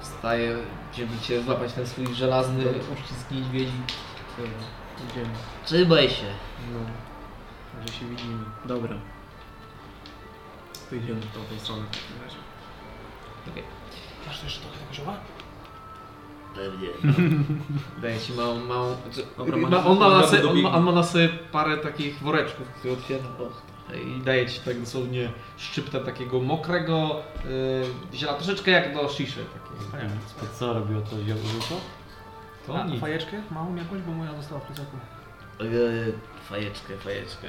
[0.01, 0.57] Wstaje,
[0.93, 3.81] żeby cię złapać ten swój żelazny uścisk niedźwiedzi.
[4.37, 4.51] Dobra.
[5.09, 5.35] Idziemy.
[5.65, 6.25] Trzymaj się.
[6.73, 6.79] No.
[7.77, 8.45] Także się widzimy.
[8.65, 8.95] Dobra.
[10.89, 12.37] To idziemy w tą stronę w takim razie.
[13.51, 13.63] Okej.
[14.27, 15.17] Masz jeszcze trochę tego zioła?
[16.55, 16.87] Pewnie.
[18.01, 18.95] Daję ci małą, małą...
[19.37, 22.67] Dobra, ma, on, ma na sobie, on, ma, on ma na sobie parę takich woreczków,
[22.67, 23.23] które otwiera
[23.95, 27.23] i daje ci tak dosłownie szczyptę takiego mokrego
[28.11, 29.39] yy, ziela, troszeczkę jak do shiszy
[29.93, 30.09] takiej.
[30.39, 31.81] To co robiło to ziółko?
[32.67, 33.01] To A, nic.
[33.01, 34.97] fajeczkę małą jakąś, bo moja została w plecaku.
[35.59, 36.13] Ojej,
[36.49, 37.47] fajeczkę, fajeczkę.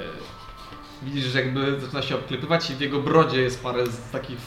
[1.02, 4.38] Widzisz, że jakby zaczyna się obklepywać i w jego brodzie jest parę z takich...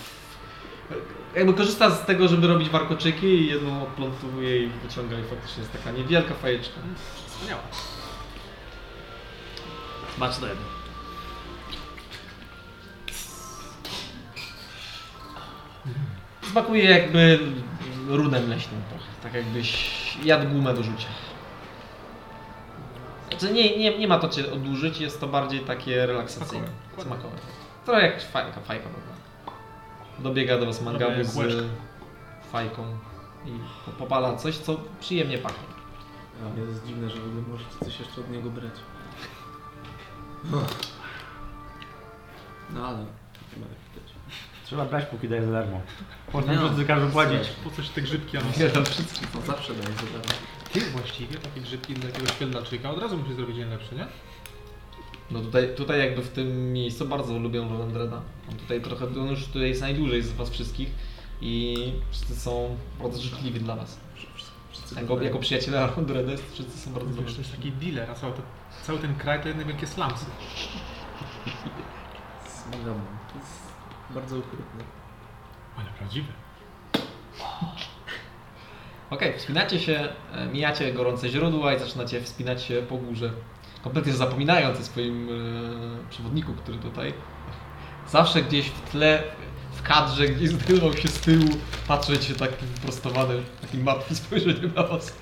[1.35, 5.73] Jakby korzysta z tego, żeby robić warkoczyki i jedną odplątuje i wyciąga i faktycznie jest
[5.73, 6.75] taka niewielka fajeczka.
[7.27, 7.61] Wspaniała.
[10.15, 10.61] Smacznego.
[16.51, 17.39] Smakuje jakby
[18.07, 19.87] rudem leśnym trochę, tak jakbyś
[20.23, 21.07] jadł gumę do rzucia.
[23.29, 27.03] Znaczy nie, nie, nie ma to cię odurzyć, jest to bardziej takie relaksacyjne, Smakowe.
[27.03, 27.37] smakowe.
[27.85, 29.24] Trochę jak fajka, fajka prawda.
[30.19, 31.65] Dobiega do was mangabu z
[32.51, 32.83] fajką
[33.45, 33.49] i
[33.85, 35.67] po- popala coś, co przyjemnie pachnie.
[36.55, 38.73] A jest dziwne, że w ogóle możecie coś jeszcze od niego brać.
[42.73, 43.05] No ale nie
[43.59, 44.11] będę pytać.
[44.65, 45.81] Trzeba brać póki daje za darmo.
[46.31, 47.47] Potem Nie no, wszyscy każą płacić.
[47.63, 49.25] Po coś te grzybki, a no Nie, to wszystko.
[49.33, 50.33] To zawsze daje za darmo.
[50.73, 54.07] Ty właściwie takie grzybki dla jakiegoś świetlnaczyka od razu musi zrobić dzień lepszy, nie?
[55.31, 58.21] No tutaj, tutaj jakby w tym miejscu bardzo lubią Rolandreda.
[58.51, 60.89] On tutaj trochę, on już tutaj jest najdłużej z was wszystkich
[61.41, 61.75] i
[62.11, 63.99] wszyscy są bardzo życzliwi dla was.
[64.71, 68.33] Wszyscy Jako, jako przyjaciele Rolandreda wszyscy są bardzo Wiesz, to jest taki dealer, a cały,
[68.33, 68.41] to,
[68.83, 70.25] cały ten kraj to jedne wielkie slumsy.
[72.71, 73.59] To jest
[74.09, 74.83] bardzo okrutne.
[75.77, 76.33] Ale prawdziwe.
[79.09, 83.33] Okej, wspinacie się, e, mijacie gorące źródła i zaczynacie wspinać się po górze.
[83.85, 87.13] Kompletnie zapominając o swoim e, przewodniku, który tutaj
[88.09, 89.23] zawsze gdzieś w tle,
[89.71, 91.49] w kadrze, gdzieś zdejmował się z tyłu,
[91.87, 95.13] patrzeć się takim wyprostowanym, takim martwym spojrzeniem na was.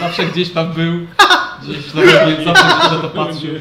[0.00, 1.06] Zawsze gdzieś tam był,
[1.62, 3.54] gdzieś na rowie, zawsze gdzieś na to patrzył.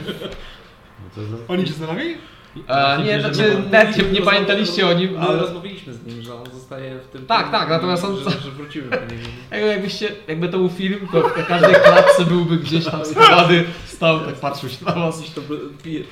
[1.48, 2.18] Oni cię znali?
[2.68, 6.36] E, nie, znaczy nawet nie, nie pamiętaliście o nim, Ale ale rozmawialiśmy z nim, że
[6.36, 7.26] on zostaje w tym...
[7.26, 9.28] Tak, tak, natomiast on- Że, że wrócimy po niego.
[9.52, 14.20] jakby, jakbyście, jakby to był film, to w każdej klatce byłby gdzieś tam schowany, stał,
[14.20, 15.34] tak patrzył się na was.
[15.36, 15.42] To
[15.84, 16.04] pije.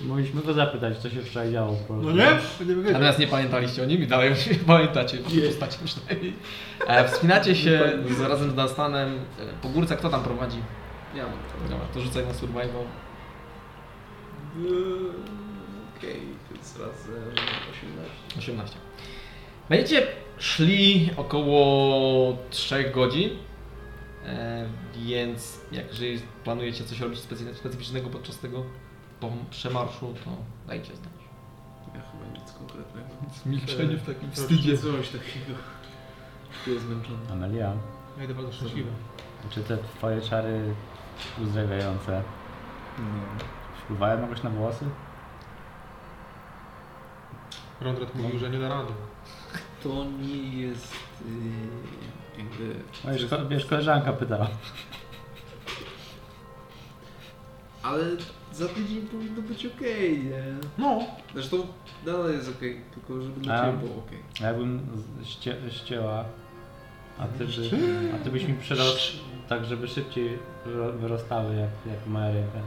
[0.00, 1.76] Mogliśmy go zapytać, co się wczoraj działo.
[1.90, 2.16] No nie?
[2.16, 2.92] Nie.
[2.92, 6.32] Natomiast nie pamiętaliście o nim i dalej nie pamiętacie w postaci przynajmniej.
[6.86, 9.18] E, wspinacie się z, razem z Dunstanem e,
[9.62, 9.96] po górce.
[9.96, 10.58] Kto tam prowadzi?
[11.14, 11.70] Ja mam to.
[11.70, 12.84] Dobra, to rzucaj na survival.
[15.98, 17.22] Okej, to jest razem
[17.70, 18.38] 18.
[18.38, 18.76] 18.
[19.68, 20.06] Będziecie
[20.38, 23.30] szli około 3 godzin,
[24.26, 28.64] e, więc jak jeżeli planujecie coś robić specy- specyficznego podczas tego
[29.50, 30.30] przemarszu, to
[30.66, 31.12] dajcie znać.
[31.94, 33.06] Ja chyba nic konkretnego.
[33.46, 35.58] Milczenie w takim Coś takiego.
[36.64, 37.18] Czuję zmęczony.
[37.32, 37.72] Amelia,
[38.18, 38.90] Ja idę bardzo szczęśliwy.
[39.50, 40.74] czy te twoje czary
[41.42, 42.22] uzdrawiające
[43.86, 44.84] wpływają jakoś na włosy?
[47.80, 48.92] Rondret mówił, że nie da rady.
[49.82, 50.92] To nie jest
[51.24, 52.74] yy, jakby...
[53.04, 54.48] No wiesz, ko- wiesz, koleżanka pytała.
[57.82, 58.04] Ale
[58.52, 60.42] za tydzień powinno być okej, nie?
[60.78, 60.98] No,
[61.34, 61.66] Zresztą
[62.06, 63.66] nadal jest okej, tylko żeby dla A.
[63.66, 64.18] Ciebie było okej.
[64.42, 64.86] A Jakbym
[65.24, 66.24] ście, ścięła,
[67.18, 67.52] a ty, by,
[68.14, 69.16] a ty byś mi przyrósł
[69.48, 72.58] tak, żeby szybciej wyro- wyrostały jak, jak moja ręka.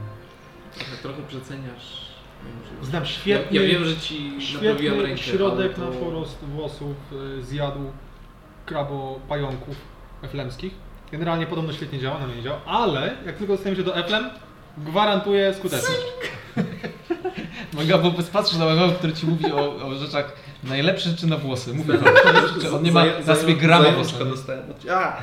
[0.74, 2.10] Trochę, trochę przeceniasz.
[2.82, 5.98] znam świetny, Ja, ja wiem, że Ci naprawiłem świetny rękę, środek ale na to...
[5.98, 6.96] porost włosów
[7.38, 7.80] y, zjadł
[8.66, 9.76] krabo pająków
[10.22, 10.74] eflemskich.
[11.12, 14.30] Generalnie podobno świetnie działa, na mnie nie działa, ale jak tylko dostaniemy się do eflem,
[14.78, 16.00] gwarantuję skuteczność.
[17.72, 21.74] Mogę patrzysz na Magowę, który ci mówi o, o rzeczach najlepsze rzeczy na włosy.
[21.74, 21.92] Mówi
[22.62, 23.84] że on nie ma za sobie grama.
[24.90, 25.16] A!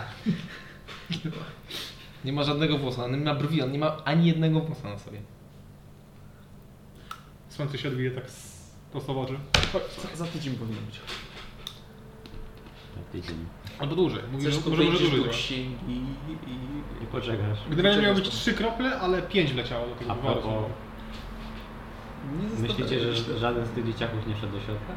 [2.26, 4.98] Nie ma żadnego włosa, on nie ma brwi, on nie ma ani jednego włosa na
[4.98, 5.20] sobie.
[7.58, 8.24] Słońce się odbije tak
[8.92, 9.38] prosto w oczy.
[10.02, 11.00] Za, za tydzień powinno być.
[12.98, 13.46] Na tydzień.
[13.80, 14.24] Albo dłużej.
[14.32, 15.24] Mówi, że Chcesz, to może, może dłużej.
[15.26, 17.04] do księgi i...
[17.04, 17.58] I poczekasz.
[17.70, 20.44] Generalnie miało być trzy krople, ale pięć wleciało do tego A propos,
[22.42, 24.94] Nie myślicie, że żaden z tych dzieciaków nie wszedł do środka?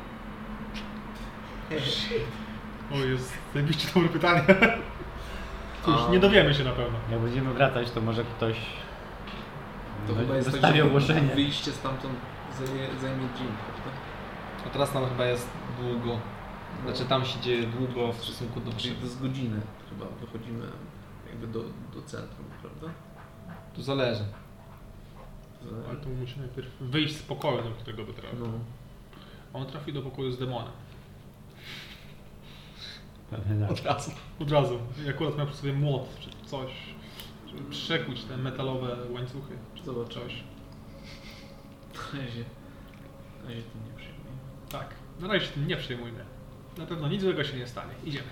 [2.92, 4.42] O, jest zajebiście dobre pytanie.
[5.84, 6.98] Cóż, nie dowiemy się na pewno.
[7.10, 8.56] Jak będziemy wracać, to może ktoś
[10.06, 11.34] To wy- chyba jest tak, ogłoszenie.
[11.34, 12.14] wyjście stamtąd
[12.66, 13.90] zajmie, zajmie dzień, prawda?
[14.66, 15.48] A teraz tam chyba jest
[15.80, 16.18] długo.
[16.84, 20.66] Znaczy tam się dzieje długo w stosunku do Czyli to z godziny chyba wychodzimy
[21.30, 21.60] jakby do,
[21.94, 22.94] do centrum, prawda?
[23.74, 24.24] Tu zależy.
[25.89, 28.39] Ale to musi najpierw wyjść z pokoju, do którego by trafił.
[28.47, 28.52] No.
[29.52, 30.72] On trafi do pokoju z demonem.
[33.30, 33.70] Pewnie tak.
[33.70, 34.10] Od razu.
[34.40, 34.78] Od razu.
[35.06, 36.70] I akurat miał przy sobie młot czy coś,
[37.47, 39.56] żeby przekuć te metalowe łańcuchy.
[39.74, 40.14] Czy Zobacz.
[40.14, 40.42] coś.
[42.14, 42.44] Na razie,
[43.42, 44.32] na razie tym nie przyjmuję.
[44.70, 44.94] Tak.
[45.20, 46.24] Na razie się tym nie przejmujmy.
[46.78, 47.92] Na pewno nic złego się nie stanie.
[48.04, 48.28] Idziemy.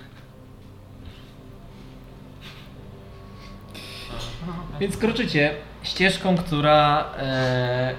[4.80, 7.94] Więc kroczycie ścieżką, która e,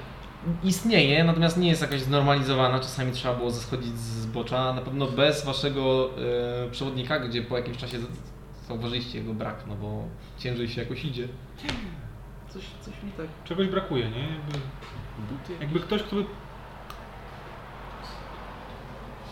[0.63, 2.79] istnieje, natomiast nie jest jakoś znormalizowana.
[2.79, 4.73] Czasami trzeba było zeschodzić z zbocza.
[4.73, 6.09] Na pewno bez waszego
[6.67, 7.97] e, przewodnika, gdzie po jakimś czasie
[8.67, 10.03] zauważyliście jego brak, no bo
[10.37, 11.27] ciężej się jakoś idzie.
[12.49, 13.27] Coś, coś mi tak...
[13.43, 14.21] Czegoś brakuje, nie?
[14.21, 14.59] Jakby,
[15.19, 15.53] Buty?
[15.59, 16.25] jakby ktoś, kto by...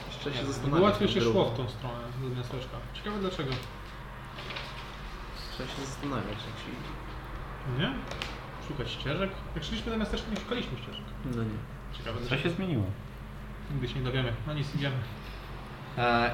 [0.07, 0.83] Jeszcze się Jakby zastanawiać.
[0.83, 2.77] łatwiej się szło w tą stronę do miasteczka.
[2.93, 3.51] Ciekawe dlaczego.
[5.53, 7.80] Trzeba się zastanawiać, jak się idzie.
[7.80, 7.93] Nie?
[8.67, 9.30] Szukać ścieżek?
[9.56, 11.03] Jak szliśmy do miasteczka, nie szukaliśmy ścieżek.
[11.25, 11.49] No nie.
[11.98, 12.41] Ciekawe Co dlaczego.
[12.43, 12.83] się zmieniło?
[13.72, 14.33] Nigdy się nie dowiemy.
[14.48, 14.95] No nic, idziemy.
[15.98, 16.32] E,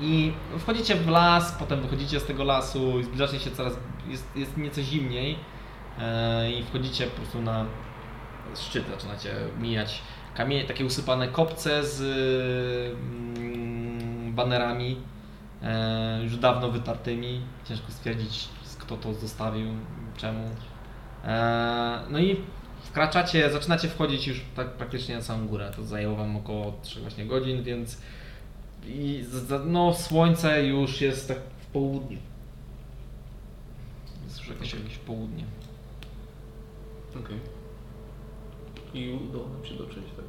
[0.00, 3.72] I wchodzicie w las, potem wychodzicie z tego lasu i zbliżacie się coraz,
[4.08, 5.38] jest, jest nieco zimniej
[5.98, 7.64] e, i wchodzicie po prostu na
[8.54, 10.02] szczyt, zaczynacie mijać
[10.34, 12.00] kamienie, takie usypane kopce z
[13.38, 14.96] mm, banerami
[15.62, 17.40] e, już dawno wytartymi.
[17.64, 18.48] Ciężko stwierdzić,
[18.78, 19.68] kto to zostawił,
[20.16, 20.50] czemu.
[21.24, 22.36] E, no i
[22.82, 25.72] wkraczacie, zaczynacie wchodzić już tak praktycznie na samą górę.
[25.76, 27.98] To zajęło Wam około 3 właśnie godzin, więc
[28.86, 29.24] i
[29.66, 32.18] no, słońce już jest tak w południu.
[34.24, 35.44] Jest już jakieś, jakieś południe.
[37.10, 37.51] Okej.
[38.94, 40.24] I udało nam się dotrzeć tak.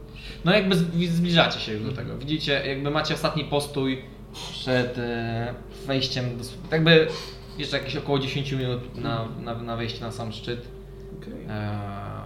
[0.45, 2.17] No jakby zb- zbliżacie się już do tego.
[2.17, 4.01] Widzicie, jakby macie ostatni postój
[4.33, 5.53] przed e,
[5.87, 6.43] wejściem, do,
[6.75, 7.07] jakby
[7.57, 10.67] jeszcze jakieś około 10 minut na, na, na wejście na sam szczyt.
[11.21, 11.45] Okej.
[11.49, 12.23] E,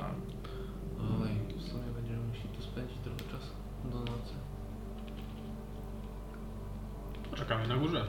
[1.00, 3.52] Oj, w sumie będziemy musieli tu spędzić trochę czasu
[3.92, 4.34] do nocy.
[7.32, 8.06] Poczekamy na górze.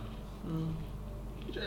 [0.47, 0.75] Mm.
[1.49, 1.67] Idziemy.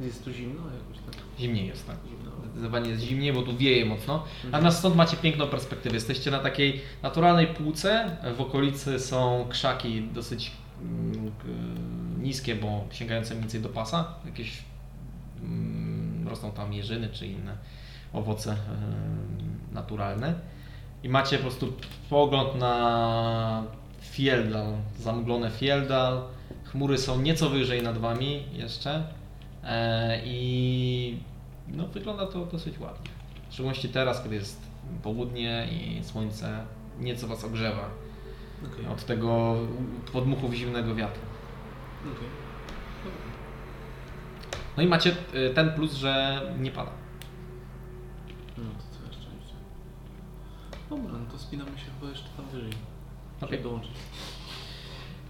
[0.00, 1.24] Jest tu zimno jakoś tak?
[1.40, 1.96] zimniej jest, tak.
[2.08, 2.17] Zimno.
[2.58, 4.24] Zdecydowanie jest zimniej, bo tu wieje mocno.
[4.44, 5.94] Natomiast stąd macie piękną perspektywę.
[5.94, 8.16] Jesteście na takiej naturalnej półce.
[8.36, 10.50] W okolicy są krzaki dosyć
[10.82, 11.32] mm,
[12.22, 14.14] niskie, bo sięgające mniej więcej do pasa.
[14.26, 14.62] Jakieś
[15.42, 17.56] mm, rosną tam jeżyny czy inne
[18.12, 18.58] owoce em,
[19.72, 20.34] naturalne.
[21.02, 21.72] I macie po prostu
[22.10, 23.62] pogląd na
[24.00, 26.22] Fieldal, zamglone Fieldal.
[26.64, 29.02] Chmury są nieco wyżej nad wami jeszcze.
[29.64, 31.18] E, I
[31.68, 33.10] no, wygląda to dosyć ładnie.
[33.50, 34.60] W szczególności teraz, kiedy jest
[35.02, 36.66] południe i słońce
[37.00, 37.90] nieco Was ogrzewa
[38.72, 39.56] Okej, od tego
[40.12, 41.22] podmuchów zimnego wiatru.
[42.00, 42.28] okej.
[44.76, 46.90] No i macie y, ten plus, że nie pada.
[48.58, 49.54] No to całe szczęście.
[50.90, 52.72] Dobra, no to spinamy się chyba jeszcze tam wyżej.
[53.40, 53.92] Żeby dołączyć.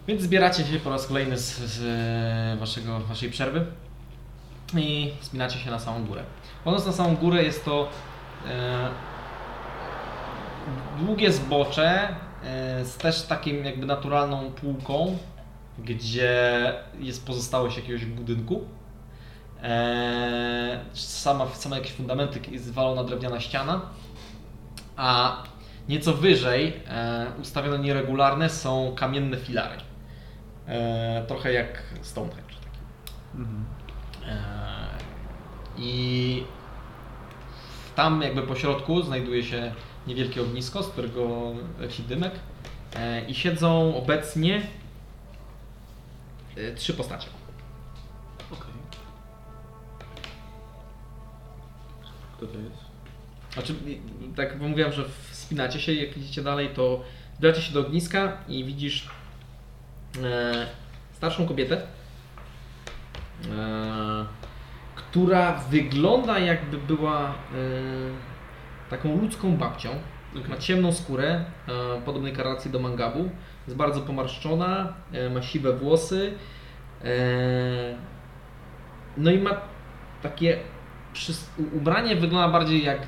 [0.08, 3.66] Więc zbieracie się po raz kolejny z, z e, waszego, waszej przerwy
[4.76, 6.22] i wspinacie się na samą górę.
[6.64, 7.88] Podąc na samą górę jest to
[8.48, 8.88] e,
[10.98, 12.08] długie zbocze
[12.44, 15.18] e, z też takim jakby naturalną półką,
[15.78, 18.64] gdzie jest pozostałość jakiegoś budynku.
[19.62, 23.80] E, sama, same jakieś fundamenty, jest walona drewniana ściana,
[24.96, 25.42] a
[25.88, 29.76] nieco wyżej e, ustawione nieregularne są kamienne filary.
[30.66, 32.54] E, trochę jak Stonehenge.
[32.54, 32.78] Taki.
[33.42, 33.77] E,
[35.78, 36.44] I
[37.96, 39.72] tam jakby po środku znajduje się
[40.06, 42.32] niewielkie ognisko, z którego leci dymek.
[42.96, 44.62] E, I siedzą obecnie
[46.56, 47.28] e, trzy postacie.
[48.50, 48.72] Okej.
[52.36, 52.88] Kto to jest?
[53.52, 53.74] Znaczy,
[54.36, 57.04] tak jak mówiłem, że wspinacie się, jak idziecie dalej, to
[57.38, 59.08] zbieracie się do ogniska i widzisz
[60.24, 60.66] e,
[61.12, 61.86] starszą kobietę, e,
[64.98, 67.32] która wygląda jakby była e,
[68.90, 69.90] taką ludzką babcią.
[70.36, 70.50] Okej.
[70.50, 73.30] Ma ciemną skórę, e, podobnej karacji do mangabu.
[73.66, 76.32] Jest bardzo pomarszczona, e, ma siwe włosy.
[77.04, 77.08] E,
[79.16, 79.50] no i ma
[80.22, 80.58] takie
[81.72, 82.98] ubranie wygląda bardziej jak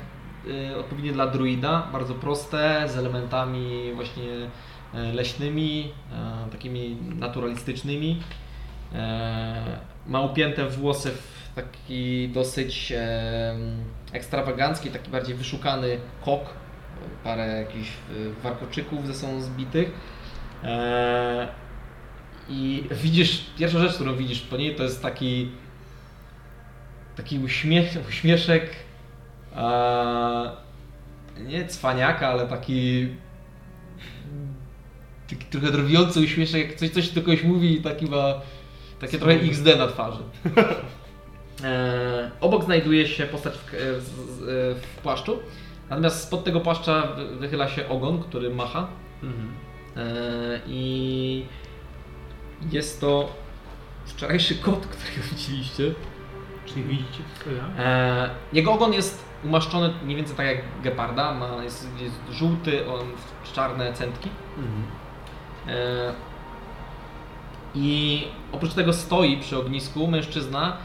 [0.71, 4.31] e, odpowiednie dla druida, bardzo proste, z elementami właśnie
[4.93, 8.21] e, leśnymi, e, takimi naturalistycznymi.
[10.11, 13.55] Ma upięte włosy w taki dosyć e,
[14.11, 16.41] ekstrawagancki, taki bardziej wyszukany kok,
[17.23, 19.91] parę jakichś e, warkoczyków ze sobą zbitych.
[20.63, 21.47] E,
[22.49, 25.51] I widzisz, pierwsza rzecz, którą widzisz po niej, to jest taki
[27.15, 28.75] taki uśmiech, uśmieszek
[29.55, 30.51] e,
[31.37, 33.07] nie cwaniaka, ale taki
[35.29, 38.41] taki trochę drwiący uśmieszek, jak coś, coś do kogoś mówi i taki ma
[39.01, 40.19] takie trochę XD na twarzy.
[41.63, 45.39] E, obok znajduje się postać w, w, w, w płaszczu,
[45.89, 48.87] natomiast spod tego płaszcza wy- wychyla się ogon, który macha
[49.23, 49.53] Mhm.
[49.97, 51.45] e, i
[52.71, 53.29] jest to
[54.05, 55.83] wczorajszy kot, którego widzieliście.
[56.65, 57.83] Czyli widzicie co ja?
[57.85, 63.01] E, jego ogon jest umaszczony mniej więcej tak jak geparda, ma, jest, jest żółty, on
[63.43, 64.29] w czarne centki.
[64.57, 64.83] Mhm.
[65.67, 66.13] E,
[67.75, 70.77] I oprócz tego stoi przy ognisku mężczyzna e,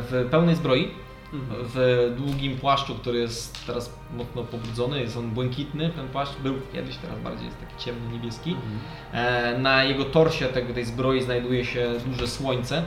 [0.00, 0.90] w pełnej zbroi,
[1.32, 1.60] Mhm.
[1.64, 6.96] w długim płaszczu, który jest teraz mocno pobrudzony, jest on błękitny, ten płaszcz był kiedyś,
[6.96, 8.50] teraz bardziej jest taki ciemny niebieski.
[8.50, 8.78] Mhm.
[9.12, 12.82] E, na jego torsie tego, tej zbroi znajduje się duże słońce,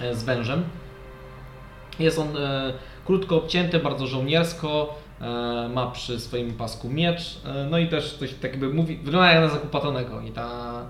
[0.00, 0.64] e, z wężem.
[1.98, 2.28] Jest on
[3.06, 4.98] krótko obcięty, bardzo żołniersko,
[5.74, 9.48] ma przy swoim pasku miecz, no i też coś tak jakby mówi, wygląda jak na
[9.48, 10.82] zakupatonego i ta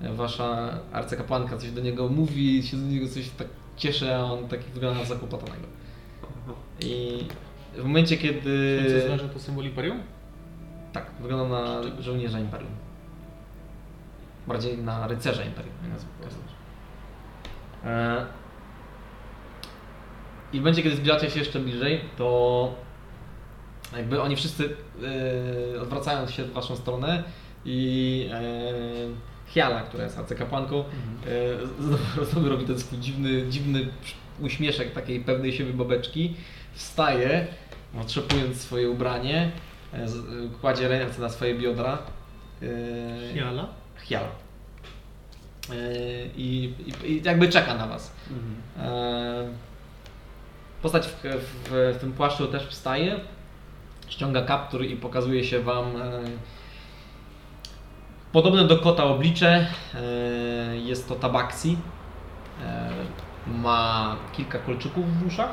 [0.00, 4.70] wasza arcykapłanka coś do niego mówi, się do niego coś tak cieszy, a on taki
[4.70, 5.66] wygląda na zakupatonego.
[6.80, 7.24] I
[7.74, 8.78] w momencie, kiedy...
[8.80, 10.02] Słońce z wężem to symbol Imperium?
[10.92, 12.70] Tak, wygląda na żołnierza Imperium.
[14.46, 15.74] Bardziej na rycerza Imperium.
[15.82, 16.42] jak pokazać.
[17.84, 18.26] E,
[20.52, 22.74] I w momencie, kiedy zbliżacie się jeszcze bliżej, to
[23.96, 24.76] jakby oni wszyscy
[25.76, 27.24] e, odwracają się w waszą stronę
[27.64, 28.42] i e,
[29.46, 30.84] Hiala, która jest arcykapłanką,
[32.20, 33.88] e, znowu, robi ten swój dziwny, dziwny
[34.40, 36.34] uśmieszek takiej pewnej siebie babeczki,
[36.72, 37.46] wstaje,
[38.00, 39.50] otrzepując swoje ubranie,
[39.92, 40.06] e,
[40.60, 41.98] kładzie ręce na swoje biodra.
[42.62, 43.68] e, Jala?
[44.02, 44.24] Hial.
[44.24, 45.74] E,
[46.36, 48.12] I, i, I jakby czeka na was.
[48.30, 49.54] Mhm.
[50.82, 53.20] Postać w, w, w tym płaszczu też wstaje,
[54.08, 55.86] ściąga kaptur i pokazuje się wam
[58.32, 59.66] podobne do kota oblicze.
[59.94, 61.78] E, Jest to tabaksi.
[62.64, 62.90] E,
[63.46, 65.50] Ma kilka kolczyków w uszach.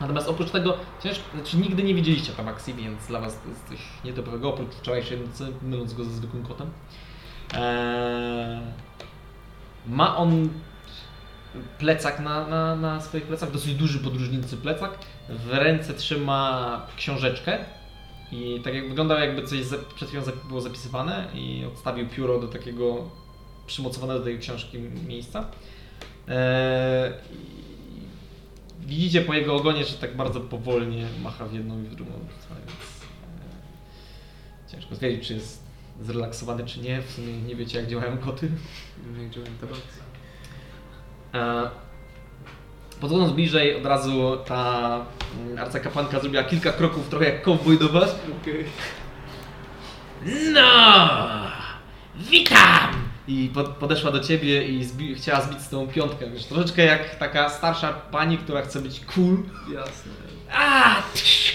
[0.00, 3.78] Natomiast oprócz tego, ciężko, znaczy nigdy nie widzieliście tabaksi, więc dla was to jest coś
[4.04, 6.70] nietypowego, oprócz wczorajszej nocy, myląc go ze zwykłym kotem.
[7.54, 8.60] E,
[9.86, 10.48] Ma on
[11.78, 14.98] plecak na, na, na swoich plecach, dosyć duży podróżnicy plecak.
[15.28, 17.58] W ręce trzyma książeczkę
[18.32, 22.48] i tak jak wyglądał jakby coś za, przed chwilą było zapisywane i odstawił pióro do
[22.48, 23.10] takiego
[23.66, 25.44] przymocowanego do tej książki miejsca.
[26.28, 31.94] Eee, i widzicie po jego ogonie, że tak bardzo powolnie macha w jedną i w
[31.94, 32.80] drugą stronę, więc
[34.68, 35.62] e, ciężko stwierdzić, czy jest
[36.02, 37.02] zrelaksowany, czy nie.
[37.02, 38.50] W sumie nie wiecie, jak działają koty.
[39.22, 39.80] Jak działają tabacy.
[41.34, 41.87] E,
[43.00, 45.00] Podchodząc bliżej, od razu ta
[45.40, 48.18] mm, arcykapłanka zrobiła kilka kroków, trochę jak cowboy do was.
[50.52, 51.18] No!
[52.16, 53.08] Witam!
[53.28, 56.30] I pod, podeszła do ciebie i zbi, chciała zbić z tą piątkę.
[56.30, 59.36] Wiesz, troszeczkę jak taka starsza pani, która chce być cool.
[59.74, 60.12] Jasne.
[60.52, 61.02] A!
[61.14, 61.52] tsz.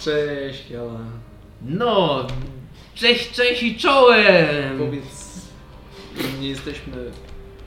[0.00, 1.00] Cześć, Jala.
[1.62, 2.26] No,
[2.94, 4.78] cześć, cześć i czołem!
[4.78, 5.40] Powiedz,
[6.40, 7.10] nie jesteśmy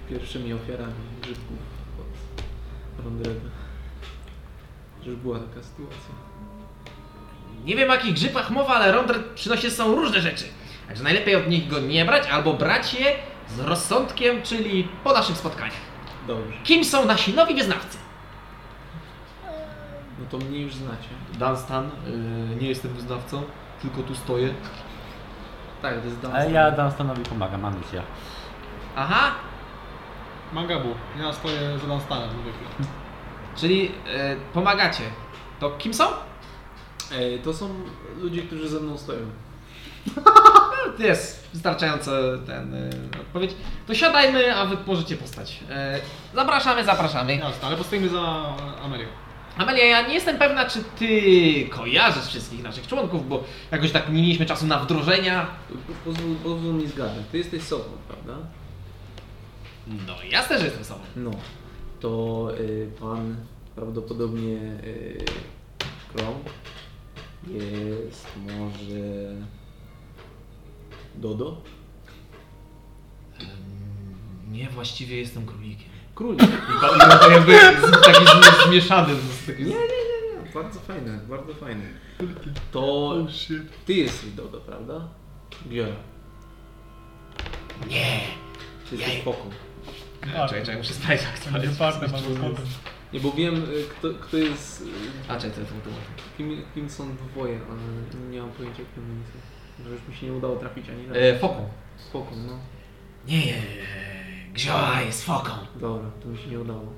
[0.09, 1.66] pierwszymi ofiarami grzybków
[3.07, 3.49] Rondreda.
[5.05, 6.15] Już była taka sytuacja.
[7.65, 10.45] Nie wiem o jakich grzybach mowa, ale Rondred przynosi są różne rzeczy.
[10.87, 13.15] Także najlepiej od nich go nie brać, albo brać je
[13.47, 15.77] z rozsądkiem, czyli po naszych spotkaniach.
[16.27, 16.53] Dobrze.
[16.63, 17.97] Kim są nasi nowi wyznawcy?
[20.19, 21.09] No to mnie już znacie.
[21.39, 21.89] Dunstan,
[22.49, 23.43] yy, nie jestem wyznawcą,
[23.81, 24.53] tylko tu stoję.
[25.81, 26.35] Tak, to jest Dan.
[26.35, 28.01] Ale ja Dunstanowi pomagam, mam misję.
[28.95, 29.31] Aha,
[30.53, 30.89] Mangabu.
[31.19, 32.87] Ja stoję za Dunstanem zwykle.
[33.55, 33.89] czyli yy,
[34.53, 35.03] pomagacie.
[35.59, 36.05] To kim są?
[37.11, 37.69] Ej, to są
[38.17, 39.19] ludzie, którzy ze mną stoją.
[40.99, 42.11] Jest wystarczająco
[42.47, 42.71] ten
[43.15, 43.51] yy, odpowiedź.
[43.87, 45.59] To siadajmy, a wy możecie postać.
[45.61, 45.75] Yy,
[46.35, 47.35] zapraszamy, zapraszamy.
[47.35, 49.07] Jasne, ale postoimy za Amelią.
[49.57, 51.09] Amelia, ja nie jestem pewna, czy ty
[51.69, 55.47] kojarzysz wszystkich naszych członków, bo jakoś tak nie mieliśmy czasu na wdrożenia.
[56.05, 57.27] Pozwól, pozwól mi zgadnąć.
[57.31, 58.33] Ty jesteś sobą, prawda?
[60.07, 60.99] No jasne, że jestem sobą.
[61.15, 61.31] No.
[61.99, 63.35] To y, pan
[63.75, 65.25] prawdopodobnie y,
[66.15, 66.37] Krąg
[67.47, 69.33] jest może
[71.15, 71.61] Dodo?
[74.51, 75.89] Nie, właściwie jestem królikiem.
[76.15, 76.41] Królik.
[76.43, 77.57] I pan i on jakby
[77.87, 79.15] z- taki zmi- zmieszany.
[79.15, 80.51] Z, taki, Nie, nie, nie, nie.
[80.53, 81.83] Bardzo fajne, bardzo fajne.
[82.71, 83.13] To
[83.85, 85.07] ty jesteś Dodo, prawda?
[85.65, 85.87] Gdzie?
[87.89, 88.19] Nie!
[88.89, 89.51] Czy jesteś Ja- pokój?
[90.21, 91.79] Czekaj, czekaj, muszę sprawdzić jak to jest.
[91.79, 92.65] Partner ma kotem.
[93.13, 94.81] Nie, bo wiem y, kto, kto jest...
[94.81, 94.85] y,
[95.27, 95.95] A, czekaj, to, to,
[96.37, 97.79] Kim, kim są dwoje, ale
[98.29, 99.39] nie mam pojęcia kim oni są.
[99.83, 101.19] Może już mi się nie udało trafić ani razu.
[101.19, 101.69] E, foką.
[101.97, 102.53] Spoko, no.
[103.27, 103.53] Nie!
[104.53, 105.51] Gzioła jest foką.
[105.75, 106.93] Dobra, to mi się nie udało.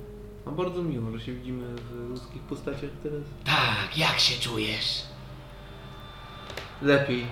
[0.46, 3.22] A bardzo miło, że się widzimy w ludzkich postaciach teraz.
[3.46, 5.04] Tak, jak się czujesz?
[6.82, 7.26] Lepiej.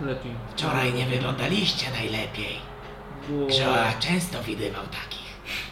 [0.00, 0.32] Lepiej.
[0.50, 2.56] Wczoraj nie wyglądaliście najlepiej.
[3.28, 5.26] Bo Gzioła często widywał takich.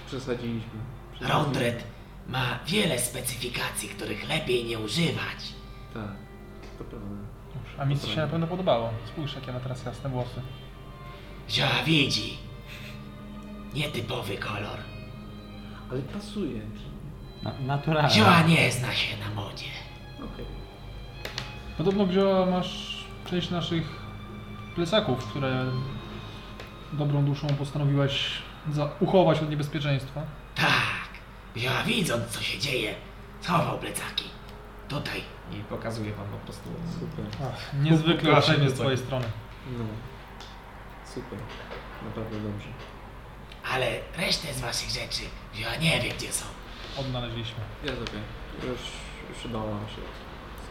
[0.07, 0.81] przesadziliśmy.
[1.13, 1.35] Przesadziliśmy.
[1.35, 1.85] Rondred
[2.29, 5.39] ma wiele specyfikacji, których lepiej nie używać.
[5.95, 6.03] Tak,
[6.79, 7.07] to prawda.
[7.79, 8.91] A mi się na pewno podobało.
[9.09, 10.41] Spójrz, jakie ma teraz jasne włosy.
[11.49, 12.39] Gzioła widzi.
[13.75, 14.79] Nietypowy kolor.
[15.91, 16.61] Ale pasuje.
[17.43, 18.09] Na, naturalnie.
[18.09, 19.67] Gzioła nie zna się na modzie.
[20.17, 20.45] Okej.
[21.79, 23.85] Podobno wzięła masz część naszych
[24.75, 25.67] plecaków, które
[26.97, 28.29] dobrą duszą postanowiłaś
[28.73, 30.23] za- uchować od niebezpieczeństwa.
[30.55, 31.05] Tak.
[31.57, 32.95] Gzioła widząc co się dzieje,
[33.41, 34.25] schował plecaki.
[34.89, 35.21] Tutaj.
[35.53, 36.69] I pokazuje wam po prostu.
[37.01, 37.49] Super.
[37.83, 39.25] Niezwykle Proszę, uprzejmie z twojej strony.
[39.79, 39.85] No.
[41.15, 41.39] Super.
[42.05, 42.69] Naprawdę dobrze.
[43.73, 43.87] Ale
[44.19, 45.23] resztę z waszych rzeczy
[45.55, 46.45] Gzioła nie wie gdzie są.
[47.01, 47.61] Odnaleźliśmy.
[47.85, 48.21] Jest okej.
[48.71, 48.81] Już,
[49.37, 50.03] już udało nam się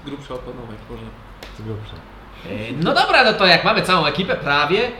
[0.01, 1.03] z grubsza opanować może.
[1.57, 1.95] Z grubsza.
[2.49, 4.91] E, no dobra, no to jak mamy całą ekipę prawie,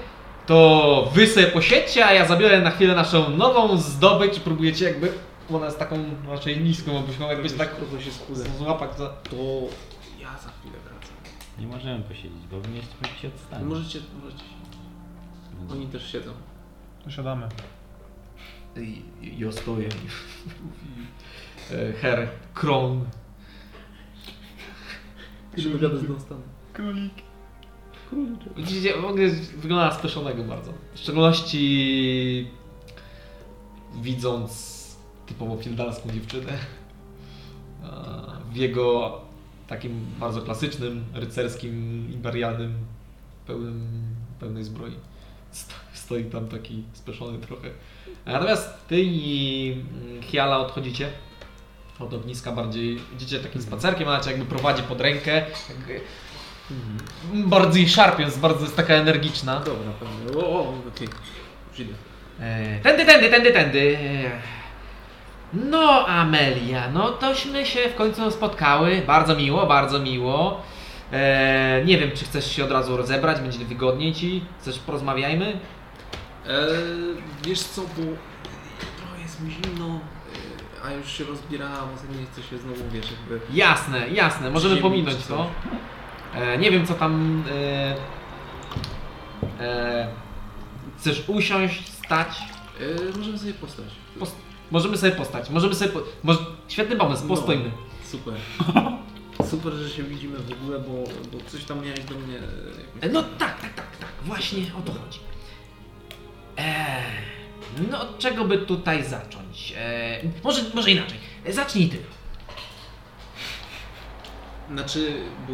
[0.46, 4.40] to wy sobie posiedźcie, a ja zabiorę na chwilę naszą nową zdobycz.
[4.40, 5.12] Próbujecie jakby,
[5.50, 5.96] bo ona jest taką
[6.30, 8.40] raczej niską, abyśmy jakbyś tak się skórę.
[8.58, 9.08] złapać za...
[9.10, 9.36] To
[10.20, 11.16] ja za chwilę wracam.
[11.60, 13.64] Nie możemy posiedzieć, bo wy jeszcze musicie odstać.
[13.64, 14.44] Możecie, możecie.
[15.72, 16.32] Oni też siedzą.
[17.06, 17.48] Dosiadamy.
[18.76, 19.90] I, i ja stoję.
[21.72, 23.06] E, Her, Kron.
[25.58, 26.44] Się wygada z Dunstanem.
[28.58, 30.74] Widzicie, w ogóle wygląda na speszonego bardzo.
[30.94, 32.48] W szczególności
[34.02, 34.74] widząc
[35.26, 36.58] typowo fildarską dziewczynę
[38.52, 39.22] w jego
[39.68, 42.74] takim bardzo klasycznym, rycerskim, imperialnym,
[43.48, 43.88] pełnym,
[44.40, 44.94] pełnej zbroi.
[45.52, 47.70] Sto, stoi tam taki speszony trochę.
[48.26, 51.10] Natomiast ty i mm, Hiala odchodzicie
[52.00, 55.46] od ogniska bardziej, idziecie takim spacerkiem, ale cię jakby prowadzi pod rękę.
[56.70, 59.60] Jak, bardziej szarpiąc, bardzo jest taka energiczna.
[59.60, 60.42] Dobra, pewnie.
[60.44, 61.08] O, o, okej.
[61.80, 61.94] Idę.
[62.40, 63.98] E, tędy, tędy, tędy, tędy.
[64.26, 64.32] E,
[65.54, 69.02] No, Amelia, no tośmy się w końcu spotkały.
[69.08, 70.62] Bardzo miło, bardzo miło.
[71.12, 74.44] E, nie wiem, czy chcesz się od razu rozebrać, będzie wygodniej ci.
[74.62, 75.46] Chcesz porozmawiajmy?
[75.46, 76.54] Eee,
[77.44, 77.88] wiesz co, bo
[78.98, 83.06] trochę jest mi zimno, eee, a już się rozbierałam, ostatnio nie chcę się znowu, wiesz,
[83.12, 83.40] jakby...
[83.54, 85.50] Jasne, jasne, możemy pominąć to.
[86.36, 87.44] E, nie wiem co tam.
[87.52, 87.96] E,
[89.64, 90.08] e,
[91.00, 92.28] chcesz usiąść, stać?
[92.80, 93.86] Yy, możemy sobie postać.
[94.20, 94.36] Post-
[94.72, 95.50] możemy sobie postać.
[95.50, 95.92] Możemy sobie.
[95.92, 96.38] Po-
[96.68, 97.36] świetny pomysł, No.
[97.36, 97.72] postojmy.
[98.06, 98.34] Super.
[99.52, 100.94] Super, że się widzimy w ogóle, bo,
[101.32, 102.38] bo coś tam miałeś do mnie...
[102.38, 102.42] E,
[102.96, 104.10] jakąś- No tak, tak, tak, tak.
[104.26, 105.20] Właśnie o to chodzi.
[106.58, 106.96] E,
[107.92, 109.74] no od czego by tutaj zacząć?
[109.78, 111.18] E, może, może inaczej.
[111.46, 111.98] E, Zacznij ty.
[114.74, 115.54] Znaczy, bo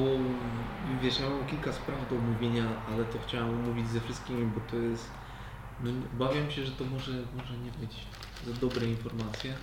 [1.02, 4.76] wiesz, ja mam kilka spraw do omówienia, ale to chciałem omówić ze wszystkimi, bo to
[4.76, 5.10] jest...
[5.84, 7.96] No, obawiam się, że to może, może nie być
[8.46, 9.54] za dobre informacje,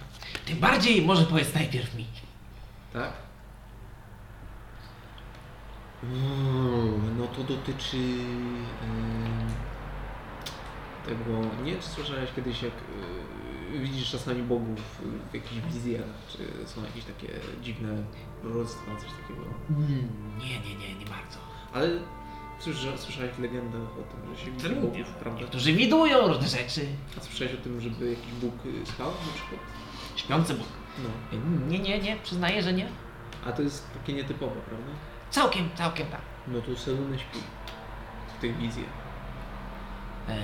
[0.47, 2.07] Tym bardziej może powiedz najpierw mi.
[2.93, 3.13] tak?
[7.19, 7.97] No to dotyczy
[11.07, 12.73] tego, nie wiem czy słyszałeś kiedyś jak
[13.75, 17.29] y, widzisz czasami bogów w jakichś wizjach, czy są jakieś takie
[17.63, 17.89] dziwne
[18.51, 19.43] proroctwa, coś takiego.
[19.71, 20.09] Mm,
[20.39, 21.39] nie, nie, nie, nie bardzo.
[21.73, 21.87] Ale
[22.61, 24.83] słysza- słyszałeś legendę o tym, że się widzi Trudno.
[24.83, 25.41] bogów, prawda?
[25.41, 26.87] Niektórzy widują różne rzeczy.
[27.19, 29.61] A słyszałeś o tym, żeby jakiś bóg y, spał na przykład?
[30.17, 30.67] Śpiący Bóg.
[31.03, 31.39] No.
[31.69, 32.89] Nie, nie, nie, przyznaję, że nie.
[33.47, 34.87] A to jest takie nietypowe, prawda?
[35.31, 36.21] Całkiem, całkiem tak.
[36.49, 37.39] No to Selune śpi
[38.37, 38.87] w tych wizjach.
[40.29, 40.37] Eee.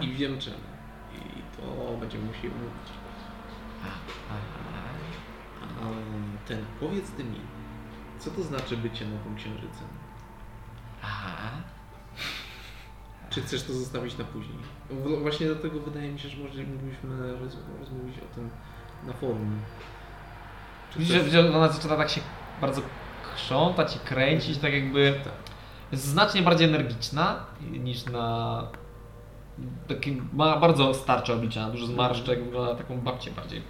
[0.00, 0.56] I, I wiem czemu.
[1.14, 2.88] I to będziemy musieli mówić.
[6.48, 7.40] Ten, powiedz ty mi,
[8.18, 9.88] co to znaczy bycie nowym księżycem?
[11.02, 11.50] Aha.
[13.30, 14.58] Czy chcesz to zostawić na później?
[15.22, 18.50] Właśnie dlatego wydaje mi się, że może moglibyśmy roz, rozmówić o tym
[19.06, 19.60] na forum.
[20.92, 22.20] Czy Widzisz, chcesz- że, ona zaczyna tak się
[22.60, 22.82] bardzo
[23.36, 25.32] krzątać i kręcić, tak jakby Tak.
[25.92, 28.62] jest znacznie bardziej energiczna niż na
[29.88, 33.62] taki, ma bardzo starcze oblicze, ma dużo zmarszczek, wygląda na taką babcię bardziej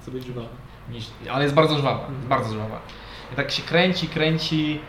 [0.00, 0.50] A co będzie ważne?
[0.92, 2.80] Niż, ale jest bardzo żwawa, jest bardzo żwawa.
[3.32, 4.80] I tak się kręci, kręci.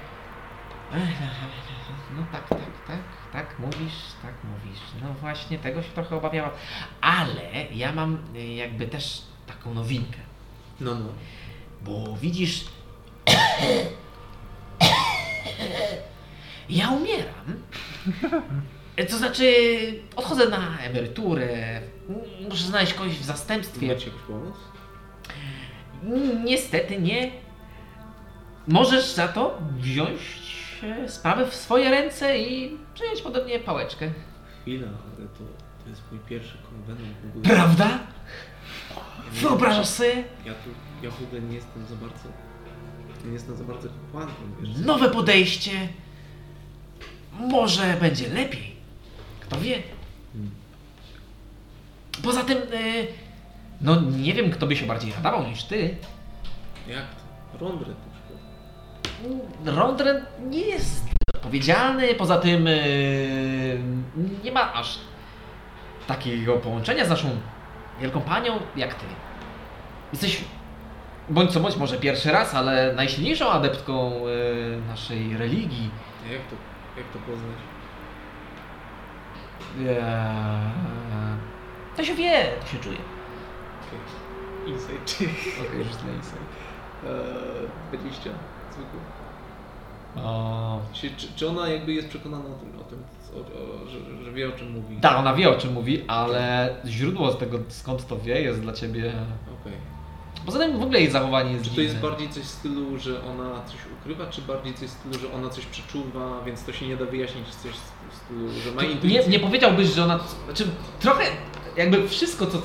[2.17, 2.99] No tak, tak, tak,
[3.33, 4.79] tak mówisz, tak mówisz.
[5.01, 6.51] No właśnie, tego się trochę obawiałam.
[7.01, 7.41] Ale
[7.71, 10.19] ja mam y, jakby też taką nowinkę.
[10.79, 11.05] No, no.
[11.81, 12.65] Bo widzisz,
[16.69, 17.63] ja umieram.
[19.09, 19.53] To znaczy,
[20.15, 21.81] odchodzę na emeryturę,
[22.49, 23.87] muszę znaleźć kogoś w zastępstwie.
[23.87, 24.72] Macie pomysł?
[26.45, 27.31] Niestety nie.
[28.67, 30.19] Możesz za to wziąć
[30.83, 34.11] e, sprawę w swoje ręce i przejąć pode mnie pałeczkę.
[34.61, 35.43] Chwila, ale to,
[35.83, 37.55] to jest mój pierwszy konwenant w ogóle.
[37.55, 37.89] Prawda?
[37.89, 40.23] Ja Wyobrażasz sobie?
[40.45, 40.69] Ja tu,
[41.03, 42.29] ja w ogóle nie jestem za bardzo,
[43.25, 44.85] nie jestem za bardzo kapłanem, wiesz.
[44.85, 45.71] Nowe podejście.
[47.39, 48.75] Może będzie lepiej.
[49.39, 49.83] Kto wie?
[50.33, 50.51] Hmm.
[52.23, 52.63] Poza tym, e,
[53.83, 55.97] no nie wiem, kto by się bardziej nadawał niż ty.
[56.87, 57.65] Jak to?
[57.65, 59.75] Rondre na przykład.
[59.77, 61.05] Rondren nie jest
[61.35, 62.73] odpowiedzialny, poza tym e,
[64.43, 64.99] nie ma aż
[66.07, 67.29] takiego połączenia z naszą
[68.01, 69.05] wielką panią jak ty.
[70.11, 70.43] Jesteś
[71.29, 75.89] bądź co bądź może pierwszy raz, ale najsilniejszą adeptką e, naszej religii.
[76.25, 76.55] A jak to,
[76.97, 77.57] jak to poznać?
[79.79, 79.97] Eee,
[81.97, 82.97] to się wie, to się czuje.
[84.67, 85.15] Insight.
[85.67, 86.43] Okej, rzuć na insight.
[87.91, 88.29] Eee, 20.
[88.73, 88.99] Zwykły.
[90.23, 93.03] O, Czy, czy, czy ona jakby jest przekonana o tym, o tym
[93.35, 94.97] o, o, że, że wie o czym mówi?
[95.01, 98.73] Tak, ona wie o czym mówi, ale źródło z tego, skąd to wie, jest dla
[98.73, 99.13] ciebie.
[99.61, 99.73] Okej.
[100.45, 103.23] Poza tym w ogóle jej zachowanie jest Czy to jest bardziej coś w stylu, że
[103.25, 106.87] ona coś ukrywa, czy bardziej coś w stylu, że ona coś przeczuwa, więc to się
[106.87, 107.71] nie da wyjaśnić, coś
[108.11, 109.21] w stylu, że ma Tu intuicję?
[109.23, 110.19] nie, nie powiedziałbyś, że ona.
[110.45, 110.67] Znaczy,
[110.99, 111.23] trochę
[111.77, 112.57] jakby wszystko, co.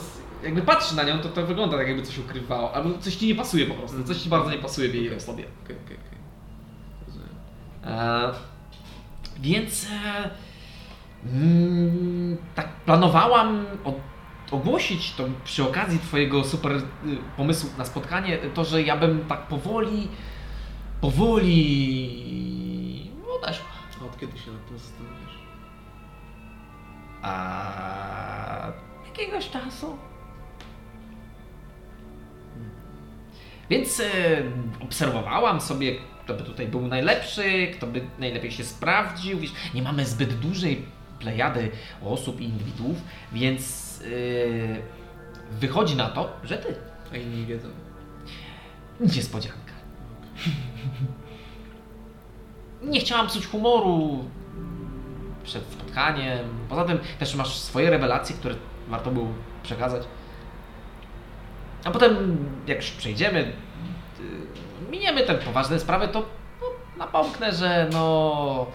[0.43, 2.75] Jakby patrzy na nią, to to wygląda tak, jakby coś ukrywało.
[2.75, 4.05] Albo coś ci nie pasuje po prostu.
[4.05, 5.19] Coś ci bardzo nie pasuje w jej Okej.
[5.19, 5.45] osobie.
[5.65, 6.19] Okej, okej, okej.
[7.07, 7.29] Rozumiem.
[7.85, 8.33] E,
[9.39, 9.87] więc.
[9.87, 10.31] E,
[11.27, 13.95] mm, tak planowałam od,
[14.51, 16.83] ogłosić to przy okazji Twojego super y,
[17.37, 20.09] pomysłu na spotkanie, to, że ja bym tak powoli,
[21.01, 23.67] powoli odeszła.
[24.03, 25.39] A od kiedy się nad tym zastanawiasz?
[27.23, 28.73] A
[29.07, 29.99] jakiegoś czasu.
[33.71, 34.05] Więc e,
[34.81, 39.39] obserwowałam sobie, kto by tutaj był najlepszy, kto by najlepiej się sprawdził.
[39.39, 40.85] Wiesz, nie mamy zbyt dużej
[41.19, 41.71] plejady
[42.05, 42.97] osób i indywiduów,
[43.33, 46.75] więc e, wychodzi na to, że ty.
[47.13, 47.69] A inni wiedzą.
[49.01, 49.73] Niespodzianka.
[52.83, 54.25] Nie chciałam psuć humoru
[55.45, 56.49] przed spotkaniem.
[56.69, 58.55] Poza tym też masz swoje rewelacje, które
[58.89, 59.29] warto było
[59.63, 60.03] przekazać.
[61.85, 66.27] A potem, jak już przejdziemy, y, miniemy te poważne sprawy, to
[66.61, 66.67] no,
[66.99, 68.67] napomknę, że no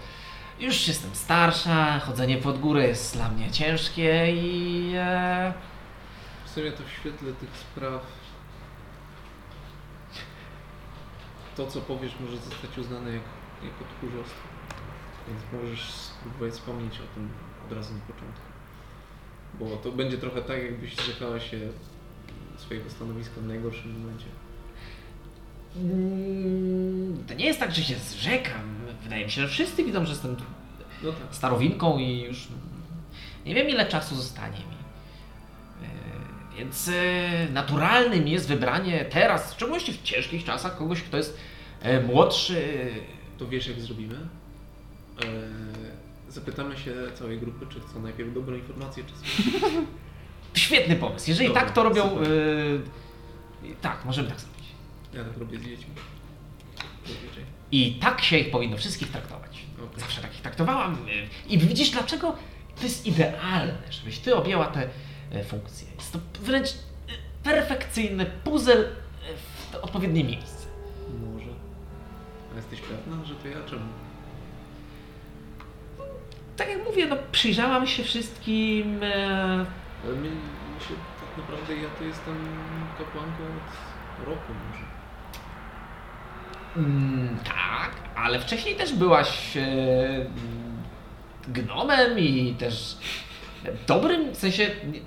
[0.60, 5.52] już jestem starsza, chodzenie pod górę jest dla mnie ciężkie i e,
[6.44, 8.02] W sumie to w świetle tych spraw
[11.56, 13.22] to co powiesz może zostać uznane jak,
[13.64, 14.48] jako tchórzostwo.
[15.28, 17.28] Więc możesz spróbować wspomnieć o tym
[17.66, 18.46] od razu na początku.
[19.54, 21.58] Bo to będzie trochę tak, jakbyś zrzekała się
[22.64, 24.26] swojego stanowiska w najgorszym momencie.
[25.76, 28.74] mm, to nie jest tak, że się zrzekam.
[29.02, 30.36] Wydaje mi się, że wszyscy widzą, że jestem
[31.02, 31.20] No tak.
[31.34, 32.48] starowinką i już
[33.46, 34.74] nie wiem ile czasu zostanie mi.
[35.86, 41.38] E, Więc e, naturalnym jest wybranie teraz, w szczególności w ciężkich czasach, kogoś, kto jest
[41.80, 42.90] e, młodszy.
[43.38, 44.14] To wiesz jak zrobimy?
[46.28, 49.60] Zapytamy się całej grupy, czy chcą najpierw dobre informacje, czy złe.
[50.54, 51.24] Świetny pomysł.
[51.30, 52.08] Jeżeli Dobra, tak to robią.
[52.10, 52.28] super.
[53.64, 54.64] e, tak, możemy tak zrobić.
[55.14, 55.94] Ja tak robię z dziećmi.
[57.72, 59.50] I tak się ich powinno wszystkich traktować.
[59.84, 60.00] Okej.
[60.00, 60.94] Zawsze tak ich traktowałam.
[60.94, 60.98] e,
[61.48, 62.36] I widzisz dlaczego
[62.76, 64.88] to jest idealne, żebyś ty objęła tę
[65.32, 65.88] e, funkcję.
[65.98, 66.68] Jest to wręcz
[67.42, 68.84] perfekcyjny puzzle
[69.36, 70.66] w to odpowiednie miejsce.
[71.34, 71.46] Może.
[72.52, 73.82] A jesteś pewna, że to ja czemu?
[76.56, 79.00] Tak jak mówię, no przyjrzałam się wszystkim.
[79.02, 79.66] E,
[80.04, 82.36] Ale my, my się tak naprawdę ja to jestem
[82.98, 83.42] kapłanką
[84.20, 84.84] od roku może.
[86.76, 90.26] mm, tak, ale wcześniej też byłaś e,
[91.48, 92.98] gnomem i też
[93.86, 95.00] dobrym, w sensie, nie,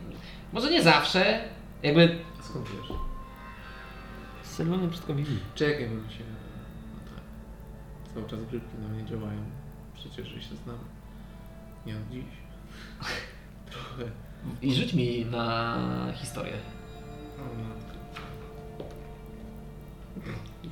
[0.54, 1.44] może nie zawsze,
[1.84, 2.98] jakby skąd wiesz?
[4.42, 5.40] Sylwany wszystko widzi.
[5.56, 6.24] Czekaj, bo mi się...
[6.94, 7.24] No tak.
[8.14, 9.44] Cały czas grypki na mnie działają.
[9.94, 10.80] Przecież że się znamy.
[11.86, 12.26] Nie od dziś.
[13.72, 14.12] Trochę.
[14.62, 15.78] I rzuć mi na
[16.16, 16.54] historię.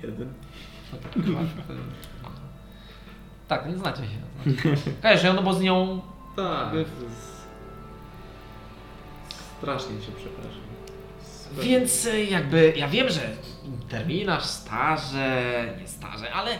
[0.03, 0.33] Jeden.
[3.47, 4.17] Tak, nie znacie się.
[5.01, 6.01] Kojarzysz ją, no bo z nią...
[6.35, 6.73] Tak.
[6.73, 7.45] Jest-
[9.57, 10.61] Strasznie cię przepraszam.
[11.63, 13.21] Więc y, jakby, ja wiem, że
[13.89, 16.57] terminarz, staże, nie staże, ale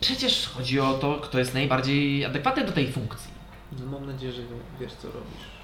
[0.00, 3.30] przecież chodzi o to, kto jest najbardziej adekwatny do tej funkcji.
[3.80, 4.42] No mam nadzieję, że
[4.80, 5.57] wiesz co robisz.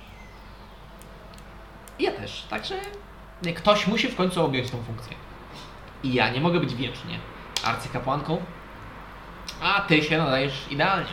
[1.99, 2.75] Ja też, także
[3.57, 5.17] ktoś musi w końcu objąć tą funkcję.
[6.03, 7.19] I ja nie mogę być wiecznie
[7.65, 8.43] arcykapłanką,
[9.63, 11.11] a ty się nadajesz idealnie.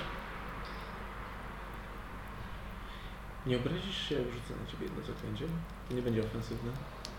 [3.45, 5.45] Nie obrazisz się, jak rzucę na ciebie jedno zaklęcie?
[5.89, 6.71] To nie będzie ofensywne.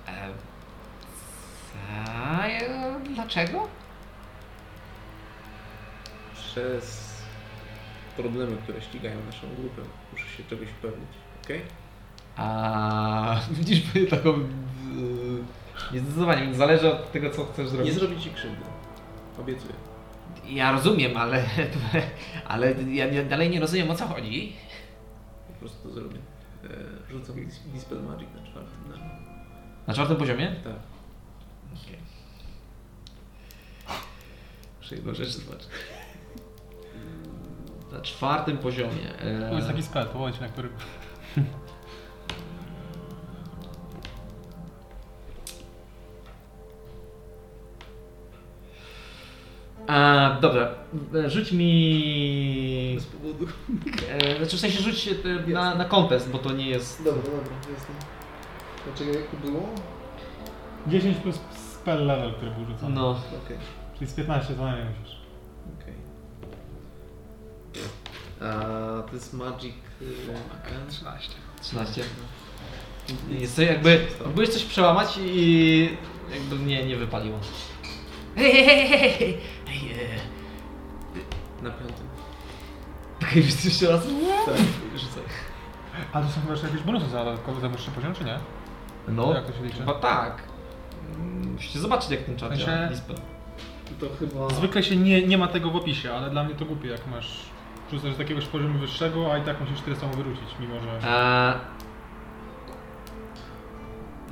[0.09, 0.29] E,
[1.73, 2.45] co?
[2.45, 3.69] E, Dlaczego?
[6.35, 7.13] Przez
[8.17, 9.83] problemy, które ścigają naszą grupę,
[10.13, 11.11] muszę się czegoś upewnić,
[11.45, 11.63] okej?
[12.36, 17.86] A widzisz taką e, niezdecydowanie, więc zależy od tego, co chcesz zrobić.
[17.93, 18.65] Nie zrobię ci krzywdy.
[19.41, 19.75] Obiecuję.
[20.47, 21.44] Ja rozumiem, ale,
[22.49, 24.52] ale ja dalej nie rozumiem o co chodzi.
[25.49, 26.19] Po prostu to zrobię.
[26.65, 26.69] E,
[27.12, 28.91] rzucam dis- Dispel Magic na czwartym.
[28.91, 28.97] Na...
[29.86, 30.57] Na czwartym poziomie?
[30.65, 30.73] Tak.
[34.83, 35.69] Muszę jedną rzecz zobaczyć.
[37.93, 39.19] Na czwartym poziomie.
[39.19, 40.69] e, To jest taki spell, momencie, na który...
[49.86, 50.69] A, dobra,
[51.27, 52.93] rzuć mi...
[52.94, 53.47] Bez powodu.
[54.09, 55.09] E, znaczy w sensie rzuć
[55.47, 57.05] na, na kontest, bo to nie jest...
[57.05, 57.39] Dobra, dobra,
[57.70, 57.94] jestem.
[58.86, 59.69] Dlaczego jak to było?
[60.86, 61.39] 10 plus
[61.73, 62.94] spell level, który był rzucony.
[62.94, 63.11] No.
[63.11, 63.57] Okej,
[63.99, 65.17] Czyli z 15 co najmniej musisz.
[65.81, 65.94] okej.
[68.41, 69.75] A to jest Magic...
[70.02, 70.05] y,
[70.69, 70.91] ten?
[70.91, 71.31] 13.
[71.61, 72.02] 13.
[73.28, 74.07] Jest to jakby...
[74.19, 75.97] Próbujesz coś przełamać i
[76.35, 77.39] jakby nie, nie wypaliło.
[78.36, 82.07] Hej, hej, hej, hej, hej, e, Na piątym.
[83.23, 84.07] Okej, wiesz jeszcze raz?
[84.47, 84.55] Tak.
[84.97, 85.23] Rzucaj.
[86.12, 88.39] A to są chyba jeszcze jakieś bonusy za dodatkowy za wyższy poziom, czy nie?
[89.09, 89.78] No, Jak to się liczy?
[89.78, 90.43] chyba tak.
[91.15, 92.86] Mm, Musicie zobaczyć jak ten czat działa.
[92.89, 93.17] Dispel.
[94.01, 94.49] To chyba...
[94.49, 97.39] Zwykle się nie, nie ma tego w opisie, ale dla mnie to głupie, jak masz
[97.93, 101.01] rzucasz z jakiegoś poziomu wyższego, a i tak musisz tyle samo wyrzucić, mimo że...
[101.09, 101.55] A,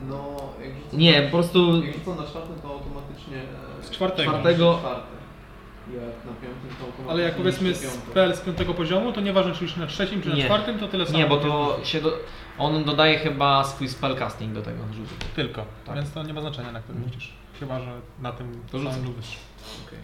[0.09, 3.37] No, jak rzucę, nie, po prostu jak rzucę na czwartym, to automatycznie...
[3.81, 4.31] e, Z czwartego.
[4.31, 4.79] czwartego...
[4.79, 5.21] Czwarte.
[5.95, 9.65] Jak na piątym, to automatycznie Ale jak powiedzmy spell z piątego poziomu, to nieważne czy
[9.65, 10.45] już na trzecim, czy na Nie.
[10.45, 11.19] czwartym, to tyle samo.
[11.19, 12.13] Nie, bo to się do...
[12.59, 15.15] on dodaje chyba swój spellcasting do tego rzutu.
[15.37, 15.95] Tylko, Tak.
[15.95, 17.33] więc to nie ma znaczenia na którym rzucisz.
[17.61, 18.91] Chyba, że na tym To rzucę.
[18.93, 19.41] samym lub wyższym.
[19.87, 19.99] Okej.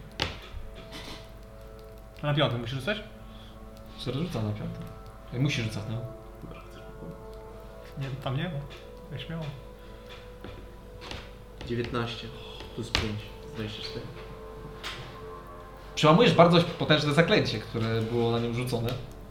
[2.22, 2.98] A na piątym musisz rzucać?
[3.98, 4.82] Czy rzuca na piątym?
[5.42, 5.96] Musi rzucać, no.
[6.44, 7.16] Dobra, chcesz popomóc?
[7.98, 8.50] Nie, tam nie ma.
[9.12, 9.42] Ja śmiało.
[11.66, 12.26] 19
[12.74, 13.04] plus 5,
[13.54, 14.00] 24.
[15.94, 18.88] Przełamujesz bardzo potężne zaklęcie, które było na nią rzucone.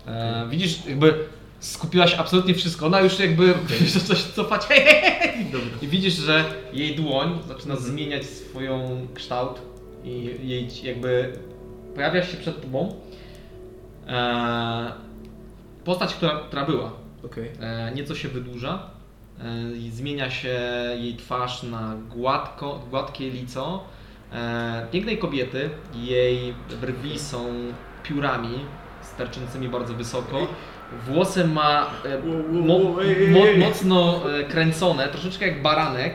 [0.08, 1.26] E, widzisz, jakby
[1.60, 2.86] skupiłaś absolutnie wszystko.
[2.86, 3.54] Ona już jakby
[4.08, 4.62] coś cofać.
[5.54, 5.78] Dobra.
[5.82, 9.62] I widzisz, że jej dłoń zaczyna zmieniać swoją kształt
[10.04, 11.34] i jej jakby
[11.96, 12.96] pojawia się przed tobą
[14.08, 14.92] e,
[15.86, 16.92] postać, która, która była.
[17.24, 17.52] Okej.
[17.60, 18.95] E, nieco się wydłuża
[19.90, 20.60] zmienia się
[20.98, 23.84] jej twarz na gładko, gładkie lico
[24.34, 25.70] e, pięknej kobiety.
[25.94, 27.48] Jej brwi są
[28.04, 28.60] piórami
[29.02, 30.48] sterczącymi bardzo wysoko.
[31.08, 32.20] Włosy ma e,
[32.52, 32.80] mo,
[33.30, 36.14] mo, mocno e, kręcone, troszeczkę jak baranek.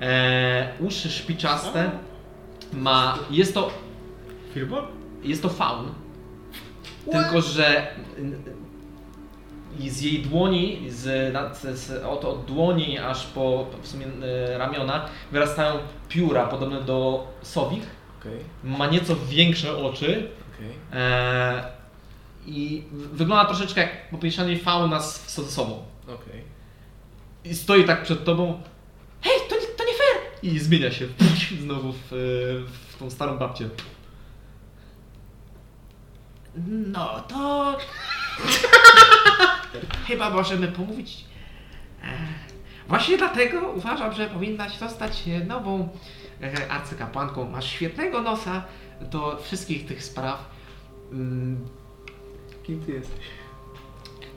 [0.00, 1.90] E, uszy szpiczaste.
[2.72, 3.70] Ma, jest to
[5.22, 5.88] jest to faun.
[7.12, 7.86] Tylko, że
[9.80, 11.02] i z jej dłoni, z,
[11.58, 17.26] z, z, od, od dłoni aż po w sumie e, ramiona wyrastają pióra podobne do
[17.42, 17.86] sowich.
[18.20, 18.38] Okej.
[18.64, 20.70] Ma nieco większe oczy Okej.
[20.92, 21.64] e,
[22.46, 25.82] i wygląda troszeczkę jak pomieszanie fauna z, z sobą.
[26.04, 26.42] Okej.
[27.44, 28.60] I stoi tak przed tobą.
[29.22, 30.22] Hej, to, nie- to nie fair!
[30.54, 31.06] I zmienia się
[31.62, 32.16] znowu w, e,
[32.92, 33.68] w tą starą babcię.
[36.66, 37.76] No to.
[40.06, 41.24] Chyba możemy pomówić.
[42.02, 42.06] E,
[42.88, 45.88] Właśnie dlatego uważam, że powinnaś zostać nową
[46.42, 47.50] e, arcykapłanką.
[47.50, 48.64] Masz świetnego nosa
[49.00, 50.50] do wszystkich tych spraw.
[51.12, 51.68] Mm,
[52.66, 53.24] Kim ty jesteś?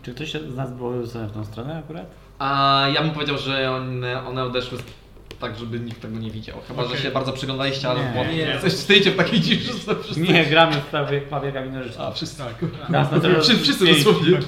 [0.03, 0.69] Czy ktoś z nas
[1.01, 2.05] rzucone w tą stronę akurat?
[2.39, 4.83] A ja bym powiedział, że one, one odeszły z-
[5.41, 6.57] tak, żeby nikt tego nie widział.
[6.67, 7.01] Chyba, że Okej.
[7.01, 8.59] się bardzo przyglądaliście, ale Nie, bo nie.
[8.61, 10.21] coś stoicie w takiej ciszy, że to wszyscy...
[10.21, 12.01] Nie, gramy w prawie papier kamień nożyczki.
[12.01, 12.37] A, wszyscy.
[12.37, 12.55] Tak.
[12.89, 14.39] Raz na to Wszyscy, dosłownie.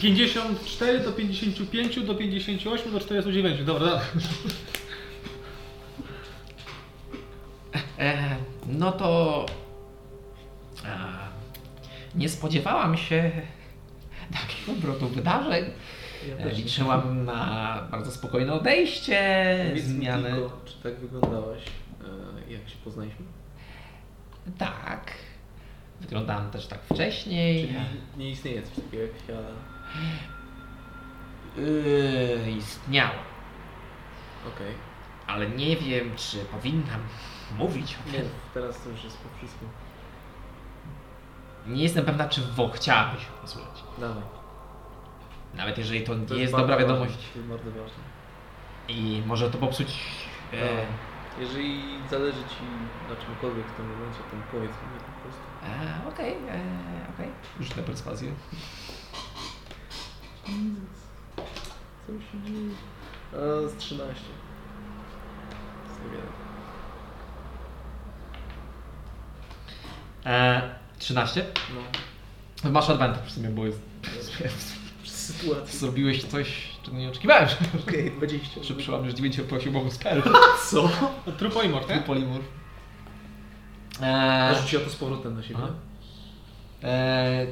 [0.00, 3.64] 54 do 55 do 58 do 49.
[3.64, 4.00] Dobra, dobra.
[7.98, 9.46] E, no to.
[10.84, 10.98] E,
[12.14, 13.30] nie spodziewałam się
[14.32, 15.64] takiego obrotu wydarzeń.
[16.28, 16.58] Ja E, też.
[16.58, 20.30] liczyłam na bardzo spokojne odejście, Powiedz mi zmiany.
[20.30, 21.62] tylko, czy tak wyglądałaś,
[22.48, 23.24] e, jak się poznaliśmy?
[24.58, 25.10] Tak.
[26.00, 27.66] Wyglądałam też tak wcześniej.
[27.66, 27.78] Czyli
[28.16, 29.34] nie istnieje coś takiego jak ja...
[31.62, 33.14] Yy, istniało.
[34.54, 34.74] Okej.
[35.26, 37.00] Ale nie wiem, czy powinnam
[37.58, 38.28] mówić o Nie, tym.
[38.54, 39.68] teraz to już jest po wszystkim.
[41.66, 43.82] Nie jestem pewna, czy wo chciałabyś o tym słuchać.
[43.98, 44.22] Dawaj.
[45.54, 48.02] Nawet jeżeli to nie To jest, bardzo dobra wiadomość To jest bardzo ważne.
[48.88, 49.88] i może to popsuć.
[50.52, 50.86] E, Dawaj.
[51.40, 52.62] Jeżeli zależy Ci
[53.10, 55.42] na czymkolwiek w tym momencie, to powiedz mi po prostu.
[55.64, 56.60] e, Okej, e,
[57.14, 57.28] okej.
[57.60, 58.32] Już na perswazję.
[62.06, 62.70] Co się dzieje?
[63.32, 64.14] A, z 13.
[65.94, 66.22] Z niewiele.
[70.26, 70.62] E,
[70.98, 71.44] 13?
[72.64, 73.80] No, Masz advantage w sumie, bo jest...
[74.02, 74.77] przy
[75.32, 75.78] sytuacji.
[75.78, 77.48] Zrobiłeś coś, czego nie oczekiwałem.
[77.88, 78.62] Okej, 20.
[78.62, 80.22] Że przełamiesz 9 poziomową spell.
[80.70, 80.90] Co?
[81.38, 81.96] Trupoimor, nie?
[81.96, 82.40] Polimor.
[84.02, 85.60] A Eee, rzuciła to z powrotem na siebie.
[86.82, 87.46] Eee,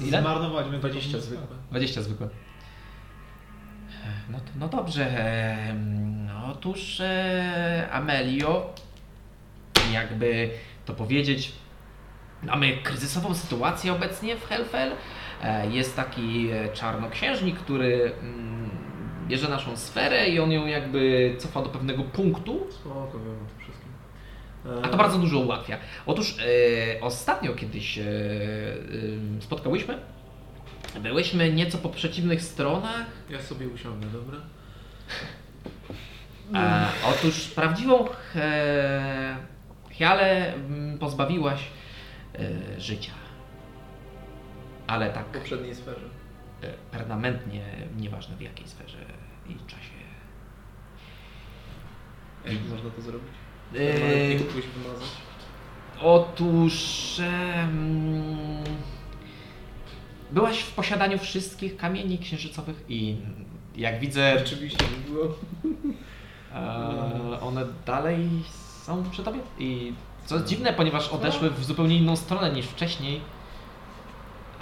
[0.00, 0.20] ile?
[0.20, 0.66] Zmarnować.
[0.70, 1.46] więc 20 to- zwykłe.
[1.70, 2.28] 20 zwykłe.
[4.30, 5.26] No, to- no dobrze.
[6.26, 8.74] No, otóż e, Amelio,
[9.92, 10.50] jakby
[10.86, 11.52] to powiedzieć,
[12.42, 14.92] mamy kryzysową sytuację obecnie w Helfel.
[15.42, 18.70] E, jest taki e, czarnoksiężnik, który mm,
[19.28, 23.58] bierze naszą sferę i on ją jakby cofa do pewnego punktu, Spoko, wiem o tym
[23.58, 23.90] wszystkim.
[24.82, 25.76] A to bardzo dużo ułatwia.
[26.06, 28.06] Otóż e, ostatnio kiedyś e, e,
[29.40, 29.98] spotkałyśmy,
[31.02, 33.06] byłyśmy nieco po przeciwnych stronach.
[33.30, 34.38] Ja sobie usiądę, dobra?
[36.54, 39.36] E, otóż prawdziwą e,
[39.90, 41.60] Hialę mm, pozbawiłaś
[42.34, 43.19] e, życia.
[44.90, 46.06] Ale tak W poprzedniej sferze.
[46.62, 47.62] e, permanentnie,
[47.96, 48.98] nieważne w jakiej sferze
[49.48, 49.90] i czasie.
[52.44, 53.28] Jak można to zrobić?
[53.74, 55.08] E, Normalnie kogoś wymazać?
[56.02, 56.76] Otóż
[57.20, 58.64] em,
[60.30, 63.16] byłaś w posiadaniu wszystkich kamieni księżycowych i
[63.76, 65.34] jak widzę, Rzeczywiście nie było.
[66.54, 68.28] e, one dalej
[68.82, 69.40] są przy tobie.
[69.58, 69.92] I
[70.26, 73.20] co jest dziwne, ponieważ odeszły w zupełnie inną stronę niż wcześniej.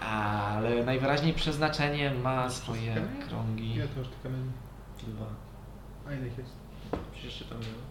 [0.01, 3.27] Ale najwyraźniej przeznaczenie ma swoje kamienie?
[3.29, 3.75] krągi.
[3.75, 4.09] Ile to już?
[5.07, 5.27] Dwa.
[6.09, 6.53] A ile ich jest?
[7.13, 7.89] Przecież się tam miało.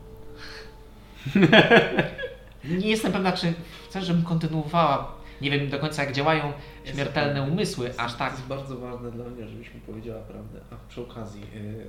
[2.79, 3.53] nie jestem pewna, czy
[3.89, 5.17] chcesz, żebym kontynuowała.
[5.41, 6.53] Nie wiem do końca, jak działają
[6.85, 8.31] śmiertelne umysły, aż tak.
[8.31, 10.59] To jest bardzo ważne dla mnie, żebyś mi powiedziała prawdę.
[10.71, 11.85] A przy okazji, yy,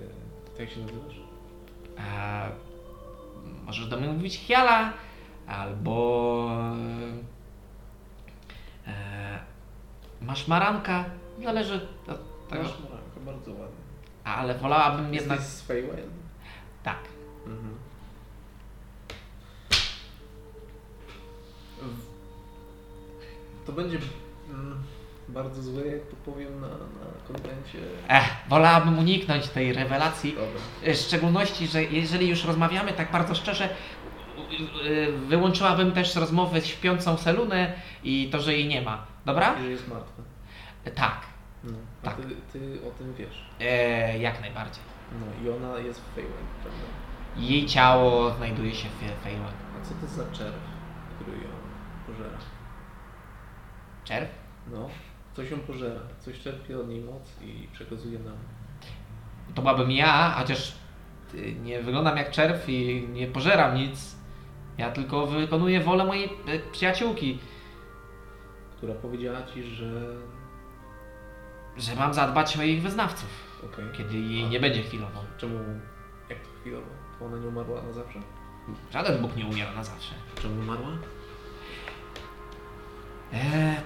[0.58, 1.14] jak się nazywasz?
[1.98, 2.50] E,
[3.66, 4.92] możesz do mnie mówić Hiala,
[5.46, 6.50] albo
[8.86, 9.38] e,
[10.20, 11.04] masz maranka,
[11.44, 11.74] zależy
[12.08, 13.76] od tego, Masz morankę, bardzo ładnie.
[14.24, 16.06] ale wolałabym jednak, Jesteś z Feywild?
[16.82, 16.98] tak.
[17.46, 17.74] Mhm.
[23.66, 23.98] To będzie
[24.50, 24.82] mm,
[25.28, 27.78] bardzo złe, jak to powiem na, na kontencie.
[28.08, 30.94] Ech, wolałabym uniknąć tej rewelacji, Dobra.
[30.94, 33.68] w szczególności, że jeżeli już rozmawiamy tak bardzo szczerze,
[35.28, 37.72] wyłączyłabym też rozmowę z śpiącą Selunę
[38.04, 39.06] i to, że jej nie ma.
[39.26, 39.54] Dobra?
[39.58, 40.22] I że jest martwe.
[40.94, 41.20] Tak,
[41.64, 41.72] No.
[42.02, 42.16] A Tak.
[42.16, 43.44] ty, ty o tym wiesz.
[43.60, 44.82] e, jak najbardziej.
[45.20, 46.80] No i ona jest w Feywild, prawda?
[47.36, 49.54] Jej ciało znajduje się w Feywild.
[49.80, 50.56] A co to za czerw,
[51.16, 51.48] który ją
[52.06, 52.38] pożera?
[54.04, 54.28] Czerw?
[54.72, 54.88] No,
[55.34, 58.36] coś ją pożera, coś czerpie od niej moc i przekazuje nam.
[59.54, 60.72] To byłabym ja, chociaż
[61.34, 64.16] y, nie wyglądam jak czerw i nie pożeram nic.
[64.78, 67.38] Ja tylko wykonuję wolę mojej y, przyjaciółki,
[68.76, 70.16] która powiedziała ci, że.
[71.76, 73.28] że mam zadbać o ich wyznawców,
[73.64, 73.84] Okej.
[73.96, 75.24] kiedy jej nie będzie chwilowo.
[75.36, 75.58] Czemu.
[76.28, 76.86] Jak to chwilowo?
[77.18, 78.18] To ona nie umarła na zawsze?
[78.92, 80.14] Żaden Bóg nie umiera na zawsze.
[80.42, 80.88] Czemu umarła?
[83.32, 83.76] E,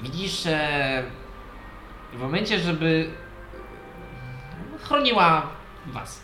[0.00, 1.02] widzisz, e,
[2.12, 3.10] w momencie, żeby
[4.74, 5.46] e, chroniła
[5.86, 6.22] was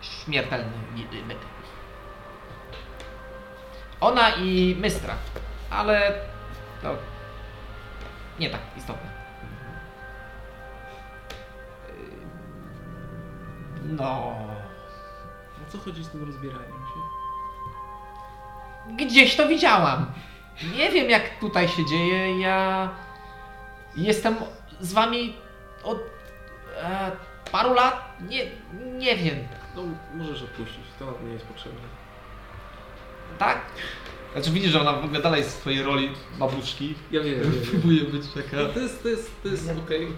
[0.00, 0.72] śmiertelny
[1.28, 1.53] byt.
[4.04, 5.14] Ona i Mystra,
[5.70, 6.20] ale
[6.82, 6.96] to
[8.38, 9.10] nie tak istotne.
[11.88, 11.92] E,
[13.84, 14.34] No,
[15.68, 17.00] O co chodzi z tym rozbieraniem się?
[19.06, 20.12] Gdzieś to widziałam.
[20.76, 22.40] Nie wiem jak tutaj się dzieje.
[22.40, 22.88] Ja
[23.96, 24.36] jestem
[24.80, 25.36] z wami
[25.84, 25.98] od
[26.82, 27.10] e,
[27.52, 28.20] paru lat.
[28.28, 28.44] Nie,
[28.98, 29.36] nie wiem.
[29.76, 29.82] No,
[30.14, 31.80] możesz odpuścić, to nie jest potrzebne.
[33.38, 33.60] Tak?
[34.32, 36.94] Znaczy widzisz, że ona w ogóle dalej jest w swojej roli babuszki.
[37.10, 37.62] Ja wiem, wiem, wiem.
[37.70, 38.56] Próbuje być taka.
[38.56, 40.08] No, to jest, to jest, to jest okej.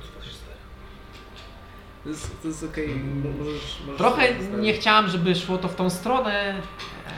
[2.04, 5.74] To jest, to jest okej, mo- możesz, możesz Trochę nie chciałam, żeby szło to w
[5.74, 6.62] tą stronę.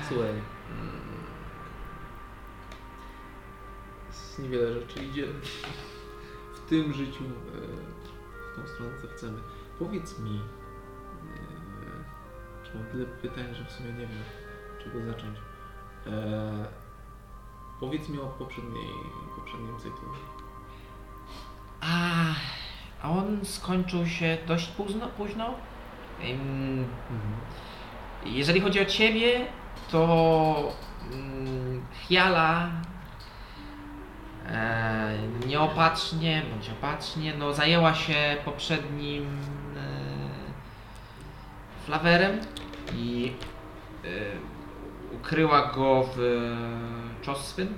[0.09, 0.28] Słuchaj.
[0.28, 0.43] mm,
[4.09, 5.27] Jest niewiele rzeczy idzie
[6.55, 7.60] w tym życiu e,
[8.52, 9.39] w tą stronę, co chcemy.
[9.78, 10.41] Powiedz mi, e,
[12.65, 14.23] czy mam tyle pytań, że w sumie nie wiem,
[14.85, 15.39] czego zacząć.
[16.09, 16.78] E,
[17.81, 18.91] Powiedz mi o poprzedniej,
[19.37, 20.09] poprzednim cyklu.
[21.81, 22.25] A,
[23.03, 25.09] a on skończył się dość późno.
[25.09, 25.55] późno.
[28.25, 29.47] Jeżeli chodzi o ciebie,
[29.91, 30.73] to
[31.12, 32.70] mm, Hiala
[34.47, 39.81] e, nieopatrznie bądź opatrznie no, zajęła się poprzednim e,
[41.87, 42.41] flawerem
[42.95, 43.33] i
[44.05, 44.09] e,
[45.20, 47.68] ukryła go w e, Czoswyn.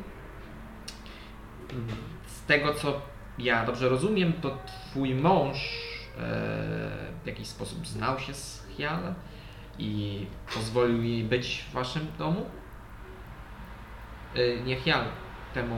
[1.73, 1.99] Mhm.
[2.27, 3.01] Z tego co
[3.39, 6.21] ja dobrze rozumiem, to twój mąż e,
[7.23, 9.15] w jakiś sposób znał się z Hiala
[9.79, 12.47] i pozwolił jej być w waszym domu?
[14.35, 15.09] E, nie Hialu,
[15.55, 15.77] temu.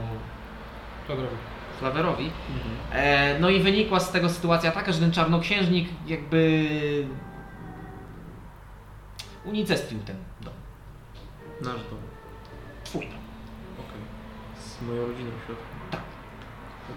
[1.79, 2.31] Flawerowi.
[2.91, 6.67] E, no i wynikła z tego sytuacja taka, że ten czarnoksiężnik jakby
[9.45, 10.15] unicestwił ten.
[11.63, 11.99] Nasz dom.
[12.83, 13.19] Twój dom.
[13.79, 14.01] Okej.
[14.59, 15.63] Z moją rodziną w środku.
[15.91, 16.01] Tak.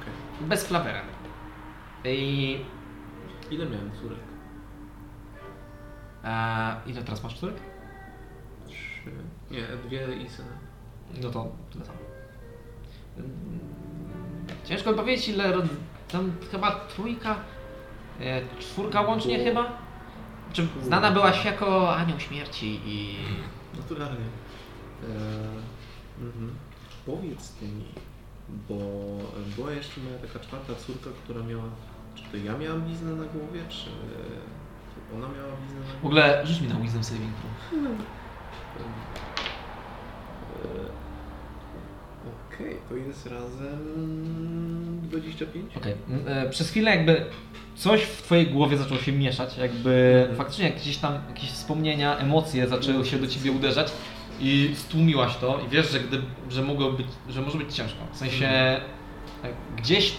[0.00, 0.48] Okej.
[0.48, 1.00] Bez Flavera.
[2.04, 2.58] I
[3.50, 4.18] Ile miałem córek?
[6.24, 7.56] e, ile teraz masz córek?
[8.66, 9.12] Trzy.
[9.50, 10.48] Nie, dwie i syna.
[11.22, 11.98] No to tyle samo.
[14.64, 15.62] Ciężko mi powiedzieć ile, ro-
[16.08, 17.36] tam chyba trójka,
[18.20, 19.72] e, czwórka łącznie Bo- chyba?
[20.52, 23.16] Czy znana byłaś jako anioł śmierci i...
[23.76, 24.16] Naturalnie.
[25.02, 26.50] Eee, mhm.
[27.06, 27.84] Powiedz ty mi,
[28.68, 28.74] bo
[29.56, 31.62] była jeszcze moja taka czwarta córka, która miała.
[32.14, 33.90] Czy to ja miałam bliznę na głowie, czy
[35.16, 36.04] ona miała bliznę na W głowie?
[36.04, 37.82] ogóle rzuć mi na Wisdom Saving Throw.
[37.84, 37.90] Eee,
[42.54, 43.78] Okej, to jest razem
[45.02, 45.76] 25?
[45.76, 47.24] Okej, m, e, przez chwilę jakby
[47.76, 50.36] coś w twojej głowie zaczęło się mieszać, jakby Mhm.
[50.36, 53.92] faktycznie gdzieś tam jakieś wspomnienia, emocje zaczęły się do ciebie uderzać
[54.40, 57.98] i stłumiłaś to i wiesz, że, gdy, że, mogło być, że może być ciężko.
[58.12, 58.80] W sensie e,
[59.76, 60.12] gdzieś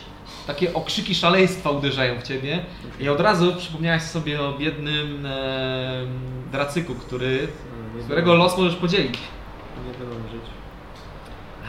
[0.47, 2.65] takie okrzyki szaleństwa uderzają w ciebie
[2.99, 6.05] i od razu przypomniałaś sobie o biednym e,
[6.51, 7.47] dracyku, który,
[8.05, 9.17] którego los możesz podzielić.
[9.85, 10.41] Nie będą żyć.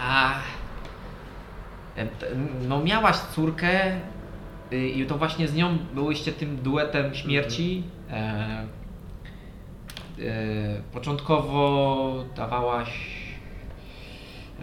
[0.00, 0.34] A,
[2.68, 4.00] no miałaś córkę
[4.72, 7.82] y, i to właśnie z nią byłyście tym duetem śmierci.
[8.10, 8.66] E,
[10.92, 12.90] początkowo dawałaś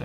[0.00, 0.04] e,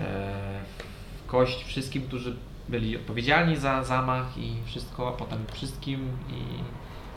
[1.26, 2.36] kość wszystkim, którzy
[2.68, 6.42] byli odpowiedzialni za zamach i wszystko, a potem wszystkim i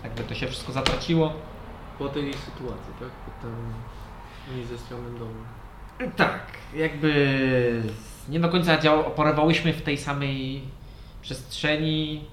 [0.03, 1.33] jakby to się wszystko zatraciło.
[1.99, 3.09] Po tej sytuacji, tak?
[3.09, 3.55] Po tym
[4.57, 5.35] niezestrionym domu.
[6.15, 6.41] Tak,
[6.75, 7.83] jakby
[8.29, 9.05] nie do końca dział,
[9.73, 10.61] w tej samej
[11.21, 12.25] przestrzeni.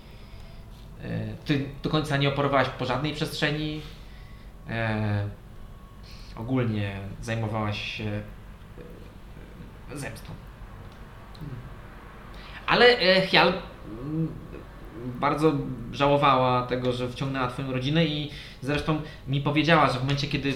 [1.05, 3.81] E, Ty do końca nie operowałeś po żadnej przestrzeni.
[6.37, 8.23] E, ogólnie zajmowałaś się
[9.93, 10.33] e, zemstą.
[12.67, 13.53] Ale e, Hial
[14.03, 14.29] mm,
[15.21, 15.53] bardzo
[15.93, 18.31] żałowała tego, że wciągnęła Twoją rodzinę i
[18.63, 20.55] zresztą mi powiedziała, że w momencie, kiedy,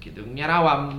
[0.00, 0.92] kiedy umierała,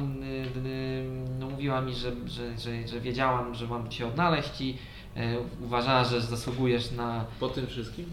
[1.40, 4.78] no mówiła mi, że, że, że, że wiedziałam, że mam Cię odnaleźć i
[5.16, 8.06] e, uważała, że zasługujesz na Po tym wszystkim?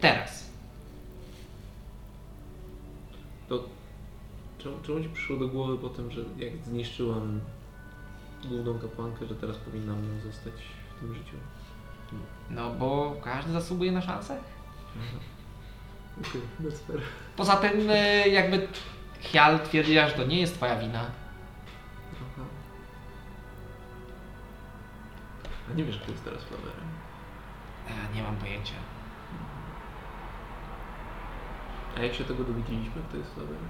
[0.00, 0.50] teraz.
[3.48, 3.64] To
[4.62, 7.40] czemu, czemu ci przyszło do głowy po tym, że jak zniszczyłam
[8.44, 10.54] główną kapłankę, że teraz powinnam nią zostać
[10.96, 11.36] w tym życiu?
[12.50, 14.38] No bo każdy zasługuje na szansę.
[16.20, 17.00] Okej, that's fair.
[17.36, 18.68] Poza tym e, jakby
[19.20, 21.00] Hial twierdziła, że to nie jest Twoja wina.
[22.12, 22.44] Aha.
[25.70, 26.88] A nie wiesz, kto jest teraz Flaverem?
[27.88, 28.74] E, nie mam pojęcia.
[31.98, 33.68] A jak się tego dowiedzieliśmy, kto jest Flaverem?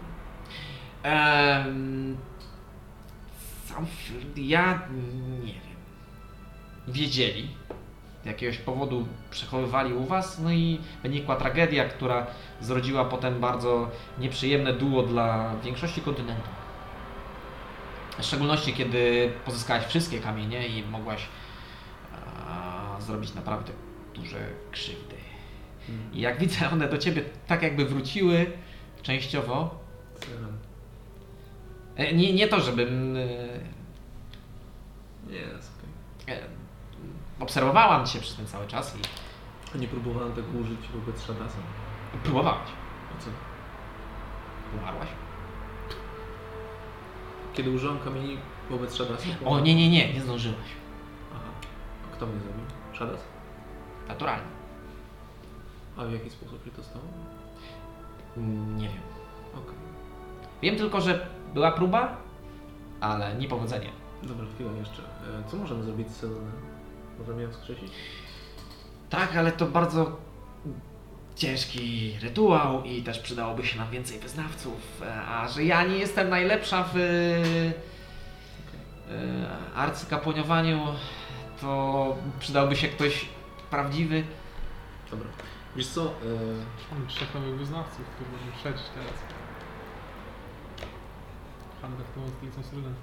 [3.64, 3.86] Sam,
[4.36, 4.80] ja
[5.44, 5.70] nie wiem.
[6.88, 7.48] Wiedzieli.
[8.22, 12.26] Z jakiegoś powodu przechowywali u was, no i wynikła tragedia, która
[12.60, 16.48] zrodziła potem bardzo nieprzyjemne duo dla większości kontynentu.
[18.18, 21.26] W szczególności kiedy pozyskałaś wszystkie kamienie i mogłaś
[22.46, 23.72] a, zrobić naprawdę
[24.14, 24.38] duże
[24.70, 25.16] krzywdy.
[26.12, 28.46] I jak widzę, one do ciebie tak jakby wróciły
[29.02, 29.78] częściowo,
[32.14, 33.16] Nie, nie to, żebym.
[33.16, 33.20] e,
[35.30, 35.72] Nie, jest
[36.22, 36.34] okej.
[36.36, 36.40] e,
[37.40, 39.00] Obserwowałam cię przez ten cały czas i
[39.74, 41.58] A nie próbowałem tego użyć wobec Shadasa.
[42.24, 42.68] próbowałaś.
[43.18, 43.30] A co?
[44.78, 45.08] Umarłaś?
[47.54, 48.36] Kiedy użyłam kamieni
[48.70, 49.24] wobec Shadasa?
[49.44, 50.56] O nie, nie, nie, nie zdążyłaś.
[51.34, 51.50] Aha.
[52.12, 52.64] A kto mnie zabił?
[52.94, 53.20] Shadas?
[54.08, 54.46] Naturalnie.
[55.96, 57.04] A w jaki sposób się to stało?
[58.76, 59.00] Nie wiem.
[59.54, 59.74] Okej.
[60.62, 62.16] Wiem tylko, że była próba,
[63.00, 63.90] ale niepowodzenie.
[64.22, 65.02] Dobra, chwilę jeszcze.
[65.02, 66.52] E, Co możemy zrobić z Selenem?
[67.18, 67.92] Możemy ją wskrzesić?
[69.10, 70.16] Tak, ale to bardzo
[71.36, 75.02] ciężki rytuał i też przydałoby się nam więcej wyznawców.
[75.02, 77.72] E, A że ja nie jestem najlepsza w e,
[79.76, 80.86] arcykapłaniowaniu,
[81.60, 83.26] to przydałby się ktoś
[83.70, 84.24] prawdziwy.
[85.10, 85.26] Dobra.
[85.76, 86.14] Wiesz co?
[86.92, 89.12] Mam trzech nowych wyznawców, którzy będą śledzić teraz.
[91.82, 92.94] Handel tą stolicą Syrylen.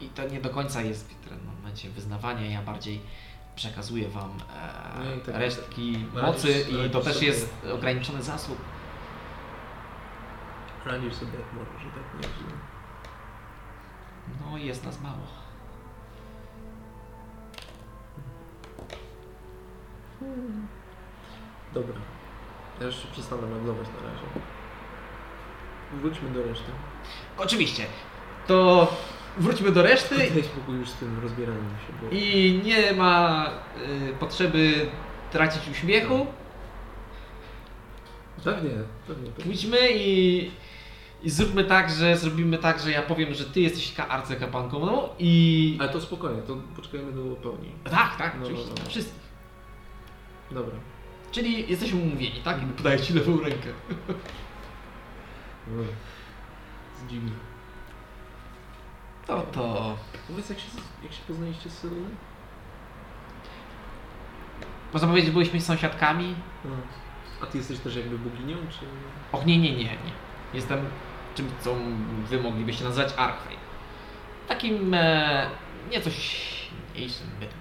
[0.00, 3.00] I to nie do końca jest w tym momencie wyznawania, ja bardziej
[3.56, 4.30] przekazuję wam
[4.98, 8.58] No e, i tak- resztki radzisz- mocy i to też sobie- jest ograniczony zasób.
[10.86, 12.58] radzisz sobie jak możesz, że tak nie wiem.
[14.50, 15.26] No jest nas mało.
[21.74, 21.94] Dobra.
[22.80, 24.26] Ja już się przestanę naglować na razie.
[25.92, 26.70] Wróćmy do reszty.
[27.38, 27.86] Oczywiście.
[28.48, 28.88] To
[29.38, 32.16] wróćmy do reszty Daj spokój już z tym rozbieraniem się, bo...
[32.16, 33.46] i nie ma
[34.10, 34.86] y, potrzeby
[35.32, 36.26] tracić uśmiechu.
[38.44, 38.70] Pewnie,
[39.06, 39.30] pewnie.
[39.30, 39.44] pewnie.
[39.44, 40.50] Pójdźmy i,
[41.22, 45.08] i zróbmy tak, że zrobimy tak, że ja powiem, że ty jesteś ka- arcykapłanką no
[45.18, 45.76] i...
[45.80, 47.72] Ale to spokojnie, to poczekajmy do pełni.
[47.90, 48.90] Tak, tak, No, oczywiście, no, no.
[48.90, 49.12] wszyscy.
[50.50, 50.74] Dobra.
[51.32, 52.62] Czyli jesteśmy umówieni, tak?
[52.62, 53.68] I podaję ci lewą rękę.
[55.66, 55.84] Dobra.
[57.06, 57.30] Zdziwnie.
[59.28, 59.96] To to...
[60.28, 60.66] Powiedz, jak się,
[61.02, 62.16] jak się poznaliście z Sylonem?
[64.92, 66.34] Można powiedzieć, byliśmy sąsiadkami.
[67.42, 68.86] A ty jesteś też jakby boginią, czy...
[69.32, 70.12] Och, nie, nie, nie, nie.
[70.54, 70.84] Jestem
[71.34, 71.74] czym, co
[72.24, 73.56] wy moglibyście nazwać Archway.
[74.48, 75.50] Takim e,
[75.90, 77.58] nieco silniejszym bytem.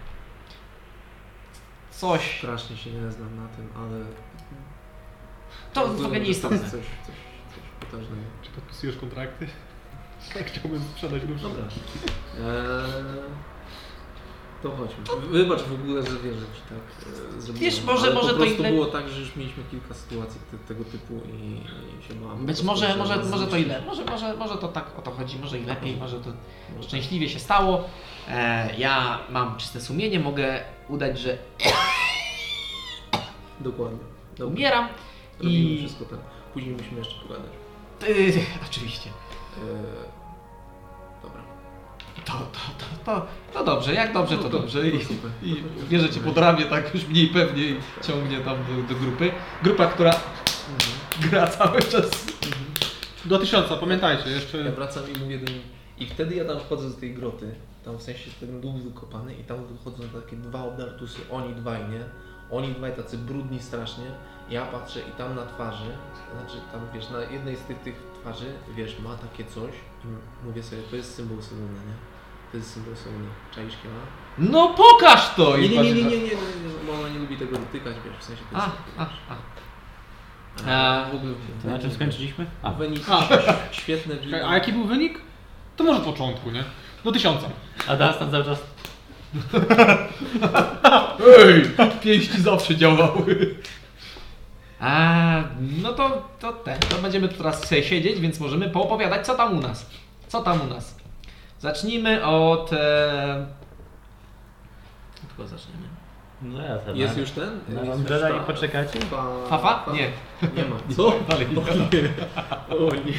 [1.92, 2.38] Coś.
[2.38, 4.06] Strasznie się nie znam na tym, ale...
[5.74, 6.58] To w Rozumiem, ogóle nie że istotne.
[6.58, 7.16] jest Coś, coś,
[7.56, 8.22] coś potężnego.
[8.42, 9.48] Czy podpisujesz kontrakty?
[10.34, 11.44] Tak chciałbym sprzedać duszę.
[11.44, 11.64] Dobra.
[11.64, 11.72] Eee,
[14.64, 15.28] to chodźmy.
[15.32, 17.60] Wybacz w ogóle, że wierzę ci tak e, zrobiłem.
[17.72, 20.40] Wiesz, może- ale może po to prostu ile- było tak, że już mieliśmy kilka sytuacji
[20.52, 21.62] te, tego typu i,
[22.00, 22.38] i się bałam.
[22.38, 23.60] po Być prostu, może, że może, może to zniszczy.
[23.62, 23.82] ile?
[23.82, 26.30] Może, może, może to tak o to chodzi, może i lepiej, może to
[26.82, 27.84] szczęśliwie się stało.
[28.30, 31.38] E, ja mam czyste sumienie, mogę udać, że
[33.60, 34.00] Dokładnie.
[34.38, 34.54] Dobra.
[34.56, 34.88] umieram
[35.40, 36.20] Robimy i wszystko tak.
[36.54, 37.52] Później musimy jeszcze pogadać.
[38.00, 38.34] Ty,
[38.70, 39.10] oczywiście.
[39.58, 40.17] E.
[42.28, 44.88] To, to, to, to, to dobrze, jak dobrze, to No to- dobrze.
[44.88, 44.96] I,
[45.44, 49.32] i bierze cię pod ramię tak już mniej pewnie i ciągnie tam do, do grupy.
[49.64, 50.12] Grupa, która
[51.22, 52.26] gra cały czas.
[53.26, 54.58] Do tysiąca, pamiętajcie, jeszcze...
[54.58, 55.62] Ja wracam i mówię do niej.
[56.00, 59.44] I wtedy ja tam wchodzę do tej groty, tam w sensie ten dół wykopany i
[59.44, 62.04] tam wychodzą takie dwa obdartusy, oni dwaj, nie?
[62.52, 64.06] Oni dwaj tacy brudni strasznie.
[64.50, 65.92] Ja patrzę i tam na twarzy,
[66.34, 69.72] znaczy tam wiesz, na jednej z tych, tych twarzy, wiesz, ma takie coś
[70.04, 70.08] i
[70.48, 72.17] mówię sobie, to jest symbol Soluny, nie?
[72.52, 73.28] To jest symbol Soluny.
[73.56, 73.96] Czaisz kiema?
[74.38, 75.58] No pokaż to!
[75.58, 76.36] Nie, i nie, nie, nie, nie, nie, nie, nie,
[76.88, 78.78] bo ona nie lubi tego dotykać, wiesz, w sensie to A, jest...
[78.98, 79.04] a,
[79.34, 79.36] a.
[80.68, 81.34] A, w ogóle...
[81.64, 82.46] To na czym skończyliśmy?
[82.64, 83.04] A, Wynik,
[83.72, 85.20] świetne Czekaj, A jaki był wynik?
[85.76, 86.64] To może od początku, nie?
[87.04, 87.48] Do tysiąca.
[87.88, 88.60] a teraz tam cały czas...
[91.40, 91.64] Ej,
[92.02, 93.56] pięści zawsze działały.
[94.80, 95.44] A,
[95.84, 99.58] no to, to ten, to będziemy tu teraz sobie siedzieć, więc możemy poopowiadać, co tam
[99.58, 99.90] u nas.
[100.28, 100.97] Co tam u nas.
[101.60, 102.74] Zacznijmy od...
[102.74, 103.46] E...
[105.24, 105.88] Od kogo zaczniemy?
[106.42, 106.96] No ja tam.
[106.98, 107.60] Jest już ten?
[107.70, 109.00] Na Jest już i ta- poczekacie?
[109.00, 109.84] fa- Fafa?
[109.86, 110.12] fa- Nie.
[110.56, 110.76] Nie ma.
[110.96, 111.14] Co?
[111.30, 111.48] Dalej.
[111.58, 112.78] O nie.
[112.88, 113.14] O nie.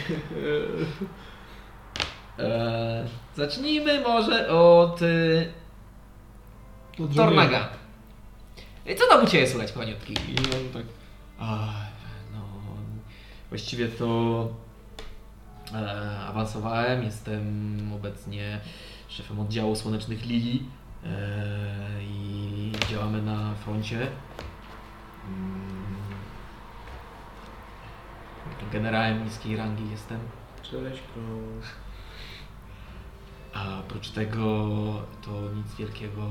[2.38, 3.04] E,
[3.36, 5.00] zacznijmy może od...
[5.02, 5.06] E...
[7.16, 7.68] Tornaga.
[8.86, 10.12] E, Co tam u Ciebie słychać, koniutki?
[10.12, 10.82] I on tak...
[11.38, 11.58] A,
[12.34, 12.38] no...
[13.48, 14.48] Właściwie to...
[15.74, 18.60] E, awansowałem, jestem obecnie
[19.08, 20.66] szefem oddziału Słonecznych Lilii
[21.04, 21.08] e,
[22.02, 24.06] i działamy na froncie.
[25.28, 25.98] Mm,
[28.72, 30.20] Generałem niskiej rangi jestem.
[30.62, 31.78] Cześć, Crow.
[33.54, 34.44] A oprócz tego
[35.24, 36.22] to nic wielkiego.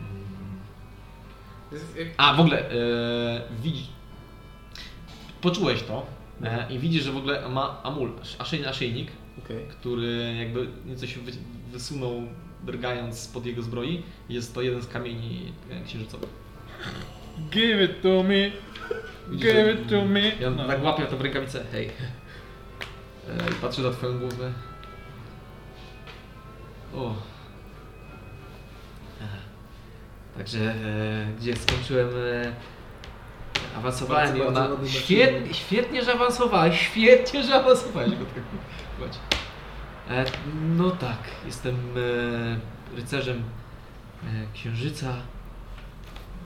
[0.00, 0.58] Mm.
[2.16, 2.74] A w ogóle e,
[3.60, 3.88] widzisz.
[5.40, 8.12] Poczułeś to e, i widzisz, że w ogóle ma amul,
[8.64, 9.08] naszyjnik,
[9.44, 9.66] Okej.
[9.68, 11.32] który jakby nieco się wy,
[11.72, 12.22] wysunął,
[12.64, 14.02] drgając spod jego zbroi.
[14.28, 16.28] Jest to jeden z kamieni e, księżycowych.
[17.50, 18.50] Give it to me.
[19.28, 20.20] Widzisz, Give it to me.
[20.40, 20.66] Ja No.
[20.66, 21.64] tak łapię to w rękawicę.
[21.72, 21.86] Hej.
[21.86, 24.52] E, I patrzę na twoją głowę.
[26.94, 27.14] O.
[30.36, 32.52] Także e, gdzie skończyłem e,
[33.78, 38.10] awansowałem Bardzo, i ona świetnie, świetnie, że awansowałeś, świetnie, że awansowałeś.
[38.10, 39.18] Tak
[40.10, 40.24] e,
[40.76, 43.42] no tak, jestem e, rycerzem
[44.24, 45.14] e, księżyca.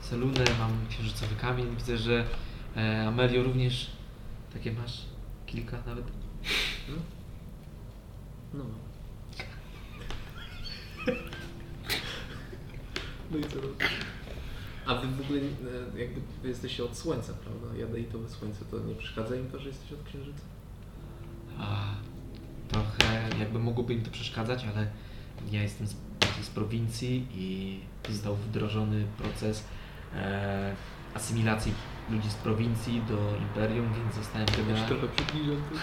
[0.01, 1.75] Selunę, mam księżycowy kamień.
[1.75, 2.25] Widzę, że
[2.77, 3.91] e, Amelio również
[4.53, 5.01] takie masz
[5.45, 6.05] kilka nawet.
[8.53, 8.63] No.
[13.31, 13.57] No i co?
[14.85, 17.79] A wy w ogóle e, jakby wy jesteście od słońca, prawda?
[17.79, 20.41] Jadeitowe słońce, to nie przeszkadza im to, że jesteś od księżyca?
[21.59, 21.85] A,
[22.67, 24.87] trochę jakby mogłoby im to przeszkadzać, ale
[25.51, 25.95] ja jestem z,
[26.41, 27.79] z prowincji i
[28.09, 29.63] został wdrożony proces
[30.15, 30.75] e,
[31.13, 31.73] asymilacji
[32.09, 34.87] ludzi z prowincji do imperium, więc zostałem generałem.
[34.87, 35.77] trochę przybliżam to.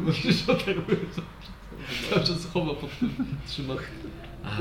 [0.00, 0.82] Musisz o tego
[2.10, 3.10] cały czas chowa pod tym
[3.46, 3.74] trzyma.
[4.44, 4.56] A,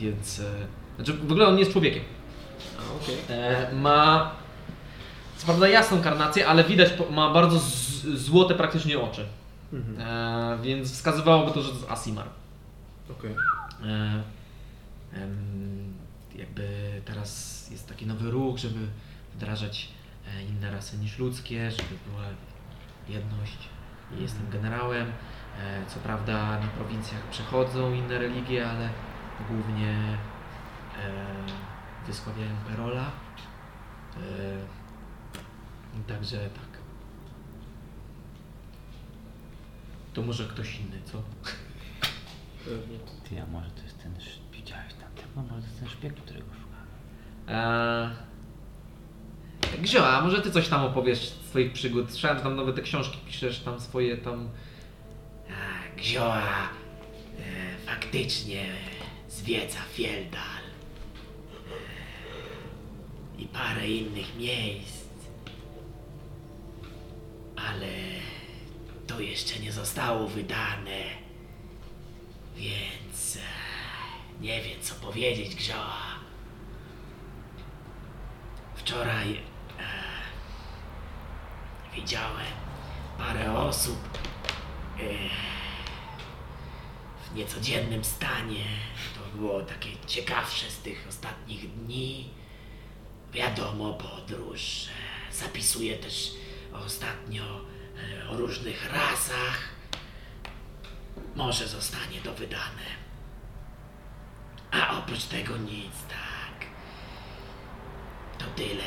[0.00, 0.40] więc...
[0.40, 2.02] E, znaczy w ogóle on nie jest człowiekiem.
[3.02, 3.16] Okej.
[3.28, 4.32] E, ma
[5.42, 7.60] co prawda jasną karnację, ale widać, ma bardzo
[8.14, 9.26] złote praktycznie oczy.
[9.72, 10.08] Mhm.
[10.08, 12.28] E, więc wskazywałoby to, że to jest Asimar.
[13.10, 13.34] Okej.
[13.84, 14.22] E,
[15.14, 15.94] em,
[16.36, 16.68] jakby
[17.04, 18.86] teraz jest taki nowy ruch, żeby
[19.34, 19.88] wdrażać
[20.26, 22.24] e, inne rasy niż ludzkie, żeby była
[23.08, 23.58] jedność.
[24.20, 25.06] Jestem generałem.
[25.60, 28.88] E, co prawda na prowincjach przechodzą inne religie, ale
[29.48, 31.62] głównie e,
[32.06, 33.10] wysławiają Perola.
[34.16, 36.72] E, także tak.
[40.14, 41.22] To może ktoś inny, co?
[43.28, 44.16] Ty, a może to jest ten...
[44.16, 45.28] sz- Widziałeś tam tego?
[45.36, 46.86] Może to jest ten szpieg, którego szukamy.
[47.48, 48.08] Eee...
[49.82, 52.10] Grzio, a może ty coś tam opowiesz z twoich przygód?
[52.10, 54.48] Słyszałem, że tam nowe te książki piszesz, tam swoje tam...
[55.96, 58.64] Gzioła e, faktycznie
[59.28, 60.61] zwiedza Fieldal e,
[63.42, 65.04] i parę innych miejsc,
[67.56, 67.92] ale
[69.06, 71.02] to jeszcze nie zostało wydane,
[72.56, 73.40] więc e,
[74.40, 76.02] nie wiem co powiedzieć Gzioła.
[78.74, 79.40] Wczoraj e,
[81.94, 82.52] widziałem
[83.18, 84.18] parę osób
[84.98, 85.02] e,
[87.26, 88.64] w niecodziennym stanie.
[89.14, 92.41] To było takie ciekawsze z tych ostatnich dni.
[93.32, 94.88] Wiadomo, podróż.
[95.30, 96.32] e, Zapisuję też
[96.86, 97.42] ostatnio
[98.24, 99.58] e, o różnych rasach.
[101.36, 102.86] Może zostanie to wydane.
[104.70, 106.66] A oprócz tego nic, tak.
[108.38, 108.84] To tyle.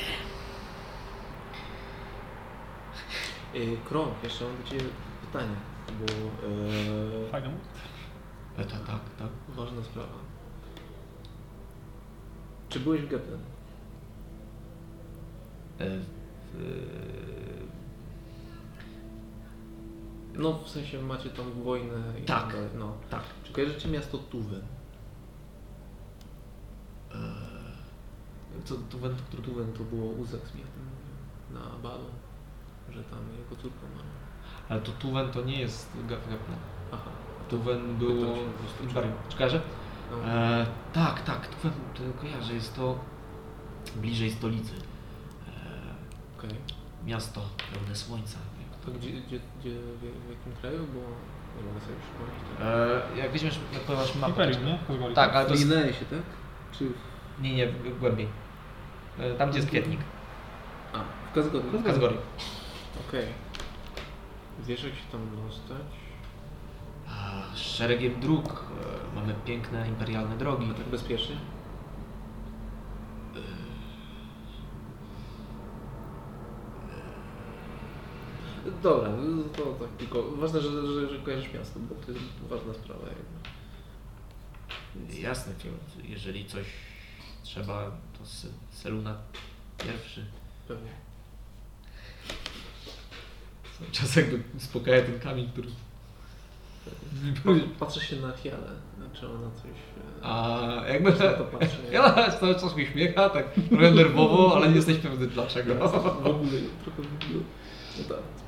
[3.54, 4.84] Yy, Kron, jeszcze mam do Ciebie
[5.22, 5.56] pytanie,
[6.00, 6.06] bo
[7.32, 7.50] Fajnie.
[8.58, 9.30] E, tak, tak, tak.
[9.50, 10.14] ważna sprawa.
[12.70, 13.40] Czy byłeś w Geplen?
[15.80, 15.86] E,
[16.54, 17.66] w-
[20.38, 22.48] No, w sensie macie tam wojnę i Tak.
[22.54, 22.70] dalej.
[22.80, 22.94] No.
[23.10, 23.22] tak.
[23.44, 24.62] Czy kojarzycie miasto Tuwen?
[28.66, 30.12] Co, tu węd, który tu Tuwen to było
[30.74, 31.16] tym mówił,
[31.54, 32.06] na Balu,
[32.90, 34.02] że tam jego córką ma.
[34.70, 36.56] Ale to Tuwen to nie jest Ga- Gapna.
[36.92, 37.10] Aha.
[37.50, 38.36] Tuwen było
[38.84, 39.14] Imperium.
[39.30, 39.62] Czy kojarzę?
[40.12, 40.28] No.
[40.28, 42.54] E, tak, tak, Tuwen to kojarzę.
[42.54, 43.00] Jest to
[43.96, 44.72] bliżej stolicy.
[46.38, 46.50] Okej.
[47.06, 47.42] miasto
[47.74, 48.38] pełne słońca.
[48.86, 50.88] To gdzie, gdzie, gdzie w, w jakim kraju?
[50.94, 51.00] Bo
[51.62, 52.40] nie mogę sobie przypomnieć.
[52.58, 53.16] Tak.
[53.16, 54.30] E, jak weźmiesz, jak mapę.
[54.30, 54.80] Imperium, nie?
[55.16, 55.70] Tak, ale to w jest...
[55.70, 56.20] Linesie, tak?
[56.72, 57.42] Czy w...
[57.42, 58.28] Nie, nie, w- głębiej.
[59.20, 60.00] E, tam, gdzie jest kwietnik.
[60.94, 61.00] A,
[61.32, 61.70] w Kazgorii.
[61.70, 62.18] W Kazgori.
[63.10, 63.26] Okej.
[64.60, 65.88] Wiesz jak się tam dostać?
[67.10, 68.66] A, Szeregiem dróg.
[69.12, 70.68] E, mamy piękne imperialne drogi.
[70.72, 71.36] A tak bezpiecznie?
[78.86, 80.32] Dobra, no to tak tylko.
[80.32, 83.02] Ważne, że, że, że kojarzysz miasto, bo to jest ważna sprawa.
[83.08, 83.26] Jakby.
[85.22, 85.54] Jasne,
[86.04, 86.66] jeżeli coś
[87.44, 89.18] trzeba, to Se- Seluna
[89.78, 90.26] pierwszy.
[90.68, 90.90] Pewnie.
[93.80, 95.68] Cały czas jakby uspokaja ten kamień, który...
[97.80, 98.72] Patrzę się na Hialę,
[99.14, 99.72] czy ona coś...
[100.22, 101.12] e, A jakby...
[101.12, 101.78] na to patrzy.
[101.92, 105.90] Ja cały czas uśmiecha, tak trochę nerwowo, ale nie jesteś pewny dlaczego.
[105.90, 105.96] W
[106.28, 106.52] ogóle,
[106.84, 107.44] trochę w ogóle.
[107.98, 108.45] No tak.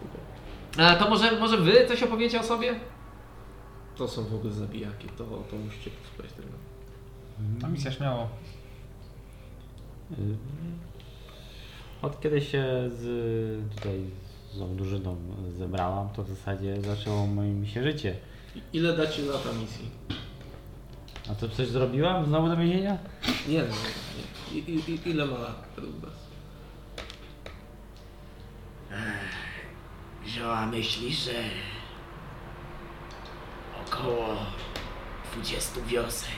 [0.77, 2.79] A to może, może wy coś opowiecie o sobie?
[3.97, 6.47] To są w ogóle zabijaki, to, to musicie posłuchać tego.
[7.61, 8.29] Ta misja śmiało.
[10.11, 10.15] Y,
[12.01, 14.01] Od kiedy się z, tutaj
[14.53, 15.15] z tą drużyną
[15.57, 18.15] zebrałam, to w zasadzie zaczęło moje mi się życie.
[18.55, 19.89] I- Ile dacie lata misji?
[21.31, 22.25] A co coś zrobiłam?
[22.25, 22.97] Znowu do więzienia?
[23.47, 23.65] Nie, no,
[24.53, 24.59] nie.
[24.59, 26.13] I, i, i, ile ma lat według was?
[30.27, 31.31] Wzięła myśli, że
[33.87, 34.35] około
[35.33, 36.29] 20 wiosen.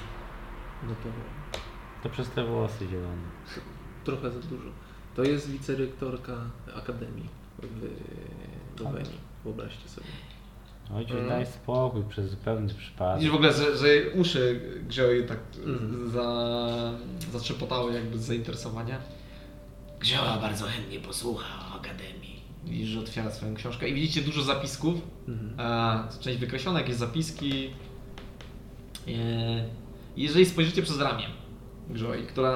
[0.83, 1.09] No to
[2.03, 3.21] To przez te włosy zielone.
[4.05, 4.69] trochę za dużo.
[5.15, 6.33] To jest wicerektorka
[6.77, 7.87] Akademii w
[8.77, 9.09] Doweni.
[9.43, 10.07] Wyobraźcie sobie.
[10.95, 11.29] Ojciec, Mm.
[11.29, 13.17] daj spokój, przez zupełny przypadek.
[13.17, 16.09] Widzisz w ogóle, że, że uszy grzeły jej tak Mhm.
[16.09, 16.51] za,
[17.33, 18.97] zatrzepotały jakby z zainteresowania.
[19.99, 22.38] Grzeła bardzo chętnie posłucha o Akademii.
[22.69, 24.95] Widzisz, że otwiera swoją książkę i widzicie dużo zapisków.
[25.59, 27.69] E, część wykreślona, jakieś zapiski.
[29.07, 29.11] E,
[30.17, 31.25] jeżeli spojrzycie przez ramię
[31.89, 32.55] Grzoи, która...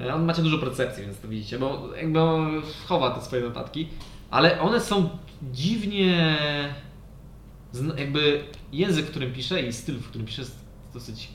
[0.00, 3.88] E, on macie dużo percepcji, więc to widzicie, bo jakby on chowa te swoje notatki,
[4.30, 5.08] ale one są
[5.52, 6.38] dziwnie...
[7.96, 11.28] Jakby język, w którym pisze i styl, w którym pisze jest dosyć...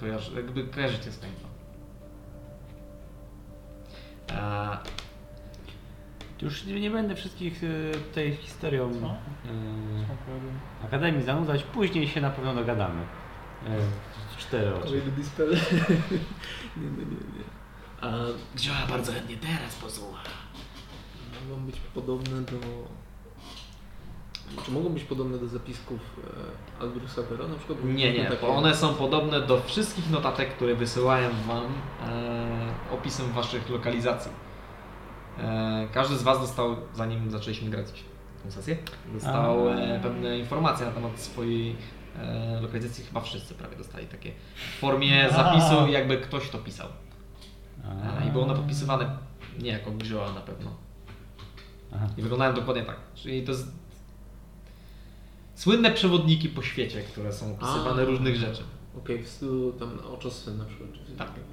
[0.00, 1.48] Kojarzy, jakby kojarzycie z Państwa.
[6.42, 8.96] E, Już nie będę wszystkich y, tutaj historią Co?
[8.96, 9.00] y,
[10.04, 10.52] Spokojnie.
[10.84, 13.00] Akademii zanudzać, później się na pewno dogadamy.
[13.02, 14.84] Y, cztery oczy.
[14.84, 15.50] Kolejny dispel.
[16.76, 17.44] nie, nie, nie, nie.
[18.00, 18.12] A
[18.54, 20.22] Grzeła bardzo chętnie teraz posłucha.
[21.48, 22.58] mogą być podobne do...
[24.64, 26.00] Czy mogą być podobne do zapisków
[26.78, 27.48] e, Albrusa Vero?
[27.48, 31.64] Na przykład Nie, nie, takie- bo one są podobne do wszystkich notatek, które wysyłają Wam
[32.08, 34.30] e, opisem Waszych lokalizacji.
[35.38, 37.86] E, każdy z Was dostał, zanim zaczęliśmy grać
[38.42, 38.76] tę sesję,
[39.12, 41.76] dostał e, pewne informacje na temat swojej
[42.18, 43.04] e, lokalizacji.
[43.04, 46.88] Chyba wszyscy prawie dostali takie w formie zapisu, jakby ktoś to pisał.
[48.28, 49.18] I było one podpisywane
[49.58, 50.70] nie jako grzyła na pewno.
[51.94, 52.06] Aha.
[52.16, 52.96] I wyglądają dokładnie tak.
[53.14, 53.72] Czyli to jest
[55.54, 58.04] słynne przewodniki po świecie, które są opisywane A.
[58.04, 58.62] różnych rzeczy.
[58.98, 60.90] Okej, w stylu tam oczosy na przykład.
[61.18, 61.28] Tak.
[61.28, 61.46] takiego.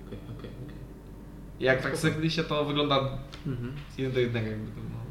[1.60, 3.00] Jak tak sobie się to wygląda
[3.48, 3.74] Mhm.
[3.98, 5.04] jeden do jednego jakby to, no.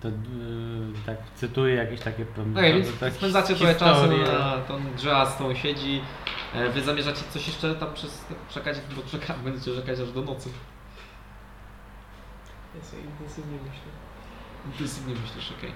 [0.00, 0.12] To y,
[1.06, 5.38] tak cytuję jakieś takie No okay, więc tak spędzacie trochę czasu na tą grze, z
[5.38, 6.00] tą siedzi.
[6.54, 10.50] E, Wy zamierzacie coś jeszcze tam przez czekać, bo czeka, będziecie czekać aż do nocy.
[12.76, 13.92] Ja sobie intensywnie myślę.
[14.66, 15.72] Intensywnie myślisz, okej.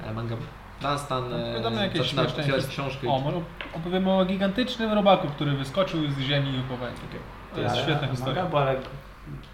[0.00, 0.14] Okay.
[0.14, 0.36] Manga.
[0.82, 3.08] Dunstan e, Opowiadamy jakieś zaczyna otwierać książkę.
[3.08, 3.40] O, może
[3.74, 6.96] opowiemy o gigantycznym robaku, który wyskoczył z ziemi i upowiedział.
[7.54, 8.34] To jest Ale świetna historia.
[8.34, 8.76] Manga, bo ale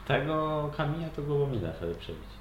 [0.06, 2.36] tego kamienia to głową nie da sobie przebić.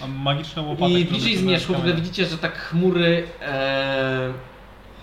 [0.00, 0.90] Mam magiczną łopatę.
[0.90, 4.32] I bliżej zmierzchu w widzicie, że tak chmury e,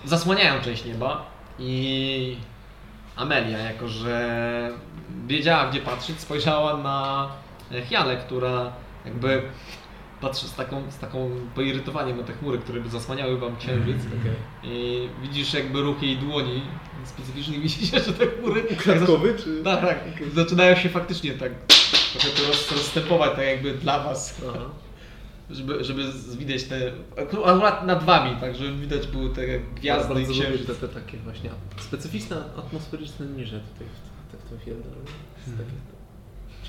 [0.04, 1.26] zasłaniają część nieba
[1.58, 2.36] i
[3.16, 4.70] Amelia, jako że
[5.26, 7.28] wiedziała gdzie patrzeć, spojrzała na
[7.88, 8.72] Hialę, która
[9.04, 9.42] jakby
[10.20, 13.96] patrzy z taką, z taką poirytowaniem na te chmury, które by zasłaniały wam księżyc.
[14.62, 16.62] I widzisz jakby ruch jej dłoni
[17.14, 19.62] specyficznie widzicie, że te chmury Klatkowy czy?
[19.64, 19.98] tak, tak,
[20.34, 21.52] zaczynają się faktycznie tak
[22.12, 24.40] trochę to roz, rozstępować tak jakby dla was.
[24.50, 24.64] Aha.
[25.50, 26.02] Żeby, żeby
[26.38, 26.92] widać te.
[27.22, 30.66] Akurat nad wami, tak, żeby widać były te gwiazdy i bardzo lubię księżyc.
[30.66, 34.82] te, te takie właśnie specyficzne, atmosferyczne niże tutaj w, w, w tym filmie.
[35.44, 35.70] Takie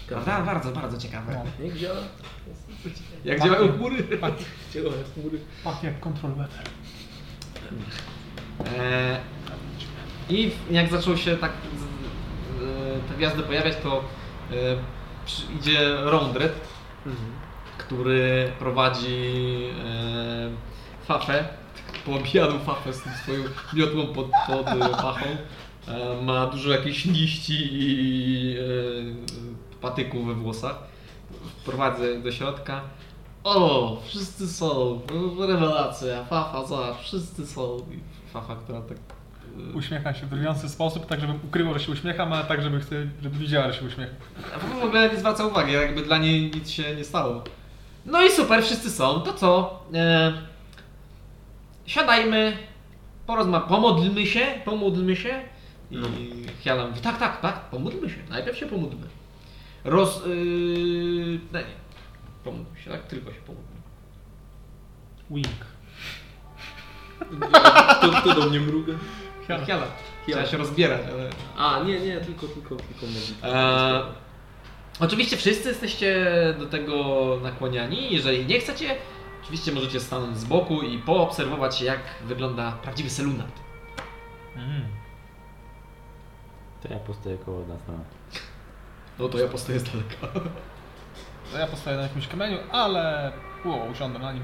[0.01, 0.25] ciekawe.
[0.25, 1.43] Ba- Bardzo, bardzo ciekawe.
[1.59, 1.65] No.
[1.65, 1.97] Jak działa?
[3.25, 3.95] Jak działają chmury?
[4.73, 5.39] Działa jak chmury.
[5.63, 6.65] Pachnie jak control weather.
[8.79, 9.19] E,
[10.29, 14.03] I jak zaczął się tak e, te gwiazdy pojawiać, to
[14.51, 16.53] e, idzie Rondret,
[17.05, 17.31] Mhm.
[17.77, 19.35] który prowadzi
[19.85, 20.49] e,
[21.05, 21.45] fafę,
[22.05, 23.43] poobijaną fafę z tym swoją
[23.73, 25.25] miotłą pod, pod pachą.
[26.23, 28.57] Ma dużo jakichś liści i
[29.81, 30.75] patyków we włosach.
[31.61, 32.81] Wprowadzę do środka.
[33.43, 35.01] O, wszyscy są,
[35.47, 37.77] rewelacja, fafa, zobacz, wszyscy są.
[37.77, 38.97] I fafa, która tak...
[39.73, 42.95] Uśmiecham się w drwiący sposób, tak żebym ukrywał, że się uśmiecham, ale tak, żeby, chcę,
[43.21, 44.15] żeby widziała, że się uśmiecham.
[44.55, 47.43] A w ogóle nie zwraca uwagi, jakby dla niej nic się nie stało.
[48.05, 49.19] No i super, wszyscy są.
[49.21, 49.79] To co?
[49.93, 50.33] E,
[51.85, 52.57] siadajmy,
[53.27, 55.41] porozma- pomodlmy się, pomódlmy się.
[55.91, 56.07] I No.
[56.59, 59.07] Hiala mówi, tak, tak, tak, pomódlmy się, najpierw się pomódlmy.
[59.83, 60.21] Roz...
[60.25, 61.65] Yy, no nie,
[62.43, 63.71] pomódlmy się, tak, tylko się pomódlmy.
[65.31, 65.47] Wink.
[67.99, 68.93] Kto, kto do mnie mruga?
[69.47, 69.65] Hiala.
[69.65, 69.87] Hiala.
[70.27, 71.29] Chciała się rozbierać, ale...
[71.57, 73.47] A, nie, nie, tylko, tylko, tylko modlitwa.
[73.47, 74.03] Eee,
[74.99, 76.25] Oczywiście wszyscy jesteście
[76.59, 78.13] do tego nakłaniani.
[78.13, 78.95] Jeżeli nie chcecie,
[79.43, 83.51] oczywiście możecie stanąć z boku i poobserwować, jak wygląda prawdziwy selunat.
[84.55, 84.81] Mm.
[86.83, 87.93] To ja postoję koło nas na...
[89.19, 90.39] No to ja postoję z daleka.
[91.51, 93.31] To ja postaję na jakimś kamieniu, ale
[93.65, 94.43] o, usiądę na nim.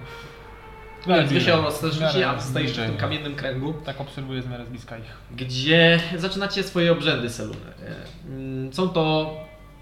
[1.07, 1.53] No więc wy bliżej.
[1.53, 5.17] się rozszerzycie, a stoisz w tym kamiennym kręgu, Tak obserwuję z miarę z bliska ich.
[5.35, 7.73] gdzie zaczynacie swoje obrzędy seluny.
[7.85, 7.95] E,
[8.27, 9.33] mm, Są to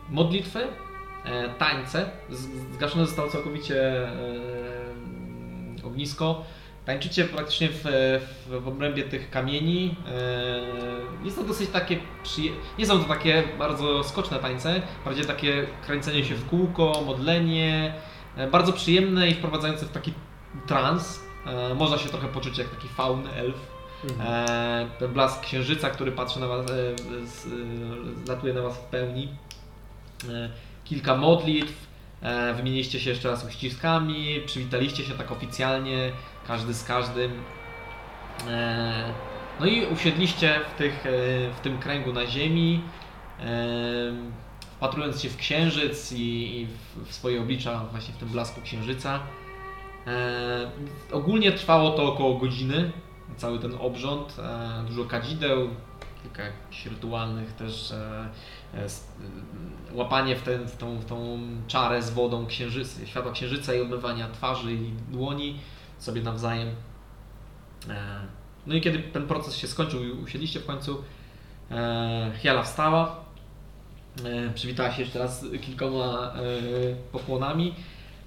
[0.10, 0.60] modlitwy,
[1.26, 2.10] e, tańce.
[2.74, 4.10] Zgaszone zostało całkowicie e,
[5.84, 6.44] ognisko.
[6.86, 7.82] Tańczycie praktycznie w,
[8.48, 9.96] w, w obrębie tych kamieni.
[11.24, 11.98] Jest to dosyć takie.
[12.24, 12.52] Przyje...
[12.80, 17.94] Nie są to takie bardzo skoczne tańce, bardziej takie kręcenie się w kółko, modlenie.
[18.52, 20.14] Bardzo przyjemne i wprowadzające w taki
[20.68, 21.20] trans.
[21.46, 23.76] E, Można się trochę poczuć jak taki faun, elf.
[24.04, 24.30] Mhm.
[24.30, 26.74] E, ten blask księżyca, który patrzy na was, e,
[27.28, 29.30] z, e, latuje na was w pełni.
[30.84, 31.88] Kilka modlitw,
[32.22, 36.12] e, wymieniliście się jeszcze raz uściskami, przywitaliście się tak oficjalnie,
[36.48, 37.32] każdy z każdym.
[39.60, 41.04] No i usiedliście w, tych,
[41.58, 42.82] w tym kręgu na ziemi,
[44.62, 49.20] wpatrując się w księżyc i, i w, w swoje oblicza właśnie w tym blasku księżyca.
[50.08, 50.72] E,
[51.12, 52.92] ogólnie trwało to około godziny,
[53.38, 55.70] cały ten obrząd, e, dużo kadzideł,
[56.24, 58.30] kilka jakichś rytualnych też e,
[59.94, 64.30] łapanie w, ten, w, tą, w tą czarę z wodą księżyca, światła księżyca i obmywania
[64.30, 65.60] twarzy i dłoni
[65.98, 66.68] sobie nawzajem.
[68.68, 71.04] No i kiedy ten proces się skończył i usiedliście w końcu,
[72.38, 73.16] Hiala wstała,
[74.56, 76.34] przywitała się jeszcze raz kilkoma
[77.12, 77.74] pokłonami.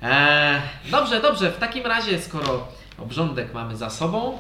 [0.03, 2.69] E, dobrze, dobrze, w takim razie, skoro
[2.99, 4.39] obrządek mamy za sobą,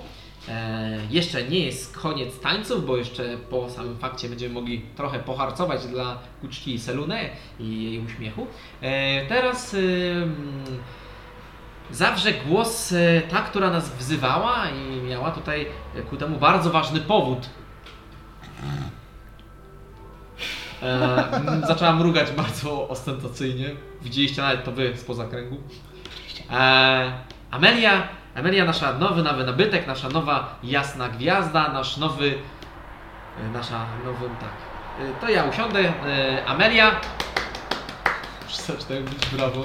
[0.48, 5.86] e, jeszcze nie jest koniec tańców, bo jeszcze po samym fakcie będziemy mogli trochę poharcować
[5.86, 7.30] dla kuczki Selune
[7.60, 8.46] i jej uśmiechu.
[8.80, 10.64] E, teraz ym,
[11.90, 17.00] zawrze głos e, ta, która nas wzywała i miała tutaj e, ku temu bardzo ważny
[17.00, 17.48] powód.
[20.82, 23.70] E, zaczęła mrugać bardzo ostentacyjnie.
[24.02, 25.56] Widzieliście nawet to wy spoza kręgu.
[26.50, 27.12] E,
[27.50, 32.38] Amelia, Amelia, nasza nowy, nowy nabytek, nasza nowa jasna gwiazda, nasz nowy,
[33.40, 34.52] e, nasza nowy, tak.
[35.08, 35.92] E, to ja usiądę.
[36.06, 37.00] E, Amelia.
[39.10, 39.64] Bić brawo.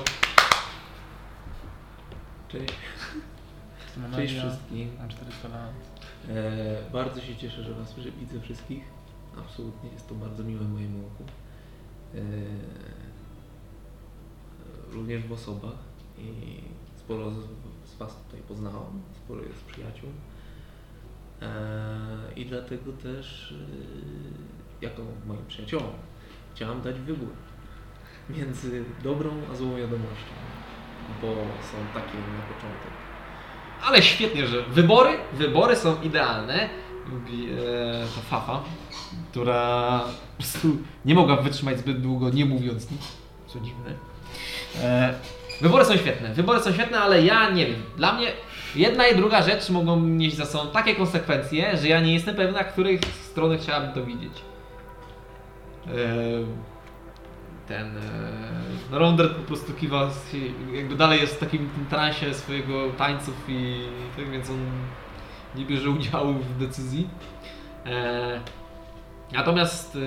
[2.47, 2.73] Cześć.
[4.15, 4.91] Cześć wszystkim.
[4.99, 5.69] Mam 400 lat.
[6.29, 8.83] E, bardzo się cieszę, że Was że widzę wszystkich.
[9.39, 11.23] Absolutnie jest to bardzo miłe mojemu oku.
[12.15, 12.19] E,
[14.93, 15.77] również w osobach
[16.17, 16.59] i
[16.97, 17.35] sporo z,
[17.99, 20.09] Was tutaj poznałam, sporo jest przyjaciół.
[21.41, 21.45] E,
[22.35, 23.51] I dlatego też,
[24.81, 25.93] e, jako moim przyjaciołom,
[26.55, 27.29] chciałam dać wybór.
[28.29, 30.33] między dobrą a złą wiadomością.
[31.21, 31.27] Bo
[31.61, 32.91] są takie na początek.
[33.83, 36.69] Ale świetnie, że wybory, wybory są idealne.
[38.15, 38.63] To Fafa,
[39.31, 39.99] która
[40.37, 43.01] po prostu nie mogła wytrzymać zbyt długo, nie mówiąc nic.
[43.47, 43.91] Co dziwne.
[44.81, 45.13] E,
[45.61, 47.83] wybory są świetne, wybory są świetne, ale ja nie wiem.
[47.97, 48.27] Dla mnie
[48.75, 52.63] jedna i druga rzecz mogą nieść za sobą takie konsekwencje, że ja nie jestem pewna,
[52.63, 52.99] której
[53.31, 54.33] strony chciałabym to widzieć.
[55.87, 55.91] E,
[57.67, 57.97] ten.
[57.97, 58.01] E,
[58.91, 60.09] no Ronder po prostu kiwa,
[60.73, 63.81] jakby dalej jest w takim transie swojego tańców i
[64.17, 64.65] tak więc on
[65.55, 67.09] nie bierze udziału w decyzji.
[67.85, 68.39] E,
[69.31, 69.99] natomiast e,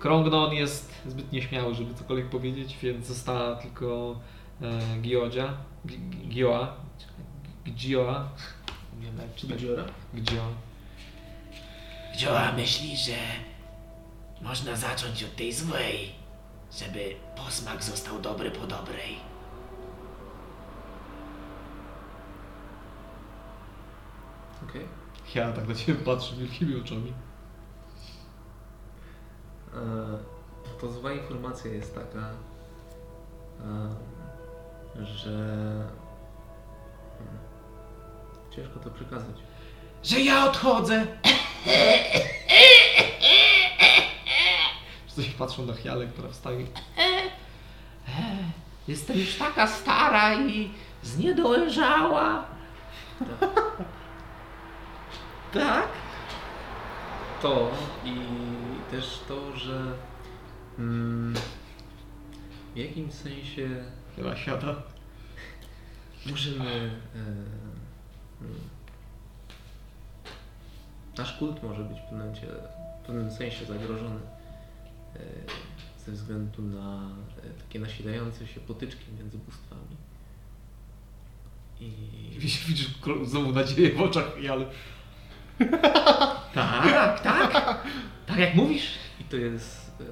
[0.00, 4.20] Krongnon jest zbyt nieśmiały, żeby cokolwiek powiedzieć, więc została tylko
[4.62, 5.54] e, Giodzia,
[5.86, 6.76] Gi- Gi- Gioa,
[7.66, 8.28] Gioa,
[9.00, 9.62] nie wiem jak czytać?
[9.62, 10.46] Gioa.
[12.14, 13.16] Gdzioła myśli, że
[14.42, 16.12] można zacząć od tej złej,
[16.78, 19.16] żeby posmak został dobry po dobrej.
[24.68, 24.84] Okej.
[25.34, 27.12] Ja tak na ciebie patrzę wielkimi oczami.
[29.74, 29.78] E,
[30.80, 32.18] To zła informacja jest taka,
[33.60, 35.30] e, że
[37.18, 37.38] hmm,
[38.50, 39.36] ciężko to przekazać.
[40.02, 41.06] Że ja odchodzę!
[45.06, 46.66] Wszyscy się patrzą na Hialę, która wstaje.
[48.88, 50.70] Jestem już taka stara i
[51.02, 52.44] zniedołężała.
[55.52, 55.88] Tak?
[57.42, 57.70] To
[58.04, 58.14] i
[58.92, 59.92] też to, że
[60.78, 61.34] mm,
[62.74, 63.68] w jakimś sensie
[64.16, 64.82] Hiala siada.
[66.30, 66.64] możemy.
[66.64, 67.18] E,
[68.40, 68.58] mm,
[71.18, 72.34] nasz kult może być w pewnym,
[73.02, 74.20] w pewnym sensie zagrożony
[75.16, 75.20] e,
[76.06, 77.10] ze względu na
[77.44, 79.96] e, takie nasilające się potyczki między bóstwami.
[81.80, 81.90] I
[82.38, 82.88] Widzisz,
[83.24, 84.66] znowu nadzieję w oczach Hialy.
[86.54, 87.84] Tak, tak.
[88.26, 88.98] Tak jak mówisz.
[89.20, 89.92] I to jest.
[90.00, 90.04] e,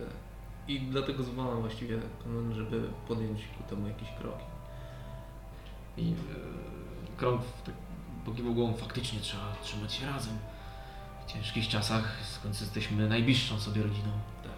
[0.72, 4.44] I dlatego zwołam właściwie kanon, żeby podjąć ku temu jakieś kroki.
[5.96, 7.74] I e, Krąg tak
[8.24, 10.38] pokiwał głową, faktycznie trzeba trzymać się razem.
[11.26, 14.10] W ciężkich czasach, skąd jesteśmy najbliższą sobie rodziną.
[14.42, 14.52] Tak.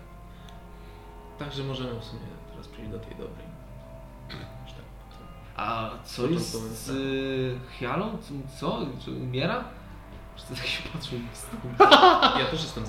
[1.38, 3.46] Także możemy w sumie teraz przejść do tej dobrej.
[4.28, 4.38] Tak,
[5.56, 8.18] A co jest z y, Hialą?
[8.18, 8.58] Co?
[8.60, 8.86] co?
[9.04, 9.64] Czy umiera?
[10.48, 11.16] Czy tak się patrzą?
[12.40, 12.84] Ja też jestem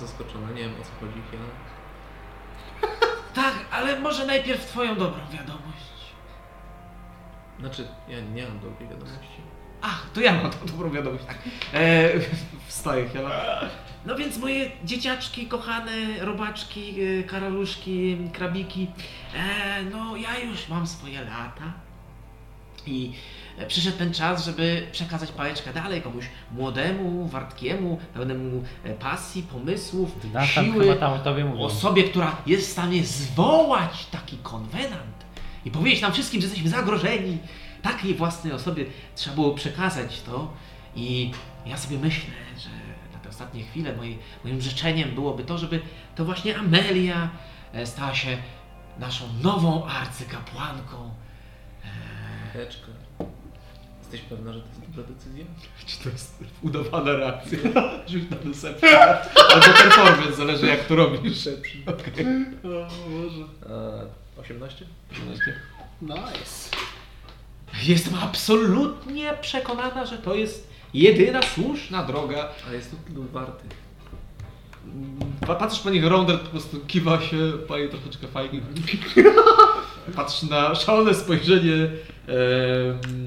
[0.00, 1.20] zaskoczony, nie wiem o co chodzi.
[1.32, 1.38] Ja...
[3.34, 5.88] Tak, ale może najpierw twoją dobrą wiadomość.
[7.60, 9.40] Znaczy, ja nie mam dobrej wiadomości.
[9.82, 11.24] Ach, to ja mam tą dobrą wiadomość.
[11.24, 11.38] Tak.
[11.74, 12.10] E,
[12.68, 13.60] wstaje Hiala.
[14.06, 18.90] No więc moje dzieciaczki, kochane robaczki, e, karaluszki, krabiki,
[19.34, 21.72] e, no ja już mam swoje lata
[22.86, 23.12] i
[23.66, 30.54] przyszedł ten czas, żeby przekazać pałeczkę dalej komuś młodemu, wartkiemu, pełnemu e, pasji, pomysłów, Nas
[30.54, 35.24] tam siły, chyba tam o osobie, która jest w stanie zwołać taki konwenant
[35.64, 37.38] i powiedzieć nam wszystkim, że jesteśmy zagrożeni.
[37.82, 38.84] Takiej własnej osobie
[39.16, 40.52] trzeba było przekazać to
[40.96, 41.30] i
[41.66, 42.68] ja sobie myślę, że
[43.12, 45.80] na te ostatnie chwile moje, moim życzeniem byłoby to, żeby
[46.16, 47.30] to właśnie Amelia
[47.72, 48.36] e, stała się
[48.98, 51.10] naszą nową arcykapłanką.
[52.52, 53.07] Teczka.
[54.12, 55.44] Jesteś pewna, że to jest dobra decyzja?
[55.86, 57.58] Czy to jest udawana reakcja?
[58.08, 58.90] Rzuć na deception.
[59.54, 61.48] Albo performance, zależy jak to robisz.
[61.86, 62.26] Okej.
[62.64, 63.44] O Boże.
[64.36, 64.84] E, 18?
[66.02, 66.76] Nice.
[67.82, 72.48] Jestem absolutnie przekonana, że to jest jedyna słuszna droga.
[72.66, 73.68] Ale jest to tylu warty.
[75.46, 77.36] Pa- Patrzysz po nich, Ronder po prostu kiwa się,
[77.68, 78.60] pali troszeczkę fajnie.
[80.16, 81.88] Patrzy na szalone spojrzenie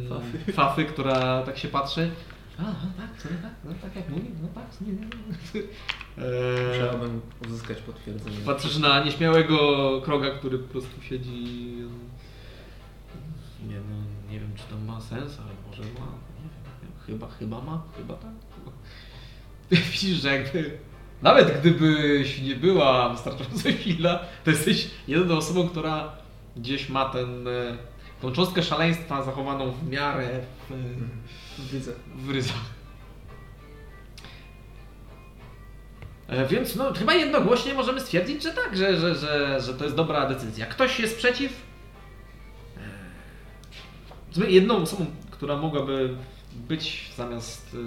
[0.09, 0.51] Fafy.
[0.53, 2.11] Fafy, która tak się patrzy.
[2.59, 5.03] A, no tak, no tak, no tak jak mówi, no tak, nie, nie.
[6.17, 8.37] Eee, Musiałabym uzyskać potwierdzenie.
[8.45, 11.43] Patrzysz na nieśmiałego kroga, który po prostu siedzi.
[13.67, 16.05] Nie no, nie wiem czy to ma sens, ale może ma.
[16.05, 16.49] Nie
[16.81, 18.31] wiem, chyba, chyba ma, chyba tak.
[19.91, 20.77] Widzisz, że jakby.
[21.21, 26.11] Nawet gdybyś nie była wystarczająco silna, to jesteś jedyną osobą, która
[26.57, 27.77] gdzieś ma ten, e,
[28.21, 30.29] tą cząstkę szaleństwa zachowaną w miarę
[30.69, 31.91] w, Widzę.
[32.15, 32.61] w ryzach.
[36.27, 39.95] E, Więc no, chyba jednogłośnie możemy stwierdzić, że tak, że, że, że, że to jest
[39.95, 40.65] dobra decyzja.
[40.65, 41.51] Ktoś jest przeciw?
[44.41, 46.15] E, Jedną osobą, która mogłaby
[46.55, 47.77] być zamiast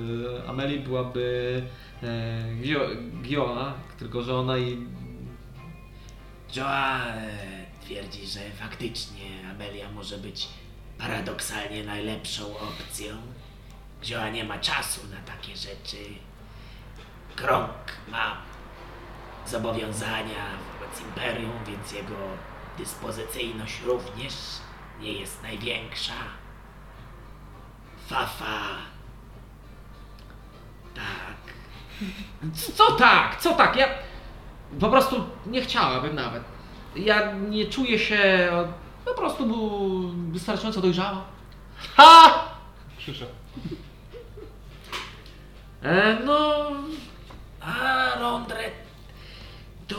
[0.45, 1.63] e, Amelii byłaby
[2.03, 4.79] e, Gio- Gioa, tylko że ona i
[6.57, 10.49] Joa e, twierdzi, że faktycznie Amelia może być
[10.99, 13.17] paradoksalnie najlepszą opcją.
[14.09, 15.97] Joa nie ma czasu na takie rzeczy.
[17.37, 17.71] Krąg
[18.09, 18.37] ma
[19.47, 22.17] zobowiązania wobec Imperium, więc jego
[22.79, 24.35] dyspozycyjność również
[25.01, 26.13] nie jest największa.
[28.09, 28.61] Fafa.
[30.95, 31.55] Tak.
[32.77, 33.41] Co tak?
[33.41, 33.77] Co tak?
[33.77, 33.89] Ja
[34.81, 36.54] po prostu nie chciałabym nawet.
[36.97, 38.49] Ja nie czuję się
[39.05, 41.25] po prostu był wystarczająco dojrzała.
[41.97, 42.45] Ha!
[42.99, 43.27] Krzyczę.
[45.83, 46.71] E, no,
[47.61, 48.71] A Rondre
[49.89, 49.97] to...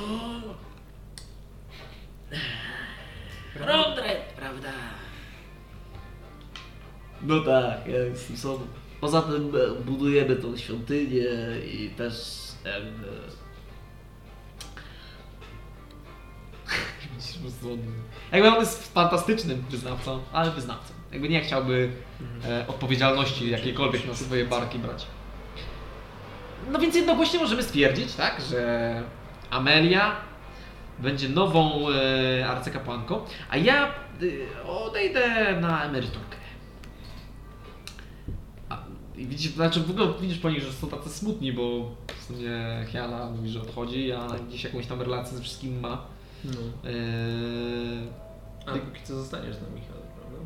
[3.56, 4.72] Rondre, prawda?
[7.22, 8.68] No tak, ja jestem sobą.
[9.02, 11.26] Poza tym e, budujemy tą świątynię
[11.74, 12.14] i też
[12.66, 13.08] jakby...
[18.32, 20.94] Jakby on jest fantastycznym wyznawcą, ale wyznawcą.
[21.12, 21.92] Jakby nie chciałby
[22.46, 25.08] e, odpowiedzialności jakiejkolwiek na swoje barki brać.
[26.72, 29.04] No więc jednogłośnie możemy stwierdzić, tak, że
[29.50, 30.16] Amelia
[31.00, 36.38] będzie nową e, arcykapłanką, a ja e, odejdę na emeryturkę.
[38.70, 38.78] A,
[39.16, 42.50] widzisz, znaczy w ogóle widzisz po nich, że są tacy smutni, bo w sumie
[42.92, 46.15] Hiala mówi, że odchodzi, a gdzieś jakąś tam relację ze wszystkim ma.
[46.46, 46.90] No.
[46.90, 48.08] Eee,
[48.66, 50.40] A póki co zostaniesz z nami, Michał, prawda?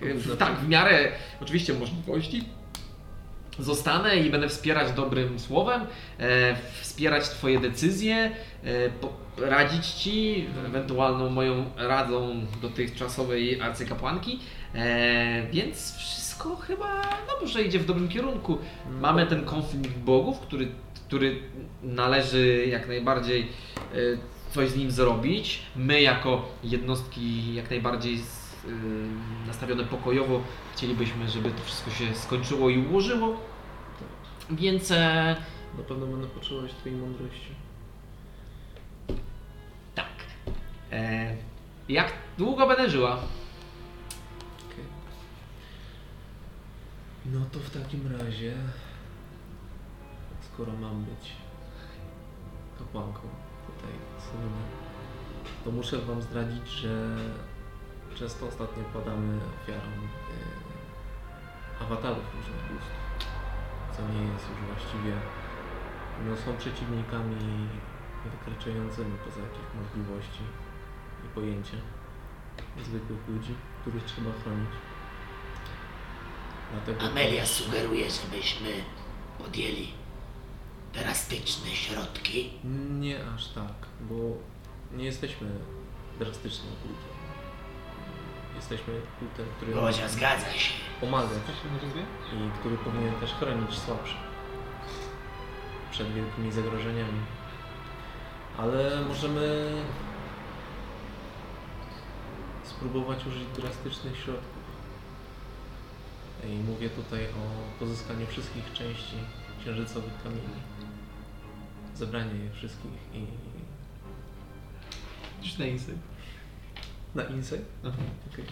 [0.00, 0.14] tak.
[0.16, 2.44] W, tak, w miarę oczywiście możliwości.
[3.58, 5.86] Zostanę i będę wspierać dobrym słowem,
[6.20, 8.30] e, wspierać Twoje decyzje,
[8.64, 14.40] e, po, radzić Ci ewentualną moją radą dotychczasowej arcykapłanki,
[14.74, 17.02] e, więc wszystko chyba
[17.40, 18.58] dobrze idzie w dobrym kierunku.
[19.00, 20.68] Mamy ten konflikt bogów, który,
[21.06, 21.42] który
[21.82, 23.96] należy jak najbardziej e,
[24.50, 25.62] coś z nim zrobić.
[25.76, 28.20] My jako jednostki jak najbardziej y,
[29.46, 30.42] nastawione pokojowo
[30.74, 33.36] chcielibyśmy, żeby to wszystko się skończyło i ułożyło.
[34.50, 35.36] Więc e,
[35.78, 37.48] Na pewno będę potrzebować Twojej mądrości.
[39.94, 40.06] tak.
[40.92, 41.36] E,
[41.88, 43.12] jak długo będę żyła?
[43.12, 44.84] Okej.
[47.26, 48.54] No to w takim razie,
[50.54, 51.32] skoro mam być
[52.78, 53.20] kapłanką
[53.66, 54.64] tutaj Seliny,
[55.64, 57.16] to muszę Wam zdradzić, że
[58.14, 59.90] często ostatnio padamy ofiarą
[61.80, 62.94] e, awatarów różnych bóstw,
[63.96, 65.14] co nie jest już właściwie,
[66.26, 67.68] no są przeciwnikami
[68.24, 70.42] wykraczającymi poza jakieś możliwości
[71.24, 71.76] i pojęcia
[72.84, 74.70] zwykłych ludzi, których trzeba chronić.
[76.72, 78.70] Dlatego Amelia sugeruje, żebyśmy
[79.38, 80.03] podjęli
[80.94, 82.50] drastyczne środki.
[83.00, 84.14] Nie aż tak, bo
[84.96, 85.48] nie jesteśmy
[86.18, 87.14] drastycznym kultem.
[88.56, 90.72] Jesteśmy kultem, który Bodzia, zgadza się.
[91.00, 91.28] pomaga
[92.32, 94.34] i który powinien też chronić słabszych
[95.90, 97.20] przed wielkimi zagrożeniami.
[98.58, 99.72] Ale możemy
[102.64, 104.64] spróbować użyć drastycznych środków.
[106.44, 109.16] I mówię tutaj o pozyskaniu wszystkich części
[109.60, 110.60] księżycowych kamieni.
[111.94, 113.26] Zebranie je wszystkich i
[115.42, 115.98] Już na insight.
[117.14, 117.64] na insight.
[117.86, 117.96] Aha.
[118.32, 118.44] Okej.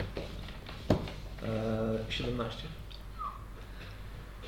[1.42, 2.62] Eee, 17.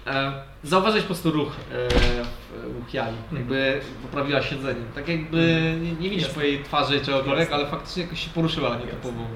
[0.07, 3.17] E, zauważyłeś po prostu ruch e, w- u Kiali.
[3.33, 4.81] Jakby poprawiła siedzenie.
[4.95, 9.27] Tak jakby nie, nie widzisz twojej twarzy czegokolwiek, ale faktycznie jakoś się poruszyła nietypowo.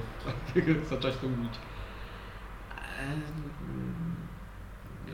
[0.89, 1.53] Zaczęłaś to mówić.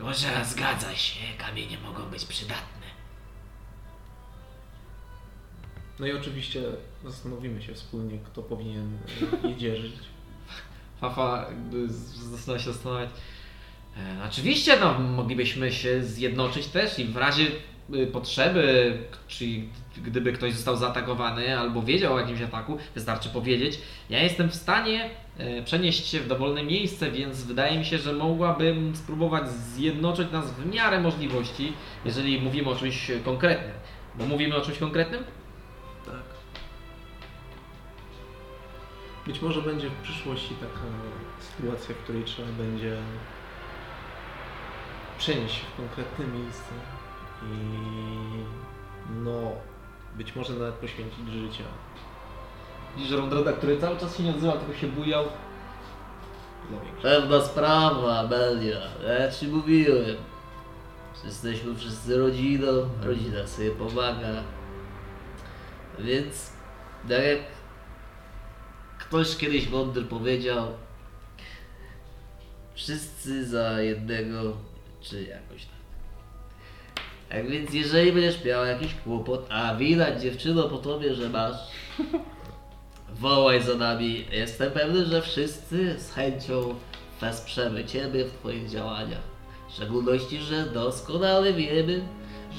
[0.00, 1.20] Bodzia, zgadza się.
[1.38, 2.75] Kamienie mogą być przydatne.
[6.00, 6.62] No i oczywiście
[7.04, 8.98] zastanowimy się wspólnie, kto powinien
[9.44, 9.94] je dzierżyć.
[11.00, 11.46] Fafa
[12.36, 13.10] zaczyna się zastanawiać.
[13.96, 17.46] E, oczywiście, no, moglibyśmy się zjednoczyć też i w razie
[17.94, 19.68] y, potrzeby, czyli
[20.04, 23.78] gdyby ktoś został zaatakowany albo wiedział o jakimś ataku, wystarczy powiedzieć.
[24.10, 28.12] Ja jestem w stanie e, przenieść się w dowolne miejsce, więc wydaje mi się, że
[28.12, 31.72] mogłabym spróbować zjednoczyć nas w miarę możliwości,
[32.04, 33.74] jeżeli mówimy o czymś konkretnym.
[34.14, 35.24] Bo mówimy o czymś konkretnym?
[39.26, 40.86] Być może będzie w przyszłości taka
[41.40, 42.96] sytuacja, w której trzeba będzie
[45.18, 46.72] przenieść się w konkretne miejsce
[47.42, 47.56] i
[49.24, 49.52] no,
[50.16, 51.64] być może nawet poświęcić życia.
[52.96, 55.24] Widzisz, że Rondrada, który cały czas się nie odzywa, tylko się bujał.
[56.70, 57.02] Większych.
[57.02, 58.80] Pewna sprawa, Amelia.
[59.08, 60.16] Ja ci mówiłem.
[61.24, 64.42] Jesteśmy wszyscy rodziną, rodzina sobie pomaga.
[65.98, 66.52] Więc
[67.08, 67.55] tak jak
[69.08, 70.66] ktoś kiedyś mądry powiedział,
[72.74, 74.56] wszyscy za jednego,
[75.00, 75.76] czy jakoś tak.
[77.28, 81.56] Tak więc jeżeli będziesz miał jakiś kłopot, a widać dziewczyno po tobie, że masz,
[83.14, 84.24] wołaj za nami.
[84.32, 86.74] Jestem pewny, że wszyscy z chęcią
[87.20, 89.36] wesprzemy Ciebie w Twoich działaniach.
[89.68, 92.02] W szczególności, że doskonale wiemy,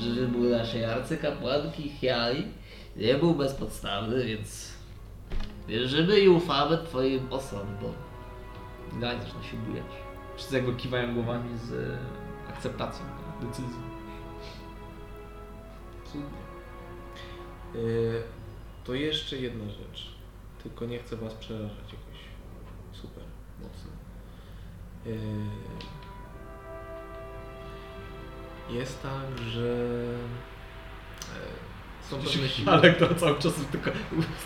[0.01, 2.43] że wybór naszej arcykapłanki Chiali
[2.95, 4.76] nie był bezpodstawny, więc
[5.67, 7.93] wierzymy i ufamy Twoim osobom.
[9.01, 9.85] Daj, zresztą się bujesz.
[10.35, 11.97] Wszyscy jakby kiwają głowami z e,
[12.49, 13.05] akceptacją
[13.41, 13.81] decyzji.
[16.05, 16.47] Cudnie.
[17.73, 18.23] Yy,
[18.83, 20.15] to jeszcze jedna rzecz.
[20.63, 22.19] Tylko nie chcę was przerażać jakoś
[22.91, 23.23] super
[23.61, 23.91] mocno.
[25.05, 25.13] Yy,
[28.69, 30.56] jest tak, że e,
[32.09, 32.71] są pewne siły.
[32.71, 33.91] Ale to cały czas tylko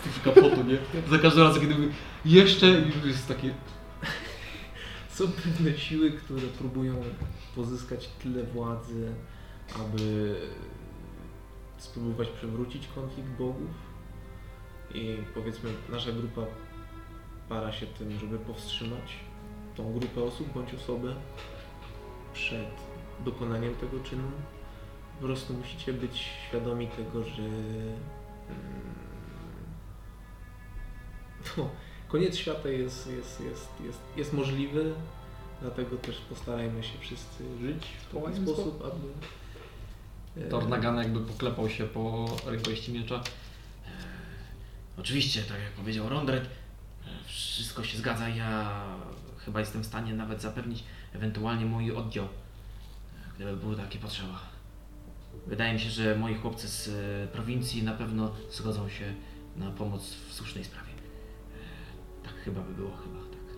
[0.00, 0.78] tych kapotu, nie?
[1.10, 3.54] Za każdym razem, kiedy mówi jeszcze i jest takie...
[5.08, 7.02] Są pewne siły, które próbują
[7.54, 9.14] pozyskać tyle władzy,
[9.74, 10.34] aby
[11.78, 13.70] spróbować przywrócić konflikt bogów.
[14.94, 16.42] I powiedzmy, nasza grupa
[17.48, 19.16] para się tym, żeby powstrzymać
[19.76, 21.14] tą grupę osób bądź osobę
[22.32, 22.68] przed
[23.24, 24.30] dokonaniem tego czynu.
[25.20, 28.92] Po prostu musicie być świadomi tego, że mm,
[31.56, 31.70] no,
[32.08, 34.94] koniec świata jest, jest, jest, jest, jest możliwy,
[35.60, 40.46] dlatego też postarajmy się wszyscy żyć w taki Wołajmy sposób, aby...
[40.46, 43.22] e, Thor Nagan jakby poklepał się po rękojeści miecza.
[44.98, 46.48] Oczywiście, tak jak powiedział Rondred,
[47.26, 48.28] wszystko się zgadza.
[48.28, 48.82] Ja
[49.38, 52.28] chyba jestem w stanie nawet zapewnić ewentualnie mój oddział,
[53.36, 54.51] gdyby była takie potrzeba.
[55.46, 59.14] Wydaje mi się, że moi chłopcy z e, prowincji na pewno zgodzą się
[59.56, 60.90] na pomoc w słusznej sprawie.
[60.92, 63.56] E, Tak chyba by było, chyba tak.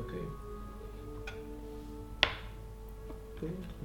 [0.00, 0.20] Okej.
[3.40, 3.84] Porządku.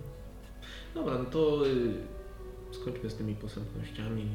[0.94, 1.94] Dobra, no to y,
[2.72, 4.28] skończmy z tymi posępnościami.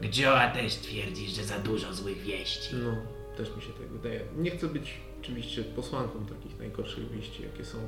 [0.00, 2.74] Gdzioła też twierdzi, że za dużo złych wieści.
[2.76, 2.96] No,
[3.36, 4.20] też mi się tak wydaje.
[4.36, 7.78] Nie chcę być oczywiście posłanką takich najgorszych wieści, jakie są,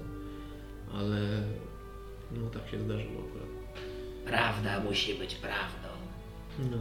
[0.93, 1.43] ale
[2.33, 3.54] no tak się zdarzyło akurat.
[4.27, 5.89] Prawda musi być prawdą.
[6.59, 6.77] No.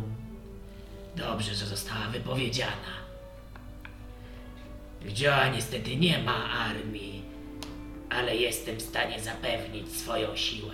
[1.15, 2.93] Dobrze, że została wypowiedziana.
[5.01, 7.25] Gdzioła niestety nie ma armii,
[8.09, 10.73] ale jestem w stanie zapewnić swoją siłę.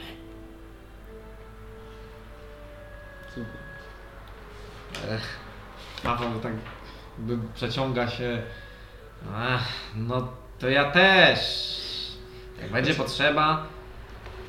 [3.29, 3.61] Super.
[5.11, 5.39] Ech,
[6.03, 6.53] Paweł tak
[7.17, 8.41] jakby przeciąga się.
[9.35, 10.27] Ach, no
[10.59, 11.39] to ja też.
[12.61, 13.67] Jak będzie potrzeba.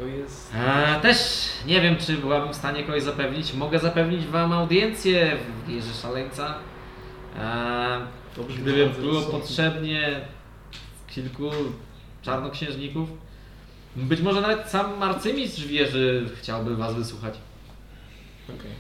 [0.01, 0.53] To jest...
[0.55, 3.55] A, też nie wiem, czy byłabym w stanie kogoś zapewnić.
[3.55, 6.55] Mogę zapewnić Wam audiencję w wieży szaleńca.
[7.41, 7.99] A,
[8.37, 10.21] To gdyby było potrzebnie
[11.09, 11.51] kilku
[12.23, 13.09] czarnoksiężników.
[13.97, 17.35] Być może nawet sam arcymistrz wieży chciałby Was wysłuchać.
[18.49, 18.71] Okej.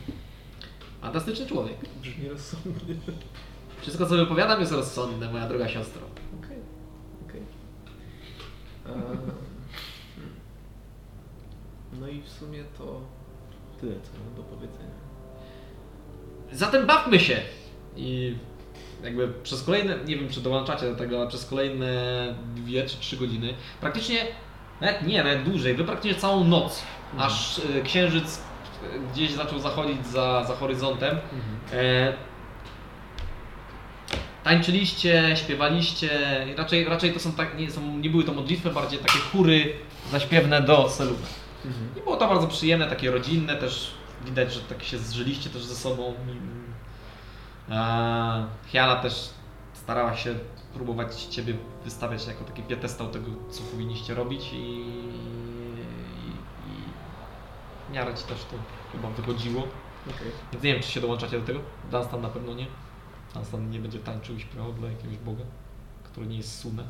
[1.00, 1.76] Fantastyczny człowiek.
[2.02, 2.94] Brzmi rozsądnie.
[3.80, 6.02] Wszystko, co wypowiadam, jest rozsądne, moja droga siostro.
[6.44, 6.58] Okej.
[7.28, 7.42] Okej.
[8.86, 9.49] A, hmm.
[11.92, 13.00] No i w sumie to
[13.80, 15.00] tyle, co mam do powiedzenia.
[16.52, 17.36] Zatem bawmy się!
[17.96, 18.36] I
[19.04, 21.88] jakby przez kolejne, nie wiem czy dołączacie do tego, ale przez kolejne
[22.54, 24.26] dwie czy trzy godziny, praktycznie,
[24.80, 26.82] nawet nie, nawet dłużej, wy praktycznie całą noc,
[27.18, 31.16] aż e, księżyc e, gdzieś zaczął zachodzić za, za horyzontem.
[31.72, 32.12] E,
[34.44, 36.10] tańczyliście, śpiewaliście,
[36.56, 39.72] raczej, raczej to są tak, nie, są, nie były to modlitwy, bardziej takie chóry
[40.10, 40.88] zaśpiewne do
[41.62, 41.78] Seluna.
[41.96, 43.94] I było to bardzo przyjemne, takie rodzinne też.
[44.24, 46.14] Widać, że tak się zżyliście też ze sobą.
[48.66, 49.30] Hiala też
[49.72, 50.34] starała się
[50.74, 55.00] próbować Ciebie wystawiać jako taki pietestał tego, co powinniście robić i, i,
[56.66, 56.82] i
[57.88, 58.56] w miarę Ci też to
[58.92, 59.62] chyba wychodziło.
[60.06, 60.32] Okej.
[60.52, 61.60] Więc nie wiem, czy się dołączacie do tego.
[61.90, 62.66] Dunstan na pewno nie.
[63.34, 65.44] Dunstan nie będzie tańczył i śpiewał dla jakiegoś boga,
[66.04, 66.84] który nie jest Sunę.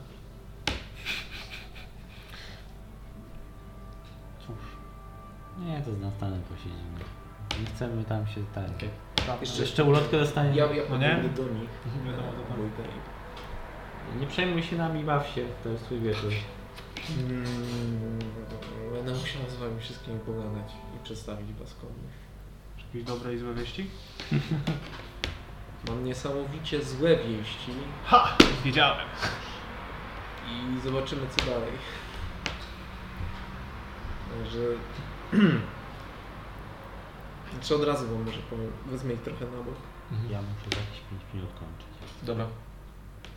[5.61, 7.01] Nie, to z Nastanem posiedzimy.
[7.61, 8.65] Nie chcemy tam się tak.
[8.77, 8.89] Okej.
[9.41, 10.57] Jeszcze, Jeszcze ulotkę dostanie.
[10.57, 11.15] ja, ja No nie?
[11.37, 11.71] do nich.
[12.07, 12.57] Wiadomo, to tam.
[12.57, 12.87] Wojtek.
[14.21, 15.45] Nie przejmuj się nami, baw się.
[15.63, 16.33] To jest twój wieczór.
[17.19, 17.45] Mm,
[18.93, 22.13] Będę musiał z wami wszystkimi pogadać i przedstawić was komuś.
[22.79, 23.91] Jakieś dobre i złe wieści?
[25.89, 27.73] Mam niesamowicie złe wieści
[28.05, 28.37] Ha!
[28.65, 29.07] Wiedziałem.
[30.51, 31.73] i zobaczymy co dalej.
[34.31, 34.59] Także
[37.63, 39.75] Czy od razu wam może powiem, wezmę ich trochę na bok.
[40.31, 41.87] Ja muszę za jakieś 5 minut kończyć.
[42.23, 42.47] Dobra.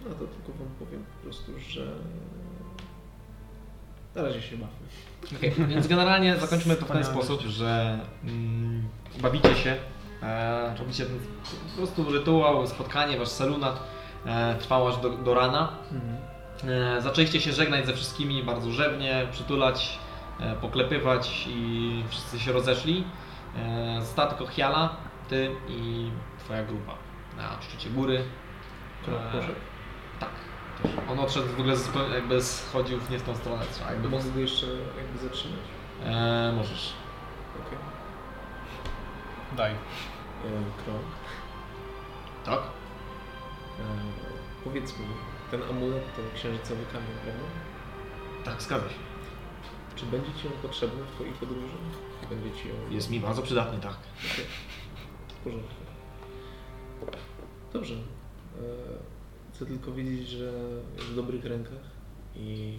[0.04, 1.86] No to tylko wam powiem po prostu, że
[4.16, 5.38] na razie się bawmy.
[5.38, 8.90] Okej, więc generalnie zakończmy to w ten sposób, że mm,
[9.22, 9.76] bawicie się,
[10.24, 11.20] e, robicie ten
[11.72, 13.80] po prostu rytuał, spotkanie, wasz salunat
[14.26, 15.74] e, trwało aż do, do rana.
[16.64, 20.00] E, zaczęliście się żegnać ze wszystkimi bardzo rzewnie, przytulać,
[20.62, 23.04] poklepywać i wszyscy się rozeszli.
[23.58, 24.96] E, została tylko Hiala,
[25.30, 26.94] ty i twoja grupa
[27.38, 28.24] na szczycie góry.
[29.06, 29.60] Krok poszedł.
[30.20, 30.30] Tak.
[31.12, 33.66] On odszedł w ogóle zupełnie jakby schodził w nie w tą stronę.
[33.72, 34.66] Trzeba jakby Mogę go jeszcze
[34.98, 35.60] jakby zatrzymać.
[36.06, 36.94] E, możesz.
[37.68, 37.78] Okej.
[39.58, 39.72] Daj.
[39.72, 39.76] E,
[40.86, 41.02] Krok.
[42.46, 42.60] Tak?
[42.60, 43.84] E,
[44.64, 45.06] powiedz mi,
[45.52, 47.44] ten amulet to księżycowy kamień, prawda?
[48.46, 49.12] Tak, zgadza się.
[49.96, 51.74] Czy będzie Ci on potrzebny w Twojej podróży?
[52.30, 52.94] Będzie Ci on...
[52.94, 53.98] Jest mi bardzo przydatny, tak.
[54.34, 54.46] Okej.
[55.28, 55.74] W porządku.
[57.74, 57.94] Dobrze.
[57.96, 59.14] E,
[59.54, 60.54] Chcę tylko wiedzieć, że
[60.96, 61.80] jest w dobrych rękach
[62.36, 62.78] i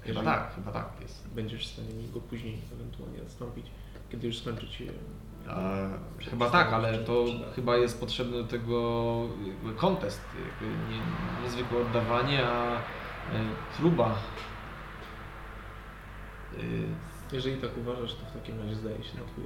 [0.00, 1.28] e, Chyba tak, chyba tak jest.
[1.28, 3.66] będziesz w stanie mi go później ewentualnie odstąpić,
[4.10, 4.88] kiedy już skończy Ci
[5.48, 5.90] E,
[6.30, 7.24] chyba tak, ale to
[7.56, 9.28] chyba jest potrzebny do tego
[9.76, 11.00] kontest, jakby nie,
[11.42, 12.80] niezwykłe oddawanie, a e,
[13.78, 14.14] próba.
[16.58, 16.60] E,
[17.32, 19.44] Jeżeli tak uważasz, to w takim razie zdaje się na Twój.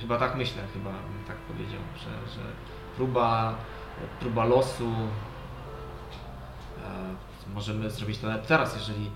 [0.00, 2.40] Chyba tak myślę, chyba bym tak powiedział, że, że
[2.96, 3.54] próba,
[4.20, 4.92] próba losu.
[6.84, 7.14] E,
[7.54, 9.10] możemy zrobić to nawet teraz, jeżeli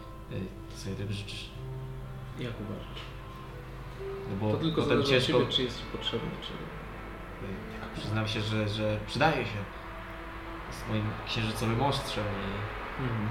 [0.73, 1.51] e, sobie tego życzysz.
[2.39, 3.01] Jak uważasz?
[4.31, 5.33] No bo To tylko potem zależy ciężko.
[5.41, 6.53] Ciebie, czy jest Ci potrzebny, czy...
[6.53, 9.59] e, Przyznam się, że, że przydaje się.
[10.69, 13.29] Jest moim księżycowym ostrzem i Mhm.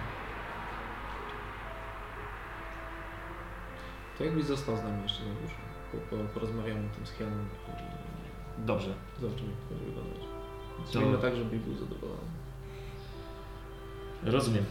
[4.17, 5.53] To jakbyś został z nami jeszcze na górze.
[5.91, 8.93] Po, po, porozmawiamy o tym z Hianem i dobrze.
[9.21, 10.19] zobaczymy jak to będzie wyglądać.
[10.85, 12.21] To- Zrobimy tak, żeby był zadowolony.
[14.23, 14.65] Rozumiem.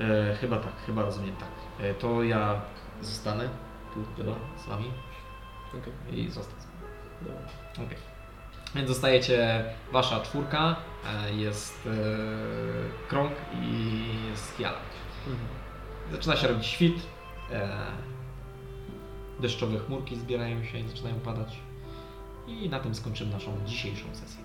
[0.00, 1.48] E, chyba tak, chyba rozumiem tak.
[1.80, 2.60] E, to ja
[3.02, 3.48] zostanę
[3.94, 4.90] tu chyba z wami
[5.78, 6.56] Okej, i zostać.
[7.22, 7.40] dobra.
[7.86, 7.98] Okej.
[8.74, 10.76] Więc zostajecie wasza czwórka,
[11.28, 13.32] e, jest e, krąg
[13.62, 13.90] i
[14.30, 14.78] jest Jala.
[15.26, 15.48] Mhm.
[16.12, 16.94] Zaczyna się robić świt.
[19.40, 21.56] Deszczowe chmurki zbierają się i zaczynają padać.
[22.48, 24.43] I na tym skończymy naszą dzisiejszą sesję.